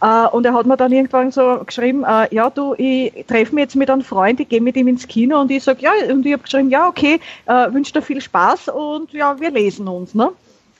Äh, 0.00 0.26
und 0.26 0.44
er 0.44 0.54
hat 0.54 0.66
mir 0.66 0.76
dann 0.76 0.90
irgendwann 0.90 1.30
so 1.30 1.60
geschrieben, 1.64 2.02
äh, 2.02 2.34
ja 2.34 2.50
du, 2.50 2.74
ich 2.78 3.12
treffe 3.28 3.54
mich 3.54 3.62
jetzt 3.62 3.76
mit 3.76 3.88
einem 3.88 4.02
Freund, 4.02 4.40
ich 4.40 4.48
gehe 4.48 4.60
mit 4.60 4.76
ihm 4.76 4.88
ins 4.88 5.06
Kino 5.06 5.40
und 5.40 5.52
ich 5.52 5.62
sage, 5.62 5.82
ja, 5.82 5.92
und 6.10 6.26
ich 6.26 6.32
habe 6.32 6.42
geschrieben, 6.42 6.70
ja, 6.70 6.88
okay, 6.88 7.20
äh, 7.46 7.72
wünsche 7.72 7.92
dir 7.92 8.02
viel 8.02 8.20
Spaß 8.20 8.66
und 8.66 9.12
ja, 9.12 9.38
wir 9.38 9.52
lesen 9.52 9.86
uns. 9.86 10.16
Ne? 10.16 10.32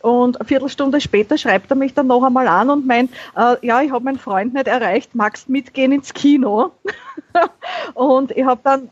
Und 0.03 0.41
eine 0.41 0.49
Viertelstunde 0.49 1.01
später 1.01 1.39
schreibt 1.39 1.71
er 1.71 1.77
mich 1.77 1.95
dann 1.95 2.09
noch 2.09 2.25
einmal 2.25 2.49
an 2.49 2.71
und 2.71 2.89
meint, 2.89 3.13
äh, 3.37 3.55
ja, 3.65 3.83
ich 3.83 3.93
habe 3.93 4.05
meinen 4.05 4.19
Freund 4.19 4.53
nicht 4.53 4.67
erreicht, 4.67 5.15
magst 5.15 5.49
mitgehen 5.49 5.93
ins 5.93 6.13
Kino? 6.13 6.73
und 7.95 8.33
ich 8.33 8.45
habe 8.45 8.61
dann 8.65 8.91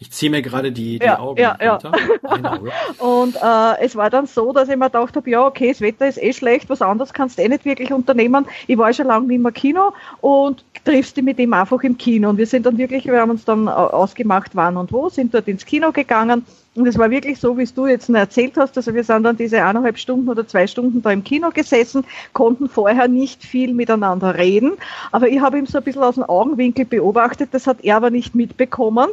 ich 0.00 0.10
ziehe 0.12 0.30
mir 0.30 0.40
gerade 0.40 0.72
die, 0.72 0.98
die 0.98 1.04
ja, 1.04 1.18
Augen 1.18 1.38
ja, 1.38 1.58
runter. 1.60 1.92
Ja. 2.22 2.58
und 3.04 3.36
äh, 3.36 3.84
es 3.84 3.94
war 3.96 4.08
dann 4.08 4.24
so, 4.24 4.50
dass 4.54 4.70
ich 4.70 4.76
mir 4.76 4.86
gedacht 4.86 5.14
habe, 5.14 5.28
ja, 5.28 5.46
okay, 5.46 5.68
das 5.68 5.82
Wetter 5.82 6.08
ist 6.08 6.20
eh 6.20 6.32
schlecht, 6.32 6.70
was 6.70 6.80
anderes 6.80 7.12
kannst 7.12 7.36
du 7.36 7.42
eh 7.42 7.48
nicht 7.48 7.66
wirklich 7.66 7.92
unternehmen. 7.92 8.46
Ich 8.66 8.78
war 8.78 8.90
schon 8.94 9.08
lange 9.08 9.26
nicht 9.26 9.42
mehr 9.42 9.52
Kino 9.52 9.92
und 10.22 10.64
triffst 10.86 11.18
dich 11.18 11.24
mit 11.24 11.38
ihm 11.38 11.52
einfach 11.52 11.82
im 11.82 11.98
Kino. 11.98 12.30
Und 12.30 12.38
wir 12.38 12.46
sind 12.46 12.64
dann 12.64 12.78
wirklich, 12.78 13.04
wir 13.04 13.20
haben 13.20 13.30
uns 13.30 13.44
dann 13.44 13.66
äh, 13.66 13.70
ausgemacht, 13.70 14.52
wann 14.54 14.78
und 14.78 14.90
wo, 14.90 15.10
sind 15.10 15.34
dort 15.34 15.48
ins 15.48 15.66
Kino 15.66 15.92
gegangen. 15.92 16.46
Und 16.74 16.86
es 16.86 16.96
war 16.96 17.10
wirklich 17.10 17.38
so, 17.38 17.58
wie 17.58 17.64
es 17.64 17.74
du 17.74 17.86
jetzt 17.86 18.08
erzählt 18.08 18.56
hast. 18.56 18.78
Also 18.78 18.94
wir 18.94 19.04
sind 19.04 19.24
dann 19.24 19.36
diese 19.36 19.62
eineinhalb 19.62 19.98
Stunden 19.98 20.30
oder 20.30 20.48
zwei 20.48 20.66
Stunden 20.66 21.02
da 21.02 21.10
im 21.10 21.24
Kino 21.24 21.50
gesessen, 21.50 22.04
konnten 22.32 22.70
vorher 22.70 23.06
nicht 23.06 23.44
viel 23.44 23.74
miteinander 23.74 24.38
reden. 24.38 24.72
Aber 25.12 25.28
ich 25.28 25.40
habe 25.40 25.58
ihn 25.58 25.66
so 25.66 25.76
ein 25.76 25.84
bisschen 25.84 26.02
aus 26.02 26.14
dem 26.14 26.24
Augenwinkel 26.24 26.86
beobachtet, 26.86 27.50
das 27.52 27.66
hat 27.66 27.82
er 27.82 27.96
aber 27.96 28.08
nicht 28.08 28.34
mitbekommen. 28.34 29.10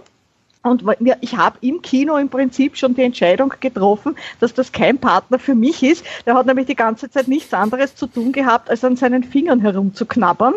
Und 0.63 0.83
ich 1.21 1.37
habe 1.37 1.57
im 1.61 1.81
Kino 1.81 2.17
im 2.17 2.29
Prinzip 2.29 2.77
schon 2.77 2.95
die 2.95 3.03
Entscheidung 3.03 3.53
getroffen, 3.59 4.15
dass 4.39 4.53
das 4.53 4.71
kein 4.71 4.97
Partner 4.97 5.39
für 5.39 5.55
mich 5.55 5.83
ist. 5.83 6.03
Der 6.25 6.35
hat 6.35 6.45
nämlich 6.45 6.65
die 6.65 6.75
ganze 6.75 7.09
Zeit 7.09 7.27
nichts 7.27 7.53
anderes 7.53 7.95
zu 7.95 8.07
tun 8.07 8.31
gehabt, 8.31 8.69
als 8.69 8.83
an 8.83 8.95
seinen 8.95 9.23
Fingern 9.23 9.61
herumzuknabbern. 9.61 10.55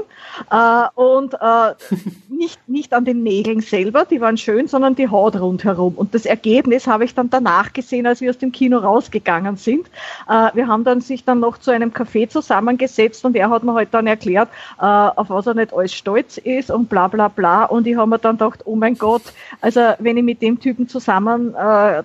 Äh, 0.51 1.01
und 1.01 1.34
äh, 1.34 1.74
nicht, 2.28 2.68
nicht 2.68 2.92
an 2.92 3.05
den 3.05 3.22
Nägeln 3.22 3.61
selber, 3.61 4.05
die 4.05 4.20
waren 4.20 4.36
schön, 4.36 4.68
sondern 4.68 4.94
die 4.94 5.09
Haut 5.09 5.38
rundherum. 5.38 5.94
Und 5.94 6.14
das 6.14 6.26
Ergebnis 6.26 6.86
habe 6.86 7.05
ich 7.05 7.14
dann 7.14 7.30
danach 7.30 7.72
gesehen, 7.72 8.07
als 8.07 8.20
wir 8.20 8.30
aus 8.30 8.38
dem 8.38 8.53
Kino 8.53 8.78
rausgegangen 8.78 9.57
sind. 9.57 9.86
Äh, 10.28 10.51
wir 10.55 10.66
haben 10.66 10.84
dann 10.84 11.01
sich 11.01 11.24
dann 11.24 11.40
noch 11.40 11.59
zu 11.59 11.70
einem 11.70 11.90
Café 11.90 12.28
zusammengesetzt 12.28 13.24
und 13.24 13.36
er 13.36 13.51
hat 13.51 13.62
mir 13.62 13.74
halt 13.74 13.92
dann 13.92 14.07
erklärt, 14.07 14.48
auf 14.78 15.30
was 15.30 15.46
er 15.46 15.55
nicht 15.55 15.72
alles 15.72 15.92
stolz 15.92 16.38
ist 16.38 16.70
und 16.70 16.88
bla 16.88 17.09
bla 17.09 17.28
bla. 17.28 17.64
Und 17.64 17.86
ich 17.86 17.96
habe 17.96 18.09
mir 18.09 18.18
dann 18.18 18.38
gedacht, 18.38 18.61
oh 18.64 18.76
mein 18.76 18.96
Gott, 18.96 19.22
also 19.61 19.80
äh, 19.91 19.97
wenn 19.99 20.16
ich 20.16 20.24
mit 20.24 20.43
dem 20.43 20.61
Typen 20.61 20.88
zusammen 20.88 21.55
äh, 21.55 22.03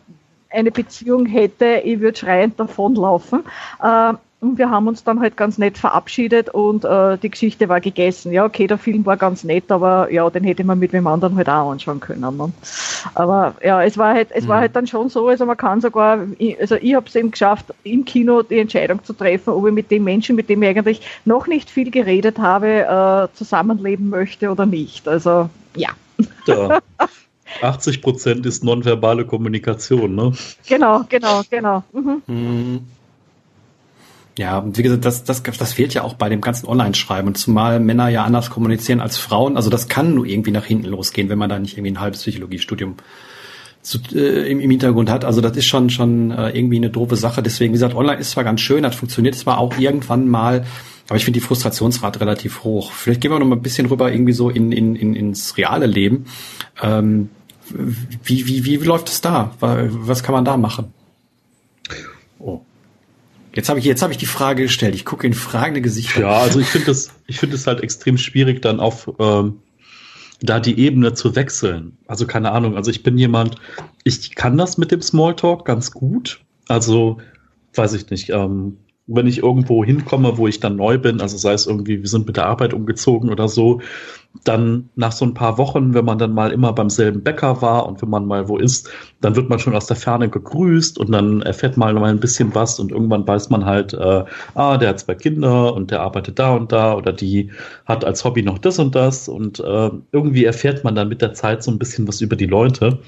eine 0.50 0.72
Beziehung 0.72 1.26
hätte, 1.26 1.82
ich 1.84 2.00
würde 2.00 2.18
schreiend 2.18 2.60
davonlaufen. 2.60 3.44
Äh, 3.82 4.14
und 4.42 4.58
wir 4.60 4.70
haben 4.70 4.88
uns 4.88 5.04
dann 5.04 5.22
halt 5.22 5.38
ganz 5.38 5.58
nett 5.58 5.78
verabschiedet 5.78 6.50
und 6.50 6.86
äh, 6.86 7.18
die 7.18 7.32
Geschichte 7.32 7.68
war 7.68 7.82
gegessen. 7.82 8.32
Ja, 8.32 8.46
okay, 8.46 8.68
der 8.68 8.78
Film 8.78 9.06
war 9.06 9.18
ganz 9.18 9.44
nett, 9.44 9.72
aber 9.72 10.12
ja, 10.12 10.30
den 10.30 10.44
hätte 10.44 10.64
man 10.64 10.78
mit 10.78 10.94
wem 10.94 11.08
anderen 11.08 11.36
halt 11.36 11.50
auch 11.50 11.72
anschauen 11.72 12.00
können. 12.00 12.38
Ne? 12.38 12.52
Aber 13.16 13.56
ja, 13.64 13.82
es 13.82 13.98
war 13.98 14.14
halt, 14.14 14.28
es 14.32 14.44
mhm. 14.44 14.50
war 14.50 14.60
halt 14.60 14.76
dann 14.76 14.88
schon 14.88 15.10
so, 15.10 15.28
also 15.30 15.46
man 15.46 15.58
kann 15.58 15.82
sogar, 15.82 16.20
also 16.60 16.76
ich 16.76 16.94
habe 16.94 17.08
es 17.08 17.16
eben 17.16 17.32
geschafft, 17.32 17.74
im 17.84 18.06
Kino 18.06 18.44
die 18.44 18.60
Entscheidung 18.60 19.04
zu 19.04 19.14
treffen, 19.14 19.52
ob 19.52 19.66
ich 19.68 19.74
mit 19.74 19.90
dem 19.90 20.04
Menschen, 20.04 20.36
mit 20.36 20.50
dem 20.50 20.62
ich 20.62 20.70
eigentlich 20.70 21.02
noch 21.24 21.48
nicht 21.48 21.72
viel 21.72 21.90
geredet 21.90 22.38
habe, 22.38 23.30
äh, 23.32 23.36
zusammenleben 23.36 24.10
möchte 24.10 24.52
oder 24.52 24.66
nicht. 24.66 25.08
Also 25.08 25.50
ja. 25.76 25.90
ja. 26.46 26.80
80 27.62 28.02
Prozent 28.02 28.46
ist 28.46 28.64
nonverbale 28.64 29.26
Kommunikation, 29.26 30.16
ne? 30.16 30.34
Genau, 30.68 31.06
genau, 31.10 31.42
genau. 31.50 31.84
Mhm. 31.94 32.22
Mhm. 32.28 32.80
Ja, 34.38 34.66
wie 34.66 34.84
gesagt, 34.84 35.06
das, 35.06 35.24
das, 35.24 35.44
das 35.44 35.74
fehlt 35.74 35.94
ja 35.94 36.04
auch 36.04 36.16
bei 36.16 36.28
dem 36.28 36.42
ganzen 36.42 36.68
Online-Schreiben. 36.68 37.28
Und 37.28 37.38
zumal 37.38 37.80
Männer 37.80 38.10
ja 38.10 38.26
anders 38.26 38.50
kommunizieren 38.50 39.00
als 39.00 39.18
Frauen. 39.18 39.56
Also 39.56 39.70
das 39.70 39.88
kann 39.88 40.14
nur 40.14 40.26
irgendwie 40.26 40.52
nach 40.52 40.66
hinten 40.66 40.88
losgehen, 40.88 41.30
wenn 41.30 41.38
man 41.38 41.50
da 41.50 41.58
nicht 41.58 41.78
irgendwie 41.78 41.92
ein 41.92 42.02
halbes 42.02 42.22
Psychologiestudium 42.22 42.96
zu, 43.82 44.00
äh, 44.14 44.52
im, 44.52 44.60
im 44.60 44.70
Hintergrund 44.70 45.10
hat. 45.10 45.24
Also 45.24 45.40
das 45.40 45.56
ist 45.56 45.68
schon 45.68 45.90
schon 45.90 46.32
äh, 46.32 46.50
irgendwie 46.50 46.78
eine 46.78 46.90
doofe 46.90 47.16
Sache. 47.16 47.42
Deswegen, 47.44 47.72
wie 47.72 47.76
gesagt, 47.78 47.96
online 47.96 48.20
ist 48.20 48.32
zwar 48.32 48.44
ganz 48.44 48.60
schön, 48.60 48.86
hat 48.86 48.96
funktioniert 48.96 49.36
zwar 49.36 49.58
auch 49.58 49.78
irgendwann 49.78 50.28
mal, 50.28 50.66
aber 51.08 51.18
ich 51.18 51.24
finde 51.24 51.40
die 51.40 51.46
Frustrationsrate 51.46 52.20
relativ 52.20 52.64
hoch. 52.64 52.92
Vielleicht 52.92 53.22
gehen 53.22 53.32
wir 53.32 53.40
noch 53.40 53.46
mal 53.46 53.56
ein 53.56 53.62
bisschen 53.62 53.86
rüber 53.86 54.12
irgendwie 54.12 54.34
so 54.34 54.50
in, 54.50 54.72
in, 54.72 54.96
in, 54.96 55.16
ins 55.16 55.56
reale 55.56 55.86
Leben. 55.86 56.26
Ähm, 56.82 57.30
wie, 57.70 58.48
wie, 58.48 58.66
wie 58.66 58.76
läuft 58.78 59.10
es 59.10 59.22
da? 59.22 59.54
Was 59.60 60.24
kann 60.24 60.34
man 60.34 60.46
da 60.46 60.58
machen? 60.58 60.94
Oh. 62.40 62.62
Jetzt 63.54 63.70
habe 63.70 63.80
ich 63.80 63.86
jetzt 63.86 64.02
habe 64.02 64.12
ich 64.12 64.18
die 64.18 64.26
Frage 64.26 64.64
gestellt. 64.64 64.96
Ich 64.96 65.06
gucke 65.06 65.26
in 65.26 65.34
fragende 65.34 65.82
Gesichter. 65.82 66.22
Ja, 66.22 66.38
also 66.40 66.60
ich 66.60 66.68
finde 66.68 66.88
das 66.88 67.12
ich 67.26 67.40
finde 67.40 67.56
es 67.56 67.66
halt 67.68 67.82
extrem 67.82 68.18
schwierig 68.18 68.62
dann 68.62 68.80
auf 68.80 69.10
ähm, 69.18 69.60
da 70.42 70.60
die 70.60 70.78
Ebene 70.78 71.14
zu 71.14 71.36
wechseln. 71.36 71.98
Also 72.08 72.28
keine 72.28 72.52
Ahnung. 72.52 72.76
Also 72.76 72.92
ich 72.92 73.04
bin 73.04 73.18
jemand, 73.18 73.56
ich 74.04 74.36
kann 74.36 74.58
das 74.58 74.78
mit 74.78 74.92
dem 74.92 75.02
Smalltalk 75.02 75.66
ganz 75.66 75.92
gut. 75.92 76.42
Also 76.68 77.20
weiß 77.74 77.94
ich 77.94 78.10
nicht. 78.10 78.30
Ähm, 78.30 78.78
wenn 79.08 79.28
ich 79.28 79.44
irgendwo 79.44 79.86
hinkomme, 79.86 80.38
wo 80.38 80.48
ich 80.48 80.60
dann 80.60 80.78
neu 80.78 80.98
bin, 80.98 81.22
also 81.22 81.38
sei 81.38 81.54
es 81.54 81.68
irgendwie, 81.68 82.02
wir 82.02 82.10
sind 82.10 82.26
mit 82.26 82.38
der 82.38 82.48
Arbeit 82.48 82.74
umgezogen 82.74 83.30
oder 83.30 83.48
so, 83.48 83.82
dann 84.44 84.90
nach 84.96 85.12
so 85.12 85.26
ein 85.26 85.34
paar 85.34 85.58
Wochen, 85.58 85.94
wenn 85.94 86.04
man 86.04 86.18
dann 86.18 86.34
mal 86.34 86.52
immer 86.52 86.74
beim 86.74 86.90
selben 86.90 87.24
Bäcker 87.24 87.62
war 87.62 87.86
und 87.86 88.02
wenn 88.02 88.10
man 88.10 88.26
mal 88.26 88.50
wo 88.50 88.58
ist, 88.58 88.90
dann 89.22 89.36
wird 89.36 89.48
man 89.48 89.60
schon 89.60 89.76
aus 89.76 89.86
der 89.86 89.96
Ferne 89.96 90.30
gegrüßt 90.30 90.98
und 90.98 91.12
dann 91.12 91.42
erfährt 91.42 91.78
man 91.78 91.96
mal 91.96 92.10
ein 92.10 92.20
bisschen 92.20 92.54
was 92.54 92.80
und 92.80 92.92
irgendwann 92.92 93.28
weiß 93.28 93.50
man 93.50 93.66
halt, 93.66 93.94
äh, 93.94 94.24
ah, 94.56 94.78
der 94.78 94.90
hat 94.90 95.00
zwei 95.00 95.16
Kinder 95.16 95.74
und 95.74 95.92
der 95.92 96.02
arbeitet 96.02 96.38
da 96.40 96.56
und 96.56 96.72
da 96.72 96.96
oder 96.96 97.14
die 97.14 97.52
hat 97.86 98.04
als 98.04 98.26
Hobby 98.26 98.42
noch 98.42 98.58
das 98.58 98.80
und 98.80 98.96
das 98.96 99.30
und 99.30 99.60
äh, 99.60 99.92
irgendwie 100.12 100.46
erfährt 100.46 100.84
man 100.84 100.96
dann 100.96 101.08
mit 101.08 101.22
der 101.22 101.34
Zeit 101.34 101.64
so 101.64 101.72
ein 101.72 101.80
bisschen 101.80 102.08
was 102.08 102.22
über 102.22 102.36
die 102.36 102.48
Leute. 102.48 103.00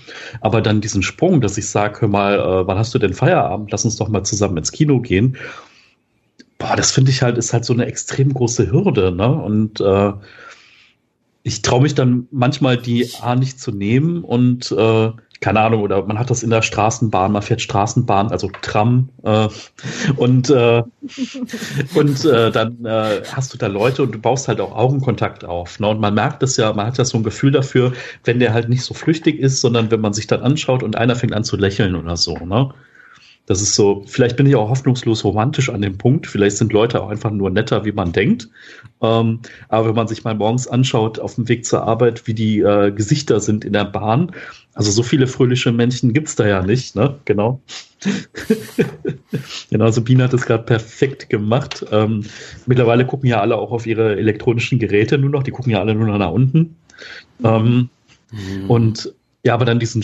Aber 0.41 0.61
dann 0.61 0.79
diesen 0.79 1.03
Sprung, 1.03 1.41
dass 1.41 1.57
ich 1.57 1.69
sage, 1.69 2.01
hör 2.01 2.07
mal, 2.07 2.39
äh, 2.39 2.67
wann 2.67 2.77
hast 2.77 2.93
du 2.93 2.99
denn 2.99 3.13
Feierabend? 3.13 3.71
Lass 3.71 3.83
uns 3.83 3.97
doch 3.97 4.07
mal 4.07 4.23
zusammen 4.23 4.57
ins 4.57 4.71
Kino 4.71 5.01
gehen 5.01 5.35
boah, 6.57 6.75
das 6.75 6.91
finde 6.91 7.11
ich 7.11 7.21
halt, 7.21 7.37
ist 7.37 7.53
halt 7.53 7.65
so 7.65 7.73
eine 7.73 7.85
extrem 7.85 8.33
große 8.33 8.71
Hürde, 8.71 9.11
ne? 9.11 9.29
Und 9.29 9.79
äh, 9.81 10.13
ich 11.43 11.61
traue 11.61 11.81
mich 11.81 11.95
dann 11.95 12.27
manchmal 12.31 12.77
die 12.77 13.09
A 13.21 13.35
nicht 13.35 13.59
zu 13.59 13.71
nehmen 13.71 14.23
und 14.23 14.71
äh, 14.71 15.11
keine 15.39 15.59
Ahnung, 15.59 15.81
oder 15.81 16.03
man 16.05 16.17
hat 16.17 16.29
das 16.29 16.43
in 16.43 16.49
der 16.49 16.61
Straßenbahn, 16.61 17.31
man 17.31 17.41
fährt 17.41 17.61
Straßenbahn, 17.61 18.31
also 18.31 18.49
Tram, 18.61 19.09
äh, 19.23 19.47
und, 20.15 20.49
äh, 20.49 20.83
und 21.95 22.25
äh, 22.25 22.51
dann 22.51 22.83
äh, 22.85 23.21
hast 23.31 23.53
du 23.53 23.57
da 23.57 23.67
Leute 23.67 24.03
und 24.03 24.15
du 24.15 24.19
baust 24.19 24.47
halt 24.47 24.59
auch 24.59 24.75
Augenkontakt 24.75 25.45
auf. 25.45 25.79
Ne? 25.79 25.87
Und 25.87 25.99
man 25.99 26.13
merkt 26.13 26.41
das 26.41 26.57
ja, 26.57 26.73
man 26.73 26.87
hat 26.87 26.97
ja 26.97 27.05
so 27.05 27.17
ein 27.17 27.23
Gefühl 27.23 27.51
dafür, 27.51 27.93
wenn 28.23 28.39
der 28.39 28.53
halt 28.53 28.69
nicht 28.69 28.81
so 28.81 28.93
flüchtig 28.93 29.39
ist, 29.39 29.61
sondern 29.61 29.91
wenn 29.91 30.01
man 30.01 30.13
sich 30.13 30.27
dann 30.27 30.41
anschaut 30.41 30.83
und 30.83 30.95
einer 30.95 31.15
fängt 31.15 31.33
an 31.33 31.43
zu 31.43 31.55
lächeln 31.55 31.95
oder 31.95 32.17
so. 32.17 32.35
Ne? 32.37 32.73
Das 33.47 33.61
ist 33.61 33.75
so, 33.75 34.03
vielleicht 34.05 34.35
bin 34.35 34.45
ich 34.45 34.55
auch 34.55 34.69
hoffnungslos 34.69 35.23
romantisch 35.23 35.69
an 35.69 35.81
dem 35.81 35.97
Punkt. 35.97 36.27
Vielleicht 36.27 36.57
sind 36.57 36.73
Leute 36.73 37.01
auch 37.01 37.09
einfach 37.09 37.31
nur 37.31 37.49
netter, 37.49 37.85
wie 37.85 37.93
man 37.93 38.11
denkt. 38.11 38.49
Ähm, 39.01 39.39
aber 39.69 39.87
wenn 39.87 39.95
man 39.95 40.09
sich 40.09 40.25
mal 40.25 40.35
morgens 40.35 40.67
anschaut 40.67 41.17
auf 41.17 41.35
dem 41.35 41.47
Weg 41.47 41.65
zur 41.65 41.83
Arbeit, 41.83 42.27
wie 42.27 42.33
die 42.33 42.59
äh, 42.59 42.91
Gesichter 42.91 43.39
sind 43.39 43.63
in 43.63 43.71
der 43.71 43.85
Bahn, 43.85 44.33
also 44.73 44.91
so 44.91 45.01
viele 45.01 45.27
fröhliche 45.27 45.71
Männchen 45.71 46.11
gibt's 46.11 46.35
da 46.35 46.45
ja 46.45 46.61
nicht, 46.61 46.97
ne? 46.97 47.15
Genau. 47.23 47.61
genau, 49.71 49.91
Sabine 49.91 50.25
hat 50.25 50.33
es 50.33 50.45
gerade 50.45 50.63
perfekt 50.63 51.29
gemacht. 51.29 51.85
Ähm, 51.89 52.25
mittlerweile 52.65 53.05
gucken 53.05 53.29
ja 53.29 53.39
alle 53.39 53.55
auch 53.55 53.71
auf 53.71 53.87
ihre 53.87 54.17
elektronischen 54.17 54.77
Geräte 54.77 55.17
nur 55.17 55.29
noch, 55.29 55.43
die 55.43 55.51
gucken 55.51 55.71
ja 55.71 55.79
alle 55.79 55.95
nur 55.95 56.07
noch 56.07 56.17
nach 56.17 56.31
unten. 56.31 56.75
Ähm, 57.45 57.89
mhm. 58.31 58.69
Und 58.69 59.13
ja, 59.43 59.53
aber 59.53 59.63
dann 59.63 59.79
diesen 59.79 60.03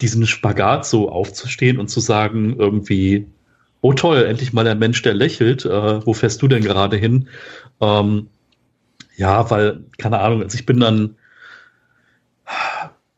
diesen 0.00 0.26
Spagat 0.26 0.86
so 0.86 1.08
aufzustehen 1.08 1.78
und 1.78 1.88
zu 1.88 2.00
sagen, 2.00 2.56
irgendwie, 2.58 3.26
oh 3.80 3.92
toll, 3.92 4.24
endlich 4.24 4.52
mal 4.52 4.66
ein 4.66 4.78
Mensch, 4.78 5.02
der 5.02 5.14
lächelt, 5.14 5.64
äh, 5.64 6.06
wo 6.06 6.14
fährst 6.14 6.42
du 6.42 6.48
denn 6.48 6.62
gerade 6.62 6.96
hin? 6.96 7.28
Ähm, 7.80 8.28
ja, 9.16 9.48
weil, 9.50 9.84
keine 9.98 10.20
Ahnung, 10.20 10.42
also 10.42 10.56
ich 10.56 10.66
bin 10.66 10.80
dann, 10.80 11.16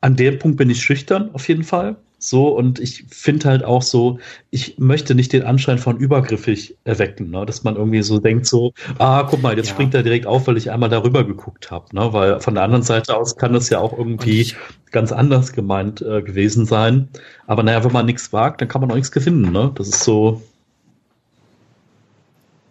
an 0.00 0.16
dem 0.16 0.38
Punkt 0.38 0.56
bin 0.58 0.70
ich 0.70 0.82
schüchtern, 0.82 1.30
auf 1.32 1.48
jeden 1.48 1.64
Fall. 1.64 1.96
So, 2.18 2.48
und 2.48 2.80
ich 2.80 3.04
finde 3.10 3.48
halt 3.48 3.64
auch 3.64 3.82
so, 3.82 4.18
ich 4.50 4.78
möchte 4.78 5.14
nicht 5.14 5.32
den 5.34 5.42
Anschein 5.42 5.78
von 5.78 5.98
übergriffig 5.98 6.76
erwecken, 6.84 7.30
ne? 7.30 7.44
dass 7.44 7.62
man 7.62 7.76
irgendwie 7.76 8.02
so 8.02 8.18
denkt, 8.18 8.46
so, 8.46 8.72
ah, 8.98 9.24
guck 9.24 9.42
mal, 9.42 9.56
jetzt 9.56 9.68
ja. 9.68 9.74
springt 9.74 9.94
er 9.94 10.02
direkt 10.02 10.26
auf, 10.26 10.46
weil 10.46 10.56
ich 10.56 10.70
einmal 10.70 10.88
darüber 10.88 11.24
geguckt 11.24 11.70
habe. 11.70 11.94
Ne? 11.94 12.12
Weil 12.14 12.40
von 12.40 12.54
der 12.54 12.64
anderen 12.64 12.82
Seite 12.82 13.14
aus 13.16 13.36
kann 13.36 13.52
das 13.52 13.68
ja 13.68 13.80
auch 13.80 13.96
irgendwie 13.96 14.40
ich, 14.40 14.56
ganz 14.90 15.12
anders 15.12 15.52
gemeint 15.52 16.00
äh, 16.00 16.22
gewesen 16.22 16.64
sein. 16.64 17.08
Aber 17.46 17.62
naja, 17.62 17.84
wenn 17.84 17.92
man 17.92 18.06
nichts 18.06 18.32
wagt, 18.32 18.62
dann 18.62 18.68
kann 18.68 18.80
man 18.80 18.90
auch 18.90 18.96
nichts 18.96 19.12
gewinnen. 19.12 19.52
Ne? 19.52 19.72
Das 19.74 19.88
ist 19.88 20.02
so. 20.02 20.42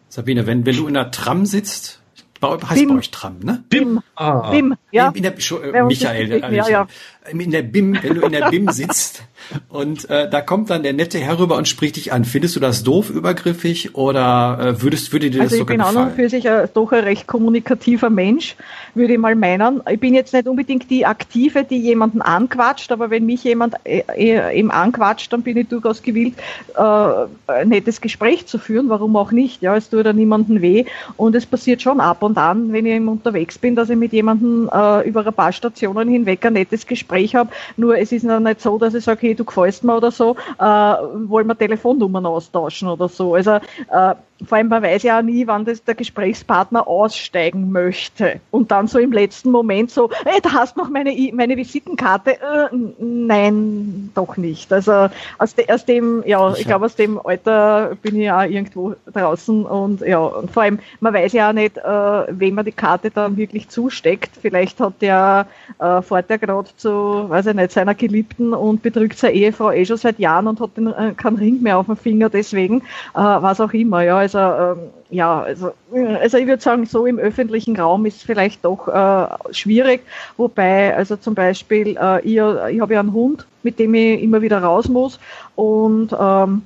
Sabine, 0.09 0.47
wenn, 0.47 0.65
wenn 0.65 0.75
du 0.75 0.87
in 0.87 0.95
der 0.95 1.11
Tram 1.11 1.45
sitzt, 1.45 2.01
heißt 2.41 2.79
Bim. 2.79 2.89
bei 2.89 2.95
euch 2.95 3.11
Tram, 3.11 3.39
ne? 3.39 3.63
Bim. 3.69 4.01
Ah. 4.15 4.49
Bim, 4.51 4.75
ja. 4.91 5.09
In, 5.09 5.15
in 5.15 5.23
der, 5.23 5.33
äh, 5.33 5.83
Michael, 5.83 6.53
ja, 6.53 6.69
ja. 6.69 6.87
In 7.31 7.51
der 7.51 7.63
BIM, 7.63 7.97
wenn 8.01 8.15
du 8.15 8.21
in 8.21 8.31
der 8.31 8.49
BIM 8.49 8.69
sitzt 8.71 9.23
und 9.69 10.09
äh, 10.09 10.29
da 10.29 10.41
kommt 10.41 10.69
dann 10.69 10.83
der 10.83 10.93
nette 10.93 11.19
Herr 11.19 11.39
rüber 11.39 11.57
und 11.57 11.67
spricht 11.67 11.97
dich 11.97 12.11
an. 12.11 12.25
Findest 12.25 12.55
du 12.55 12.59
das 12.59 12.83
doof, 12.83 13.09
übergriffig 13.09 13.95
oder 13.95 14.57
äh, 14.59 14.81
würdest, 14.81 15.13
würde 15.13 15.29
dir 15.29 15.43
das 15.43 15.53
also 15.53 15.57
sogar 15.57 15.77
gefallen? 15.77 15.89
Ich 15.89 15.95
bin 15.95 16.01
an 16.01 16.09
und 16.09 16.15
für 16.15 16.29
sich 16.29 16.45
äh, 16.45 16.67
doch 16.73 16.91
ein 16.91 17.03
recht 17.03 17.27
kommunikativer 17.27 18.09
Mensch, 18.09 18.55
würde 18.93 19.13
ich 19.13 19.19
mal 19.19 19.35
meinen. 19.35 19.81
Ich 19.89 19.99
bin 19.99 20.13
jetzt 20.13 20.33
nicht 20.33 20.47
unbedingt 20.47 20.89
die 20.89 21.05
Aktive, 21.05 21.63
die 21.63 21.77
jemanden 21.77 22.21
anquatscht, 22.21 22.91
aber 22.91 23.09
wenn 23.09 23.25
mich 23.25 23.43
jemand 23.43 23.75
äh, 23.83 24.03
äh 24.15 24.57
eben 24.57 24.71
anquatscht, 24.71 25.31
dann 25.31 25.41
bin 25.43 25.57
ich 25.57 25.67
durchaus 25.67 26.01
gewillt, 26.01 26.35
äh, 26.75 27.51
ein 27.51 27.69
nettes 27.69 28.01
Gespräch 28.01 28.45
zu 28.47 28.57
führen. 28.57 28.89
Warum 28.89 29.15
auch 29.15 29.31
nicht? 29.31 29.61
Ja, 29.61 29.75
es 29.75 29.89
tut 29.89 30.05
ja 30.05 30.13
niemandem 30.13 30.61
weh 30.61 30.85
und 31.17 31.35
es 31.35 31.45
passiert 31.45 31.81
schon 31.81 31.99
ab 31.99 32.23
und 32.23 32.37
an, 32.37 32.71
wenn 32.73 32.85
ich 32.85 32.99
unterwegs 32.99 33.57
bin, 33.57 33.75
dass 33.75 33.89
ich 33.89 33.97
mit 33.97 34.13
jemandem 34.13 34.69
äh, 34.73 35.07
über 35.07 35.25
ein 35.25 35.33
paar 35.33 35.51
Stationen 35.51 36.09
hinweg 36.09 36.45
ein 36.45 36.53
nettes 36.53 36.87
Gespräch 36.87 37.14
habe. 37.17 37.49
Nur 37.77 37.97
es 37.97 38.11
ist 38.11 38.23
noch 38.23 38.39
nicht 38.39 38.61
so, 38.61 38.77
dass 38.77 38.93
ich 38.93 39.03
sage, 39.03 39.21
hey, 39.21 39.35
du 39.35 39.45
gefällst 39.45 39.83
mir 39.83 39.95
oder 39.95 40.11
so, 40.11 40.35
äh, 40.59 40.63
wollen 40.63 41.47
wir 41.47 41.57
Telefonnummern 41.57 42.25
austauschen 42.25 42.87
oder 42.87 43.07
so. 43.07 43.35
Also 43.35 43.51
äh, 43.51 44.15
vor 44.43 44.57
allem, 44.57 44.67
man 44.67 44.83
weiß 44.83 45.03
ja 45.03 45.19
auch 45.19 45.23
nie, 45.23 45.47
wann 45.47 45.63
das 45.63 45.83
der 45.83 45.95
Gesprächspartner 45.95 46.87
aussteigen 46.87 47.71
möchte. 47.71 48.41
Und 48.51 48.69
dann 48.69 48.87
so 48.87 48.99
im 48.99 49.13
letzten 49.13 49.49
Moment 49.49 49.91
so, 49.91 50.09
hey, 50.25 50.41
da 50.43 50.51
hast 50.51 50.75
noch 50.75 50.89
meine, 50.89 51.15
meine 51.33 51.55
Visitenkarte. 51.55 52.33
Äh, 52.33 52.75
nein, 52.99 54.11
doch 54.13 54.35
nicht. 54.35 54.73
Also 54.73 55.07
aus, 55.37 55.55
de, 55.55 55.71
aus 55.71 55.85
dem, 55.85 56.21
ja, 56.25 56.53
ich 56.53 56.65
glaube, 56.65 56.85
aus 56.85 56.95
dem 56.95 57.17
Alter 57.25 57.95
bin 58.01 58.17
ich 58.17 58.25
ja 58.25 58.43
irgendwo 58.43 58.95
draußen 59.13 59.65
und 59.65 60.01
ja, 60.01 60.19
und 60.19 60.51
vor 60.51 60.63
allem, 60.63 60.79
man 60.99 61.13
weiß 61.13 61.31
ja 61.31 61.49
auch 61.49 61.53
nicht, 61.53 61.77
äh, 61.77 61.81
wem 62.29 62.55
man 62.55 62.65
die 62.65 62.73
Karte 62.73 63.11
dann 63.11 63.37
wirklich 63.37 63.69
zusteckt. 63.69 64.31
Vielleicht 64.41 64.81
hat 64.81 65.01
der, 65.01 65.47
äh, 65.79 66.01
fährt 66.01 66.29
der 66.29 66.39
gerade 66.39 66.69
zu, 66.75 66.89
weiß 67.29 67.47
ich 67.47 67.53
nicht, 67.53 67.71
seiner 67.71 67.95
Geliebten 67.95 68.53
und 68.53 68.81
bedrückt 68.81 69.17
seine 69.17 69.33
Ehefrau 69.33 69.71
eh 69.71 69.85
schon 69.85 69.97
seit 69.97 70.19
Jahren 70.19 70.47
und 70.47 70.59
hat 70.59 70.75
den, 70.75 70.87
äh, 70.87 71.13
keinen 71.15 71.37
Ring 71.37 71.61
mehr 71.61 71.77
auf 71.77 71.85
dem 71.85 71.95
Finger, 71.95 72.29
deswegen, 72.29 72.81
äh, 72.81 72.83
was 73.13 73.61
auch 73.61 73.71
immer, 73.71 74.03
ja 74.03 74.24
also 74.33 74.39
ähm, 74.39 74.89
ja, 75.09 75.41
also, 75.41 75.73
also 75.93 76.37
ich 76.37 76.47
würde 76.47 76.61
sagen, 76.61 76.85
so 76.85 77.05
im 77.05 77.19
öffentlichen 77.19 77.77
Raum 77.77 78.05
ist 78.05 78.23
vielleicht 78.23 78.65
doch 78.65 78.87
äh, 78.87 79.53
schwierig. 79.53 80.01
Wobei, 80.37 80.95
also 80.95 81.15
zum 81.15 81.35
Beispiel, 81.35 81.97
äh, 81.97 82.21
ich, 82.21 82.35
ich 82.35 82.81
habe 82.81 82.93
ja 82.93 82.99
einen 82.99 83.13
Hund, 83.13 83.45
mit 83.63 83.79
dem 83.79 83.93
ich 83.93 84.21
immer 84.21 84.41
wieder 84.41 84.61
raus 84.61 84.87
muss 84.87 85.19
und 85.55 86.15
ähm, 86.19 86.63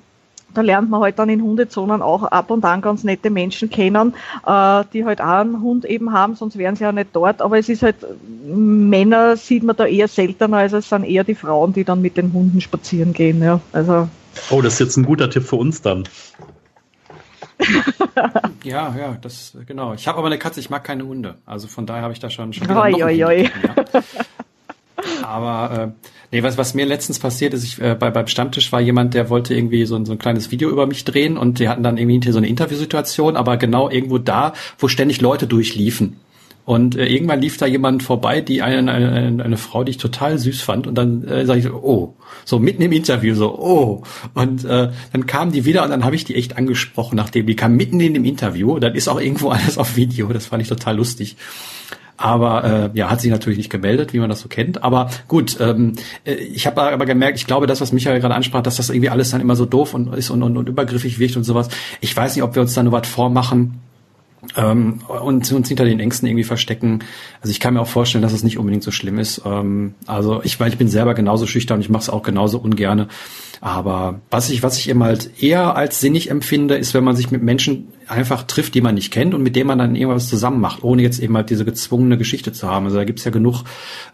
da 0.53 0.61
lernt 0.61 0.89
man 0.89 1.01
halt 1.01 1.19
dann 1.19 1.29
in 1.29 1.43
Hundezonen 1.43 2.01
auch 2.01 2.23
ab 2.23 2.49
und 2.49 2.65
an 2.65 2.81
ganz 2.81 3.03
nette 3.03 3.29
Menschen 3.29 3.69
kennen, 3.69 4.13
äh, 4.45 4.83
die 4.93 5.05
halt 5.05 5.21
auch 5.21 5.27
einen 5.27 5.61
Hund 5.61 5.85
eben 5.85 6.11
haben, 6.11 6.35
sonst 6.35 6.57
wären 6.57 6.75
sie 6.75 6.83
ja 6.83 6.91
nicht 6.91 7.09
dort. 7.13 7.41
Aber 7.41 7.59
es 7.59 7.69
ist 7.69 7.83
halt, 7.83 7.97
Männer 8.45 9.37
sieht 9.37 9.63
man 9.63 9.75
da 9.75 9.85
eher 9.85 10.07
seltener, 10.07 10.57
also 10.57 10.77
es 10.77 10.89
sind 10.89 11.03
eher 11.03 11.23
die 11.23 11.35
Frauen, 11.35 11.73
die 11.73 11.83
dann 11.83 12.01
mit 12.01 12.17
den 12.17 12.33
Hunden 12.33 12.61
spazieren 12.61 13.13
gehen. 13.13 13.43
Ja. 13.43 13.61
Also, 13.73 14.09
oh, 14.49 14.61
das 14.61 14.73
ist 14.73 14.79
jetzt 14.79 14.97
ein 14.97 15.05
guter 15.05 15.29
Tipp 15.29 15.43
für 15.43 15.57
uns 15.57 15.81
dann. 15.81 16.05
ja, 18.63 18.95
ja, 18.97 19.17
das 19.21 19.57
genau. 19.65 19.93
Ich 19.93 20.07
habe 20.07 20.17
aber 20.17 20.27
eine 20.27 20.37
Katze, 20.37 20.59
ich 20.59 20.69
mag 20.69 20.83
keine 20.83 21.05
Hunde. 21.05 21.35
Also 21.45 21.67
von 21.67 21.85
daher 21.85 22.03
habe 22.03 22.13
ich 22.13 22.19
da 22.19 22.29
schon 22.29 22.53
schon 22.53 22.69
oi, 22.71 23.03
oi, 23.03 23.23
oi. 23.25 23.49
Aber 25.23 25.93
äh, 26.01 26.07
nee, 26.31 26.43
was, 26.43 26.57
was 26.57 26.73
mir 26.73 26.85
letztens 26.85 27.19
passiert 27.19 27.53
ist, 27.53 27.63
ich, 27.63 27.81
äh, 27.81 27.95
bei, 27.95 28.09
beim 28.09 28.27
Stammtisch 28.27 28.71
war 28.71 28.81
jemand, 28.81 29.13
der 29.13 29.29
wollte 29.29 29.53
irgendwie 29.53 29.85
so 29.85 29.95
ein, 29.95 30.05
so 30.05 30.13
ein 30.13 30.19
kleines 30.19 30.51
Video 30.51 30.69
über 30.69 30.87
mich 30.87 31.05
drehen 31.05 31.37
und 31.37 31.59
die 31.59 31.69
hatten 31.69 31.83
dann 31.83 31.97
irgendwie 31.97 32.31
so 32.31 32.37
eine 32.37 32.47
Interviewsituation, 32.47 33.35
aber 33.37 33.57
genau 33.57 33.89
irgendwo 33.89 34.17
da, 34.17 34.53
wo 34.77 34.87
ständig 34.87 35.21
Leute 35.21 35.47
durchliefen. 35.47 36.19
Und 36.69 36.95
äh, 36.95 37.07
irgendwann 37.07 37.41
lief 37.41 37.57
da 37.57 37.65
jemand 37.65 38.03
vorbei, 38.03 38.41
die 38.41 38.61
eine, 38.61 38.91
eine, 38.91 39.43
eine 39.43 39.57
Frau, 39.57 39.83
die 39.83 39.89
ich 39.89 39.97
total 39.97 40.37
süß 40.37 40.61
fand. 40.61 40.85
Und 40.85 40.93
dann 40.93 41.23
äh, 41.23 41.43
sage 41.43 41.57
ich 41.61 41.65
so, 41.65 41.71
oh, 41.71 42.15
so 42.45 42.59
mitten 42.59 42.83
im 42.83 42.91
Interview, 42.91 43.33
so, 43.33 43.57
oh. 43.57 44.03
Und 44.35 44.65
äh, 44.65 44.91
dann 45.11 45.25
kam 45.25 45.51
die 45.51 45.65
wieder 45.65 45.83
und 45.83 45.89
dann 45.89 46.05
habe 46.05 46.15
ich 46.15 46.25
die 46.25 46.35
echt 46.35 46.57
angesprochen, 46.57 47.15
nachdem 47.15 47.47
die 47.47 47.55
kam 47.55 47.75
mitten 47.75 47.99
in 47.99 48.13
dem 48.13 48.23
Interview. 48.23 48.77
Dann 48.77 48.93
ist 48.93 49.07
auch 49.07 49.19
irgendwo 49.19 49.49
alles 49.49 49.79
auf 49.79 49.95
Video. 49.95 50.27
Das 50.27 50.45
fand 50.45 50.61
ich 50.61 50.69
total 50.69 50.97
lustig. 50.97 51.37
Aber 52.17 52.63
äh, 52.63 52.89
ja, 52.93 53.09
hat 53.09 53.21
sich 53.21 53.31
natürlich 53.31 53.57
nicht 53.57 53.71
gemeldet, 53.71 54.13
wie 54.13 54.19
man 54.19 54.29
das 54.29 54.41
so 54.41 54.47
kennt. 54.47 54.83
Aber 54.83 55.09
gut, 55.27 55.57
ähm, 55.59 55.93
äh, 56.23 56.35
ich 56.35 56.67
habe 56.67 56.83
aber 56.83 57.07
gemerkt, 57.07 57.39
ich 57.39 57.47
glaube, 57.47 57.65
das, 57.65 57.81
was 57.81 57.93
Michael 57.93 58.19
gerade 58.19 58.35
ansprach, 58.35 58.61
dass 58.61 58.75
das 58.75 58.91
irgendwie 58.91 59.09
alles 59.09 59.31
dann 59.31 59.41
immer 59.41 59.55
so 59.55 59.65
doof 59.65 59.95
und 59.95 60.13
ist 60.13 60.29
und, 60.29 60.43
und, 60.43 60.55
und 60.55 60.69
übergriffig 60.69 61.17
wirkt 61.17 61.35
und 61.35 61.45
sowas. 61.45 61.69
Ich 61.99 62.15
weiß 62.15 62.35
nicht, 62.35 62.43
ob 62.43 62.53
wir 62.53 62.61
uns 62.61 62.75
da 62.75 62.83
nur 62.83 62.93
was 62.93 63.07
vormachen 63.07 63.79
ähm, 64.55 65.01
und 65.07 65.51
uns 65.51 65.67
hinter 65.67 65.85
den 65.85 65.99
Ängsten 65.99 66.27
irgendwie 66.27 66.43
verstecken. 66.43 66.99
Also 67.41 67.51
ich 67.51 67.59
kann 67.59 67.73
mir 67.73 67.81
auch 67.81 67.87
vorstellen, 67.87 68.21
dass 68.21 68.33
es 68.33 68.43
nicht 68.43 68.57
unbedingt 68.57 68.83
so 68.83 68.91
schlimm 68.91 69.19
ist. 69.19 69.41
Ähm, 69.45 69.95
also 70.07 70.41
ich, 70.43 70.59
weil 70.59 70.69
ich 70.69 70.77
bin 70.77 70.87
selber 70.87 71.13
genauso 71.13 71.45
schüchtern 71.45 71.81
ich 71.81 71.89
mache 71.89 72.03
es 72.03 72.09
auch 72.09 72.23
genauso 72.23 72.59
ungerne. 72.59 73.07
Aber 73.61 74.21
was 74.31 74.49
ich, 74.49 74.63
was 74.63 74.77
ich 74.77 74.89
eben 74.89 75.03
halt 75.03 75.41
eher 75.43 75.75
als 75.75 75.99
sinnig 75.99 76.31
empfinde, 76.31 76.75
ist, 76.75 76.93
wenn 76.93 77.03
man 77.03 77.17
sich 77.17 77.29
mit 77.29 77.43
Menschen 77.43 77.89
einfach 78.07 78.43
trifft, 78.43 78.73
die 78.73 78.81
man 78.81 78.95
nicht 78.95 79.11
kennt 79.11 79.33
und 79.33 79.43
mit 79.43 79.55
denen 79.55 79.67
man 79.67 79.77
dann 79.77 79.95
irgendwas 79.95 80.29
zusammen 80.29 80.61
macht, 80.61 80.83
ohne 80.83 81.01
jetzt 81.01 81.19
eben 81.19 81.35
halt 81.35 81.49
diese 81.49 81.65
gezwungene 81.65 82.17
Geschichte 82.17 82.53
zu 82.53 82.69
haben. 82.69 82.85
Also 82.85 82.97
da 82.97 83.03
gibt's 83.03 83.25
ja 83.25 83.31
genug 83.31 83.63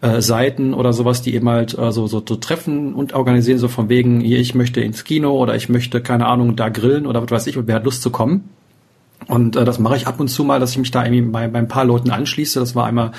äh, 0.00 0.20
Seiten 0.20 0.74
oder 0.74 0.92
sowas, 0.92 1.22
die 1.22 1.34
eben 1.34 1.48
halt 1.48 1.78
äh, 1.78 1.92
so, 1.92 2.08
so, 2.08 2.22
so 2.26 2.36
treffen 2.36 2.94
und 2.94 3.14
organisieren, 3.14 3.58
so 3.58 3.68
von 3.68 3.88
wegen, 3.88 4.20
hier, 4.20 4.40
ich 4.40 4.54
möchte 4.54 4.80
ins 4.80 5.04
Kino 5.04 5.40
oder 5.40 5.54
ich 5.54 5.68
möchte, 5.68 6.00
keine 6.00 6.26
Ahnung, 6.26 6.56
da 6.56 6.68
grillen 6.68 7.06
oder 7.06 7.22
was 7.22 7.30
weiß 7.30 7.46
ich 7.46 7.56
und 7.56 7.68
wer 7.68 7.76
hat 7.76 7.84
Lust 7.84 8.02
zu 8.02 8.10
kommen. 8.10 8.50
Und 9.28 9.56
äh, 9.56 9.64
das 9.64 9.78
mache 9.78 9.96
ich 9.96 10.06
ab 10.06 10.20
und 10.20 10.28
zu 10.28 10.44
mal, 10.44 10.60
dass 10.60 10.72
ich 10.72 10.78
mich 10.78 10.90
da 10.90 11.04
irgendwie 11.04 11.22
bei, 11.22 11.48
bei 11.48 11.58
ein 11.58 11.68
paar 11.68 11.84
Leuten 11.84 12.10
anschließe. 12.10 12.60
Das 12.60 12.74
war 12.74 12.86
einmal 12.86 13.12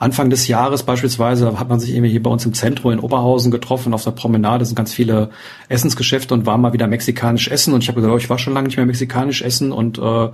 Anfang 0.00 0.30
des 0.30 0.48
Jahres 0.48 0.82
beispielsweise, 0.82 1.44
da 1.44 1.58
hat 1.58 1.68
man 1.68 1.78
sich 1.78 1.90
irgendwie 1.90 2.10
hier 2.10 2.22
bei 2.22 2.30
uns 2.30 2.46
im 2.46 2.54
Zentrum 2.54 2.92
in 2.92 3.00
Oberhausen 3.00 3.50
getroffen, 3.50 3.92
auf 3.92 4.02
der 4.02 4.12
Promenade 4.12 4.64
sind 4.64 4.74
ganz 4.74 4.94
viele 4.94 5.28
Essensgeschäfte 5.68 6.32
und 6.32 6.46
war 6.46 6.56
mal 6.56 6.72
wieder 6.72 6.86
mexikanisch 6.86 7.48
essen. 7.48 7.74
Und 7.74 7.82
ich 7.82 7.88
habe 7.88 7.96
gesagt, 7.96 8.14
oh, 8.14 8.16
ich 8.16 8.30
war 8.30 8.38
schon 8.38 8.54
lange 8.54 8.68
nicht 8.68 8.78
mehr 8.78 8.86
mexikanisch 8.86 9.42
essen 9.42 9.72
und 9.72 9.98
äh, 9.98 10.28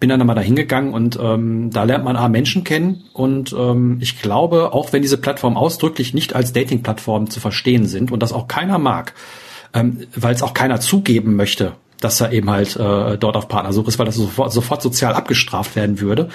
bin 0.00 0.08
dann 0.08 0.26
mal 0.26 0.34
da 0.34 0.40
hingegangen 0.40 0.92
und 0.92 1.16
ähm, 1.22 1.70
da 1.70 1.84
lernt 1.84 2.04
man 2.04 2.16
A, 2.16 2.28
Menschen 2.28 2.64
kennen 2.64 3.04
und 3.12 3.54
ähm, 3.56 3.98
ich 4.00 4.20
glaube, 4.20 4.72
auch 4.72 4.92
wenn 4.92 5.02
diese 5.02 5.16
Plattformen 5.18 5.56
ausdrücklich 5.56 6.12
nicht 6.12 6.34
als 6.34 6.52
Dating-Plattformen 6.52 7.30
zu 7.30 7.38
verstehen 7.38 7.86
sind 7.86 8.10
und 8.10 8.20
das 8.20 8.32
auch 8.32 8.48
keiner 8.48 8.78
mag, 8.78 9.14
ähm, 9.72 10.00
weil 10.16 10.34
es 10.34 10.42
auch 10.42 10.54
keiner 10.54 10.80
zugeben 10.80 11.36
möchte, 11.36 11.74
dass 12.02 12.20
er 12.20 12.32
eben 12.32 12.50
halt 12.50 12.76
äh, 12.76 13.16
dort 13.16 13.36
auf 13.36 13.48
Partnersuche 13.48 13.88
ist, 13.88 13.98
weil 13.98 14.06
das 14.06 14.16
sofort, 14.16 14.52
sofort 14.52 14.82
sozial 14.82 15.14
abgestraft 15.14 15.76
werden 15.76 16.00
würde, 16.00 16.28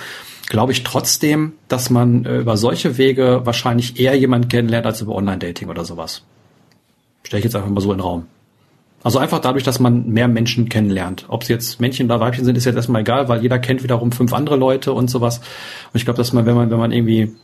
glaube 0.47 0.71
ich 0.71 0.83
trotzdem, 0.83 1.53
dass 1.67 1.89
man 1.89 2.25
äh, 2.25 2.37
über 2.37 2.55
solche 2.55 2.97
Wege 2.97 3.41
wahrscheinlich 3.43 3.99
eher 3.99 4.17
jemand 4.17 4.49
kennenlernt 4.49 4.85
als 4.85 5.01
über 5.01 5.13
Online-Dating 5.13 5.69
oder 5.69 5.83
sowas. 5.83 6.23
Stelle 7.23 7.39
ich 7.39 7.43
jetzt 7.43 7.55
einfach 7.55 7.69
mal 7.69 7.81
so 7.81 7.91
in 7.91 7.97
den 7.97 8.03
Raum. 8.03 8.25
Also 9.03 9.19
einfach 9.19 9.39
dadurch, 9.39 9.63
dass 9.63 9.79
man 9.79 10.07
mehr 10.07 10.29
Menschen 10.29 10.69
kennenlernt. 10.69 11.25
Ob 11.27 11.43
es 11.43 11.49
jetzt 11.49 11.81
Männchen 11.81 12.05
oder 12.07 12.19
Weibchen 12.19 12.45
sind, 12.45 12.57
ist 12.57 12.65
jetzt 12.65 12.75
erstmal 12.75 13.01
egal, 13.01 13.27
weil 13.27 13.41
jeder 13.41 13.59
kennt 13.59 13.83
wiederum 13.83 14.11
fünf 14.11 14.33
andere 14.33 14.55
Leute 14.55 14.93
und 14.93 15.09
sowas. 15.09 15.39
Und 15.39 15.95
ich 15.95 16.05
glaube, 16.05 16.17
dass 16.17 16.31
man, 16.31 16.45
wenn 16.45 16.55
man, 16.55 16.71
wenn 16.71 16.79
man 16.79 16.93
irgendwie 16.93 17.35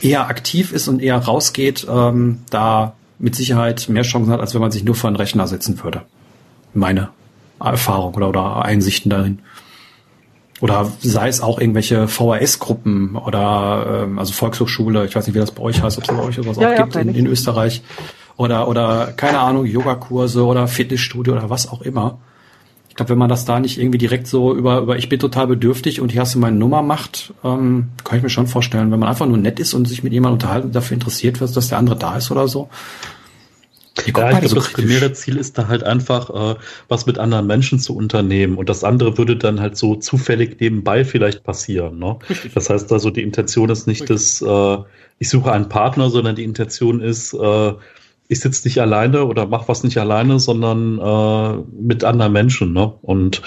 eher 0.00 0.26
aktiv 0.26 0.72
ist 0.72 0.88
und 0.88 1.00
eher 1.00 1.18
rausgeht, 1.18 1.86
ähm, 1.88 2.40
da 2.50 2.94
mit 3.18 3.36
Sicherheit 3.36 3.88
mehr 3.88 4.02
Chancen 4.02 4.32
hat, 4.32 4.40
als 4.40 4.54
wenn 4.54 4.60
man 4.60 4.72
sich 4.72 4.84
nur 4.84 4.96
vor 4.96 5.08
einen 5.08 5.16
Rechner 5.16 5.46
setzen 5.46 5.82
würde. 5.82 6.02
Meine 6.74 7.10
Erfahrung 7.72 8.14
oder, 8.14 8.28
oder 8.28 8.64
Einsichten 8.64 9.10
darin. 9.10 9.40
Oder 10.60 10.90
sei 11.00 11.28
es 11.28 11.40
auch 11.40 11.58
irgendwelche 11.60 12.08
VHS-Gruppen 12.08 13.16
oder 13.16 14.04
ähm, 14.04 14.18
also 14.18 14.32
Volkshochschule, 14.32 15.04
ich 15.04 15.14
weiß 15.14 15.26
nicht, 15.26 15.34
wie 15.34 15.40
das 15.40 15.50
bei 15.50 15.62
euch 15.62 15.82
heißt, 15.82 15.98
ob 15.98 16.04
es 16.04 16.16
bei 16.16 16.22
euch 16.22 16.36
sowas 16.36 16.56
ja, 16.56 16.68
auch 16.68 16.72
ja, 16.72 16.82
gibt 16.84 16.96
in, 16.96 17.14
in, 17.14 17.26
Österreich. 17.26 17.82
Oder, 18.36 18.68
oder 18.68 19.12
keine 19.16 19.40
Ahnung, 19.40 19.66
Yogakurse 19.66 20.44
oder 20.44 20.66
Fitnessstudio 20.66 21.34
oder 21.34 21.50
was 21.50 21.70
auch 21.70 21.82
immer. 21.82 22.18
Ich 22.88 22.96
glaube, 22.96 23.10
wenn 23.10 23.18
man 23.18 23.28
das 23.28 23.44
da 23.44 23.58
nicht 23.58 23.78
irgendwie 23.78 23.98
direkt 23.98 24.28
so 24.28 24.54
über, 24.54 24.78
über 24.78 24.96
ich 24.96 25.08
bin 25.08 25.18
total 25.18 25.48
bedürftig 25.48 26.00
und 26.00 26.12
hier 26.12 26.20
hast 26.20 26.36
du 26.36 26.38
meine 26.38 26.56
Nummer 26.56 26.80
macht, 26.80 27.34
ähm, 27.42 27.88
kann 28.04 28.18
ich 28.18 28.22
mir 28.22 28.30
schon 28.30 28.46
vorstellen, 28.46 28.92
wenn 28.92 29.00
man 29.00 29.08
einfach 29.08 29.26
nur 29.26 29.36
nett 29.36 29.58
ist 29.58 29.74
und 29.74 29.86
sich 29.86 30.04
mit 30.04 30.12
jemandem 30.12 30.34
unterhalten 30.34 30.68
und 30.68 30.76
dafür 30.76 30.94
interessiert 30.94 31.40
wird, 31.40 31.56
dass 31.56 31.68
der 31.68 31.78
andere 31.78 31.96
da 31.96 32.16
ist 32.16 32.30
oder 32.30 32.46
so, 32.46 32.68
ja, 33.98 34.04
ich 34.06 34.12
glaube, 34.12 34.48
so 34.48 34.56
das 34.56 34.72
primäre 34.72 35.12
Ziel 35.12 35.36
ist 35.36 35.56
da 35.56 35.68
halt 35.68 35.84
einfach, 35.84 36.30
äh, 36.30 36.58
was 36.88 37.06
mit 37.06 37.18
anderen 37.18 37.46
Menschen 37.46 37.78
zu 37.78 37.96
unternehmen. 37.96 38.56
Und 38.56 38.68
das 38.68 38.82
andere 38.82 39.16
würde 39.18 39.36
dann 39.36 39.60
halt 39.60 39.76
so 39.76 39.94
zufällig 39.94 40.60
nebenbei 40.60 41.04
vielleicht 41.04 41.44
passieren. 41.44 41.98
Ne? 41.98 42.18
Das 42.54 42.70
heißt 42.70 42.92
also, 42.92 43.10
die 43.10 43.22
Intention 43.22 43.70
ist 43.70 43.86
nicht, 43.86 44.10
dass 44.10 44.42
äh, 44.42 44.78
ich 45.18 45.28
suche 45.28 45.52
einen 45.52 45.68
Partner, 45.68 46.10
sondern 46.10 46.34
die 46.34 46.44
Intention 46.44 47.00
ist, 47.00 47.34
äh, 47.34 47.72
ich 48.26 48.40
sitze 48.40 48.66
nicht 48.66 48.80
alleine 48.80 49.26
oder 49.26 49.46
mache 49.46 49.68
was 49.68 49.84
nicht 49.84 49.98
alleine, 49.98 50.40
sondern 50.40 50.98
äh, 50.98 51.62
mit 51.80 52.02
anderen 52.02 52.32
Menschen. 52.32 52.72
Ne? 52.72 52.94
Und 53.02 53.42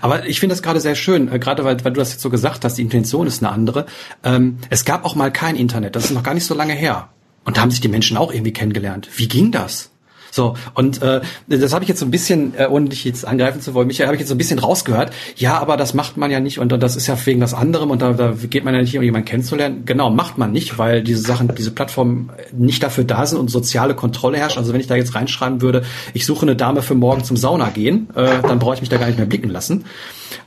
aber 0.00 0.26
ich 0.26 0.40
finde 0.40 0.54
das 0.54 0.62
gerade 0.62 0.80
sehr 0.80 0.96
schön, 0.96 1.32
äh, 1.32 1.38
gerade 1.38 1.64
weil, 1.64 1.82
weil 1.84 1.92
du 1.92 2.00
das 2.00 2.12
jetzt 2.12 2.22
so 2.22 2.30
gesagt 2.30 2.64
hast, 2.64 2.78
die 2.78 2.82
Intention 2.82 3.26
ist 3.26 3.42
eine 3.42 3.52
andere. 3.52 3.86
Ähm, 4.24 4.58
es 4.70 4.84
gab 4.84 5.04
auch 5.04 5.14
mal 5.14 5.32
kein 5.32 5.54
Internet, 5.56 5.94
das 5.94 6.06
ist 6.06 6.10
noch 6.10 6.22
gar 6.22 6.34
nicht 6.34 6.46
so 6.46 6.54
lange 6.54 6.74
her. 6.74 7.10
Und 7.48 7.56
da 7.56 7.62
haben 7.62 7.70
sich 7.70 7.80
die 7.80 7.88
Menschen 7.88 8.18
auch 8.18 8.30
irgendwie 8.30 8.52
kennengelernt. 8.52 9.08
Wie 9.16 9.26
ging 9.26 9.50
das? 9.50 9.88
So, 10.30 10.52
und 10.74 11.00
äh, 11.00 11.22
das 11.46 11.72
habe 11.72 11.82
ich 11.82 11.88
jetzt 11.88 11.98
so 11.98 12.04
ein 12.04 12.10
bisschen, 12.10 12.52
äh, 12.58 12.66
ohne 12.66 12.90
dich 12.90 13.04
jetzt 13.04 13.26
angreifen 13.26 13.62
zu 13.62 13.72
wollen, 13.72 13.86
Michael, 13.86 14.06
habe 14.06 14.16
ich 14.16 14.20
jetzt 14.20 14.28
so 14.28 14.34
ein 14.34 14.38
bisschen 14.38 14.58
rausgehört. 14.58 15.14
Ja, 15.36 15.58
aber 15.58 15.78
das 15.78 15.94
macht 15.94 16.18
man 16.18 16.30
ja 16.30 16.40
nicht 16.40 16.58
und, 16.58 16.74
und 16.74 16.82
das 16.82 16.94
ist 16.94 17.06
ja 17.06 17.16
wegen 17.24 17.40
was 17.40 17.54
anderem 17.54 17.90
und 17.90 18.02
da, 18.02 18.12
da 18.12 18.34
geht 18.50 18.64
man 18.64 18.74
ja 18.74 18.82
nicht, 18.82 18.94
um 18.94 19.02
jemanden 19.02 19.24
kennenzulernen. 19.24 19.86
Genau, 19.86 20.10
macht 20.10 20.36
man 20.36 20.52
nicht, 20.52 20.76
weil 20.76 21.02
diese 21.02 21.22
Sachen, 21.22 21.54
diese 21.54 21.70
Plattformen 21.70 22.28
nicht 22.52 22.82
dafür 22.82 23.04
da 23.04 23.24
sind 23.24 23.38
und 23.38 23.50
soziale 23.50 23.94
Kontrolle 23.94 24.36
herrscht. 24.36 24.58
Also 24.58 24.74
wenn 24.74 24.80
ich 24.80 24.88
da 24.88 24.96
jetzt 24.96 25.14
reinschreiben 25.14 25.62
würde, 25.62 25.84
ich 26.12 26.26
suche 26.26 26.42
eine 26.42 26.54
Dame 26.54 26.82
für 26.82 26.94
morgen 26.94 27.24
zum 27.24 27.38
Sauna 27.38 27.70
gehen, 27.70 28.10
äh, 28.14 28.42
dann 28.42 28.58
brauche 28.58 28.74
ich 28.74 28.82
mich 28.82 28.90
da 28.90 28.98
gar 28.98 29.06
nicht 29.06 29.16
mehr 29.16 29.26
blicken 29.26 29.48
lassen. 29.48 29.86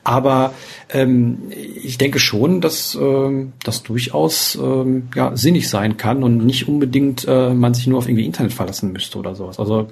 Aber 0.04 0.54
ähm, 0.90 1.38
ich 1.84 1.98
denke 1.98 2.20
schon, 2.20 2.62
dass 2.62 2.98
ähm, 3.00 3.54
das 3.64 3.84
durchaus 3.84 4.58
ähm, 4.62 5.10
ja, 5.16 5.36
sinnig 5.36 5.70
sein 5.70 5.98
kann 5.98 6.24
und 6.24 6.46
nicht 6.46 6.68
unbedingt 6.68 7.26
äh, 7.28 7.54
man 7.54 7.74
sich 7.74 7.88
nur 7.88 7.98
auf 7.98 8.08
irgendwie 8.08 8.26
Internet 8.26 8.54
verlassen 8.54 8.92
müsste 8.92 9.18
oder 9.18 9.36
sowas. 9.36 9.60
Also 9.60 9.88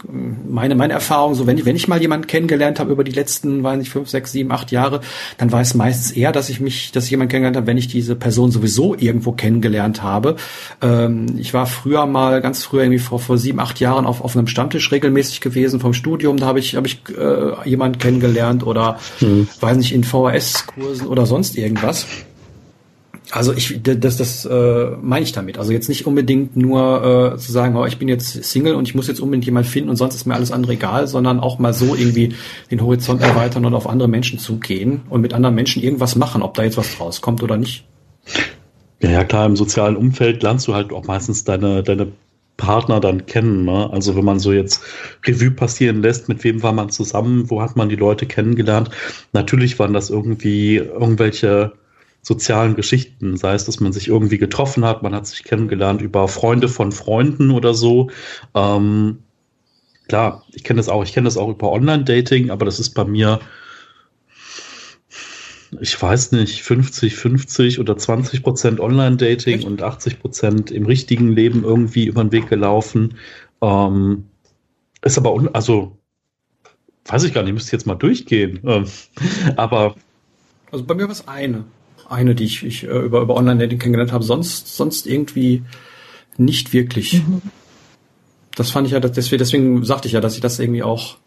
meine, 0.47 0.75
meine 0.75 0.93
Erfahrung, 0.93 1.35
so 1.35 1.47
wenn 1.47 1.57
ich, 1.57 1.65
wenn 1.65 1.75
ich 1.75 1.87
mal 1.87 2.01
jemanden 2.01 2.27
kennengelernt 2.27 2.79
habe 2.79 2.91
über 2.91 3.03
die 3.03 3.11
letzten, 3.11 3.63
weiß 3.63 3.77
nicht, 3.77 3.89
fünf, 3.89 4.09
sechs, 4.09 4.31
sieben, 4.31 4.51
acht 4.51 4.71
Jahre, 4.71 5.01
dann 5.37 5.51
war 5.51 5.61
es 5.61 5.73
meistens 5.73 6.11
eher, 6.11 6.31
dass 6.31 6.49
ich 6.49 6.59
mich, 6.59 6.91
dass 6.91 7.05
ich 7.05 7.11
jemanden 7.11 7.31
kennengelernt 7.31 7.57
habe, 7.57 7.67
wenn 7.67 7.77
ich 7.77 7.87
diese 7.87 8.15
Person 8.15 8.51
sowieso 8.51 8.95
irgendwo 8.95 9.31
kennengelernt 9.31 10.03
habe. 10.03 10.35
Ähm, 10.81 11.27
ich 11.37 11.53
war 11.53 11.65
früher 11.65 12.05
mal, 12.05 12.41
ganz 12.41 12.63
früher, 12.63 12.83
irgendwie 12.83 12.99
vor, 12.99 13.19
vor 13.19 13.37
sieben, 13.37 13.59
acht 13.59 13.79
Jahren 13.79 14.05
auf, 14.05 14.21
auf 14.21 14.35
einem 14.35 14.47
Stammtisch 14.47 14.91
regelmäßig 14.91 15.41
gewesen 15.41 15.79
vom 15.79 15.93
Studium, 15.93 16.37
da 16.37 16.45
habe 16.45 16.59
ich, 16.59 16.75
habe 16.75 16.87
ich 16.87 17.01
äh, 17.17 17.69
jemanden 17.69 17.99
kennengelernt 17.99 18.65
oder 18.65 18.97
mhm. 19.21 19.47
weiß 19.59 19.77
nicht, 19.79 19.93
in 19.93 20.03
VHS-Kursen 20.03 21.07
oder 21.07 21.25
sonst 21.25 21.57
irgendwas. 21.57 22.05
Also 23.31 23.53
ich, 23.53 23.79
das, 23.83 24.17
das 24.17 24.45
äh, 24.45 24.87
meine 25.01 25.23
ich 25.23 25.31
damit. 25.31 25.59
Also 25.59 25.71
jetzt 25.71 25.87
nicht 25.87 26.07
unbedingt 26.07 26.57
nur 26.57 27.33
äh, 27.33 27.37
zu 27.37 27.51
sagen, 27.51 27.75
oh, 27.75 27.85
ich 27.85 27.99
bin 27.99 28.07
jetzt 28.07 28.43
Single 28.43 28.73
und 28.73 28.87
ich 28.87 28.95
muss 28.95 29.07
jetzt 29.07 29.19
unbedingt 29.19 29.45
jemanden 29.45 29.69
finden 29.69 29.89
und 29.89 29.97
sonst 29.97 30.15
ist 30.15 30.25
mir 30.25 30.33
alles 30.33 30.51
andere 30.51 30.73
egal, 30.73 31.07
sondern 31.07 31.39
auch 31.39 31.59
mal 31.59 31.73
so 31.73 31.93
irgendwie 31.93 32.33
den 32.71 32.81
Horizont 32.81 33.21
erweitern 33.21 33.65
und 33.65 33.75
auf 33.75 33.87
andere 33.87 34.07
Menschen 34.07 34.39
zugehen 34.39 35.01
und 35.09 35.21
mit 35.21 35.33
anderen 35.33 35.53
Menschen 35.53 35.83
irgendwas 35.83 36.15
machen, 36.15 36.41
ob 36.41 36.55
da 36.55 36.63
jetzt 36.63 36.77
was 36.77 36.97
draus 36.97 37.21
kommt 37.21 37.43
oder 37.43 37.57
nicht. 37.57 37.85
Ja, 39.01 39.11
ja, 39.11 39.23
klar, 39.23 39.45
im 39.45 39.55
sozialen 39.55 39.95
Umfeld 39.95 40.41
lernst 40.41 40.67
du 40.67 40.73
halt 40.73 40.91
auch 40.91 41.05
meistens 41.05 41.43
deine, 41.43 41.83
deine 41.83 42.07
Partner 42.59 42.99
dann 42.99 43.25
kennen. 43.25 43.65
Ne? 43.65 43.89
Also 43.91 44.15
wenn 44.15 44.25
man 44.25 44.37
so 44.37 44.51
jetzt 44.51 44.83
Revue 45.25 45.49
passieren 45.49 46.03
lässt, 46.03 46.29
mit 46.29 46.43
wem 46.43 46.61
war 46.61 46.73
man 46.73 46.89
zusammen, 46.89 47.49
wo 47.49 47.61
hat 47.61 47.75
man 47.75 47.89
die 47.89 47.95
Leute 47.95 48.27
kennengelernt. 48.27 48.91
Natürlich 49.33 49.79
waren 49.79 49.93
das 49.93 50.11
irgendwie 50.11 50.75
irgendwelche 50.75 51.71
sozialen 52.21 52.75
Geschichten, 52.75 53.37
sei 53.37 53.53
es, 53.53 53.65
dass 53.65 53.79
man 53.79 53.93
sich 53.93 54.09
irgendwie 54.09 54.37
getroffen 54.37 54.83
hat, 54.85 55.01
man 55.01 55.15
hat 55.15 55.25
sich 55.25 55.43
kennengelernt 55.45 56.01
über 56.01 56.27
Freunde 56.27 56.67
von 56.67 56.91
Freunden 56.91 57.49
oder 57.49 57.73
so. 57.73 58.09
Ähm, 58.53 59.19
klar, 60.09 60.43
ich 60.51 60.65
kenne 60.65 60.77
das 60.77 60.89
auch. 60.89 61.03
Ich 61.03 61.13
kenne 61.13 61.25
das 61.25 61.37
auch 61.37 61.49
über 61.49 61.71
Online-Dating, 61.71 62.51
aber 62.51 62.65
das 62.65 62.79
ist 62.79 62.89
bei 62.89 63.05
mir, 63.05 63.39
ich 65.79 66.01
weiß 66.01 66.31
nicht, 66.31 66.63
50, 66.63 67.15
50 67.15 67.79
oder 67.79 67.97
20 67.97 68.43
Prozent 68.43 68.79
Online-Dating 68.79 69.63
und 69.63 69.81
80 69.81 70.19
Prozent 70.19 70.71
im 70.71 70.85
richtigen 70.85 71.33
Leben 71.33 71.63
irgendwie 71.63 72.05
über 72.05 72.23
den 72.23 72.31
Weg 72.31 72.49
gelaufen. 72.49 73.15
Ähm, 73.61 74.25
ist 75.01 75.17
aber, 75.17 75.33
un 75.33 75.49
also, 75.53 75.97
weiß 77.05 77.23
ich 77.23 77.33
gar 77.33 77.43
nicht, 77.43 77.53
müsste 77.53 77.71
jetzt 77.73 77.85
mal 77.85 77.95
durchgehen. 77.95 78.59
Ähm, 78.65 78.85
aber. 79.55 79.95
Also 80.71 80.85
bei 80.85 80.95
mir 80.95 81.03
war 81.03 81.11
es 81.11 81.27
eine. 81.27 81.65
Eine, 82.07 82.33
die 82.33 82.45
ich, 82.45 82.65
ich 82.65 82.83
äh, 82.83 82.99
über, 82.99 83.21
über 83.21 83.35
Online-Dating 83.35 83.77
kennengelernt 83.77 84.11
habe. 84.11 84.23
Sonst, 84.23 84.75
sonst 84.75 85.05
irgendwie 85.05 85.63
nicht 86.37 86.73
wirklich. 86.73 87.13
Mhm. 87.13 87.41
Das 88.55 88.71
fand 88.71 88.87
ich 88.87 88.93
ja, 88.93 88.99
deswegen, 88.99 89.37
deswegen 89.37 89.85
sagte 89.85 90.07
ich 90.07 90.13
ja, 90.13 90.21
dass 90.21 90.33
ich 90.33 90.41
das 90.41 90.59
irgendwie 90.59 90.83
auch 90.83 91.17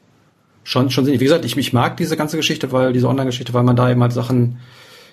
schon, 0.64 0.90
schon 0.90 1.04
sehe. 1.04 1.20
Wie 1.20 1.24
gesagt, 1.24 1.44
ich, 1.44 1.56
ich 1.56 1.72
mag 1.72 1.96
diese 1.96 2.16
ganze 2.16 2.36
Geschichte, 2.36 2.72
weil 2.72 2.92
diese 2.92 3.08
Online-Geschichte, 3.08 3.54
weil 3.54 3.62
man 3.62 3.76
da 3.76 3.90
eben 3.90 4.02
halt 4.02 4.12
Sachen, 4.12 4.58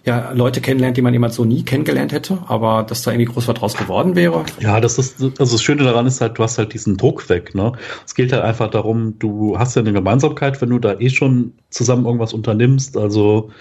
ja, 0.05 0.31
Leute 0.31 0.61
kennenlernt, 0.61 0.97
die 0.97 1.01
man 1.01 1.13
jemand 1.13 1.33
so 1.33 1.43
nie 1.43 1.63
kennengelernt 1.63 2.13
hätte, 2.13 2.39
aber 2.47 2.83
dass 2.83 3.01
da 3.01 3.11
irgendwie 3.11 3.31
groß 3.31 3.47
was 3.47 3.55
draus 3.55 3.75
geworden 3.75 4.15
wäre. 4.15 4.45
Ja, 4.59 4.79
das 4.79 4.97
ist, 4.97 5.21
also 5.21 5.55
das 5.55 5.61
Schöne 5.61 5.83
daran 5.83 6.05
ist 6.07 6.21
halt, 6.21 6.37
du 6.37 6.43
hast 6.43 6.57
halt 6.57 6.73
diesen 6.73 6.97
Druck 6.97 7.27
weg, 7.29 7.53
ne? 7.53 7.73
Es 8.05 8.15
geht 8.15 8.31
halt 8.31 8.43
einfach 8.43 8.69
darum, 8.69 9.19
du 9.19 9.57
hast 9.59 9.75
ja 9.75 9.81
eine 9.81 9.93
Gemeinsamkeit, 9.93 10.61
wenn 10.61 10.69
du 10.69 10.79
da 10.79 10.97
eh 10.99 11.09
schon 11.09 11.53
zusammen 11.69 12.05
irgendwas 12.05 12.33
unternimmst, 12.33 12.95
also 12.95 13.51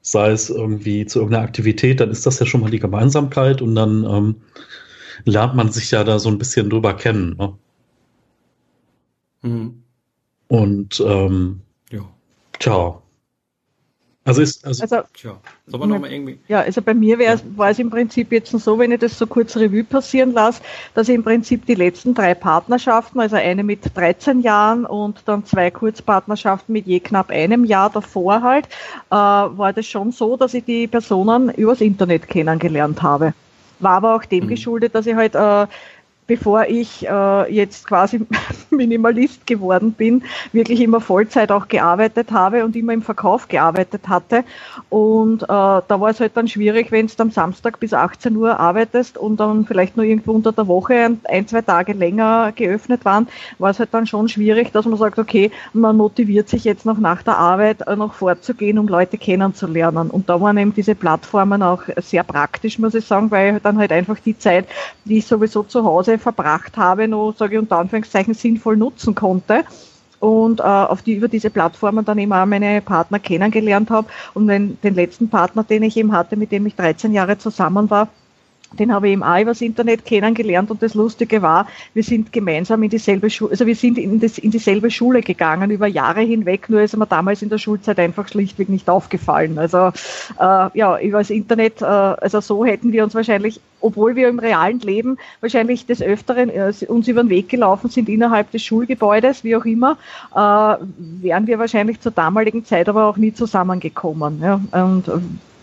sei 0.00 0.32
es 0.32 0.50
irgendwie 0.50 1.06
zu 1.06 1.20
irgendeiner 1.20 1.44
Aktivität, 1.44 2.00
dann 2.00 2.10
ist 2.10 2.26
das 2.26 2.38
ja 2.38 2.46
schon 2.46 2.60
mal 2.60 2.70
die 2.70 2.80
Gemeinsamkeit 2.80 3.62
und 3.62 3.74
dann 3.74 4.04
ähm, 4.04 4.36
lernt 5.24 5.54
man 5.54 5.72
sich 5.72 5.90
ja 5.90 6.04
da 6.04 6.18
so 6.18 6.28
ein 6.28 6.38
bisschen 6.38 6.68
drüber 6.68 6.94
kennen. 6.94 7.36
Ne? 7.38 7.54
Mhm. 9.42 9.83
Und 10.54 11.02
ähm, 11.04 11.62
ja. 11.90 12.02
tja. 12.60 13.00
Also 14.26 14.40
ist 14.40 14.64
also, 14.64 14.82
also 14.82 15.00
tja, 15.12 15.36
soll 15.66 15.80
man 15.80 15.88
noch 15.88 15.98
mal 15.98 16.10
irgendwie. 16.10 16.38
Ja, 16.46 16.60
also 16.60 16.80
bei 16.80 16.94
mir 16.94 17.18
wäre 17.18 17.34
ja. 17.34 17.40
war 17.56 17.70
es 17.70 17.78
im 17.80 17.90
Prinzip 17.90 18.30
jetzt 18.30 18.52
so, 18.52 18.78
wenn 18.78 18.92
ich 18.92 19.00
das 19.00 19.18
so 19.18 19.26
kurz 19.26 19.56
Revue 19.56 19.82
passieren 19.82 20.32
lasse, 20.32 20.62
dass 20.94 21.08
ich 21.08 21.16
im 21.16 21.24
Prinzip 21.24 21.66
die 21.66 21.74
letzten 21.74 22.14
drei 22.14 22.34
Partnerschaften, 22.34 23.18
also 23.18 23.34
eine 23.34 23.64
mit 23.64 23.80
13 23.94 24.42
Jahren 24.42 24.86
und 24.86 25.22
dann 25.26 25.44
zwei 25.44 25.72
Kurzpartnerschaften 25.72 26.72
mit 26.72 26.86
je 26.86 27.00
knapp 27.00 27.30
einem 27.30 27.64
Jahr 27.64 27.90
davor 27.90 28.40
halt, 28.40 28.66
äh, 29.10 29.14
war 29.14 29.72
das 29.72 29.86
schon 29.86 30.12
so, 30.12 30.36
dass 30.36 30.54
ich 30.54 30.64
die 30.64 30.86
Personen 30.86 31.50
übers 31.50 31.80
Internet 31.80 32.28
kennengelernt 32.28 33.02
habe. 33.02 33.34
War 33.80 33.96
aber 33.96 34.14
auch 34.14 34.24
dem 34.24 34.44
mhm. 34.44 34.48
geschuldet, 34.48 34.94
dass 34.94 35.06
ich 35.06 35.16
halt 35.16 35.34
äh, 35.34 35.66
bevor 36.26 36.66
ich 36.66 37.06
äh, 37.06 37.54
jetzt 37.54 37.86
quasi 37.86 38.20
Minimalist 38.70 39.46
geworden 39.46 39.92
bin, 39.92 40.22
wirklich 40.52 40.80
immer 40.80 41.00
Vollzeit 41.00 41.52
auch 41.52 41.68
gearbeitet 41.68 42.30
habe 42.32 42.64
und 42.64 42.74
immer 42.76 42.92
im 42.92 43.02
Verkauf 43.02 43.48
gearbeitet 43.48 44.08
hatte. 44.08 44.44
Und 44.88 45.42
äh, 45.42 45.46
da 45.46 45.84
war 45.88 46.10
es 46.10 46.20
halt 46.20 46.36
dann 46.36 46.48
schwierig, 46.48 46.90
wenn 46.90 47.06
du 47.06 47.12
am 47.18 47.30
Samstag 47.30 47.78
bis 47.78 47.92
18 47.92 48.36
Uhr 48.36 48.58
arbeitest 48.58 49.18
und 49.18 49.38
dann 49.38 49.66
vielleicht 49.66 49.96
nur 49.96 50.06
irgendwo 50.06 50.32
unter 50.32 50.52
der 50.52 50.66
Woche 50.66 51.16
ein, 51.24 51.46
zwei 51.46 51.62
Tage 51.62 51.92
länger 51.92 52.52
geöffnet 52.52 53.04
waren, 53.04 53.28
war 53.58 53.70
es 53.70 53.78
halt 53.78 53.92
dann 53.92 54.06
schon 54.06 54.28
schwierig, 54.28 54.72
dass 54.72 54.86
man 54.86 54.98
sagt, 54.98 55.18
okay, 55.18 55.50
man 55.72 55.96
motiviert 55.96 56.48
sich 56.48 56.64
jetzt 56.64 56.86
noch 56.86 56.98
nach 56.98 57.22
der 57.22 57.36
Arbeit 57.36 57.86
äh, 57.86 57.96
noch 57.96 58.14
fortzugehen, 58.14 58.78
um 58.78 58.88
Leute 58.88 59.18
kennenzulernen. 59.18 60.10
Und 60.10 60.28
da 60.28 60.40
waren 60.40 60.56
eben 60.56 60.74
diese 60.74 60.94
Plattformen 60.94 61.62
auch 61.62 61.82
sehr 61.98 62.22
praktisch, 62.22 62.78
muss 62.78 62.94
ich 62.94 63.04
sagen, 63.04 63.30
weil 63.30 63.60
dann 63.60 63.78
halt 63.78 63.92
einfach 63.92 64.18
die 64.18 64.38
Zeit, 64.38 64.66
die 65.04 65.18
ich 65.18 65.26
sowieso 65.26 65.62
zu 65.62 65.84
Hause 65.84 66.13
verbracht 66.18 66.76
habe, 66.76 67.08
noch, 67.08 67.34
sage 67.36 67.54
ich 67.54 67.60
unter 67.60 67.78
Anführungszeichen, 67.78 68.34
sinnvoll 68.34 68.76
nutzen 68.76 69.14
konnte 69.14 69.64
und 70.20 70.60
äh, 70.60 70.62
auf 70.62 71.02
die 71.02 71.14
über 71.14 71.28
diese 71.28 71.50
Plattformen 71.50 72.04
dann 72.04 72.18
eben 72.18 72.32
auch 72.32 72.46
meine 72.46 72.80
Partner 72.80 73.18
kennengelernt 73.18 73.90
habe. 73.90 74.08
Und 74.32 74.48
den, 74.48 74.80
den 74.82 74.94
letzten 74.94 75.28
Partner, 75.28 75.64
den 75.64 75.82
ich 75.82 75.96
eben 75.96 76.12
hatte, 76.12 76.36
mit 76.36 76.50
dem 76.50 76.64
ich 76.66 76.74
13 76.76 77.12
Jahre 77.12 77.36
zusammen 77.36 77.90
war, 77.90 78.08
den 78.78 78.92
habe 78.92 79.08
ich 79.08 79.12
eben 79.12 79.22
auch 79.22 79.40
übers 79.40 79.60
Internet 79.60 80.04
kennengelernt 80.04 80.70
und 80.70 80.82
das 80.82 80.94
Lustige 80.94 81.42
war, 81.42 81.66
wir 81.94 82.02
sind 82.02 82.32
gemeinsam 82.32 82.82
in 82.82 82.90
dieselbe 82.90 83.30
Schule, 83.30 83.52
also 83.52 83.66
wir 83.66 83.76
sind 83.76 83.98
in, 83.98 84.20
das, 84.20 84.38
in 84.38 84.50
dieselbe 84.50 84.90
Schule 84.90 85.22
gegangen 85.22 85.70
über 85.70 85.86
Jahre 85.86 86.20
hinweg, 86.20 86.68
nur 86.68 86.82
ist 86.82 86.96
mir 86.96 87.06
damals 87.06 87.42
in 87.42 87.48
der 87.48 87.58
Schulzeit 87.58 87.98
einfach 87.98 88.28
schlichtweg 88.28 88.68
nicht 88.68 88.88
aufgefallen. 88.88 89.58
Also 89.58 89.92
äh, 90.40 90.78
ja, 90.78 90.98
über 91.00 91.18
das 91.18 91.30
Internet, 91.30 91.82
äh, 91.82 91.84
also 91.84 92.40
so 92.40 92.64
hätten 92.64 92.92
wir 92.92 93.04
uns 93.04 93.14
wahrscheinlich, 93.14 93.60
obwohl 93.80 94.16
wir 94.16 94.28
im 94.28 94.38
realen 94.38 94.80
Leben 94.80 95.18
wahrscheinlich 95.40 95.86
des 95.86 96.02
Öfteren 96.02 96.50
äh, 96.50 96.72
uns 96.88 97.08
über 97.08 97.22
den 97.22 97.30
Weg 97.30 97.48
gelaufen 97.48 97.90
sind 97.90 98.08
innerhalb 98.08 98.50
des 98.50 98.62
Schulgebäudes, 98.62 99.44
wie 99.44 99.56
auch 99.56 99.64
immer, 99.64 99.96
äh, 100.34 100.38
wären 100.38 101.46
wir 101.46 101.58
wahrscheinlich 101.58 102.00
zur 102.00 102.12
damaligen 102.12 102.64
Zeit 102.64 102.88
aber 102.88 103.06
auch 103.06 103.16
nie 103.16 103.32
zusammengekommen. 103.32 104.40
Ja? 104.42 104.60
Und 104.72 105.08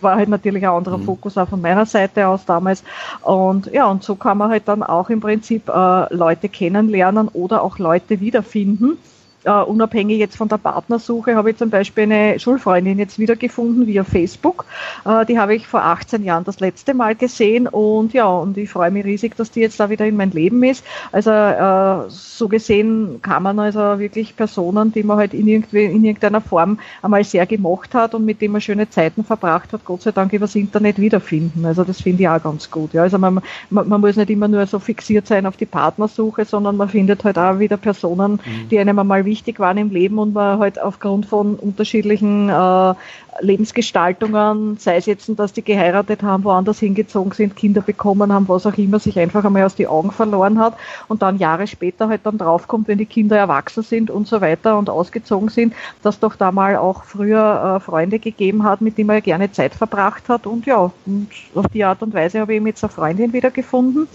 war 0.03 0.15
halt 0.15 0.29
natürlich 0.29 0.63
ein 0.63 0.73
anderer 0.73 0.97
mhm. 0.97 1.05
Fokus 1.05 1.37
auch 1.37 1.47
von 1.47 1.61
meiner 1.61 1.85
Seite 1.85 2.27
aus 2.27 2.45
damals. 2.45 2.83
Und 3.21 3.67
ja, 3.71 3.87
und 3.87 4.03
so 4.03 4.15
kann 4.15 4.37
man 4.37 4.49
halt 4.49 4.67
dann 4.67 4.83
auch 4.83 5.09
im 5.09 5.19
Prinzip 5.19 5.69
äh, 5.69 6.13
Leute 6.13 6.49
kennenlernen 6.49 7.27
oder 7.29 7.63
auch 7.63 7.79
Leute 7.79 8.19
wiederfinden 8.19 8.97
Uh, 9.43 9.63
unabhängig 9.65 10.19
jetzt 10.19 10.37
von 10.37 10.49
der 10.49 10.57
Partnersuche 10.57 11.35
habe 11.35 11.49
ich 11.49 11.57
zum 11.57 11.71
Beispiel 11.71 12.03
eine 12.03 12.39
Schulfreundin 12.39 12.99
jetzt 12.99 13.17
wiedergefunden 13.17 13.87
via 13.87 14.03
Facebook. 14.03 14.65
Uh, 15.03 15.23
die 15.23 15.39
habe 15.39 15.55
ich 15.55 15.65
vor 15.65 15.83
18 15.83 16.23
Jahren 16.23 16.43
das 16.43 16.59
letzte 16.59 16.93
Mal 16.93 17.15
gesehen 17.15 17.67
und 17.67 18.13
ja, 18.13 18.27
und 18.27 18.55
ich 18.57 18.69
freue 18.69 18.91
mich 18.91 19.03
riesig, 19.03 19.35
dass 19.35 19.49
die 19.49 19.61
jetzt 19.61 19.79
da 19.79 19.89
wieder 19.89 20.05
in 20.05 20.15
mein 20.15 20.29
Leben 20.29 20.61
ist. 20.63 20.83
Also 21.11 21.31
uh, 21.31 22.07
so 22.09 22.47
gesehen 22.47 23.19
kann 23.23 23.41
man 23.41 23.57
also 23.57 23.99
wirklich 23.99 24.35
Personen, 24.35 24.91
die 24.91 25.01
man 25.01 25.17
halt 25.17 25.33
in, 25.33 25.47
irgendwie, 25.47 25.85
in 25.85 26.03
irgendeiner 26.03 26.41
Form 26.41 26.79
einmal 27.01 27.23
sehr 27.23 27.45
gemocht 27.45 27.95
hat 27.95 28.13
und 28.13 28.25
mit 28.25 28.41
denen 28.41 28.51
man 28.51 28.61
schöne 28.61 28.89
Zeiten 28.89 29.23
verbracht 29.23 29.73
hat, 29.73 29.85
Gott 29.85 30.03
sei 30.03 30.11
Dank 30.11 30.33
übers 30.33 30.55
Internet 30.55 30.99
wiederfinden. 30.99 31.65
Also 31.65 31.83
das 31.83 32.01
finde 32.01 32.23
ich 32.23 32.29
auch 32.29 32.43
ganz 32.43 32.69
gut. 32.69 32.93
Ja. 32.93 33.03
Also 33.03 33.17
man, 33.17 33.41
man, 33.69 33.89
man, 33.89 34.01
muss 34.01 34.15
nicht 34.15 34.29
immer 34.29 34.47
nur 34.47 34.65
so 34.67 34.79
fixiert 34.79 35.27
sein 35.27 35.45
auf 35.45 35.57
die 35.57 35.65
Partnersuche, 35.65 36.45
sondern 36.45 36.77
man 36.77 36.89
findet 36.89 37.23
halt 37.23 37.37
auch 37.37 37.59
wieder 37.59 37.77
Personen, 37.77 38.33
mhm. 38.33 38.69
die 38.69 38.79
einem 38.79 38.99
einmal 38.99 39.25
wichtig 39.31 39.59
waren 39.59 39.77
im 39.77 39.89
Leben 39.89 40.19
und 40.19 40.33
man 40.33 40.59
halt 40.59 40.79
aufgrund 40.79 41.25
von 41.25 41.55
unterschiedlichen 41.55 42.49
äh, 42.49 42.93
Lebensgestaltungen, 43.39 44.77
sei 44.77 44.97
es 44.97 45.05
jetzt, 45.05 45.31
dass 45.39 45.53
die 45.53 45.63
geheiratet 45.63 46.21
haben, 46.21 46.43
woanders 46.43 46.79
hingezogen 46.79 47.31
sind, 47.31 47.55
Kinder 47.55 47.81
bekommen 47.81 48.33
haben, 48.33 48.49
was 48.49 48.65
auch 48.65 48.77
immer, 48.77 48.99
sich 48.99 49.17
einfach 49.17 49.45
einmal 49.45 49.63
aus 49.63 49.75
die 49.75 49.87
Augen 49.87 50.11
verloren 50.11 50.59
hat 50.59 50.75
und 51.07 51.21
dann 51.21 51.39
Jahre 51.39 51.65
später 51.65 52.09
halt 52.09 52.21
dann 52.25 52.37
draufkommt, 52.37 52.89
wenn 52.89 52.97
die 52.97 53.05
Kinder 53.05 53.37
erwachsen 53.37 53.83
sind 53.83 54.11
und 54.11 54.27
so 54.27 54.41
weiter 54.41 54.77
und 54.77 54.89
ausgezogen 54.89 55.49
sind, 55.49 55.73
dass 56.03 56.19
doch 56.19 56.35
da 56.35 56.51
mal 56.51 56.75
auch 56.75 57.05
früher 57.05 57.77
äh, 57.77 57.79
Freunde 57.79 58.19
gegeben 58.19 58.63
hat, 58.63 58.81
mit 58.81 58.97
denen 58.97 59.07
man 59.07 59.15
ja 59.15 59.21
gerne 59.21 59.51
Zeit 59.51 59.73
verbracht 59.73 60.27
hat 60.27 60.45
und 60.45 60.65
ja, 60.65 60.91
und 61.05 61.29
auf 61.55 61.67
die 61.73 61.85
Art 61.85 62.01
und 62.01 62.13
Weise 62.13 62.41
habe 62.41 62.51
ich 62.51 62.57
eben 62.57 62.67
jetzt 62.67 62.83
eine 62.83 62.91
Freundin 62.91 63.31
wieder 63.31 63.49
gefunden 63.49 64.07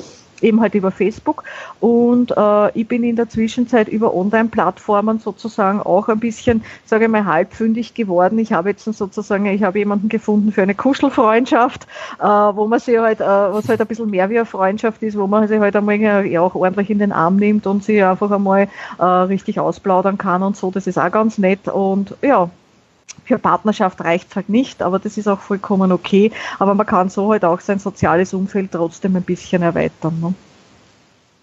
eben 0.42 0.60
halt 0.60 0.74
über 0.74 0.90
Facebook. 0.90 1.44
Und 1.80 2.32
äh, 2.36 2.78
ich 2.78 2.86
bin 2.88 3.04
in 3.04 3.16
der 3.16 3.28
Zwischenzeit 3.28 3.88
über 3.88 4.14
Online-Plattformen 4.14 5.18
sozusagen 5.18 5.80
auch 5.80 6.08
ein 6.08 6.20
bisschen, 6.20 6.64
sage 6.84 7.04
ich 7.04 7.10
mal, 7.10 7.24
halbfündig 7.24 7.94
geworden. 7.94 8.38
Ich 8.38 8.52
habe 8.52 8.70
jetzt 8.70 8.84
sozusagen, 8.84 9.46
ich 9.46 9.62
habe 9.62 9.78
jemanden 9.78 10.08
gefunden 10.08 10.52
für 10.52 10.62
eine 10.62 10.74
Kuschelfreundschaft, 10.74 11.86
äh, 12.20 12.24
wo 12.24 12.66
man 12.66 12.80
sich 12.80 12.98
halt, 12.98 13.20
äh, 13.20 13.24
was 13.24 13.68
halt 13.68 13.80
ein 13.80 13.86
bisschen 13.86 14.10
mehr 14.10 14.30
wie 14.30 14.38
eine 14.38 14.46
Freundschaft 14.46 15.02
ist, 15.02 15.18
wo 15.18 15.26
man 15.26 15.48
sich 15.48 15.60
halt 15.60 15.76
einmal 15.76 15.96
ja 15.96 16.40
auch 16.40 16.54
ordentlich 16.54 16.90
in 16.90 16.98
den 16.98 17.12
Arm 17.12 17.36
nimmt 17.36 17.66
und 17.66 17.84
sich 17.84 18.02
einfach 18.04 18.30
einmal 18.30 18.68
äh, 18.98 19.04
richtig 19.04 19.60
ausplaudern 19.60 20.18
kann 20.18 20.42
und 20.42 20.56
so. 20.56 20.70
Das 20.70 20.86
ist 20.86 20.98
auch 20.98 21.10
ganz 21.10 21.38
nett. 21.38 21.68
Und 21.68 22.14
ja, 22.22 22.50
für 23.24 23.38
Partnerschaft 23.38 24.00
reicht 24.00 24.30
es 24.30 24.36
halt 24.36 24.48
nicht, 24.48 24.82
aber 24.82 24.98
das 24.98 25.18
ist 25.18 25.26
auch 25.26 25.40
vollkommen 25.40 25.92
okay. 25.92 26.30
Aber 26.58 26.74
man 26.74 26.86
kann 26.86 27.08
so 27.08 27.32
halt 27.32 27.44
auch 27.44 27.60
sein 27.60 27.78
soziales 27.78 28.32
Umfeld 28.34 28.72
trotzdem 28.72 29.16
ein 29.16 29.22
bisschen 29.22 29.62
erweitern. 29.62 30.18
Ne? 30.20 30.34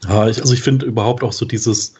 Ja, 0.07 0.27
ich, 0.27 0.41
also 0.41 0.53
ich 0.53 0.61
finde 0.61 0.85
überhaupt 0.85 1.23
auch 1.23 1.33
so 1.33 1.45
dieses, 1.45 1.93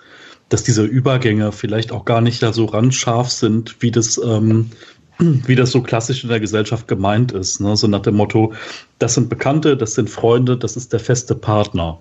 dass 0.50 0.64
diese 0.64 0.84
Übergänge 0.84 1.52
vielleicht 1.52 1.92
auch 1.92 2.06
gar 2.06 2.22
nicht 2.22 2.42
da 2.42 2.54
so 2.54 2.66
randscharf 2.66 3.30
sind, 3.30 3.82
wie 3.82 3.92
das, 3.92 4.18
ähm, 4.18 4.72
wie 5.20 5.56
das 5.56 5.72
so 5.72 5.82
klassisch 5.82 6.24
in 6.24 6.30
der 6.30 6.40
Gesellschaft 6.40 6.88
gemeint 6.88 7.32
ist. 7.32 7.60
Ne? 7.60 7.76
So 7.76 7.88
nach 7.88 8.02
dem 8.02 8.16
Motto, 8.16 8.54
das 9.00 9.16
sind 9.16 9.30
Bekannte, 9.30 9.76
das 9.76 9.96
sind 9.96 10.10
Freunde, 10.10 10.58
das 10.58 10.78
ist 10.78 10.94
der 10.94 11.00
feste 11.00 11.36
Partner. 11.36 12.00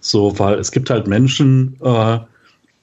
So, 0.00 0.38
weil 0.38 0.58
es 0.58 0.70
gibt 0.70 0.90
halt 0.90 1.06
Menschen, 1.06 1.76
äh, 1.82 2.18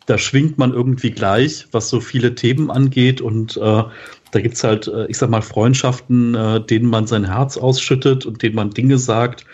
da 0.07 0.17
schwingt 0.17 0.57
man 0.57 0.73
irgendwie 0.73 1.11
gleich, 1.11 1.67
was 1.71 1.89
so 1.89 1.99
viele 1.99 2.33
Themen 2.33 2.71
angeht 2.71 3.21
und 3.21 3.57
äh, 3.57 3.83
da 4.31 4.41
gibt's 4.41 4.63
halt, 4.63 4.87
äh, 4.87 5.05
ich 5.07 5.17
sag 5.17 5.29
mal, 5.29 5.41
Freundschaften, 5.41 6.33
äh, 6.33 6.65
denen 6.65 6.89
man 6.89 7.07
sein 7.07 7.25
Herz 7.25 7.57
ausschüttet 7.57 8.25
und 8.25 8.41
denen 8.41 8.55
man 8.55 8.71
Dinge 8.71 8.97
sagt, 8.97 9.45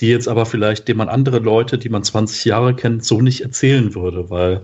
die 0.00 0.08
jetzt 0.08 0.28
aber 0.28 0.46
vielleicht, 0.46 0.86
denen 0.86 0.98
man 0.98 1.08
andere 1.08 1.38
Leute, 1.38 1.78
die 1.78 1.88
man 1.88 2.04
20 2.04 2.44
Jahre 2.44 2.76
kennt, 2.76 3.04
so 3.04 3.22
nicht 3.22 3.40
erzählen 3.40 3.94
würde, 3.94 4.28
weil 4.28 4.62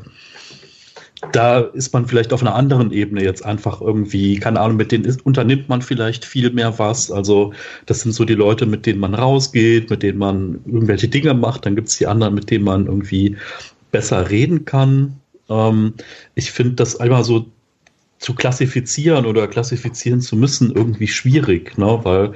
da 1.33 1.61
ist 1.61 1.93
man 1.93 2.07
vielleicht 2.07 2.33
auf 2.33 2.43
einer 2.43 2.55
anderen 2.55 2.93
Ebene 2.93 3.25
jetzt 3.25 3.45
einfach 3.45 3.81
irgendwie, 3.81 4.39
keine 4.39 4.61
Ahnung, 4.61 4.77
mit 4.77 4.93
denen 4.93 5.05
ist, 5.05 5.25
unternimmt 5.25 5.69
man 5.69 5.83
vielleicht 5.83 6.25
viel 6.25 6.51
mehr 6.51 6.79
was. 6.79 7.11
Also 7.11 7.53
das 7.87 8.01
sind 8.01 8.13
so 8.13 8.25
die 8.25 8.35
Leute, 8.35 8.67
mit 8.67 8.87
denen 8.87 9.01
man 9.01 9.15
rausgeht, 9.15 9.91
mit 9.91 10.03
denen 10.03 10.19
man 10.19 10.61
irgendwelche 10.67 11.09
Dinge 11.09 11.35
macht. 11.35 11.67
Dann 11.67 11.75
gibt's 11.75 11.99
die 11.99 12.07
anderen, 12.07 12.35
mit 12.35 12.51
denen 12.51 12.65
man 12.65 12.87
irgendwie 12.87 13.37
besser 13.91 14.31
reden 14.31 14.65
kann. 14.65 15.21
Ähm, 15.49 15.95
ich 16.35 16.51
finde 16.51 16.75
das 16.75 16.99
einmal 17.01 17.25
so 17.25 17.47
zu 18.19 18.35
klassifizieren 18.35 19.27
oder 19.27 19.47
klassifizieren 19.47 20.21
zu 20.21 20.37
müssen 20.37 20.75
irgendwie 20.75 21.09
schwierig, 21.09 21.79
ne? 21.79 22.01
weil 22.03 22.35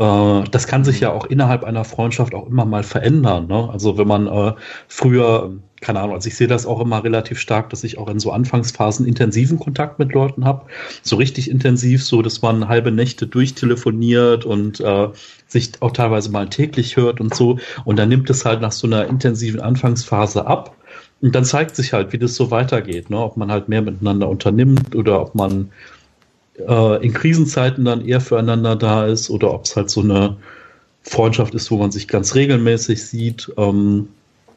äh, 0.00 0.44
das 0.50 0.66
kann 0.66 0.84
sich 0.84 1.00
ja 1.00 1.12
auch 1.12 1.26
innerhalb 1.26 1.62
einer 1.62 1.84
Freundschaft 1.84 2.34
auch 2.34 2.46
immer 2.46 2.64
mal 2.64 2.82
verändern. 2.82 3.48
Ne? 3.48 3.68
Also 3.70 3.98
wenn 3.98 4.08
man 4.08 4.26
äh, 4.28 4.52
früher, 4.88 5.52
keine 5.80 6.00
Ahnung, 6.00 6.14
also 6.14 6.28
ich 6.28 6.36
sehe 6.36 6.46
das 6.46 6.64
auch 6.64 6.80
immer 6.80 7.04
relativ 7.04 7.38
stark, 7.38 7.68
dass 7.68 7.84
ich 7.84 7.98
auch 7.98 8.08
in 8.08 8.18
so 8.18 8.32
Anfangsphasen 8.32 9.06
intensiven 9.06 9.58
Kontakt 9.58 9.98
mit 9.98 10.12
Leuten 10.12 10.46
habe. 10.46 10.66
So 11.02 11.16
richtig 11.16 11.50
intensiv, 11.50 12.02
so 12.02 12.22
dass 12.22 12.40
man 12.40 12.68
halbe 12.68 12.92
Nächte 12.92 13.26
durchtelefoniert 13.26 14.46
und 14.46 14.80
äh, 14.80 15.08
sich 15.46 15.72
auch 15.80 15.92
teilweise 15.92 16.30
mal 16.30 16.48
täglich 16.48 16.96
hört 16.96 17.20
und 17.20 17.34
so. 17.34 17.58
Und 17.84 17.98
dann 17.98 18.08
nimmt 18.08 18.30
es 18.30 18.46
halt 18.46 18.62
nach 18.62 18.72
so 18.72 18.86
einer 18.86 19.06
intensiven 19.06 19.60
Anfangsphase 19.60 20.46
ab. 20.46 20.76
Und 21.22 21.34
dann 21.34 21.44
zeigt 21.44 21.76
sich 21.76 21.92
halt, 21.92 22.12
wie 22.12 22.18
das 22.18 22.34
so 22.34 22.50
weitergeht, 22.50 23.10
ne? 23.10 23.18
ob 23.18 23.36
man 23.36 23.50
halt 23.50 23.68
mehr 23.68 23.82
miteinander 23.82 24.28
unternimmt 24.28 24.94
oder 24.94 25.20
ob 25.20 25.34
man 25.34 25.70
äh, 26.66 27.04
in 27.04 27.12
Krisenzeiten 27.12 27.84
dann 27.84 28.06
eher 28.06 28.20
füreinander 28.20 28.76
da 28.76 29.06
ist 29.06 29.30
oder 29.30 29.52
ob 29.52 29.64
es 29.64 29.76
halt 29.76 29.90
so 29.90 30.00
eine 30.00 30.36
Freundschaft 31.02 31.54
ist, 31.54 31.70
wo 31.70 31.76
man 31.76 31.90
sich 31.90 32.08
ganz 32.08 32.34
regelmäßig 32.34 33.04
sieht. 33.04 33.52
Ähm, 33.56 34.08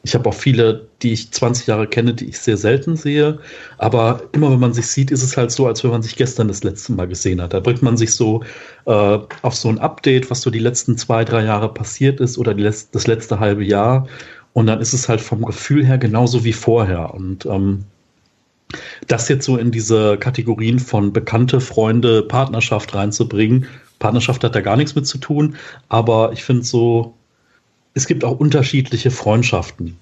ich 0.04 0.14
habe 0.14 0.28
auch 0.28 0.34
viele, 0.34 0.86
die 1.00 1.12
ich 1.14 1.30
20 1.30 1.66
Jahre 1.66 1.86
kenne, 1.86 2.12
die 2.12 2.26
ich 2.26 2.38
sehr 2.38 2.58
selten 2.58 2.96
sehe. 2.96 3.38
Aber 3.78 4.22
immer 4.32 4.50
wenn 4.52 4.60
man 4.60 4.74
sich 4.74 4.86
sieht, 4.86 5.10
ist 5.10 5.22
es 5.22 5.36
halt 5.36 5.50
so, 5.50 5.66
als 5.66 5.82
wenn 5.82 5.90
man 5.90 6.02
sich 6.02 6.16
gestern 6.16 6.48
das 6.48 6.62
letzte 6.62 6.92
Mal 6.92 7.08
gesehen 7.08 7.40
hat. 7.40 7.54
Da 7.54 7.60
bringt 7.60 7.82
man 7.82 7.96
sich 7.96 8.14
so 8.14 8.44
äh, 8.84 9.18
auf 9.40 9.54
so 9.54 9.68
ein 9.70 9.78
Update, 9.78 10.30
was 10.30 10.42
so 10.42 10.50
die 10.50 10.58
letzten 10.58 10.98
zwei, 10.98 11.24
drei 11.24 11.44
Jahre 11.44 11.72
passiert 11.72 12.20
ist 12.20 12.36
oder 12.36 12.52
die, 12.52 12.62
das 12.62 13.06
letzte 13.06 13.40
halbe 13.40 13.64
Jahr. 13.64 14.06
Und 14.54 14.66
dann 14.66 14.80
ist 14.80 14.94
es 14.94 15.08
halt 15.08 15.20
vom 15.20 15.44
Gefühl 15.44 15.84
her 15.84 15.98
genauso 15.98 16.44
wie 16.44 16.54
vorher. 16.54 17.12
Und 17.12 17.44
ähm, 17.44 17.84
das 19.06 19.28
jetzt 19.28 19.44
so 19.44 19.56
in 19.56 19.70
diese 19.70 20.16
Kategorien 20.16 20.78
von 20.78 21.12
Bekannte, 21.12 21.60
Freunde, 21.60 22.22
Partnerschaft 22.22 22.94
reinzubringen. 22.94 23.66
Partnerschaft 23.98 24.42
hat 24.44 24.54
da 24.54 24.60
gar 24.60 24.76
nichts 24.76 24.94
mit 24.94 25.06
zu 25.06 25.18
tun, 25.18 25.56
aber 25.88 26.32
ich 26.32 26.44
finde 26.44 26.64
so, 26.64 27.14
es 27.94 28.06
gibt 28.06 28.24
auch 28.24 28.38
unterschiedliche 28.38 29.10
Freundschaften. 29.10 29.96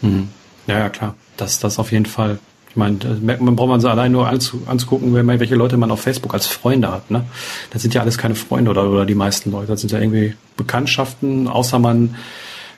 Hm. 0.00 0.28
Ja, 0.66 0.78
ja, 0.78 0.90
klar. 0.90 1.16
Das, 1.36 1.58
das 1.58 1.78
auf 1.78 1.92
jeden 1.92 2.06
Fall. 2.06 2.38
Ich 2.72 2.76
meine, 2.76 2.96
man 3.20 3.54
braucht 3.54 3.68
man 3.68 3.82
so 3.82 3.88
allein 3.88 4.12
nur 4.12 4.26
anzu, 4.26 4.62
anzugucken, 4.64 5.14
welche 5.14 5.54
Leute 5.56 5.76
man 5.76 5.90
auf 5.90 6.00
Facebook 6.00 6.32
als 6.32 6.46
Freunde 6.46 6.90
hat. 6.90 7.10
Ne? 7.10 7.26
Das 7.70 7.82
sind 7.82 7.92
ja 7.92 8.00
alles 8.00 8.16
keine 8.16 8.34
Freunde 8.34 8.70
oder, 8.70 8.88
oder 8.88 9.04
die 9.04 9.14
meisten 9.14 9.50
Leute. 9.50 9.66
Das 9.66 9.82
sind 9.82 9.92
ja 9.92 9.98
irgendwie 9.98 10.34
Bekanntschaften, 10.56 11.48
außer 11.48 11.78
man 11.78 12.14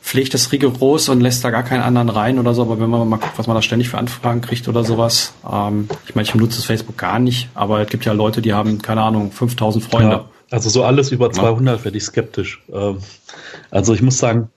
pflegt 0.03 0.35
das 0.35 0.51
rigoros 0.51 1.09
und 1.09 1.21
lässt 1.21 1.45
da 1.45 1.51
gar 1.51 1.63
keinen 1.63 1.83
anderen 1.83 2.09
rein 2.09 2.41
oder 2.41 2.55
so, 2.55 2.63
aber 2.63 2.81
wenn 2.81 2.91
man 2.91 3.09
mal 3.09 3.19
guckt, 3.19 3.39
was 3.39 3.47
man 3.47 3.55
da 3.55 3.63
ständig 3.63 3.89
für 3.89 3.99
Anfragen 3.99 4.41
kriegt 4.41 4.67
oder 4.67 4.85
sowas, 4.85 5.33
ähm, 5.51 5.89
ich 6.09 6.17
meine, 6.17 6.27
ich 6.27 6.33
benutze 6.33 6.57
das 6.57 6.65
Facebook 6.65 6.99
gar 6.99 7.21
nicht, 7.21 7.49
aber 7.55 7.81
es 7.81 7.89
gibt 7.89 8.05
ja 8.05 8.13
Leute, 8.13 8.43
die 8.43 8.53
haben, 8.53 8.83
keine 8.83 9.03
Ahnung, 9.03 9.31
5000 9.31 9.85
Freunde. 9.85 10.11
Ja, 10.11 10.25
also 10.51 10.71
so 10.71 10.83
alles 10.83 11.13
über 11.13 11.31
200 11.31 11.79
ja. 11.79 11.85
werde 11.85 11.97
ich 11.97 12.05
skeptisch. 12.05 12.63
Ähm, 12.73 12.99
also 13.71 13.95
ich 13.95 14.03
muss 14.03 14.19
sagen. 14.19 14.51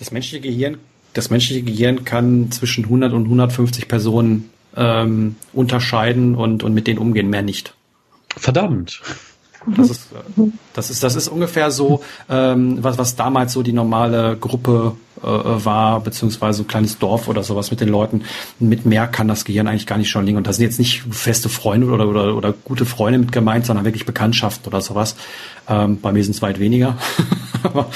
Das 0.00 0.10
menschliche 0.10 0.42
Gehirn, 0.42 0.76
das 1.14 1.30
menschliche 1.30 1.62
Gehirn 1.62 2.04
kann 2.04 2.50
zwischen 2.50 2.84
100 2.84 3.12
und 3.12 3.24
150 3.24 3.86
Personen 3.86 4.50
ähm, 4.76 5.36
unterscheiden 5.52 6.34
und, 6.34 6.62
und 6.62 6.74
mit 6.74 6.86
denen 6.86 6.98
umgehen, 6.98 7.30
mehr 7.30 7.42
nicht. 7.42 7.74
Verdammt. 8.36 9.00
Das 9.74 9.90
ist, 9.90 10.08
das 10.74 10.90
ist, 10.90 11.02
das 11.02 11.16
ist 11.16 11.28
ungefähr 11.28 11.70
so, 11.70 12.02
ähm, 12.28 12.78
was, 12.82 12.98
was 12.98 13.16
damals 13.16 13.52
so 13.52 13.62
die 13.62 13.72
normale 13.72 14.36
Gruppe 14.36 14.96
äh, 15.20 15.26
war, 15.26 16.00
beziehungsweise 16.00 16.62
ein 16.62 16.68
kleines 16.68 16.98
Dorf 16.98 17.26
oder 17.26 17.42
sowas 17.42 17.70
mit 17.70 17.80
den 17.80 17.88
Leuten. 17.88 18.22
Mit 18.60 18.86
mehr 18.86 19.08
kann 19.08 19.26
das 19.26 19.44
Gehirn 19.44 19.66
eigentlich 19.66 19.86
gar 19.86 19.98
nicht 19.98 20.10
schon 20.10 20.24
liegen. 20.24 20.36
Und 20.36 20.46
da 20.46 20.52
sind 20.52 20.64
jetzt 20.64 20.78
nicht 20.78 21.02
feste 21.10 21.48
Freunde 21.48 21.88
oder, 21.88 22.06
oder, 22.06 22.36
oder 22.36 22.52
gute 22.52 22.86
Freunde 22.86 23.18
mit 23.18 23.32
gemeint, 23.32 23.66
sondern 23.66 23.84
wirklich 23.84 24.06
Bekanntschaften 24.06 24.68
oder 24.68 24.80
sowas. 24.80 25.16
Ähm, 25.68 26.00
bei 26.00 26.12
mir 26.12 26.22
sind 26.22 26.36
es 26.36 26.42
weit 26.42 26.60
weniger. 26.60 26.96
Aber 27.64 27.90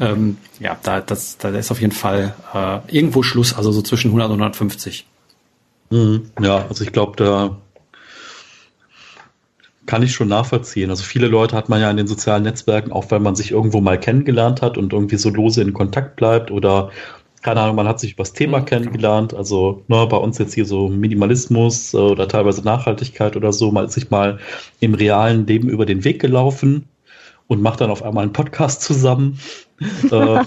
ähm, 0.00 0.38
ja, 0.58 0.76
da, 0.82 1.00
das, 1.00 1.38
da 1.38 1.50
ist 1.50 1.70
auf 1.70 1.80
jeden 1.80 1.92
Fall 1.92 2.34
äh, 2.52 2.78
irgendwo 2.88 3.22
Schluss, 3.22 3.54
also 3.54 3.70
so 3.70 3.82
zwischen 3.82 4.08
100 4.08 4.30
und 4.30 4.40
150. 4.40 5.06
Mhm, 5.92 6.30
ja, 6.40 6.66
also 6.68 6.84
ich 6.84 6.92
glaube, 6.92 7.16
da 7.16 7.58
kann 9.84 10.02
ich 10.02 10.12
schon 10.12 10.28
nachvollziehen. 10.28 10.88
Also 10.88 11.04
viele 11.04 11.26
Leute 11.26 11.54
hat 11.54 11.68
man 11.68 11.82
ja 11.82 11.90
in 11.90 11.98
den 11.98 12.06
sozialen 12.06 12.44
Netzwerken, 12.44 12.92
auch 12.92 13.10
wenn 13.10 13.22
man 13.22 13.36
sich 13.36 13.50
irgendwo 13.50 13.82
mal 13.82 14.00
kennengelernt 14.00 14.62
hat 14.62 14.78
und 14.78 14.94
irgendwie 14.94 15.16
so 15.16 15.28
lose 15.28 15.60
in 15.60 15.74
Kontakt 15.74 16.16
bleibt 16.16 16.50
oder 16.50 16.90
keine 17.42 17.60
Ahnung, 17.60 17.76
man 17.76 17.88
hat 17.88 18.00
sich 18.00 18.12
über 18.12 18.22
das 18.22 18.32
Thema 18.32 18.60
mhm. 18.60 18.64
kennengelernt. 18.64 19.34
Also 19.34 19.82
ne, 19.88 20.06
bei 20.06 20.16
uns 20.16 20.38
jetzt 20.38 20.54
hier 20.54 20.64
so 20.64 20.88
Minimalismus 20.88 21.92
äh, 21.92 21.98
oder 21.98 22.26
teilweise 22.26 22.62
Nachhaltigkeit 22.62 23.36
oder 23.36 23.52
so, 23.52 23.70
mal 23.70 23.90
sich 23.90 24.08
mal 24.08 24.38
im 24.80 24.94
realen 24.94 25.46
Leben 25.46 25.68
über 25.68 25.84
den 25.84 26.04
Weg 26.04 26.22
gelaufen 26.22 26.88
und 27.48 27.60
macht 27.60 27.82
dann 27.82 27.90
auf 27.90 28.02
einmal 28.02 28.22
einen 28.22 28.32
Podcast 28.32 28.80
zusammen. 28.80 29.38
äh, 30.10 30.42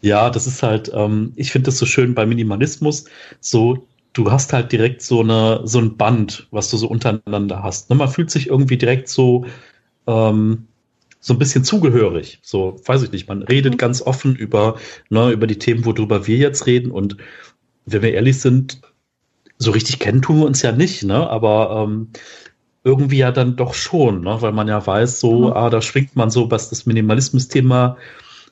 ja, 0.00 0.30
das 0.30 0.48
ist 0.48 0.64
halt, 0.64 0.90
ähm, 0.92 1.32
ich 1.36 1.52
finde 1.52 1.66
das 1.66 1.78
so 1.78 1.86
schön 1.86 2.14
bei 2.14 2.26
Minimalismus, 2.26 3.04
so 3.40 3.86
du 4.16 4.30
hast 4.30 4.52
halt 4.52 4.72
direkt 4.72 5.02
so 5.02 5.20
eine 5.20 5.60
so 5.64 5.78
ein 5.78 5.96
Band, 5.96 6.48
was 6.50 6.70
du 6.70 6.76
so 6.76 6.88
untereinander 6.88 7.62
hast. 7.62 7.90
Ne? 7.90 7.96
Man 7.96 8.08
fühlt 8.08 8.30
sich 8.30 8.48
irgendwie 8.48 8.78
direkt 8.78 9.08
so 9.08 9.46
ähm, 10.06 10.66
so 11.20 11.34
ein 11.34 11.38
bisschen 11.38 11.64
zugehörig. 11.64 12.38
So, 12.42 12.80
weiß 12.84 13.02
ich 13.02 13.12
nicht. 13.12 13.28
Man 13.28 13.42
redet 13.42 13.74
mhm. 13.74 13.78
ganz 13.78 14.00
offen 14.00 14.36
über 14.36 14.76
ne, 15.10 15.30
über 15.30 15.46
die 15.46 15.58
Themen, 15.58 15.84
worüber 15.84 16.26
wir 16.26 16.36
jetzt 16.36 16.66
reden. 16.66 16.90
Und 16.90 17.16
wenn 17.84 18.02
wir 18.02 18.14
ehrlich 18.14 18.40
sind, 18.40 18.80
so 19.58 19.70
richtig 19.70 19.98
kennen 19.98 20.22
tun 20.22 20.38
wir 20.38 20.46
uns 20.46 20.62
ja 20.62 20.72
nicht. 20.72 21.02
Ne? 21.02 21.28
Aber 21.28 21.84
ähm, 21.84 22.08
irgendwie 22.84 23.18
ja 23.18 23.32
dann 23.32 23.56
doch 23.56 23.74
schon, 23.74 24.22
ne? 24.22 24.40
weil 24.40 24.52
man 24.52 24.68
ja 24.68 24.86
weiß, 24.86 25.20
so, 25.20 25.48
mhm. 25.48 25.52
ah, 25.52 25.68
da 25.68 25.82
schwingt 25.82 26.16
man 26.16 26.30
so, 26.30 26.50
was 26.50 26.70
das 26.70 26.86
Minimalismus-Thema 26.86 27.96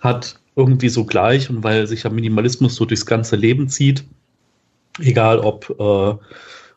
hat, 0.01 0.41
irgendwie 0.57 0.89
so 0.89 1.05
gleich 1.05 1.49
und 1.49 1.65
weil 1.65 1.87
sich 1.87 2.03
ja 2.03 2.11
Minimalismus 2.11 2.75
so 2.75 2.85
durchs 2.85 3.07
ganze 3.07 3.37
Leben 3.37 3.69
zieht, 3.69 4.05
egal 5.01 5.39
ob 5.41 5.75
äh, 5.79 6.15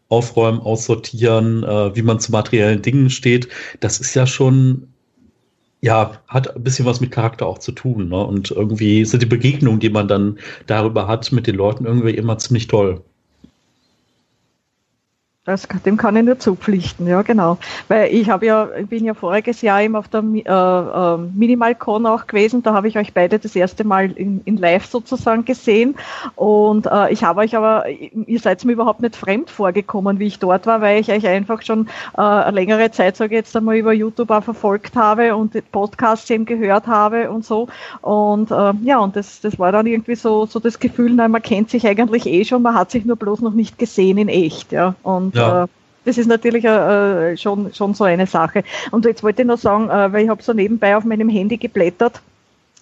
aufräumen, 0.10 0.60
aussortieren, 0.60 1.64
äh, 1.64 1.96
wie 1.96 2.02
man 2.02 2.20
zu 2.20 2.32
materiellen 2.32 2.82
Dingen 2.82 3.10
steht, 3.10 3.50
das 3.80 4.00
ist 4.00 4.14
ja 4.14 4.26
schon, 4.26 4.88
ja, 5.82 6.14
hat 6.28 6.56
ein 6.56 6.64
bisschen 6.64 6.86
was 6.86 7.02
mit 7.02 7.12
Charakter 7.12 7.46
auch 7.46 7.58
zu 7.60 7.72
tun. 7.72 8.10
Ne? 8.10 8.18
Und 8.18 8.52
irgendwie 8.52 9.06
sind 9.06 9.22
die 9.22 9.28
Begegnungen, 9.28 9.80
die 9.80 9.90
man 9.90 10.08
dann 10.08 10.40
darüber 10.66 11.08
hat 11.08 11.32
mit 11.32 11.48
den 11.48 11.56
Leuten, 11.56 11.86
irgendwie 11.86 12.12
immer 12.12 12.38
ziemlich 12.38 12.68
toll. 12.68 13.04
Das, 15.48 15.66
dem 15.86 15.96
kann 15.96 16.18
ich 16.18 16.26
nur 16.26 16.38
zupflichten, 16.40 17.08
ja 17.08 17.22
genau. 17.22 17.58
Weil 17.88 18.14
ich 18.14 18.30
habe 18.30 18.46
ja, 18.46 18.68
ich 18.78 18.88
bin 18.88 19.06
ja 19.06 19.14
voriges 19.14 19.62
Jahr 19.62 19.82
eben 19.82 19.96
auf 19.96 20.10
der 20.10 20.22
äh, 20.22 20.40
äh, 20.42 21.18
Minimalcon 21.18 22.06
auch 22.06 22.28
gewesen, 22.28 22.64
da 22.64 22.74
habe 22.74 22.90
ich 22.90 22.98
euch 22.98 23.14
beide 23.14 23.40
das 23.40 23.56
erste 23.56 23.86
Mal 23.86 24.12
in, 24.12 24.42
in 24.44 24.58
live 24.58 24.86
sozusagen 24.86 25.46
gesehen. 25.46 25.96
Und 26.36 26.86
äh, 26.86 27.14
ich 27.14 27.24
habe 27.24 27.40
euch 27.40 27.56
aber, 27.56 27.86
ihr 27.88 28.40
seid 28.42 28.66
mir 28.66 28.74
überhaupt 28.74 29.00
nicht 29.00 29.16
fremd 29.16 29.50
vorgekommen, 29.50 30.20
wie 30.20 30.28
ich 30.28 30.40
dort 30.40 30.66
war, 30.66 30.82
weil 30.82 31.00
ich 31.00 31.10
euch 31.10 31.26
einfach 31.26 31.62
schon 31.62 31.88
äh, 32.18 32.52
längere 32.52 32.92
Zeit, 32.92 33.16
sage 33.16 33.36
ich 33.36 33.40
jetzt 33.40 33.56
einmal, 33.56 33.78
über 33.78 33.94
YouTube 33.94 34.32
auch 34.32 34.44
verfolgt 34.44 34.98
habe 34.98 35.34
und 35.34 35.54
Podcasts 35.72 36.30
eben 36.30 36.44
gehört 36.44 36.88
habe 36.88 37.32
und 37.32 37.46
so. 37.46 37.70
Und 38.02 38.52
äh, 38.52 38.74
ja, 38.84 39.00
und 39.00 39.16
das, 39.16 39.40
das 39.40 39.58
war 39.58 39.72
dann 39.72 39.88
irgendwie 39.88 40.16
so, 40.16 40.46
so 40.46 40.60
das 40.60 40.78
Gefühl, 40.78 41.14
nein, 41.14 41.32
man 41.32 41.42
kennt 41.42 41.70
sich 41.70 41.88
eigentlich 41.88 42.26
eh 42.26 42.44
schon, 42.44 42.64
man 42.64 42.76
hat 42.76 42.92
sich 42.92 43.06
nur 43.06 43.16
bloß 43.16 43.40
noch 43.40 43.54
nicht 43.54 43.80
gesehen 43.80 44.18
in 44.18 44.28
echt, 44.28 44.74
ja, 44.74 44.96
und 45.04 45.37
ja. 45.38 45.64
Äh, 45.64 45.68
das 46.06 46.18
ist 46.18 46.28
natürlich 46.28 46.64
äh, 46.64 47.36
schon, 47.36 47.74
schon 47.74 47.94
so 47.94 48.06
eine 48.06 48.28
Sache. 48.28 48.64
Und 48.92 49.04
jetzt 49.04 49.24
wollte 49.24 49.42
ich 49.42 49.48
noch 49.48 49.58
sagen, 49.58 49.90
äh, 49.90 50.14
weil 50.14 50.24
ich 50.24 50.30
habe 50.30 50.42
so 50.42 50.54
nebenbei 50.54 50.96
auf 50.96 51.04
meinem 51.04 51.28
Handy 51.28 51.58
geblättert, 51.58 52.22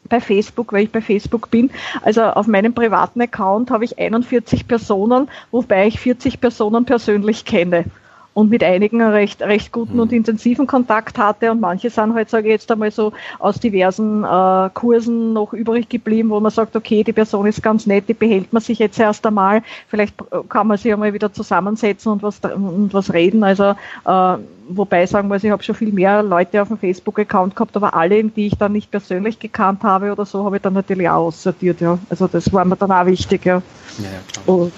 bei 0.07 0.21
Facebook, 0.21 0.71
weil 0.71 0.83
ich 0.83 0.91
bei 0.91 1.01
Facebook 1.01 1.49
bin. 1.49 1.71
Also 2.03 2.21
auf 2.21 2.45
meinem 2.45 2.75
privaten 2.75 3.21
Account 3.21 3.71
habe 3.71 3.83
ich 3.83 3.97
41 3.97 4.67
Personen, 4.67 5.27
wobei 5.49 5.87
ich 5.87 5.99
40 5.99 6.39
Personen 6.39 6.85
persönlich 6.85 7.45
kenne 7.45 7.85
und 8.35 8.49
mit 8.49 8.63
einigen 8.63 9.01
recht, 9.01 9.41
recht 9.41 9.71
guten 9.71 9.97
und 9.99 10.11
mhm. 10.11 10.17
intensiven 10.17 10.67
Kontakt 10.67 11.17
hatte 11.17 11.51
und 11.51 11.61
manche 11.61 11.89
sind 11.89 12.13
halt, 12.13 12.29
sage 12.29 12.47
ich 12.47 12.51
jetzt 12.51 12.69
einmal 12.69 12.91
so, 12.91 13.13
aus 13.39 13.61
diversen 13.61 14.25
äh, 14.25 14.69
Kursen 14.73 15.31
noch 15.31 15.53
übrig 15.53 15.87
geblieben, 15.87 16.29
wo 16.29 16.39
man 16.41 16.51
sagt, 16.51 16.75
okay, 16.75 17.03
die 17.03 17.13
Person 17.13 17.47
ist 17.47 17.63
ganz 17.63 17.87
nett, 17.87 18.09
die 18.09 18.13
behält 18.13 18.51
man 18.51 18.61
sich 18.61 18.77
jetzt 18.79 18.99
erst 18.99 19.25
einmal, 19.25 19.63
vielleicht 19.87 20.15
kann 20.49 20.67
man 20.67 20.77
sich 20.77 20.91
einmal 20.91 21.13
wieder 21.13 21.31
zusammensetzen 21.31 22.11
und 22.11 22.23
was, 22.23 22.39
und 22.41 22.93
was 22.93 23.13
reden, 23.13 23.41
also 23.41 23.73
äh, 24.03 24.37
wobei 24.67 25.05
sagen 25.05 25.29
wir, 25.29 25.37
ich 25.37 25.49
habe 25.49 25.63
schon 25.63 25.75
viel 25.75 25.93
mehr 25.93 26.21
Leute 26.21 26.61
auf 26.61 26.67
dem 26.67 26.77
Facebook-Account 26.77 27.55
gehabt, 27.55 27.77
aber 27.77 27.93
alle, 27.93 28.21
die 28.21 28.47
ich 28.47 28.57
dann 28.57 28.73
nicht 28.73 28.91
persönlich 28.91 29.39
gekannt 29.39 29.83
habe 29.83 30.11
oder 30.11 30.25
so, 30.25 30.43
habe 30.43 30.57
ich 30.57 30.61
dann 30.61 30.73
natürlich 30.73 31.07
auch 31.07 31.27
aussortiert, 31.27 31.79
ja. 31.79 31.97
Also 32.09 32.27
das 32.27 32.51
war 32.51 32.65
mir 32.65 32.75
dann 32.75 32.91
auch 32.91 33.05
wichtig, 33.05 33.45
ja. 33.45 33.61
Ja, 33.97 34.03
ja 34.03 34.09
klar. 34.27 34.57
Und, 34.57 34.73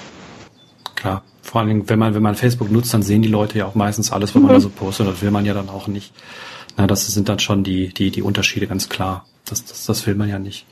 klar. 0.93 1.23
Vor 1.48 1.61
allen 1.61 1.69
Dingen, 1.69 1.90
wenn 1.90 1.98
man, 1.98 2.14
wenn 2.14 2.22
man 2.22 2.36
Facebook 2.36 2.69
nutzt, 2.69 2.94
dann 2.94 3.03
sehen 3.03 3.22
die 3.22 3.30
Leute 3.30 3.57
ja 3.57 3.65
auch 3.65 3.74
meistens 3.74 4.11
alles, 4.11 4.36
was 4.36 4.41
mhm. 4.41 4.48
man 4.48 4.56
da 4.56 4.60
so 4.60 4.68
postet. 4.68 5.07
Das 5.07 5.22
will 5.22 5.32
man 5.32 5.45
ja 5.45 5.53
dann 5.53 5.69
auch 5.69 5.88
nicht. 5.88 6.11
Na, 6.76 6.88
das 6.88 7.07
sind 7.07 7.30
dann 7.30 7.40
schon 7.40 7.64
die, 7.64 7.88
die, 7.94 8.11
die 8.11 8.22
Unterschiede 8.22 8.68
ganz 8.68 8.90
klar. 8.90 9.26
Das, 9.45 9.64
das, 9.64 9.86
das 9.86 10.06
will 10.06 10.15
man 10.15 10.28
ja 10.28 10.40
nicht. 10.40 10.65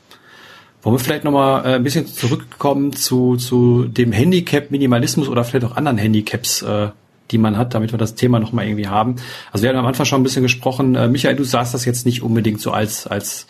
Wollen 0.82 0.96
wir 0.96 1.00
vielleicht 1.00 1.24
nochmal 1.24 1.64
äh, 1.64 1.74
ein 1.76 1.82
bisschen 1.82 2.06
zurückkommen 2.06 2.92
zu, 2.92 3.36
zu 3.36 3.86
dem 3.86 4.12
Handicap-Minimalismus 4.12 5.28
oder 5.28 5.44
vielleicht 5.44 5.64
auch 5.64 5.76
anderen 5.76 5.96
Handicaps, 5.96 6.60
äh, 6.60 6.88
die 7.30 7.38
man 7.38 7.56
hat, 7.56 7.72
damit 7.72 7.92
wir 7.92 7.98
das 7.98 8.14
Thema 8.14 8.38
nochmal 8.38 8.66
irgendwie 8.66 8.86
haben. 8.86 9.16
Also 9.52 9.62
wir 9.62 9.70
haben 9.70 9.78
am 9.78 9.86
Anfang 9.86 10.04
schon 10.04 10.20
ein 10.20 10.24
bisschen 10.24 10.42
gesprochen. 10.42 10.94
Äh, 10.94 11.08
Michael, 11.08 11.36
du 11.36 11.44
sagst 11.44 11.72
das 11.72 11.86
jetzt 11.86 12.04
nicht 12.04 12.22
unbedingt 12.22 12.60
so 12.60 12.70
als, 12.70 13.06
als 13.06 13.46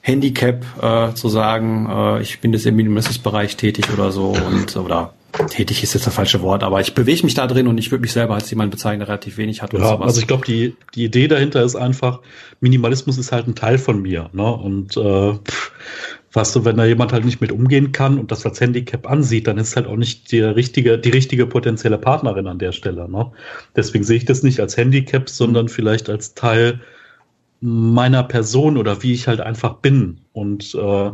Handicap 0.00 0.64
äh, 0.80 1.12
zu 1.12 1.28
sagen, 1.28 1.86
äh, 1.90 2.22
ich 2.22 2.40
bin 2.40 2.54
jetzt 2.54 2.64
im 2.64 2.76
Minimalismusbereich 2.76 3.58
tätig 3.58 3.92
oder 3.92 4.10
so 4.10 4.30
und 4.30 4.74
oder 4.74 5.12
tätig 5.48 5.82
ist 5.82 5.94
jetzt 5.94 6.06
das 6.06 6.14
falsche 6.14 6.42
Wort, 6.42 6.62
aber 6.62 6.80
ich 6.80 6.94
bewege 6.94 7.24
mich 7.24 7.34
da 7.34 7.46
drin 7.46 7.66
und 7.66 7.78
ich 7.78 7.90
würde 7.90 8.02
mich 8.02 8.12
selber 8.12 8.34
als 8.34 8.50
jemand 8.50 8.70
bezeichnen, 8.70 9.00
der 9.00 9.08
relativ 9.08 9.38
wenig 9.38 9.62
hat. 9.62 9.72
Ja, 9.72 9.80
sowas. 9.80 10.06
also 10.06 10.20
ich 10.20 10.26
glaube, 10.26 10.44
die, 10.44 10.76
die 10.94 11.04
Idee 11.04 11.28
dahinter 11.28 11.62
ist 11.62 11.76
einfach, 11.76 12.20
Minimalismus 12.60 13.18
ist 13.18 13.32
halt 13.32 13.48
ein 13.48 13.54
Teil 13.54 13.78
von 13.78 14.02
mir. 14.02 14.30
Ne? 14.32 14.52
Und 14.52 14.96
äh, 14.96 15.38
weißt 16.32 16.56
du, 16.56 16.64
wenn 16.64 16.76
da 16.76 16.84
jemand 16.84 17.12
halt 17.12 17.24
nicht 17.24 17.40
mit 17.40 17.52
umgehen 17.52 17.92
kann 17.92 18.18
und 18.18 18.30
das 18.30 18.44
als 18.44 18.60
Handicap 18.60 19.08
ansieht, 19.08 19.46
dann 19.46 19.58
ist 19.58 19.76
halt 19.76 19.86
auch 19.86 19.96
nicht 19.96 20.32
die 20.32 20.40
richtige, 20.40 20.98
die 20.98 21.10
richtige 21.10 21.46
potenzielle 21.46 21.98
Partnerin 21.98 22.46
an 22.46 22.58
der 22.58 22.72
Stelle. 22.72 23.08
Ne? 23.10 23.32
Deswegen 23.74 24.04
sehe 24.04 24.18
ich 24.18 24.24
das 24.24 24.42
nicht 24.42 24.60
als 24.60 24.76
Handicap, 24.76 25.28
sondern 25.28 25.68
vielleicht 25.68 26.08
als 26.10 26.34
Teil 26.34 26.80
meiner 27.60 28.24
Person 28.24 28.76
oder 28.76 29.02
wie 29.02 29.12
ich 29.12 29.28
halt 29.28 29.40
einfach 29.40 29.74
bin. 29.74 30.18
Und 30.32 30.74
äh, 30.74 31.10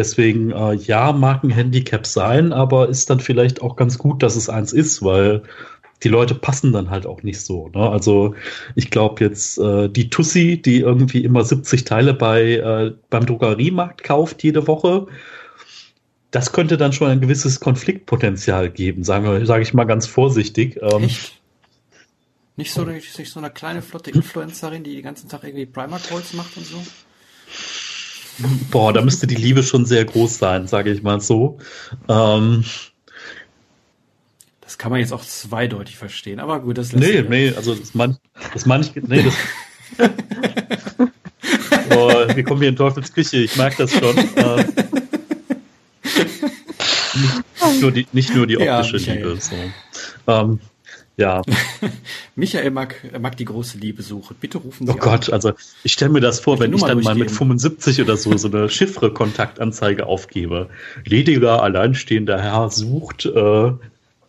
deswegen, 0.00 0.50
äh, 0.50 0.74
ja, 0.74 1.12
mag 1.12 1.44
ein 1.44 1.50
Handicap 1.50 2.06
sein, 2.06 2.54
aber 2.54 2.88
ist 2.88 3.10
dann 3.10 3.20
vielleicht 3.20 3.60
auch 3.60 3.76
ganz 3.76 3.98
gut, 3.98 4.22
dass 4.22 4.34
es 4.34 4.48
eins 4.48 4.72
ist, 4.72 5.02
weil 5.02 5.42
die 6.02 6.08
Leute 6.08 6.34
passen 6.34 6.72
dann 6.72 6.88
halt 6.88 7.04
auch 7.04 7.22
nicht 7.22 7.42
so. 7.42 7.68
Ne? 7.68 7.90
Also 7.90 8.34
ich 8.74 8.90
glaube 8.90 9.22
jetzt 9.22 9.58
äh, 9.58 9.90
die 9.90 10.08
Tussi, 10.08 10.60
die 10.60 10.80
irgendwie 10.80 11.22
immer 11.22 11.44
70 11.44 11.84
Teile 11.84 12.14
bei 12.14 12.54
äh, 12.54 12.94
beim 13.10 13.26
Drogeriemarkt 13.26 14.02
kauft 14.02 14.42
jede 14.42 14.66
Woche, 14.66 15.06
das 16.30 16.52
könnte 16.52 16.78
dann 16.78 16.94
schon 16.94 17.08
ein 17.08 17.20
gewisses 17.20 17.60
Konfliktpotenzial 17.60 18.70
geben, 18.70 19.04
sagen 19.04 19.24
wir, 19.26 19.44
sage 19.44 19.62
ich 19.62 19.74
mal 19.74 19.84
ganz 19.84 20.06
vorsichtig. 20.06 20.78
Ähm, 20.80 21.04
Echt? 21.04 21.34
Nicht 22.56 22.72
so, 22.72 22.84
nicht 22.84 23.12
so 23.12 23.38
eine 23.38 23.50
kleine 23.50 23.82
flotte 23.82 24.10
Influencerin, 24.10 24.82
die 24.82 24.94
den 24.94 25.02
ganzen 25.02 25.28
Tag 25.28 25.44
irgendwie 25.44 25.66
Primer 25.66 25.98
Calls 25.98 26.32
macht 26.32 26.56
und 26.56 26.66
so? 26.66 26.82
Boah, 28.70 28.92
da 28.92 29.02
müsste 29.02 29.26
die 29.26 29.34
Liebe 29.34 29.62
schon 29.62 29.84
sehr 29.84 30.04
groß 30.04 30.38
sein, 30.38 30.66
sage 30.66 30.90
ich 30.90 31.02
mal 31.02 31.20
so. 31.20 31.58
Ähm, 32.08 32.64
das 34.60 34.78
kann 34.78 34.90
man 34.90 35.00
jetzt 35.00 35.12
auch 35.12 35.24
zweideutig 35.24 35.96
verstehen, 35.96 36.40
aber 36.40 36.60
gut, 36.60 36.78
das 36.78 36.92
lässt 36.92 37.04
Nee, 37.04 37.22
nee, 37.22 37.52
also 37.54 37.74
das 37.74 37.94
man, 37.94 38.18
das 38.52 38.66
man 38.66 38.82
ich, 38.82 38.94
nee, 38.94 39.22
das. 39.22 39.34
Boah, 41.88 42.34
wir 42.34 42.44
kommen 42.44 42.60
hier 42.60 42.68
in 42.70 42.76
Teufels 42.76 43.12
Küche, 43.12 43.38
ich 43.38 43.56
mag 43.56 43.76
das 43.76 43.92
schon. 43.92 44.16
Äh, 44.36 44.64
nicht, 47.14 47.80
nur 47.80 47.92
die, 47.92 48.06
nicht 48.12 48.34
nur 48.34 48.46
die 48.46 48.58
optische 48.58 48.98
ja, 48.98 49.14
Liebe. 49.14 49.38
So. 49.40 49.54
Ähm, 50.28 50.60
ja. 51.20 51.42
Michael 52.34 52.70
mag, 52.70 52.96
mag 53.20 53.36
die 53.36 53.44
große 53.44 53.78
Liebe 53.78 54.02
suchen. 54.02 54.36
Bitte 54.40 54.58
rufen 54.58 54.86
Sie 54.86 54.92
Oh 54.92 54.96
an. 54.96 55.00
Gott, 55.00 55.32
also 55.32 55.52
ich 55.84 55.92
stelle 55.92 56.10
mir 56.10 56.20
das 56.20 56.40
vor, 56.40 56.58
wenn 56.58 56.72
ich 56.72 56.82
dann 56.82 57.00
mal 57.02 57.14
mit 57.14 57.30
75 57.30 58.00
oder 58.00 58.16
so 58.16 58.36
so 58.36 58.48
eine 58.48 58.68
Chiffre-Kontaktanzeige 58.68 60.06
aufgebe. 60.06 60.68
Lediger, 61.04 61.62
alleinstehender 61.62 62.40
Herr 62.40 62.70
sucht 62.70 63.26
äh, 63.26 63.72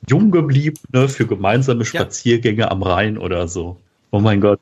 Junggebliebene 0.08 1.08
für 1.10 1.26
gemeinsame 1.26 1.86
Spaziergänge 1.86 2.62
ja. 2.62 2.72
am 2.72 2.84
Rhein 2.84 3.18
oder 3.18 3.48
so. 3.48 3.78
Oh 4.12 4.20
mein 4.20 4.42
Gott. 4.42 4.60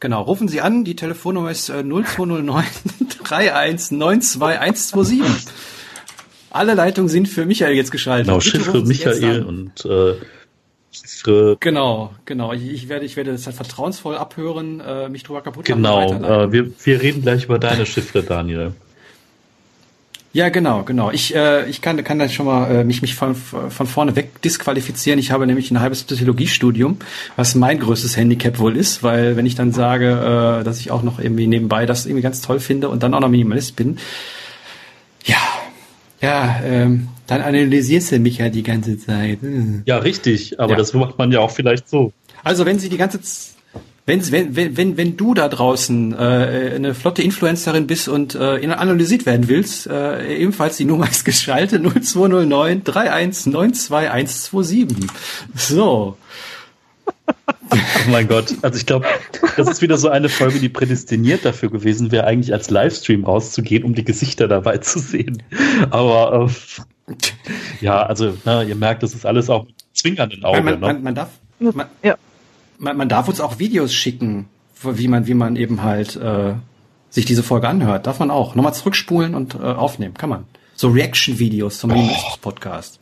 Genau, 0.00 0.22
rufen 0.22 0.48
Sie 0.48 0.60
an, 0.60 0.84
die 0.84 0.96
Telefonnummer 0.96 1.50
ist 1.50 1.68
äh, 1.68 1.84
0209 1.84 2.64
3192127. 3.24 5.22
Alle 6.50 6.74
Leitungen 6.74 7.08
sind 7.08 7.28
für 7.28 7.46
Michael 7.46 7.74
jetzt 7.74 7.92
geschaltet. 7.92 8.26
Genau, 8.26 8.40
Chiffre 8.40 8.82
Michael 8.82 9.42
und 9.44 9.84
äh, 9.86 10.16
Chiffre. 10.92 11.56
Genau, 11.58 12.12
genau. 12.26 12.52
Ich, 12.52 12.88
werde, 12.88 13.04
ich 13.06 13.16
werde 13.16 13.32
das 13.32 13.46
halt 13.46 13.56
vertrauensvoll 13.56 14.16
abhören, 14.16 14.80
äh, 14.80 15.08
mich 15.08 15.22
drüber 15.22 15.40
kaputt 15.40 15.64
Genau, 15.64 16.12
äh, 16.12 16.52
wir, 16.52 16.70
wir 16.84 17.02
reden 17.02 17.22
gleich 17.22 17.44
über 17.44 17.58
deine 17.58 17.86
Chiffre, 17.86 18.22
Daniel. 18.22 18.72
Ja, 20.34 20.48
genau, 20.48 20.82
genau. 20.82 21.10
Ich, 21.10 21.34
äh, 21.34 21.68
ich 21.68 21.82
kann, 21.82 22.02
kann 22.04 22.18
da 22.18 22.26
schon 22.26 22.46
mal 22.46 22.70
äh, 22.70 22.84
mich, 22.84 23.02
mich 23.02 23.14
von, 23.14 23.34
von 23.34 23.86
vorne 23.86 24.16
weg 24.16 24.40
disqualifizieren. 24.40 25.18
Ich 25.18 25.30
habe 25.30 25.46
nämlich 25.46 25.70
ein 25.70 25.80
halbes 25.80 26.04
Psychologiestudium, 26.04 26.98
was 27.36 27.54
mein 27.54 27.78
größtes 27.78 28.16
Handicap 28.16 28.58
wohl 28.58 28.76
ist, 28.76 29.02
weil 29.02 29.36
wenn 29.36 29.44
ich 29.44 29.56
dann 29.56 29.72
sage, 29.72 30.60
äh, 30.60 30.64
dass 30.64 30.80
ich 30.80 30.90
auch 30.90 31.02
noch 31.02 31.18
irgendwie 31.18 31.46
nebenbei 31.46 31.84
das 31.84 32.06
irgendwie 32.06 32.22
ganz 32.22 32.40
toll 32.40 32.60
finde 32.60 32.88
und 32.88 33.02
dann 33.02 33.12
auch 33.12 33.20
noch 33.20 33.28
Minimalist 33.28 33.76
bin, 33.76 33.98
ja, 35.24 35.36
ja, 36.22 36.60
ähm, 36.64 37.08
dann 37.26 37.42
analysierst 37.42 38.12
du 38.12 38.18
mich 38.18 38.38
ja 38.38 38.48
die 38.48 38.62
ganze 38.62 38.98
Zeit. 38.98 39.42
Hm. 39.42 39.82
Ja, 39.84 39.98
richtig, 39.98 40.58
aber 40.58 40.72
ja. 40.72 40.78
das 40.78 40.94
macht 40.94 41.18
man 41.18 41.30
ja 41.32 41.40
auch 41.40 41.50
vielleicht 41.50 41.88
so. 41.88 42.12
Also 42.42 42.64
wenn 42.64 42.78
sie 42.78 42.88
die 42.88 42.96
ganze 42.96 43.20
Zeit 43.20 43.52
wenn, 44.04 44.32
wenn, 44.32 44.76
wenn, 44.76 44.96
wenn 44.96 45.16
du 45.16 45.32
da 45.32 45.48
draußen 45.48 46.12
äh, 46.12 46.72
eine 46.74 46.92
flotte 46.92 47.22
Influencerin 47.22 47.86
bist 47.86 48.08
und 48.08 48.34
äh, 48.34 48.66
analysiert 48.66 49.26
werden 49.26 49.46
willst, 49.46 49.86
äh, 49.86 50.38
ebenfalls 50.38 50.76
die 50.76 50.86
Nummer 50.86 51.08
ist 51.08 51.24
geschaltet 51.24 51.82
0209 51.84 52.82
3192127. 52.82 55.08
So. 55.54 56.16
Oh 57.46 58.10
mein 58.10 58.28
Gott, 58.28 58.54
also 58.62 58.78
ich 58.78 58.86
glaube, 58.86 59.06
das 59.56 59.68
ist 59.68 59.82
wieder 59.82 59.96
so 59.96 60.08
eine 60.08 60.28
Folge, 60.28 60.60
die 60.60 60.68
prädestiniert 60.68 61.44
dafür 61.44 61.70
gewesen 61.70 62.12
wäre, 62.12 62.24
eigentlich 62.24 62.52
als 62.52 62.70
Livestream 62.70 63.24
rauszugehen, 63.24 63.84
um 63.84 63.94
die 63.94 64.04
Gesichter 64.04 64.48
dabei 64.48 64.78
zu 64.78 64.98
sehen. 64.98 65.42
Aber 65.90 66.50
äh, 67.08 67.14
ja, 67.80 68.02
also 68.02 68.36
na, 68.44 68.62
ihr 68.62 68.76
merkt, 68.76 69.02
das 69.02 69.14
ist 69.14 69.26
alles 69.26 69.50
auch 69.50 69.66
zwingernden 69.92 70.44
Auge. 70.44 70.62
Man, 70.62 70.80
man, 70.80 70.96
ne? 70.96 71.02
man 71.02 71.14
darf, 71.14 71.30
man, 71.58 71.86
ja 72.02 72.16
man, 72.82 72.96
man 72.96 73.08
darf 73.08 73.28
uns 73.28 73.40
auch 73.40 73.58
Videos 73.58 73.94
schicken, 73.94 74.48
wie 74.82 75.08
man, 75.08 75.26
wie 75.26 75.34
man 75.34 75.56
eben 75.56 75.82
halt 75.82 76.16
äh, 76.16 76.54
sich 77.08 77.24
diese 77.24 77.42
Folge 77.42 77.68
anhört. 77.68 78.06
Darf 78.06 78.18
man 78.18 78.30
auch. 78.30 78.54
Nochmal 78.54 78.74
zurückspulen 78.74 79.34
und 79.34 79.54
äh, 79.54 79.58
aufnehmen. 79.58 80.14
Kann 80.14 80.30
man. 80.30 80.44
So 80.74 80.88
Reaction-Videos 80.88 81.78
zum 81.78 81.92
oh. 81.92 82.10
Podcast. 82.40 82.98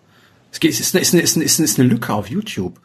Es 0.53 0.81
ist, 0.81 0.95
eine, 0.95 1.03
ist, 1.03 1.15
eine, 1.15 1.23
ist, 1.23 1.37
eine, 1.37 1.65
ist 1.65 1.79
eine 1.79 1.89
Lücke 1.89 2.13
auf 2.13 2.29
YouTube. 2.29 2.81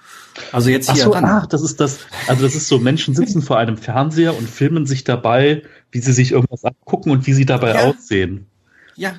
Also 0.52 0.70
jetzt 0.70 0.92
hier. 0.92 1.04
Ach 1.04 1.06
so, 1.06 1.12
ran. 1.12 1.26
ach, 1.26 1.46
das 1.48 1.62
ist 1.62 1.80
das. 1.80 2.00
Also 2.28 2.44
das 2.44 2.56
ist 2.56 2.68
so, 2.68 2.80
Menschen 2.80 3.16
sitzen 3.16 3.42
vor 3.42 3.58
einem 3.58 3.78
Fernseher 3.78 4.38
und 4.38 4.50
filmen 4.50 4.86
sich 4.86 5.04
dabei, 5.04 5.64
wie 5.92 6.00
sie 6.00 6.14
sich 6.14 6.32
irgendwas 6.32 6.64
angucken 6.64 7.12
und 7.12 7.26
wie 7.26 7.34
sie 7.34 7.46
dabei 7.46 7.76
ja. 7.76 7.84
aussehen. 7.84 8.48
Ja, 8.96 9.16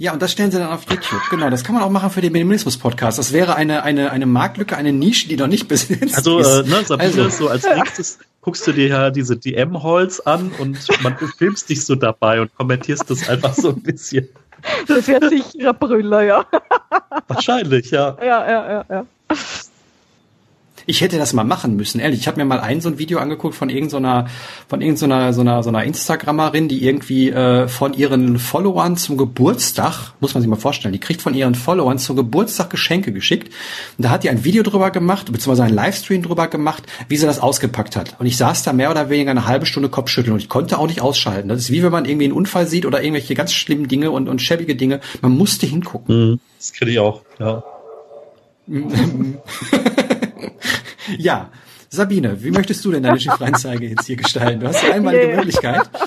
ja, 0.00 0.12
und 0.12 0.22
das 0.22 0.30
stellen 0.30 0.52
sie 0.52 0.58
dann 0.58 0.68
auf 0.68 0.88
YouTube. 0.88 1.20
Genau, 1.28 1.50
das 1.50 1.64
kann 1.64 1.74
man 1.74 1.82
auch 1.82 1.90
machen 1.90 2.10
für 2.10 2.20
den 2.20 2.32
Minimalismus-Podcast. 2.32 3.18
Das 3.18 3.32
wäre 3.32 3.56
eine, 3.56 3.82
eine, 3.82 4.12
eine 4.12 4.26
Marktlücke, 4.26 4.76
eine 4.76 4.92
Nische, 4.92 5.28
die 5.28 5.36
noch 5.36 5.48
nicht 5.48 5.66
besetzt 5.66 6.16
also, 6.16 6.38
ist. 6.38 6.46
Also, 6.46 6.62
äh, 6.62 6.68
ne, 6.68 6.84
Sabine, 6.84 7.24
also, 7.24 7.28
so 7.28 7.48
als 7.48 7.64
nächstes 7.64 8.18
guckst 8.40 8.64
du 8.68 8.72
dir 8.72 8.86
ja 8.86 9.10
diese 9.10 9.36
DM-Halls 9.36 10.24
an 10.24 10.52
und 10.58 10.78
man 11.02 11.16
filmst 11.38 11.68
dich 11.68 11.84
so 11.84 11.96
dabei 11.96 12.40
und 12.40 12.54
kommentierst 12.54 13.10
das 13.10 13.28
einfach 13.28 13.54
so 13.54 13.70
ein 13.70 13.82
bisschen. 13.82 14.28
Das 14.86 15.06
wäre 15.08 15.28
sicher 15.28 15.70
ein 15.70 15.78
Brüller, 15.78 16.22
ja. 16.22 16.44
Wahrscheinlich, 17.28 17.90
ja. 17.90 18.16
Ja, 18.20 18.50
ja, 18.50 18.72
ja, 18.72 18.84
ja. 18.88 19.06
Ich 20.88 21.02
hätte 21.02 21.18
das 21.18 21.34
mal 21.34 21.44
machen 21.44 21.76
müssen, 21.76 22.00
ehrlich. 22.00 22.20
Ich 22.20 22.28
habe 22.28 22.40
mir 22.40 22.46
mal 22.46 22.60
ein 22.60 22.80
so 22.80 22.88
ein 22.88 22.98
Video 22.98 23.18
angeguckt 23.18 23.54
von 23.54 23.68
irgendeiner 23.68 24.26
von 24.68 24.80
irgendeiner 24.80 25.34
so 25.34 25.42
einer 25.42 25.62
so 25.62 25.68
einer 25.68 25.84
Instagrammerin, 25.84 26.66
die 26.68 26.82
irgendwie 26.82 27.28
äh, 27.28 27.68
von 27.68 27.92
ihren 27.92 28.38
Followern 28.38 28.96
zum 28.96 29.18
Geburtstag, 29.18 30.14
muss 30.20 30.32
man 30.32 30.40
sich 30.40 30.48
mal 30.48 30.56
vorstellen, 30.56 30.94
die 30.94 30.98
kriegt 30.98 31.20
von 31.20 31.34
ihren 31.34 31.54
Followern 31.54 31.98
zum 31.98 32.16
Geburtstag 32.16 32.70
Geschenke 32.70 33.12
geschickt 33.12 33.52
und 33.98 34.04
da 34.06 34.08
hat 34.08 34.24
die 34.24 34.30
ein 34.30 34.44
Video 34.44 34.62
drüber 34.62 34.90
gemacht, 34.90 35.30
beziehungsweise 35.30 35.64
einen 35.64 35.74
Livestream 35.74 36.22
drüber 36.22 36.48
gemacht, 36.48 36.84
wie 37.06 37.18
sie 37.18 37.26
das 37.26 37.38
ausgepackt 37.38 37.94
hat. 37.94 38.16
Und 38.18 38.24
ich 38.24 38.38
saß 38.38 38.62
da 38.62 38.72
mehr 38.72 38.90
oder 38.90 39.10
weniger 39.10 39.32
eine 39.32 39.46
halbe 39.46 39.66
Stunde 39.66 39.90
Kopfschütteln 39.90 40.32
und 40.32 40.40
ich 40.40 40.48
konnte 40.48 40.78
auch 40.78 40.86
nicht 40.86 41.02
ausschalten. 41.02 41.50
Das 41.50 41.58
ist 41.58 41.70
wie 41.70 41.82
wenn 41.82 41.92
man 41.92 42.06
irgendwie 42.06 42.24
einen 42.24 42.34
Unfall 42.34 42.66
sieht 42.66 42.86
oder 42.86 43.02
irgendwelche 43.02 43.34
ganz 43.34 43.52
schlimmen 43.52 43.88
Dinge 43.88 44.10
und, 44.10 44.26
und 44.26 44.40
schäbige 44.40 44.74
Dinge. 44.74 45.00
Man 45.20 45.36
musste 45.36 45.66
hingucken. 45.66 46.30
Mhm, 46.30 46.40
das 46.56 46.72
kenne 46.72 46.92
ich 46.92 46.98
auch, 46.98 47.20
ja. 47.38 47.62
ja, 51.16 51.50
Sabine, 51.90 52.42
wie 52.42 52.50
möchtest 52.50 52.84
du 52.84 52.92
denn 52.92 53.02
deine 53.02 53.18
Schiffreinzeige 53.18 53.88
jetzt 53.88 54.06
hier 54.06 54.16
gestalten? 54.16 54.60
Du 54.60 54.68
hast 54.68 54.82
ja 54.82 54.92
einmal 54.94 55.18
die 55.18 55.34
Möglichkeit. 55.34 55.88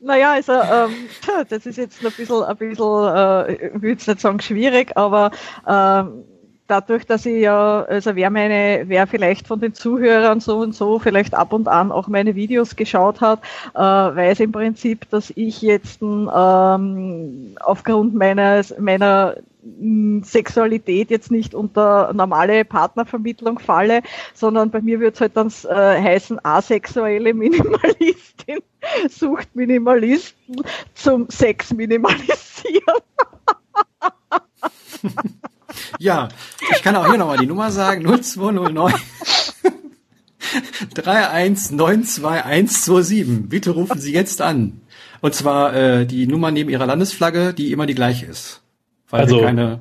Naja, 0.00 0.32
also 0.32 0.52
ähm, 0.52 1.08
das 1.48 1.64
ist 1.64 1.78
jetzt 1.78 2.04
ein 2.04 2.12
bisschen, 2.12 2.42
ein 2.42 2.56
bisschen 2.56 3.14
äh, 3.14 3.52
ich 3.54 3.74
würde 3.74 3.88
jetzt 3.88 4.06
nicht 4.06 4.20
sagen 4.20 4.40
schwierig, 4.40 4.96
aber 4.96 5.30
ähm, 5.66 6.24
dadurch, 6.66 7.06
dass 7.06 7.26
ich 7.26 7.42
ja, 7.42 7.82
also 7.82 8.16
wer 8.16 8.30
meine, 8.30 8.84
wer 8.86 9.06
vielleicht 9.06 9.46
von 9.46 9.60
den 9.60 9.74
Zuhörern 9.74 10.40
so 10.40 10.58
und 10.58 10.74
so 10.74 10.98
vielleicht 10.98 11.34
ab 11.34 11.52
und 11.52 11.68
an 11.68 11.92
auch 11.92 12.08
meine 12.08 12.34
Videos 12.34 12.76
geschaut 12.76 13.20
hat, 13.20 13.40
äh, 13.74 13.78
weiß 13.78 14.40
im 14.40 14.52
Prinzip, 14.52 15.08
dass 15.10 15.32
ich 15.36 15.62
jetzt 15.62 16.02
ähm, 16.02 17.56
aufgrund 17.60 18.14
meines, 18.14 18.74
meiner 18.78 19.36
Sexualität 20.22 21.10
jetzt 21.10 21.30
nicht 21.30 21.54
unter 21.54 22.12
normale 22.12 22.64
Partnervermittlung 22.64 23.58
falle, 23.58 24.02
sondern 24.34 24.70
bei 24.70 24.80
mir 24.80 25.00
wird 25.00 25.16
es 25.16 25.20
halt 25.20 25.36
dann 25.36 25.48
äh, 25.48 26.02
heißen 26.02 26.38
asexuelle 26.44 27.34
Minimalistin, 27.34 28.60
sucht 29.08 29.54
Minimalisten 29.54 30.62
zum 30.94 31.28
Sex 31.30 31.72
minimalisieren. 31.72 33.00
ja, 35.98 36.28
ich 36.74 36.82
kann 36.82 36.96
auch 36.96 37.06
hier 37.06 37.18
nochmal 37.18 37.38
die 37.38 37.46
Nummer 37.46 37.70
sagen, 37.70 38.04
0209 38.04 38.94
3192127. 40.94 43.48
Bitte 43.48 43.70
rufen 43.70 44.00
Sie 44.00 44.12
jetzt 44.12 44.40
an. 44.40 44.80
Und 45.20 45.34
zwar 45.34 45.74
äh, 45.74 46.06
die 46.06 46.26
Nummer 46.26 46.50
neben 46.50 46.70
Ihrer 46.70 46.86
Landesflagge, 46.86 47.54
die 47.54 47.70
immer 47.72 47.86
die 47.86 47.94
gleiche 47.94 48.26
ist. 48.26 48.62
Weil 49.10 49.22
also, 49.22 49.36
wir 49.36 49.46
keine 49.46 49.80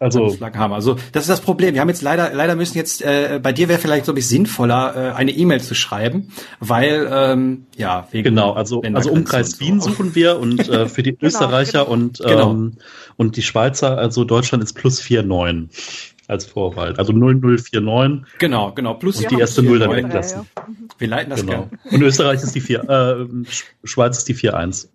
also 0.00 0.30
Flaggen 0.30 0.58
haben. 0.58 0.72
Also 0.72 0.96
das 1.12 1.24
ist 1.24 1.28
das 1.28 1.40
Problem. 1.42 1.74
Wir 1.74 1.82
haben 1.82 1.88
jetzt 1.88 2.02
leider, 2.02 2.32
leider 2.32 2.56
müssen 2.56 2.76
jetzt, 2.76 3.02
äh, 3.02 3.38
bei 3.40 3.52
dir 3.52 3.68
wäre 3.68 3.78
vielleicht 3.78 4.06
so 4.06 4.12
ein 4.12 4.14
bisschen 4.14 4.38
sinnvoller, 4.38 4.96
äh, 4.96 5.14
eine 5.14 5.30
E-Mail 5.30 5.60
zu 5.60 5.74
schreiben, 5.74 6.32
weil 6.58 7.08
ähm, 7.12 7.66
ja 7.76 8.08
wegen 8.10 8.34
genau. 8.34 8.54
Also 8.54 8.82
also 8.94 9.12
Umkreis 9.12 9.52
so. 9.52 9.60
Wien 9.60 9.80
suchen 9.80 10.14
wir 10.14 10.40
und 10.40 10.68
äh, 10.68 10.88
für 10.88 11.02
die 11.02 11.12
genau, 11.16 11.28
Österreicher 11.28 11.84
genau. 11.84 11.92
und 11.92 12.18
genau. 12.18 12.50
ähm, 12.50 12.72
und 13.16 13.36
die 13.36 13.42
Schweizer, 13.42 13.98
also 13.98 14.24
Deutschland 14.24 14.64
ist 14.64 14.72
plus 14.72 15.00
vier 15.00 15.22
neun 15.22 15.68
als 16.28 16.46
Vorwahl. 16.46 16.94
Also 16.96 17.12
0049. 17.12 18.38
Genau, 18.38 18.72
genau. 18.72 18.94
Plus 18.94 19.20
und 19.20 19.30
die 19.30 19.38
erste 19.38 19.62
Null 19.62 19.80
dann 19.80 19.90
weglassen. 19.90 20.46
Ja, 20.56 20.62
ja. 20.62 20.74
Wir 20.96 21.08
leiten 21.08 21.30
das 21.30 21.40
genau. 21.40 21.68
Gern. 21.68 21.92
Und 21.92 22.02
Österreich 22.02 22.42
ist 22.42 22.54
die 22.54 22.60
4, 22.60 22.88
äh, 22.88 23.44
Schweiz 23.84 24.18
ist 24.18 24.28
die 24.28 24.34
4-1. 24.34 24.88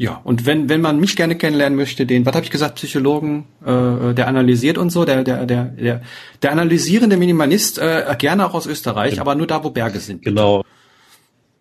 Ja, 0.00 0.18
und 0.24 0.46
wenn, 0.46 0.70
wenn 0.70 0.80
man 0.80 0.98
mich 0.98 1.14
gerne 1.14 1.36
kennenlernen 1.36 1.76
möchte, 1.76 2.06
den, 2.06 2.24
was 2.24 2.34
habe 2.34 2.42
ich 2.42 2.50
gesagt, 2.50 2.76
Psychologen, 2.76 3.44
äh, 3.60 4.14
der 4.14 4.28
analysiert 4.28 4.78
und 4.78 4.88
so, 4.88 5.04
der, 5.04 5.24
der, 5.24 5.44
der, 5.44 5.64
der, 5.64 6.00
der 6.40 6.52
analysierende 6.52 7.18
Minimalist, 7.18 7.76
äh, 7.76 8.16
gerne 8.18 8.46
auch 8.46 8.54
aus 8.54 8.66
Österreich, 8.66 9.10
genau. 9.10 9.20
aber 9.20 9.34
nur 9.34 9.46
da, 9.46 9.62
wo 9.62 9.68
Berge 9.68 10.00
sind. 10.00 10.22
Genau. 10.22 10.64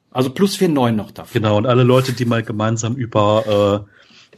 Also 0.10 0.30
plus 0.30 0.58
4,9 0.58 0.92
noch 0.94 1.12
dafür. 1.12 1.42
Genau, 1.42 1.58
und 1.58 1.66
alle 1.66 1.84
Leute, 1.84 2.14
die 2.14 2.24
mal 2.24 2.42
gemeinsam 2.42 2.96
über, 2.96 3.86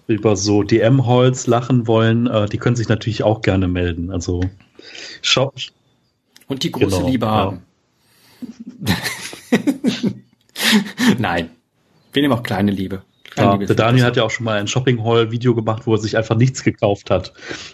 äh, 0.08 0.12
über 0.12 0.36
so 0.36 0.64
DM-Holz 0.64 1.46
lachen 1.46 1.86
wollen, 1.86 2.26
äh, 2.26 2.48
die 2.48 2.58
können 2.58 2.76
sich 2.76 2.90
natürlich 2.90 3.22
auch 3.22 3.44
gerne 3.44 3.68
melden. 3.68 4.10
Also 4.10 4.42
schau. 5.22 5.54
Und 6.48 6.64
die 6.64 6.72
große 6.72 6.88
genau, 6.88 7.08
Liebe 7.08 7.28
haben. 7.30 7.62
Ja. 8.82 8.96
Nein. 11.20 11.52
Wir 12.14 12.24
nehmen 12.24 12.34
auch 12.34 12.42
kleine 12.42 12.72
Liebe. 12.72 13.04
Ja, 13.38 13.58
der 13.58 13.76
Daniel 13.76 14.06
hat 14.06 14.18
ja 14.18 14.24
auch 14.24 14.30
schon 14.30 14.44
mal 14.44 14.60
ein 14.60 14.68
Shopping 14.68 15.04
Hall 15.04 15.32
Video 15.32 15.56
gemacht, 15.56 15.84
wo 15.86 15.94
er 15.94 16.00
sich 16.00 16.18
einfach 16.18 16.36
nichts 16.36 16.64
gekauft 16.64 17.10
hat. 17.10 17.34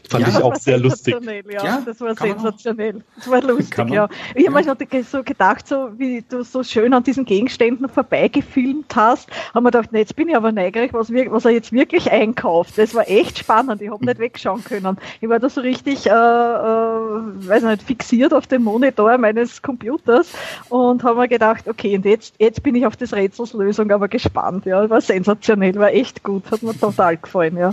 Fand 0.09 0.27
ja, 0.27 0.37
ich 0.37 0.43
auch 0.43 0.55
sehr 0.55 0.77
lustig. 0.77 1.15
Ja, 1.27 1.63
ja, 1.63 1.83
das 1.85 1.99
war 2.01 2.15
sensationell. 2.15 3.03
Das 3.15 3.29
war 3.29 3.41
lustig, 3.41 3.89
ja. 3.89 4.07
Ich 4.35 4.47
habe 4.47 4.63
mir 4.63 5.03
so 5.03 5.23
gedacht, 5.23 5.67
so 5.67 5.89
wie 5.97 6.23
du 6.27 6.43
so 6.43 6.63
schön 6.63 6.93
an 6.93 7.03
diesen 7.03 7.25
Gegenständen 7.25 7.89
vorbeigefilmt 7.89 8.95
hast, 8.95 9.29
haben 9.53 9.63
wir 9.63 9.71
gedacht, 9.71 9.91
nee, 9.91 9.99
jetzt 9.99 10.15
bin 10.15 10.29
ich 10.29 10.35
aber 10.35 10.51
neugierig, 10.51 10.93
was, 10.93 11.09
wir, 11.09 11.31
was 11.31 11.45
er 11.45 11.51
jetzt 11.51 11.71
wirklich 11.71 12.11
einkauft. 12.11 12.77
Das 12.77 12.93
war 12.93 13.09
echt 13.09 13.39
spannend. 13.39 13.81
Ich 13.81 13.89
habe 13.89 14.05
nicht 14.05 14.19
wegschauen 14.19 14.63
können. 14.63 14.97
Ich 15.21 15.29
war 15.29 15.39
da 15.39 15.49
so 15.49 15.61
richtig, 15.61 16.05
äh, 16.05 16.09
äh, 16.09 16.13
weiß 16.13 17.63
nicht, 17.63 17.83
fixiert 17.83 18.33
auf 18.33 18.47
dem 18.47 18.63
Monitor 18.63 19.17
meines 19.17 19.61
Computers 19.61 20.31
und 20.69 21.03
habe 21.03 21.21
mir 21.21 21.27
gedacht, 21.27 21.67
okay, 21.67 21.95
und 21.95 22.05
jetzt, 22.05 22.35
jetzt 22.39 22.63
bin 22.63 22.75
ich 22.75 22.85
auf 22.85 22.95
das 22.95 23.13
Rätsels 23.13 23.53
Lösung 23.53 23.91
aber 23.91 24.07
gespannt. 24.07 24.65
Ja, 24.65 24.89
war 24.89 25.01
sensationell 25.01 25.46
sensationell, 25.47 25.75
war 25.75 25.93
echt 25.93 26.23
gut, 26.23 26.51
hat 26.51 26.63
mir 26.63 26.77
total 26.77 27.17
gefallen, 27.17 27.57
ja. 27.57 27.71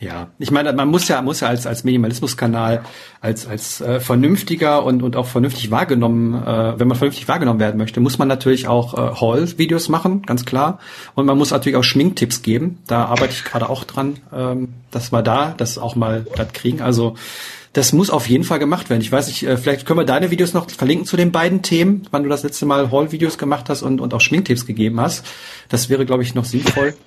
Ja, 0.00 0.28
ich 0.38 0.50
meine, 0.52 0.72
man 0.72 0.88
muss 0.88 1.08
ja, 1.08 1.22
muss 1.22 1.40
ja 1.40 1.48
als, 1.48 1.66
als 1.66 1.82
Minimalismuskanal, 1.82 2.82
als, 3.20 3.46
als 3.48 3.80
äh, 3.80 3.98
vernünftiger 3.98 4.84
und, 4.84 5.02
und 5.02 5.16
auch 5.16 5.26
vernünftig 5.26 5.72
wahrgenommen, 5.72 6.34
äh, 6.34 6.78
wenn 6.78 6.86
man 6.86 6.96
vernünftig 6.96 7.26
wahrgenommen 7.26 7.58
werden 7.58 7.78
möchte, 7.78 7.98
muss 8.00 8.18
man 8.18 8.28
natürlich 8.28 8.68
auch 8.68 8.94
äh, 8.94 9.20
Haul-Videos 9.20 9.88
machen, 9.88 10.22
ganz 10.22 10.44
klar. 10.44 10.78
Und 11.14 11.26
man 11.26 11.36
muss 11.36 11.50
natürlich 11.50 11.76
auch 11.76 11.84
Schminktipps 11.84 12.42
geben. 12.42 12.78
Da 12.86 13.06
arbeite 13.06 13.32
ich 13.32 13.44
gerade 13.44 13.68
auch 13.68 13.84
dran, 13.84 14.18
ähm, 14.32 14.68
dass 14.92 15.12
wir 15.12 15.22
da 15.22 15.54
das 15.56 15.78
auch 15.78 15.96
mal 15.96 16.26
das 16.36 16.52
kriegen. 16.52 16.80
Also 16.80 17.16
das 17.72 17.92
muss 17.92 18.10
auf 18.10 18.28
jeden 18.28 18.44
Fall 18.44 18.58
gemacht 18.58 18.90
werden. 18.90 19.02
Ich 19.02 19.12
weiß 19.12 19.28
nicht, 19.28 19.42
äh, 19.44 19.56
vielleicht 19.56 19.86
können 19.86 19.98
wir 19.98 20.04
deine 20.04 20.30
Videos 20.30 20.54
noch 20.54 20.70
verlinken 20.70 21.06
zu 21.06 21.16
den 21.16 21.32
beiden 21.32 21.62
Themen, 21.62 22.02
wann 22.10 22.22
du 22.22 22.28
das 22.28 22.42
letzte 22.42 22.66
Mal 22.66 22.90
Haul-Videos 22.90 23.38
gemacht 23.38 23.68
hast 23.68 23.82
und, 23.82 24.00
und 24.00 24.14
auch 24.14 24.20
Schminktipps 24.20 24.66
gegeben 24.66 25.00
hast. 25.00 25.26
Das 25.68 25.88
wäre, 25.88 26.06
glaube 26.06 26.22
ich, 26.22 26.34
noch 26.34 26.44
sinnvoll. 26.44 26.94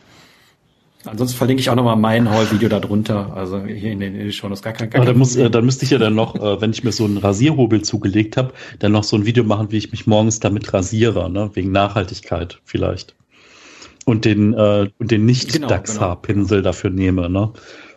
Ansonsten 1.06 1.36
verlinke 1.36 1.62
ich 1.62 1.70
auch 1.72 1.76
nochmal 1.76 1.96
mein 1.96 2.30
Haul-Video 2.30 2.70
darunter, 2.70 3.36
also 3.36 3.64
hier 3.66 3.92
in 3.92 4.00
den, 4.00 4.14
in 4.14 4.20
den 4.20 4.32
Shownotes. 4.32 4.62
Gar 4.62 4.74
kein, 4.74 4.90
gar 4.92 5.02
Aber 5.02 5.08
dann, 5.08 5.18
muss, 5.18 5.36
äh, 5.36 5.50
dann 5.50 5.66
müsste 5.66 5.84
ich 5.84 5.92
ja 5.92 5.98
dann 5.98 6.14
noch, 6.14 6.36
äh, 6.36 6.62
wenn 6.62 6.72
ich 6.72 6.84
mir 6.84 6.92
so 6.92 7.06
einen 7.06 7.18
Rasierhobel 7.18 7.82
zugelegt 7.82 8.38
habe, 8.38 8.54
dann 8.78 8.92
noch 8.92 9.04
so 9.04 9.16
ein 9.18 9.26
Video 9.26 9.44
machen, 9.44 9.72
wie 9.72 9.78
ich 9.78 9.92
mich 9.92 10.06
morgens 10.06 10.40
damit 10.40 10.72
rasiere, 10.74 11.32
ne? 11.32 11.50
wegen 11.56 11.72
Nachhaltigkeit 11.72 12.60
vielleicht. 12.66 13.16
Und 14.06 14.26
den, 14.26 14.54
äh, 14.54 14.90
und 15.00 15.10
den 15.10 15.26
Nicht-Dachshaarpinsel 15.26 16.58
genau, 16.58 16.62
genau. 16.62 16.70
dafür 16.70 16.90
nehme, 16.92 17.30
ne? 17.30 17.52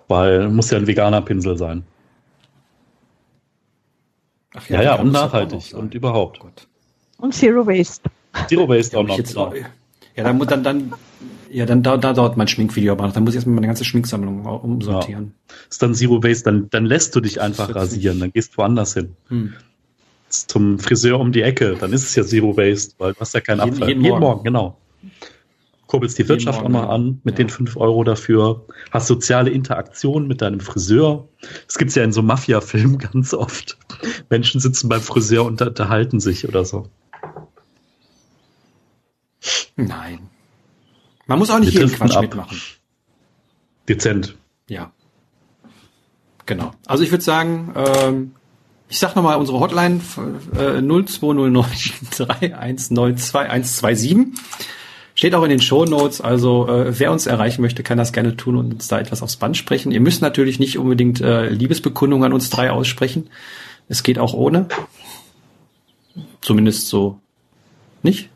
Weil 0.09 0.49
muss 0.51 0.71
ja 0.71 0.79
ein 0.79 0.87
veganer 0.87 1.23
Pinsel 1.23 1.57
sein. 1.57 1.85
Ach 4.55 4.69
ja, 4.69 4.77
ja, 4.77 4.83
ja 4.83 4.95
und 5.01 5.13
nachhaltig 5.13 5.75
und 5.75 5.95
überhaupt. 5.95 6.41
Oh 6.43 6.49
und 7.19 7.35
Zero 7.35 7.67
Waste. 7.67 8.11
Zero 8.49 8.69
Waste 8.69 8.99
auch 8.99 9.05
noch. 9.05 9.19
Jetzt, 9.19 9.35
genau. 9.35 9.53
Ja, 10.17 10.25
dann, 10.25 10.39
dann, 10.39 10.63
dann, 10.63 10.93
ja, 11.51 11.67
dann 11.67 11.83
da, 11.83 11.97
da 11.97 12.13
dauert 12.13 12.37
mein 12.37 12.47
Schminkvideo 12.47 12.93
aber 12.93 13.07
noch. 13.07 13.13
Dann 13.13 13.25
muss 13.25 13.35
ich 13.35 13.37
erstmal 13.37 13.57
meine 13.57 13.67
ganze 13.67 13.85
Schminksammlung 13.85 14.45
umsortieren. 14.45 15.35
Ja. 15.49 15.57
Ist 15.69 15.83
dann 15.83 15.95
Zero 15.95 16.23
Waste, 16.23 16.45
dann, 16.45 16.71
dann 16.71 16.87
lässt 16.87 17.15
du 17.17 17.21
dich 17.21 17.41
einfach 17.41 17.75
rasieren, 17.75 18.21
dann 18.21 18.33
gehst 18.33 18.55
du 18.55 18.59
woanders 18.59 18.95
hin. 18.95 19.17
Hm. 19.29 19.55
Zum 20.29 20.79
Friseur 20.79 21.21
um 21.21 21.33
die 21.33 21.43
Ecke, 21.43 21.77
dann 21.79 21.93
ist 21.93 22.05
es 22.05 22.15
ja 22.15 22.25
Zero 22.25 22.57
Waste, 22.57 22.95
weil 22.99 23.13
du 23.13 23.21
hast 23.21 23.35
ja 23.35 23.41
keinen 23.41 23.61
jeden, 23.61 23.73
Abfall. 23.73 23.89
Jeden, 23.89 24.03
jeden 24.03 24.11
Morgen. 24.11 24.25
Morgen, 24.25 24.45
genau 24.45 24.77
kurbelst 25.95 26.19
die 26.19 26.29
Wirtschaft 26.29 26.61
auch 26.61 26.69
mal 26.69 26.89
an 26.89 27.21
mit 27.23 27.39
ja. 27.39 27.45
den 27.45 27.51
fünf 27.51 27.77
Euro 27.77 28.03
dafür, 28.03 28.67
hast 28.91 29.07
soziale 29.07 29.51
Interaktion 29.51 30.27
mit 30.27 30.43
deinem 30.43 30.59
Friseur. 30.59 31.29
Das 31.67 31.79
gibt's 31.79 31.95
ja 31.95 32.03
in 32.03 32.11
so 32.11 32.21
Mafia-Filmen 32.21 32.99
ganz 33.13 33.33
oft. 33.33 33.79
Menschen 34.29 34.61
sitzen 34.61 34.89
beim 34.89 35.01
Friseur 35.01 35.45
und 35.45 35.63
unterhalten 35.63 36.19
sich 36.19 36.49
oder 36.49 36.65
so. 36.65 36.89
Nein. 39.77 40.31
Man 41.27 41.39
muss 41.39 41.51
auch 41.51 41.61
nicht 41.61 41.75
Wir 41.75 41.83
jeden 41.83 41.95
Quatsch 41.95 42.17
ab. 42.17 42.23
mitmachen. 42.23 42.61
Dezent. 43.89 44.35
Ja. 44.69 44.91
Genau. 46.45 46.73
Also 46.87 47.05
ich 47.05 47.13
würde 47.13 47.23
sagen, 47.23 47.73
ähm, 47.77 48.35
ich 48.89 48.99
sag 48.99 49.15
nochmal 49.15 49.37
unsere 49.37 49.61
Hotline 49.61 50.01
äh, 50.59 50.83
0209 50.83 51.65
3192127. 52.11 54.35
Steht 55.15 55.35
auch 55.35 55.45
in 55.45 55.51
den 55.51 55.61
Show 55.61 55.85
Notes. 55.85 56.21
Also 56.21 56.69
äh, 56.69 56.99
wer 56.99 57.13
uns 57.13 57.27
erreichen 57.27 57.63
möchte, 57.63 57.83
kann 57.83 57.99
das 57.99 58.13
gerne 58.13 58.37
tun 58.37 58.57
und 58.57 58.75
uns 58.75 58.89
da 58.89 58.99
etwas 58.99 59.23
aufs 59.23 59.37
Band 59.37 59.57
sprechen. 59.57 59.93
Ihr 59.93 60.01
müsst 60.01 60.23
natürlich 60.23 60.59
nicht 60.59 60.79
unbedingt 60.79 61.21
äh, 61.21 61.49
Liebesbekundungen 61.49 62.27
an 62.27 62.33
uns 62.33 62.51
drei 62.51 62.71
aussprechen. 62.71 63.31
Es 63.89 64.03
geht 64.03 64.19
auch 64.19 64.35
ohne. 64.35 64.67
Zumindest 66.41 66.89
so 66.89 67.21
nicht. 68.03 68.31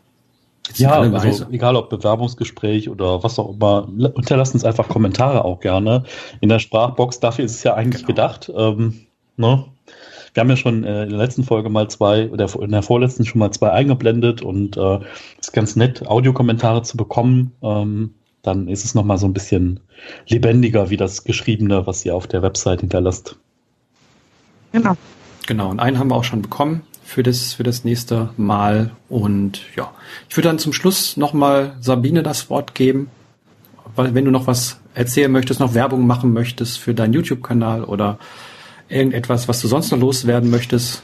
Jetzt 0.67 0.79
ja, 0.79 0.99
also 0.99 1.47
egal 1.51 1.75
ob 1.75 1.89
Bewerbungsgespräch 1.89 2.89
oder 2.89 3.23
was 3.23 3.39
auch 3.39 3.55
immer, 3.55 3.89
unterlasst 4.13 4.53
uns 4.53 4.63
einfach 4.63 4.87
Kommentare 4.87 5.43
auch 5.43 5.59
gerne 5.61 6.03
in 6.41 6.49
der 6.49 6.59
Sprachbox. 6.59 7.19
Dafür 7.19 7.45
ist 7.45 7.55
es 7.55 7.63
ja 7.63 7.73
eigentlich 7.73 8.05
genau. 8.05 8.07
gedacht. 8.07 8.51
Ähm, 8.55 9.07
ne? 9.35 9.65
Wir 10.33 10.41
haben 10.41 10.49
ja 10.49 10.55
schon 10.55 10.83
äh, 10.83 11.03
in 11.03 11.09
der 11.09 11.17
letzten 11.17 11.43
Folge 11.43 11.69
mal 11.69 11.89
zwei, 11.89 12.29
oder 12.29 12.49
in 12.61 12.71
der 12.71 12.83
vorletzten 12.83 13.25
schon 13.25 13.39
mal 13.39 13.51
zwei 13.51 13.71
eingeblendet 13.71 14.41
und 14.41 14.77
äh, 14.77 14.99
ist 15.39 15.53
ganz 15.53 15.75
nett, 15.75 16.07
Audiokommentare 16.07 16.83
zu 16.83 16.97
bekommen. 16.97 17.53
Ähm, 17.61 18.13
dann 18.41 18.67
ist 18.67 18.85
es 18.85 18.95
nochmal 18.95 19.17
so 19.17 19.25
ein 19.25 19.33
bisschen 19.33 19.81
lebendiger 20.27 20.89
wie 20.89 20.97
das 20.97 21.23
Geschriebene, 21.23 21.85
was 21.85 22.05
ihr 22.05 22.15
auf 22.15 22.27
der 22.27 22.41
Website 22.41 22.81
hinterlasst. 22.81 23.37
Genau. 24.71 24.95
Genau, 25.47 25.69
und 25.69 25.79
einen 25.79 25.97
haben 25.97 26.09
wir 26.09 26.15
auch 26.15 26.23
schon 26.23 26.43
bekommen 26.43 26.83
für 27.03 27.23
das, 27.23 27.53
für 27.53 27.63
das 27.63 27.83
nächste 27.83 28.29
Mal. 28.37 28.91
Und 29.09 29.61
ja, 29.75 29.91
ich 30.29 30.37
würde 30.37 30.47
dann 30.47 30.59
zum 30.59 30.73
Schluss 30.73 31.17
nochmal 31.17 31.75
Sabine 31.81 32.21
das 32.21 32.49
Wort 32.49 32.75
geben. 32.75 33.09
Weil 33.95 34.13
wenn 34.13 34.25
du 34.25 34.31
noch 34.31 34.45
was 34.45 34.79
erzählen 34.93 35.31
möchtest, 35.31 35.59
noch 35.59 35.73
Werbung 35.73 36.05
machen 36.05 36.33
möchtest 36.33 36.77
für 36.77 36.93
deinen 36.93 37.13
YouTube-Kanal 37.13 37.83
oder 37.83 38.19
Irgendetwas, 38.89 39.47
was 39.47 39.61
du 39.61 39.67
sonst 39.67 39.91
noch 39.91 39.99
loswerden 39.99 40.49
möchtest? 40.49 41.03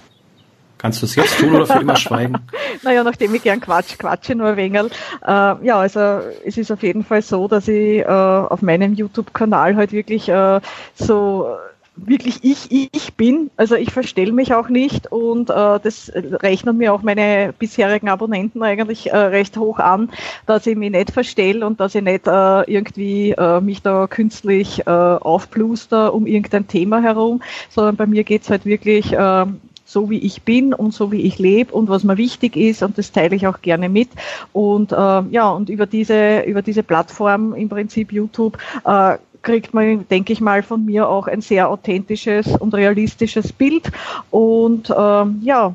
Kannst 0.77 1.01
du 1.01 1.05
es 1.05 1.15
jetzt 1.15 1.39
tun 1.39 1.55
oder 1.55 1.65
für 1.65 1.79
immer 1.79 1.95
schweigen? 1.95 2.35
naja, 2.83 3.03
nachdem 3.03 3.33
ich 3.33 3.43
gern 3.43 3.61
quatsch, 3.61 3.97
quatsche 3.97 4.35
nur 4.35 4.57
wenig. 4.57 4.91
Äh, 5.25 5.31
ja, 5.65 5.77
also 5.77 6.19
es 6.45 6.57
ist 6.57 6.71
auf 6.71 6.83
jeden 6.83 7.03
Fall 7.03 7.21
so, 7.21 7.47
dass 7.47 7.67
ich 7.67 7.99
äh, 7.99 8.05
auf 8.05 8.61
meinem 8.61 8.93
YouTube-Kanal 8.93 9.75
halt 9.75 9.93
wirklich 9.93 10.27
äh, 10.29 10.59
so 10.95 11.55
wirklich 11.95 12.39
ich, 12.43 12.72
ich 12.72 13.13
bin. 13.15 13.49
Also 13.57 13.76
ich 13.76 13.91
verstelle 13.91 14.31
mich 14.31 14.53
auch 14.53 14.69
nicht 14.69 15.11
und 15.11 15.49
äh, 15.49 15.80
das 15.81 16.11
rechnen 16.15 16.77
mir 16.77 16.93
auch 16.93 17.01
meine 17.01 17.53
bisherigen 17.57 18.09
Abonnenten 18.09 18.63
eigentlich 18.63 19.11
äh, 19.11 19.17
recht 19.17 19.57
hoch 19.57 19.80
an, 19.80 20.11
dass 20.45 20.67
ich 20.67 20.76
mich 20.76 20.91
nicht 20.91 21.11
verstelle 21.11 21.65
und 21.65 21.80
dass 21.80 21.95
ich 21.95 22.03
nicht 22.03 22.27
äh, 22.27 22.61
irgendwie 22.72 23.31
äh, 23.31 23.61
mich 23.61 23.81
da 23.81 24.07
künstlich 24.07 24.85
äh, 24.85 24.89
aufbluster 24.89 26.13
um 26.13 26.27
irgendein 26.27 26.67
Thema 26.67 27.01
herum, 27.01 27.41
sondern 27.69 27.95
bei 27.95 28.05
mir 28.05 28.23
geht's 28.23 28.49
halt 28.49 28.65
wirklich 28.65 29.13
äh, 29.13 29.45
so 29.85 30.09
wie 30.09 30.19
ich 30.19 30.41
bin 30.41 30.73
und 30.73 30.93
so 30.93 31.11
wie 31.11 31.22
ich 31.22 31.38
lebe 31.39 31.73
und 31.73 31.88
was 31.88 32.03
mir 32.03 32.17
wichtig 32.17 32.57
ist 32.57 32.84
und 32.84 32.97
das 32.97 33.11
teile 33.11 33.35
ich 33.35 33.47
auch 33.47 33.61
gerne 33.61 33.88
mit. 33.88 34.09
Und 34.51 34.91
äh, 34.91 34.95
ja, 34.95 35.49
und 35.49 35.69
über 35.69 35.85
diese, 35.85 36.41
über 36.41 36.61
diese 36.61 36.84
Plattform 36.84 37.53
im 37.53 37.69
Prinzip 37.69 38.11
YouTube 38.11 38.57
äh, 38.84 39.17
kriegt 39.45 39.73
man, 39.73 40.05
denke 40.09 40.34
ich 40.34 40.41
mal, 40.41 40.63
von 40.63 40.84
mir 40.84 41.07
auch 41.07 41.27
ein 41.27 41.39
sehr 41.39 41.69
authentisches 41.69 42.47
und 42.47 42.73
realistisches 42.73 43.53
Bild. 43.53 43.91
Und 44.31 44.93
ähm, 44.95 45.39
ja, 45.43 45.73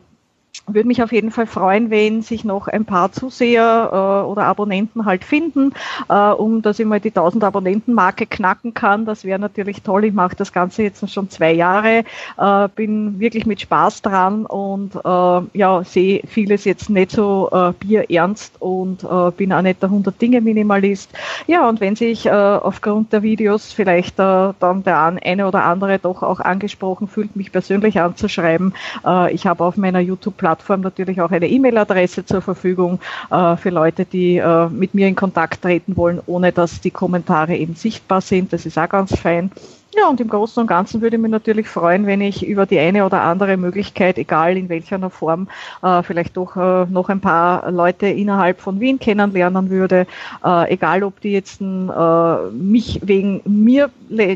würde 0.67 0.87
mich 0.87 1.03
auf 1.03 1.13
jeden 1.13 1.31
Fall 1.31 1.47
freuen, 1.47 1.91
wenn 1.91 2.23
sich 2.23 2.45
noch 2.45 2.69
ein 2.69 2.85
paar 2.85 3.13
Zuseher 3.13 3.89
äh, 3.93 4.27
oder 4.27 4.45
Abonnenten 4.45 5.05
halt 5.05 5.25
finden, 5.25 5.73
äh, 6.09 6.15
um 6.15 6.63
dass 6.63 6.79
ich 6.79 6.87
mal 6.87 7.01
die 7.01 7.09
1000 7.09 7.45
Abonnenten-Marke 7.45 8.27
knacken 8.27 8.75
kann. 8.75 9.05
Das 9.05 9.25
wäre 9.25 9.39
natürlich 9.39 9.83
toll. 9.83 10.05
Ich 10.05 10.13
mache 10.13 10.37
das 10.37 10.53
Ganze 10.53 10.83
jetzt 10.83 11.09
schon 11.11 11.31
zwei 11.31 11.53
Jahre, 11.53 12.05
äh, 12.39 12.69
bin 12.75 13.19
wirklich 13.21 13.47
mit 13.47 13.61
Spaß 13.61 14.03
dran 14.03 14.47
und 14.47 14.95
äh, 14.95 15.59
ja 15.59 15.83
sehe 15.85 16.23
vieles 16.27 16.65
jetzt 16.65 16.91
nicht 16.91 17.11
so 17.11 17.49
äh, 17.53 17.73
bierernst 17.79 18.61
und 18.61 19.05
äh, 19.05 19.31
bin 19.37 19.53
auch 19.53 19.63
nicht 19.63 19.83
der 19.83 19.89
100 19.89 20.21
Dinge 20.21 20.41
Minimalist. 20.41 21.11
Ja 21.47 21.69
und 21.69 21.81
wenn 21.81 21.97
sich 21.97 22.27
äh, 22.27 22.31
aufgrund 22.31 23.13
der 23.13 23.23
Videos 23.23 23.73
vielleicht 23.73 24.19
äh, 24.19 24.53
dann 24.59 24.83
der 24.85 25.01
eine 25.01 25.47
oder 25.47 25.65
andere 25.65 25.99
doch 25.99 26.23
auch 26.23 26.41
angesprochen 26.41 27.09
fühlt, 27.09 27.37
mich 27.37 27.53
persönlich 27.53 28.01
anzuschreiben, 28.01 28.75
äh, 29.05 29.33
ich 29.33 29.47
habe 29.47 29.65
auf 29.65 29.77
meiner 29.77 30.01
YouTube-Plattform 30.01 30.50
Plattform 30.51 30.81
natürlich 30.81 31.21
auch 31.21 31.31
eine 31.31 31.49
E-Mail-Adresse 31.49 32.25
zur 32.25 32.43
Verfügung 32.43 32.99
äh, 33.31 33.57
für 33.57 33.71
Leute, 33.71 34.05
die 34.05 34.39
äh, 34.39 34.69
mit 34.69 34.95
mir 34.95 35.07
in 35.07 35.15
Kontakt 35.15 35.63
treten 35.63 35.97
wollen, 35.97 36.21
ohne 36.27 36.51
dass 36.51 36.81
die 36.81 36.91
Kommentare 36.91 37.57
eben 37.57 37.77
sichtbar 37.77 38.21
sind. 38.21 38.53
Das 38.53 38.67
ist 38.67 38.77
auch 38.77 38.89
ganz 38.89 39.17
fein. 39.17 39.53
Ja, 39.93 40.09
und 40.09 40.21
im 40.21 40.29
Großen 40.29 40.61
und 40.61 40.69
Ganzen 40.69 41.01
würde 41.01 41.17
ich 41.17 41.23
mich 41.23 41.33
natürlich 41.33 41.67
freuen, 41.67 42.07
wenn 42.07 42.21
ich 42.21 42.47
über 42.47 42.65
die 42.65 42.79
eine 42.79 43.05
oder 43.05 43.23
andere 43.23 43.57
Möglichkeit, 43.57 44.19
egal 44.19 44.57
in 44.57 44.69
welcher 44.69 45.11
Form, 45.11 45.49
äh, 45.83 46.05
vielleicht 46.05 46.37
doch 46.37 46.55
äh, 46.57 46.87
noch 46.87 47.09
ein 47.09 47.21
paar 47.21 47.69
Leute 47.73 48.07
innerhalb 48.07 48.61
von 48.61 48.79
Wien 48.79 49.01
kennenlernen 49.01 49.69
würde. 49.69 50.07
Äh, 50.45 50.73
egal, 50.75 51.03
ob 51.03 51.21
die 51.21 51.33
jetzt 51.33 51.61
mich 51.61 53.01
wegen 53.03 53.43
mir 53.45 53.91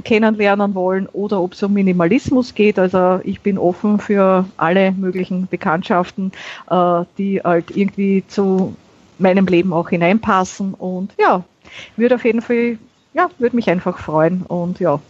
kennenlernen 0.05 0.75
wollen 0.75 1.09
oder 1.13 1.41
ob 1.41 1.53
es 1.53 1.63
um 1.63 1.73
Minimalismus 1.73 2.55
geht. 2.55 2.79
Also 2.79 3.21
ich 3.23 3.41
bin 3.41 3.57
offen 3.57 4.01
für 4.01 4.45
alle 4.57 4.91
möglichen 4.93 5.47
Bekanntschaften, 5.47 6.33
die 7.19 7.41
halt 7.43 7.77
irgendwie 7.77 8.25
zu 8.27 8.75
meinem 9.19 9.47
Leben 9.47 9.73
auch 9.73 9.89
hineinpassen. 9.89 10.75
Und 10.75 11.13
ja, 11.19 11.45
würde 11.97 12.17
auf 12.17 12.25
jeden 12.25 12.43
Fall, 12.43 12.79
ja, 13.15 13.29
würde 13.39 13.57
mich 13.57 13.71
einfach 13.71 13.99
freuen. 13.99 14.43
Und 14.43 14.81
ja, 14.81 15.01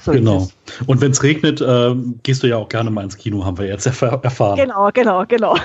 so 0.00 0.12
genau. 0.12 0.48
Und 0.86 1.00
wenn 1.00 1.12
es 1.12 1.22
regnet, 1.22 1.60
äh, 1.60 1.94
gehst 2.22 2.42
du 2.42 2.48
ja 2.48 2.56
auch 2.56 2.68
gerne 2.68 2.90
mal 2.90 3.04
ins 3.04 3.16
Kino, 3.16 3.44
haben 3.44 3.58
wir 3.58 3.66
jetzt 3.66 3.86
erf 3.86 4.02
erfahren. 4.02 4.56
Genau, 4.56 4.90
genau, 4.92 5.24
genau. 5.26 5.56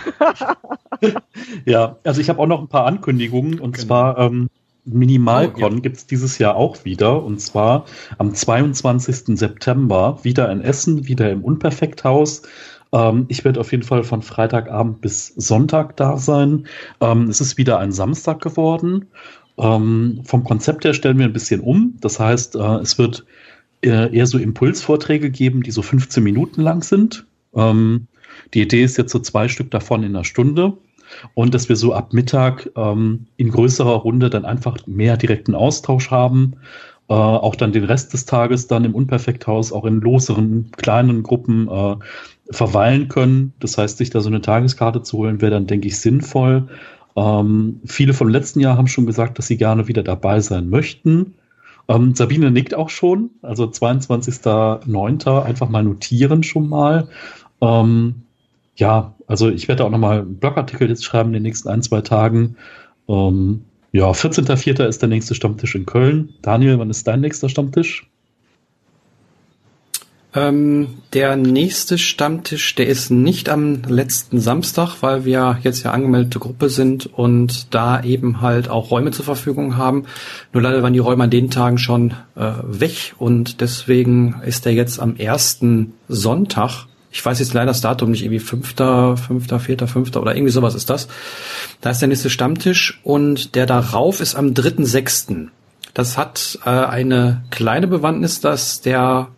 ja, 1.65 1.97
also 2.03 2.21
ich 2.21 2.29
habe 2.29 2.39
auch 2.39 2.47
noch 2.47 2.59
ein 2.59 2.67
paar 2.67 2.85
Ankündigungen 2.85 3.59
und 3.59 3.73
genau. 3.73 3.87
zwar 3.87 4.17
ähm, 4.19 4.49
Minimalcon 4.85 5.63
oh, 5.63 5.75
ja. 5.75 5.79
gibt 5.81 5.97
es 5.97 6.07
dieses 6.07 6.37
Jahr 6.37 6.55
auch 6.55 6.85
wieder 6.85 7.23
und 7.23 7.39
zwar 7.41 7.85
am 8.17 8.33
22. 8.33 9.37
September 9.37 10.19
wieder 10.23 10.51
in 10.51 10.61
Essen, 10.61 11.07
wieder 11.07 11.29
im 11.31 11.43
Unperfekthaus. 11.43 12.43
Ähm, 12.91 13.25
ich 13.27 13.45
werde 13.45 13.59
auf 13.59 13.71
jeden 13.71 13.83
Fall 13.83 14.03
von 14.03 14.21
Freitagabend 14.21 15.01
bis 15.01 15.27
Sonntag 15.27 15.97
da 15.97 16.17
sein. 16.17 16.67
Ähm, 17.01 17.29
es 17.29 17.41
ist 17.41 17.57
wieder 17.57 17.79
ein 17.79 17.91
Samstag 17.91 18.41
geworden. 18.41 19.07
Ähm, 19.57 20.21
vom 20.23 20.43
Konzept 20.43 20.85
her 20.85 20.93
stellen 20.93 21.17
wir 21.17 21.25
ein 21.25 21.33
bisschen 21.33 21.61
um. 21.61 21.97
Das 21.99 22.19
heißt, 22.19 22.55
äh, 22.55 22.75
es 22.77 22.97
wird 22.97 23.25
eher 23.81 24.27
so 24.27 24.37
Impulsvorträge 24.37 25.29
geben, 25.29 25.63
die 25.63 25.71
so 25.71 25.81
15 25.81 26.23
Minuten 26.23 26.61
lang 26.61 26.83
sind. 26.83 27.25
Ähm, 27.55 28.07
die 28.53 28.61
Idee 28.61 28.83
ist 28.83 28.97
jetzt 28.97 29.11
so 29.11 29.19
zwei 29.19 29.47
Stück 29.47 29.71
davon 29.71 30.03
in 30.03 30.15
einer 30.15 30.25
Stunde. 30.25 30.77
Und 31.33 31.53
dass 31.53 31.69
wir 31.69 31.75
so 31.75 31.93
ab 31.93 32.13
Mittag 32.13 32.69
ähm, 32.75 33.25
in 33.37 33.49
größerer 33.49 33.95
Runde 33.95 34.29
dann 34.29 34.45
einfach 34.45 34.77
mehr 34.85 35.17
direkten 35.17 35.55
Austausch 35.55 36.11
haben. 36.11 36.53
Äh, 37.09 37.13
auch 37.13 37.55
dann 37.55 37.71
den 37.71 37.83
Rest 37.83 38.13
des 38.13 38.25
Tages 38.25 38.67
dann 38.67 38.85
im 38.85 38.93
Unperfekthaus 38.93 39.71
auch 39.71 39.85
in 39.85 40.01
loseren, 40.01 40.71
kleinen 40.77 41.23
Gruppen 41.23 41.67
äh, 41.67 41.95
verweilen 42.51 43.07
können. 43.07 43.53
Das 43.59 43.77
heißt, 43.77 43.97
sich 43.97 44.11
da 44.11 44.21
so 44.21 44.29
eine 44.29 44.41
Tageskarte 44.41 45.01
zu 45.01 45.17
holen, 45.17 45.41
wäre 45.41 45.51
dann, 45.51 45.67
denke 45.67 45.87
ich, 45.87 45.99
sinnvoll. 45.99 46.67
Ähm, 47.15 47.81
viele 47.85 48.13
vom 48.13 48.29
letzten 48.29 48.59
Jahr 48.59 48.77
haben 48.77 48.87
schon 48.87 49.07
gesagt, 49.07 49.39
dass 49.39 49.47
sie 49.47 49.57
gerne 49.57 49.87
wieder 49.87 50.03
dabei 50.03 50.39
sein 50.39 50.69
möchten. 50.69 51.33
Ähm, 51.89 52.13
Sabine 52.13 52.51
nickt 52.51 52.75
auch 52.75 52.89
schon, 52.89 53.31
also 53.41 53.65
22.09. 53.65 55.41
einfach 55.41 55.69
mal 55.69 55.83
notieren 55.83 56.43
schon 56.43 56.69
mal. 56.69 57.09
Ähm, 57.61 58.21
ja, 58.75 59.15
also 59.27 59.49
ich 59.49 59.67
werde 59.67 59.83
auch 59.83 59.89
nochmal 59.89 60.19
einen 60.19 60.37
Blogartikel 60.37 60.87
jetzt 60.87 61.03
schreiben 61.03 61.29
in 61.29 61.33
den 61.33 61.43
nächsten 61.43 61.67
ein, 61.67 61.81
zwei 61.81 62.01
Tagen. 62.01 62.55
Ähm, 63.09 63.65
ja, 63.91 64.11
14.04. 64.11 64.85
ist 64.85 65.01
der 65.01 65.09
nächste 65.09 65.33
Stammtisch 65.33 65.73
in 65.73 65.87
Köln. 65.87 66.33
Daniel, 66.43 66.77
wann 66.77 66.91
ist 66.91 67.07
dein 67.07 67.21
nächster 67.21 67.49
Stammtisch? 67.49 68.07
Ähm, 70.35 70.99
der 71.13 71.35
nächste 71.35 71.97
Stammtisch, 71.97 72.75
der 72.75 72.85
ist 72.87 73.09
nicht 73.09 73.49
am 73.49 73.81
letzten 73.87 74.39
Samstag, 74.39 74.97
weil 75.01 75.25
wir 75.25 75.57
jetzt 75.63 75.83
ja 75.83 75.91
angemeldete 75.91 76.37
Gruppe 76.37 76.69
sind 76.69 77.07
und 77.07 77.73
da 77.73 78.03
eben 78.03 78.39
halt 78.39 78.69
auch 78.69 78.91
Räume 78.91 79.09
zur 79.09 79.25
Verfügung 79.25 79.75
haben. 79.75 80.05
Nur 80.53 80.61
leider 80.61 80.83
waren 80.83 80.93
die 80.93 80.99
Räume 80.99 81.23
an 81.23 81.31
den 81.31 81.49
Tagen 81.49 81.79
schon 81.79 82.13
äh, 82.35 82.51
weg 82.63 83.15
und 83.17 83.59
deswegen 83.61 84.41
ist 84.45 84.65
der 84.65 84.73
jetzt 84.73 84.99
am 84.99 85.15
ersten 85.15 85.93
Sonntag. 86.07 86.85
Ich 87.11 87.25
weiß 87.25 87.39
jetzt 87.39 87.55
leider 87.55 87.67
das 87.67 87.81
Datum 87.81 88.11
nicht, 88.11 88.21
irgendwie 88.21 88.39
fünfter, 88.39 89.17
fünfter, 89.17 89.59
vierter, 89.59 89.87
fünfter 89.87 90.21
oder 90.21 90.35
irgendwie 90.35 90.51
sowas 90.51 90.75
ist 90.75 90.91
das. 90.91 91.07
Da 91.81 91.89
ist 91.89 92.01
der 92.01 92.07
nächste 92.07 92.29
Stammtisch 92.29 92.99
und 93.03 93.55
der 93.55 93.65
darauf 93.65 94.21
ist 94.21 94.35
am 94.35 94.53
dritten, 94.53 94.85
sechsten. 94.85 95.49
Das 95.95 96.19
hat 96.19 96.59
äh, 96.65 96.69
eine 96.69 97.41
kleine 97.49 97.87
Bewandtnis, 97.87 98.41
dass 98.41 98.81
der 98.81 99.29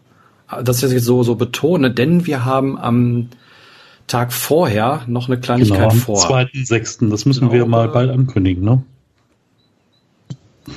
dass 0.64 0.84
ich 0.84 0.94
das 0.94 1.04
so, 1.04 1.24
so 1.24 1.36
betone, 1.36 1.92
denn 1.92 2.26
wir 2.26 2.46
haben 2.46 2.78
am 2.78 3.30
Tag 4.08 4.34
vorher 4.34 5.04
noch 5.08 5.28
eine 5.28 5.40
Kleinigkeit 5.40 5.78
genau, 5.78 5.92
am 5.92 5.98
vor. 5.98 6.18
Zweiten, 6.18 6.66
sechsten, 6.66 7.10
das 7.10 7.26
müssen 7.26 7.50
genau, 7.50 7.54
wir 7.54 7.66
mal 7.66 7.88
bald 7.88 8.10
ankündigen, 8.10 8.64
ne? 8.64 8.84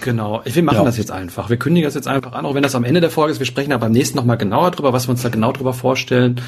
Genau, 0.00 0.40
wir 0.44 0.62
machen 0.62 0.78
ja. 0.78 0.84
das 0.84 0.96
jetzt 0.96 1.10
einfach. 1.10 1.50
Wir 1.50 1.58
kündigen 1.58 1.86
das 1.86 1.94
jetzt 1.94 2.08
einfach 2.08 2.32
an, 2.32 2.46
auch 2.46 2.54
wenn 2.54 2.62
das 2.62 2.74
am 2.74 2.84
Ende 2.84 3.02
der 3.02 3.10
Folge 3.10 3.32
ist. 3.32 3.38
Wir 3.38 3.46
sprechen 3.46 3.70
da 3.70 3.76
beim 3.76 3.92
nächsten 3.92 4.16
nochmal 4.16 4.38
genauer 4.38 4.70
drüber, 4.70 4.92
was 4.94 5.06
wir 5.06 5.10
uns 5.10 5.22
da 5.22 5.28
genau 5.28 5.52
drüber 5.52 5.74
vorstellen. 5.74 6.40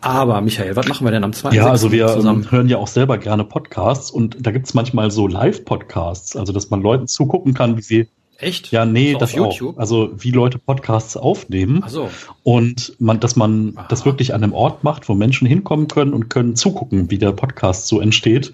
Aber 0.00 0.40
Michael, 0.40 0.74
was 0.74 0.88
machen 0.88 1.06
wir 1.06 1.12
denn 1.12 1.22
am 1.22 1.32
zweiten? 1.32 1.54
Ja, 1.54 1.70
also 1.70 1.92
wir 1.92 2.08
zusammen? 2.08 2.50
hören 2.50 2.68
ja 2.68 2.78
auch 2.78 2.88
selber 2.88 3.16
gerne 3.18 3.44
Podcasts 3.44 4.10
und 4.10 4.38
da 4.40 4.50
gibt's 4.50 4.74
manchmal 4.74 5.10
so 5.12 5.28
Live-Podcasts, 5.28 6.36
also 6.36 6.52
dass 6.52 6.70
man 6.70 6.82
Leuten 6.82 7.06
zugucken 7.06 7.54
kann, 7.54 7.76
wie 7.76 7.82
sie 7.82 8.08
Echt? 8.40 8.70
Ja, 8.70 8.86
nee, 8.86 9.12
so 9.12 9.18
das 9.18 9.36
auch. 9.36 9.76
Also 9.76 10.10
wie 10.16 10.30
Leute 10.30 10.58
Podcasts 10.58 11.16
aufnehmen. 11.16 11.82
Ach 11.84 11.90
so. 11.90 12.10
Und 12.42 12.94
man, 12.98 13.20
dass 13.20 13.36
man 13.36 13.74
Aha. 13.76 13.86
das 13.88 14.04
wirklich 14.06 14.32
an 14.34 14.42
einem 14.42 14.52
Ort 14.52 14.82
macht, 14.82 15.08
wo 15.08 15.14
Menschen 15.14 15.46
hinkommen 15.46 15.88
können 15.88 16.14
und 16.14 16.30
können 16.30 16.56
zugucken, 16.56 17.10
wie 17.10 17.18
der 17.18 17.32
Podcast 17.32 17.86
so 17.86 18.00
entsteht. 18.00 18.52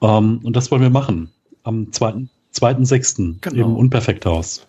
Ähm, 0.00 0.40
und 0.42 0.54
das 0.54 0.70
wollen 0.70 0.82
wir 0.82 0.90
machen. 0.90 1.30
Am 1.64 1.88
2.6. 1.90 3.40
Genau. 3.40 3.66
im 3.66 3.76
Unperfekthaus. 3.76 4.66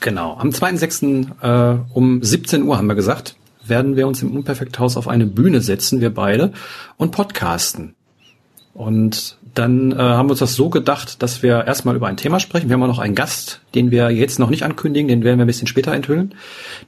Genau. 0.00 0.36
Am 0.36 0.50
2.6. 0.50 1.42
Äh, 1.42 1.78
um 1.92 2.22
17 2.22 2.62
Uhr 2.62 2.76
haben 2.76 2.86
wir 2.86 2.94
gesagt, 2.94 3.36
werden 3.64 3.96
wir 3.96 4.06
uns 4.06 4.22
im 4.22 4.32
Unperfekthaus 4.32 4.96
auf 4.96 5.08
eine 5.08 5.26
Bühne 5.26 5.60
setzen, 5.60 6.00
wir 6.00 6.14
beide, 6.14 6.52
und 6.96 7.10
podcasten. 7.10 7.96
Und 8.74 9.38
dann 9.58 9.92
äh, 9.92 9.96
haben 9.96 10.28
wir 10.28 10.32
uns 10.32 10.40
das 10.40 10.54
so 10.54 10.68
gedacht, 10.68 11.22
dass 11.22 11.42
wir 11.42 11.66
erstmal 11.66 11.96
über 11.96 12.08
ein 12.08 12.18
Thema 12.18 12.40
sprechen. 12.40 12.68
Wir 12.68 12.74
haben 12.74 12.82
auch 12.82 12.88
noch 12.88 12.98
einen 12.98 13.14
Gast, 13.14 13.60
den 13.74 13.90
wir 13.90 14.10
jetzt 14.10 14.38
noch 14.38 14.50
nicht 14.50 14.64
ankündigen, 14.64 15.08
den 15.08 15.24
werden 15.24 15.38
wir 15.38 15.44
ein 15.44 15.48
bisschen 15.48 15.66
später 15.66 15.92
enthüllen, 15.92 16.34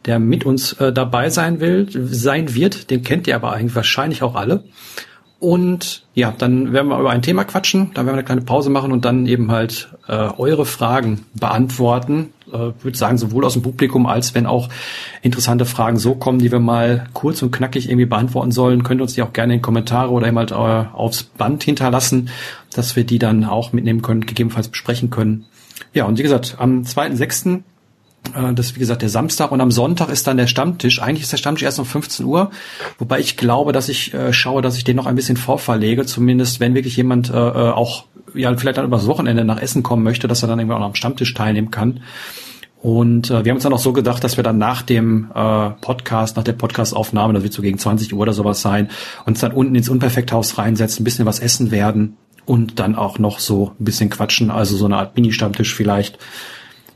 der 0.04 0.18
mit 0.18 0.44
uns 0.44 0.74
äh, 0.74 0.92
dabei 0.92 1.30
sein 1.30 1.60
will, 1.60 1.88
sein 1.90 2.54
wird. 2.54 2.90
Den 2.90 3.02
kennt 3.02 3.26
ihr 3.26 3.36
aber 3.36 3.52
eigentlich 3.52 3.74
wahrscheinlich 3.74 4.22
auch 4.22 4.34
alle. 4.34 4.64
Und 5.40 6.02
ja, 6.14 6.34
dann 6.36 6.72
werden 6.72 6.88
wir 6.88 6.98
über 6.98 7.10
ein 7.10 7.22
Thema 7.22 7.44
quatschen, 7.44 7.92
dann 7.94 8.06
werden 8.06 8.16
wir 8.16 8.18
eine 8.18 8.24
kleine 8.24 8.40
Pause 8.40 8.70
machen 8.70 8.90
und 8.90 9.04
dann 9.04 9.26
eben 9.26 9.52
halt 9.52 9.88
äh, 10.08 10.12
eure 10.12 10.66
Fragen 10.66 11.26
beantworten. 11.34 12.32
Äh, 12.48 12.72
würde 12.82 12.98
sagen, 12.98 13.18
sowohl 13.18 13.44
aus 13.44 13.52
dem 13.52 13.62
Publikum 13.62 14.06
als 14.06 14.34
wenn 14.34 14.46
auch 14.46 14.68
interessante 15.22 15.64
Fragen 15.64 15.96
so 15.98 16.16
kommen, 16.16 16.40
die 16.40 16.50
wir 16.50 16.58
mal 16.58 17.06
kurz 17.12 17.40
und 17.42 17.52
knackig 17.52 17.88
irgendwie 17.88 18.06
beantworten 18.06 18.50
sollen. 18.50 18.82
Könnt 18.82 19.00
ihr 19.00 19.04
uns 19.04 19.14
die 19.14 19.22
auch 19.22 19.32
gerne 19.32 19.54
in 19.54 19.62
Kommentare 19.62 20.10
oder 20.10 20.26
eben 20.26 20.38
halt 20.38 20.50
äh, 20.50 20.54
aufs 20.54 21.22
Band 21.22 21.62
hinterlassen, 21.62 22.30
dass 22.74 22.96
wir 22.96 23.04
die 23.04 23.20
dann 23.20 23.44
auch 23.44 23.72
mitnehmen 23.72 24.02
können, 24.02 24.22
gegebenenfalls 24.22 24.68
besprechen 24.68 25.10
können. 25.10 25.44
Ja, 25.94 26.06
und 26.06 26.18
wie 26.18 26.22
gesagt, 26.22 26.56
am 26.58 26.82
2.6 26.82 27.58
äh, 27.58 27.62
das 28.54 28.66
ist 28.66 28.76
wie 28.76 28.80
gesagt 28.80 29.02
der 29.02 29.08
Samstag 29.08 29.50
und 29.52 29.60
am 29.60 29.70
Sonntag 29.70 30.08
ist 30.10 30.26
dann 30.26 30.36
der 30.36 30.46
Stammtisch. 30.46 31.00
Eigentlich 31.00 31.22
ist 31.22 31.32
der 31.32 31.36
Stammtisch 31.38 31.64
erst 31.64 31.78
um 31.78 31.84
15 31.84 32.24
Uhr, 32.26 32.50
wobei 32.98 33.20
ich 33.20 33.36
glaube, 33.36 33.72
dass 33.72 33.88
ich 33.88 34.14
äh, 34.14 34.32
schaue, 34.32 34.62
dass 34.62 34.76
ich 34.76 34.84
den 34.84 34.96
noch 34.96 35.06
ein 35.06 35.16
bisschen 35.16 35.36
vorverlege, 35.36 36.06
zumindest 36.06 36.60
wenn 36.60 36.74
wirklich 36.74 36.96
jemand 36.96 37.30
äh, 37.30 37.34
äh, 37.34 37.70
auch 37.70 38.04
ja 38.34 38.54
vielleicht 38.56 38.78
dann 38.78 38.84
übers 38.84 39.06
Wochenende 39.06 39.44
nach 39.44 39.60
Essen 39.60 39.82
kommen 39.82 40.02
möchte, 40.02 40.28
dass 40.28 40.42
er 40.42 40.48
dann 40.48 40.58
irgendwie 40.58 40.74
auch 40.74 40.80
noch 40.80 40.86
am 40.86 40.94
Stammtisch 40.94 41.34
teilnehmen 41.34 41.70
kann. 41.70 42.00
Und 42.80 43.30
äh, 43.30 43.44
wir 43.44 43.50
haben 43.50 43.56
uns 43.56 43.64
dann 43.64 43.72
auch 43.72 43.78
so 43.78 43.92
gedacht, 43.92 44.22
dass 44.22 44.36
wir 44.36 44.44
dann 44.44 44.58
nach 44.58 44.82
dem 44.82 45.30
äh, 45.34 45.70
Podcast, 45.80 46.36
nach 46.36 46.44
der 46.44 46.52
Podcastaufnahme, 46.52 47.34
das 47.34 47.42
wird 47.42 47.52
so 47.52 47.62
gegen 47.62 47.78
20 47.78 48.12
Uhr 48.12 48.20
oder 48.20 48.32
sowas 48.32 48.62
sein, 48.62 48.90
uns 49.26 49.40
dann 49.40 49.52
unten 49.52 49.74
ins 49.74 49.88
Unperfekthaus 49.88 50.58
reinsetzen, 50.58 51.02
ein 51.02 51.04
bisschen 51.04 51.26
was 51.26 51.40
essen 51.40 51.70
werden 51.72 52.16
und 52.46 52.78
dann 52.78 52.94
auch 52.94 53.18
noch 53.18 53.40
so 53.40 53.72
ein 53.80 53.84
bisschen 53.84 54.10
quatschen, 54.10 54.50
also 54.50 54.76
so 54.76 54.84
eine 54.84 54.96
Art 54.96 55.16
Mini-Stammtisch 55.16 55.74
vielleicht. 55.74 56.18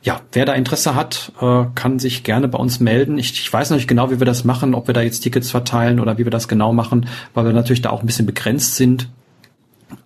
Ja, 0.03 0.21
wer 0.33 0.45
da 0.45 0.55
Interesse 0.55 0.97
hat, 0.97 1.33
äh, 1.41 1.65
kann 1.77 2.01
sich 2.01 2.25
gerne 2.25 2.49
bei 2.49 2.59
uns 2.59 2.81
melden. 2.81 3.19
Ich, 3.19 3.33
ich 3.33 3.53
weiß 3.53 3.71
noch 3.71 3.77
nicht 3.77 3.87
genau, 3.87 4.11
wie 4.11 4.19
wir 4.19 4.27
das 4.27 4.45
machen, 4.45 4.75
ob 4.75 4.89
wir 4.89 4.95
da 4.95 5.01
jetzt 5.01 5.21
Tickets 5.21 5.51
verteilen 5.51 6.01
oder 6.01 6.19
wie 6.19 6.25
wir 6.25 6.31
das 6.31 6.49
genau 6.49 6.73
machen, 6.73 7.07
weil 7.35 7.45
wir 7.45 7.53
natürlich 7.53 7.83
da 7.83 7.91
auch 7.91 8.01
ein 8.01 8.07
bisschen 8.07 8.27
begrenzt 8.27 8.75
sind. 8.75 9.09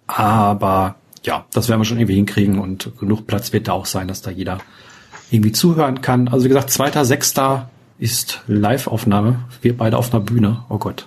Aber 0.06 0.96
ja, 1.24 1.46
das 1.52 1.68
werden 1.68 1.80
wir 1.80 1.86
schon 1.86 1.98
irgendwie 1.98 2.14
hinkriegen 2.14 2.58
und 2.58 2.92
genug 2.98 3.26
Platz 3.26 3.54
wird 3.54 3.68
da 3.68 3.72
auch 3.72 3.86
sein, 3.86 4.06
dass 4.06 4.20
da 4.20 4.30
jeder 4.30 4.58
irgendwie 5.30 5.52
zuhören 5.52 6.02
kann. 6.02 6.28
Also 6.28 6.44
wie 6.44 6.48
gesagt, 6.48 6.70
zweiter, 6.70 7.04
sechster 7.04 7.70
ist 7.98 8.42
Live-Aufnahme. 8.46 9.44
Wir 9.62 9.76
beide 9.76 9.96
auf 9.96 10.12
einer 10.12 10.22
Bühne. 10.22 10.64
Oh 10.68 10.78
Gott. 10.78 11.06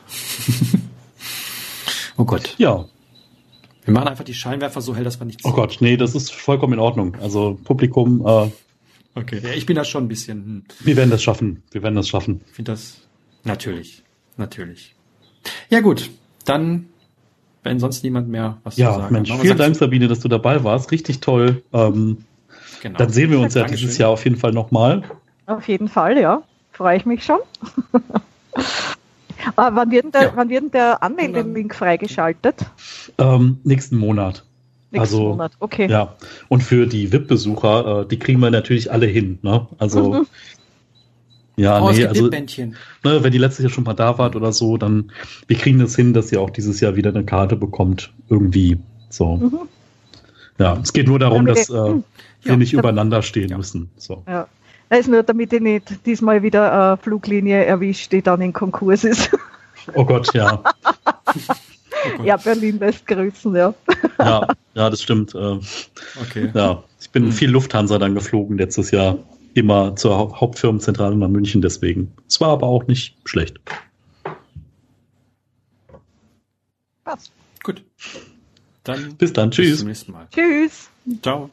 oh 2.17 2.25
Gott. 2.25 2.55
Ja. 2.57 2.85
Wir 3.85 3.93
machen 3.93 4.07
einfach 4.07 4.23
die 4.23 4.33
Scheinwerfer 4.33 4.81
so 4.81 4.95
hell, 4.95 5.03
dass 5.03 5.19
man 5.19 5.27
nichts 5.27 5.45
Oh 5.45 5.51
Gott, 5.51 5.77
nee, 5.79 5.95
das 5.95 6.15
ist 6.15 6.31
vollkommen 6.31 6.73
in 6.73 6.79
Ordnung. 6.79 7.15
Also 7.21 7.57
Publikum, 7.63 8.25
äh, 8.25 8.51
Okay. 9.19 9.39
Ja, 9.43 9.49
ich 9.51 9.65
bin 9.65 9.75
da 9.75 9.83
schon 9.83 10.05
ein 10.05 10.07
bisschen. 10.07 10.37
Hm. 10.45 10.63
wir 10.85 10.95
werden 10.97 11.09
das 11.09 11.21
schaffen. 11.23 11.63
Wir 11.71 11.83
werden 11.83 11.95
das 11.95 12.07
schaffen. 12.07 12.41
Ich 12.47 12.53
finde 12.55 12.71
das 12.71 12.97
natürlich. 13.43 14.03
Natürlich. 14.37 14.95
Ja, 15.69 15.81
gut. 15.81 16.09
Dann, 16.45 16.87
wenn 17.63 17.79
sonst 17.79 18.03
niemand 18.03 18.29
mehr 18.29 18.57
was 18.63 18.75
zu 18.75 18.81
Ja, 18.81 18.93
sagen 18.93 19.13
Mensch, 19.13 19.31
hat. 19.31 19.39
vielen 19.41 19.57
Dank, 19.57 19.75
Sabine, 19.75 20.07
dass 20.07 20.19
du 20.21 20.27
dabei 20.27 20.63
warst. 20.63 20.91
Richtig 20.91 21.19
toll. 21.19 21.63
Ähm, 21.73 22.19
Genau. 22.81 22.97
Dann 22.97 23.09
sehen 23.09 23.29
wir 23.29 23.39
uns 23.41 23.55
ja 23.55 23.63
Dankeschön. 23.63 23.87
dieses 23.87 23.97
Jahr 23.97 24.09
auf 24.09 24.23
jeden 24.23 24.37
Fall 24.37 24.53
nochmal. 24.53 25.03
Auf 25.47 25.67
jeden 25.67 25.89
Fall, 25.89 26.17
ja. 26.17 26.43
Freue 26.71 26.95
ich 26.95 27.05
mich 27.05 27.25
schon. 27.25 27.39
Aber 29.57 29.75
wann 29.75 29.91
wird 29.91 30.05
denn 30.05 30.11
der, 30.13 30.21
Ja. 30.23 30.31
wann 30.35 30.49
wird 30.49 30.73
der 30.73 31.03
Anmeldelink 31.03 31.75
freigeschaltet? 31.75 32.55
Ähm, 33.17 33.59
nächsten 33.65 33.97
Monat. 33.97 34.45
Nächsten 34.91 34.99
Also, 34.99 35.29
Monat, 35.29 35.51
okay. 35.59 35.87
Ja. 35.89 36.15
Und 36.47 36.63
für 36.63 36.87
die 36.87 37.11
VIP-Besucher, 37.11 38.01
äh, 38.01 38.07
die 38.07 38.17
kriegen 38.17 38.39
wir 38.39 38.49
natürlich 38.49 38.91
alle 38.91 39.05
hin. 39.05 39.37
Ne? 39.43 39.67
Also, 39.77 40.13
Mhm. 40.13 40.27
ja, 41.57 41.79
Oh, 41.81 41.91
nee, 41.91 42.05
also, 42.05 42.27
ne, 42.29 43.23
wenn 43.23 43.31
die 43.31 43.37
letztes 43.37 43.63
Jahr 43.63 43.71
schon 43.71 43.83
mal 43.83 43.93
da 43.93 44.17
wart 44.17 44.35
oder 44.35 44.51
so, 44.51 44.77
dann, 44.77 45.11
wir 45.47 45.57
kriegen 45.57 45.77
das 45.79 45.95
hin, 45.95 46.13
dass 46.13 46.31
ihr 46.31 46.41
auch 46.41 46.49
dieses 46.49 46.79
Jahr 46.79 46.95
wieder 46.95 47.09
eine 47.11 47.23
Karte 47.23 47.55
bekommt. 47.55 48.11
Irgendwie. 48.29 48.79
So. 49.09 49.35
Mhm. 49.37 49.59
Ja, 50.57 50.77
es 50.81 50.91
geht 50.93 51.07
nur 51.07 51.19
darum, 51.19 51.45
Damit 51.45 51.59
dass 51.61 51.69
ihr- 51.69 51.75
äh, 51.85 51.89
Mhm. 51.93 52.03
wir 52.43 52.51
Ja, 52.51 52.57
nicht 52.57 52.73
übereinander 52.73 53.21
stehen 53.21 53.49
Ja. 53.49 53.57
müssen. 53.57 53.89
So. 53.97 54.23
Ja. 54.27 54.47
Das 54.89 55.01
ist 55.01 55.07
nur, 55.07 55.21
damit 55.21 55.53
ich 55.53 55.61
nicht 55.61 56.05
diesmal 56.07 56.41
wieder 56.41 56.71
eine 56.73 56.97
Fluglinie 56.97 57.63
erwischt, 57.63 58.11
die 58.11 58.23
dann 58.23 58.41
in 58.41 58.53
Konkurs 58.53 59.03
ist. 59.03 59.29
Oh 59.93 60.03
Gott, 60.03 60.33
ja. 60.33 60.63
Oh 62.19 62.23
ja, 62.23 62.37
Berlin 62.37 62.79
lässt 62.79 63.05
grüßen, 63.07 63.55
ja. 63.55 63.73
ja, 64.19 64.47
ja, 64.73 64.89
das 64.89 65.01
stimmt. 65.01 65.33
Äh, 65.35 65.59
Okay. 66.21 66.51
ja, 66.53 66.83
ich 67.01 67.09
bin 67.09 67.25
Hm. 67.25 67.31
viel 67.31 67.49
Lufthansa 67.49 67.97
dann 67.97 68.15
geflogen 68.15 68.57
letztes 68.57 68.91
Jahr. 68.91 69.17
Immer 69.55 69.95
zur 69.95 70.15
Hau- 70.17 70.39
Hauptfirmenzentrale 70.39 71.15
nach 71.15 71.27
München 71.27 71.61
deswegen. 71.61 72.11
Es 72.27 72.39
war 72.39 72.49
aber 72.49 72.67
auch 72.67 72.85
nicht 72.87 73.15
schlecht. 73.25 73.57
Passt. 77.03 77.31
Gut. 77.63 77.83
Dann 78.83 79.15
Bis 79.15 79.33
dann, 79.33 79.49
bis 79.49 79.57
tschüss. 79.57 79.79
zum 79.79 79.87
nächsten 79.87 80.11
Mal. 80.11 80.27
Tschüss. 80.31 80.89
Ciao. 81.21 81.49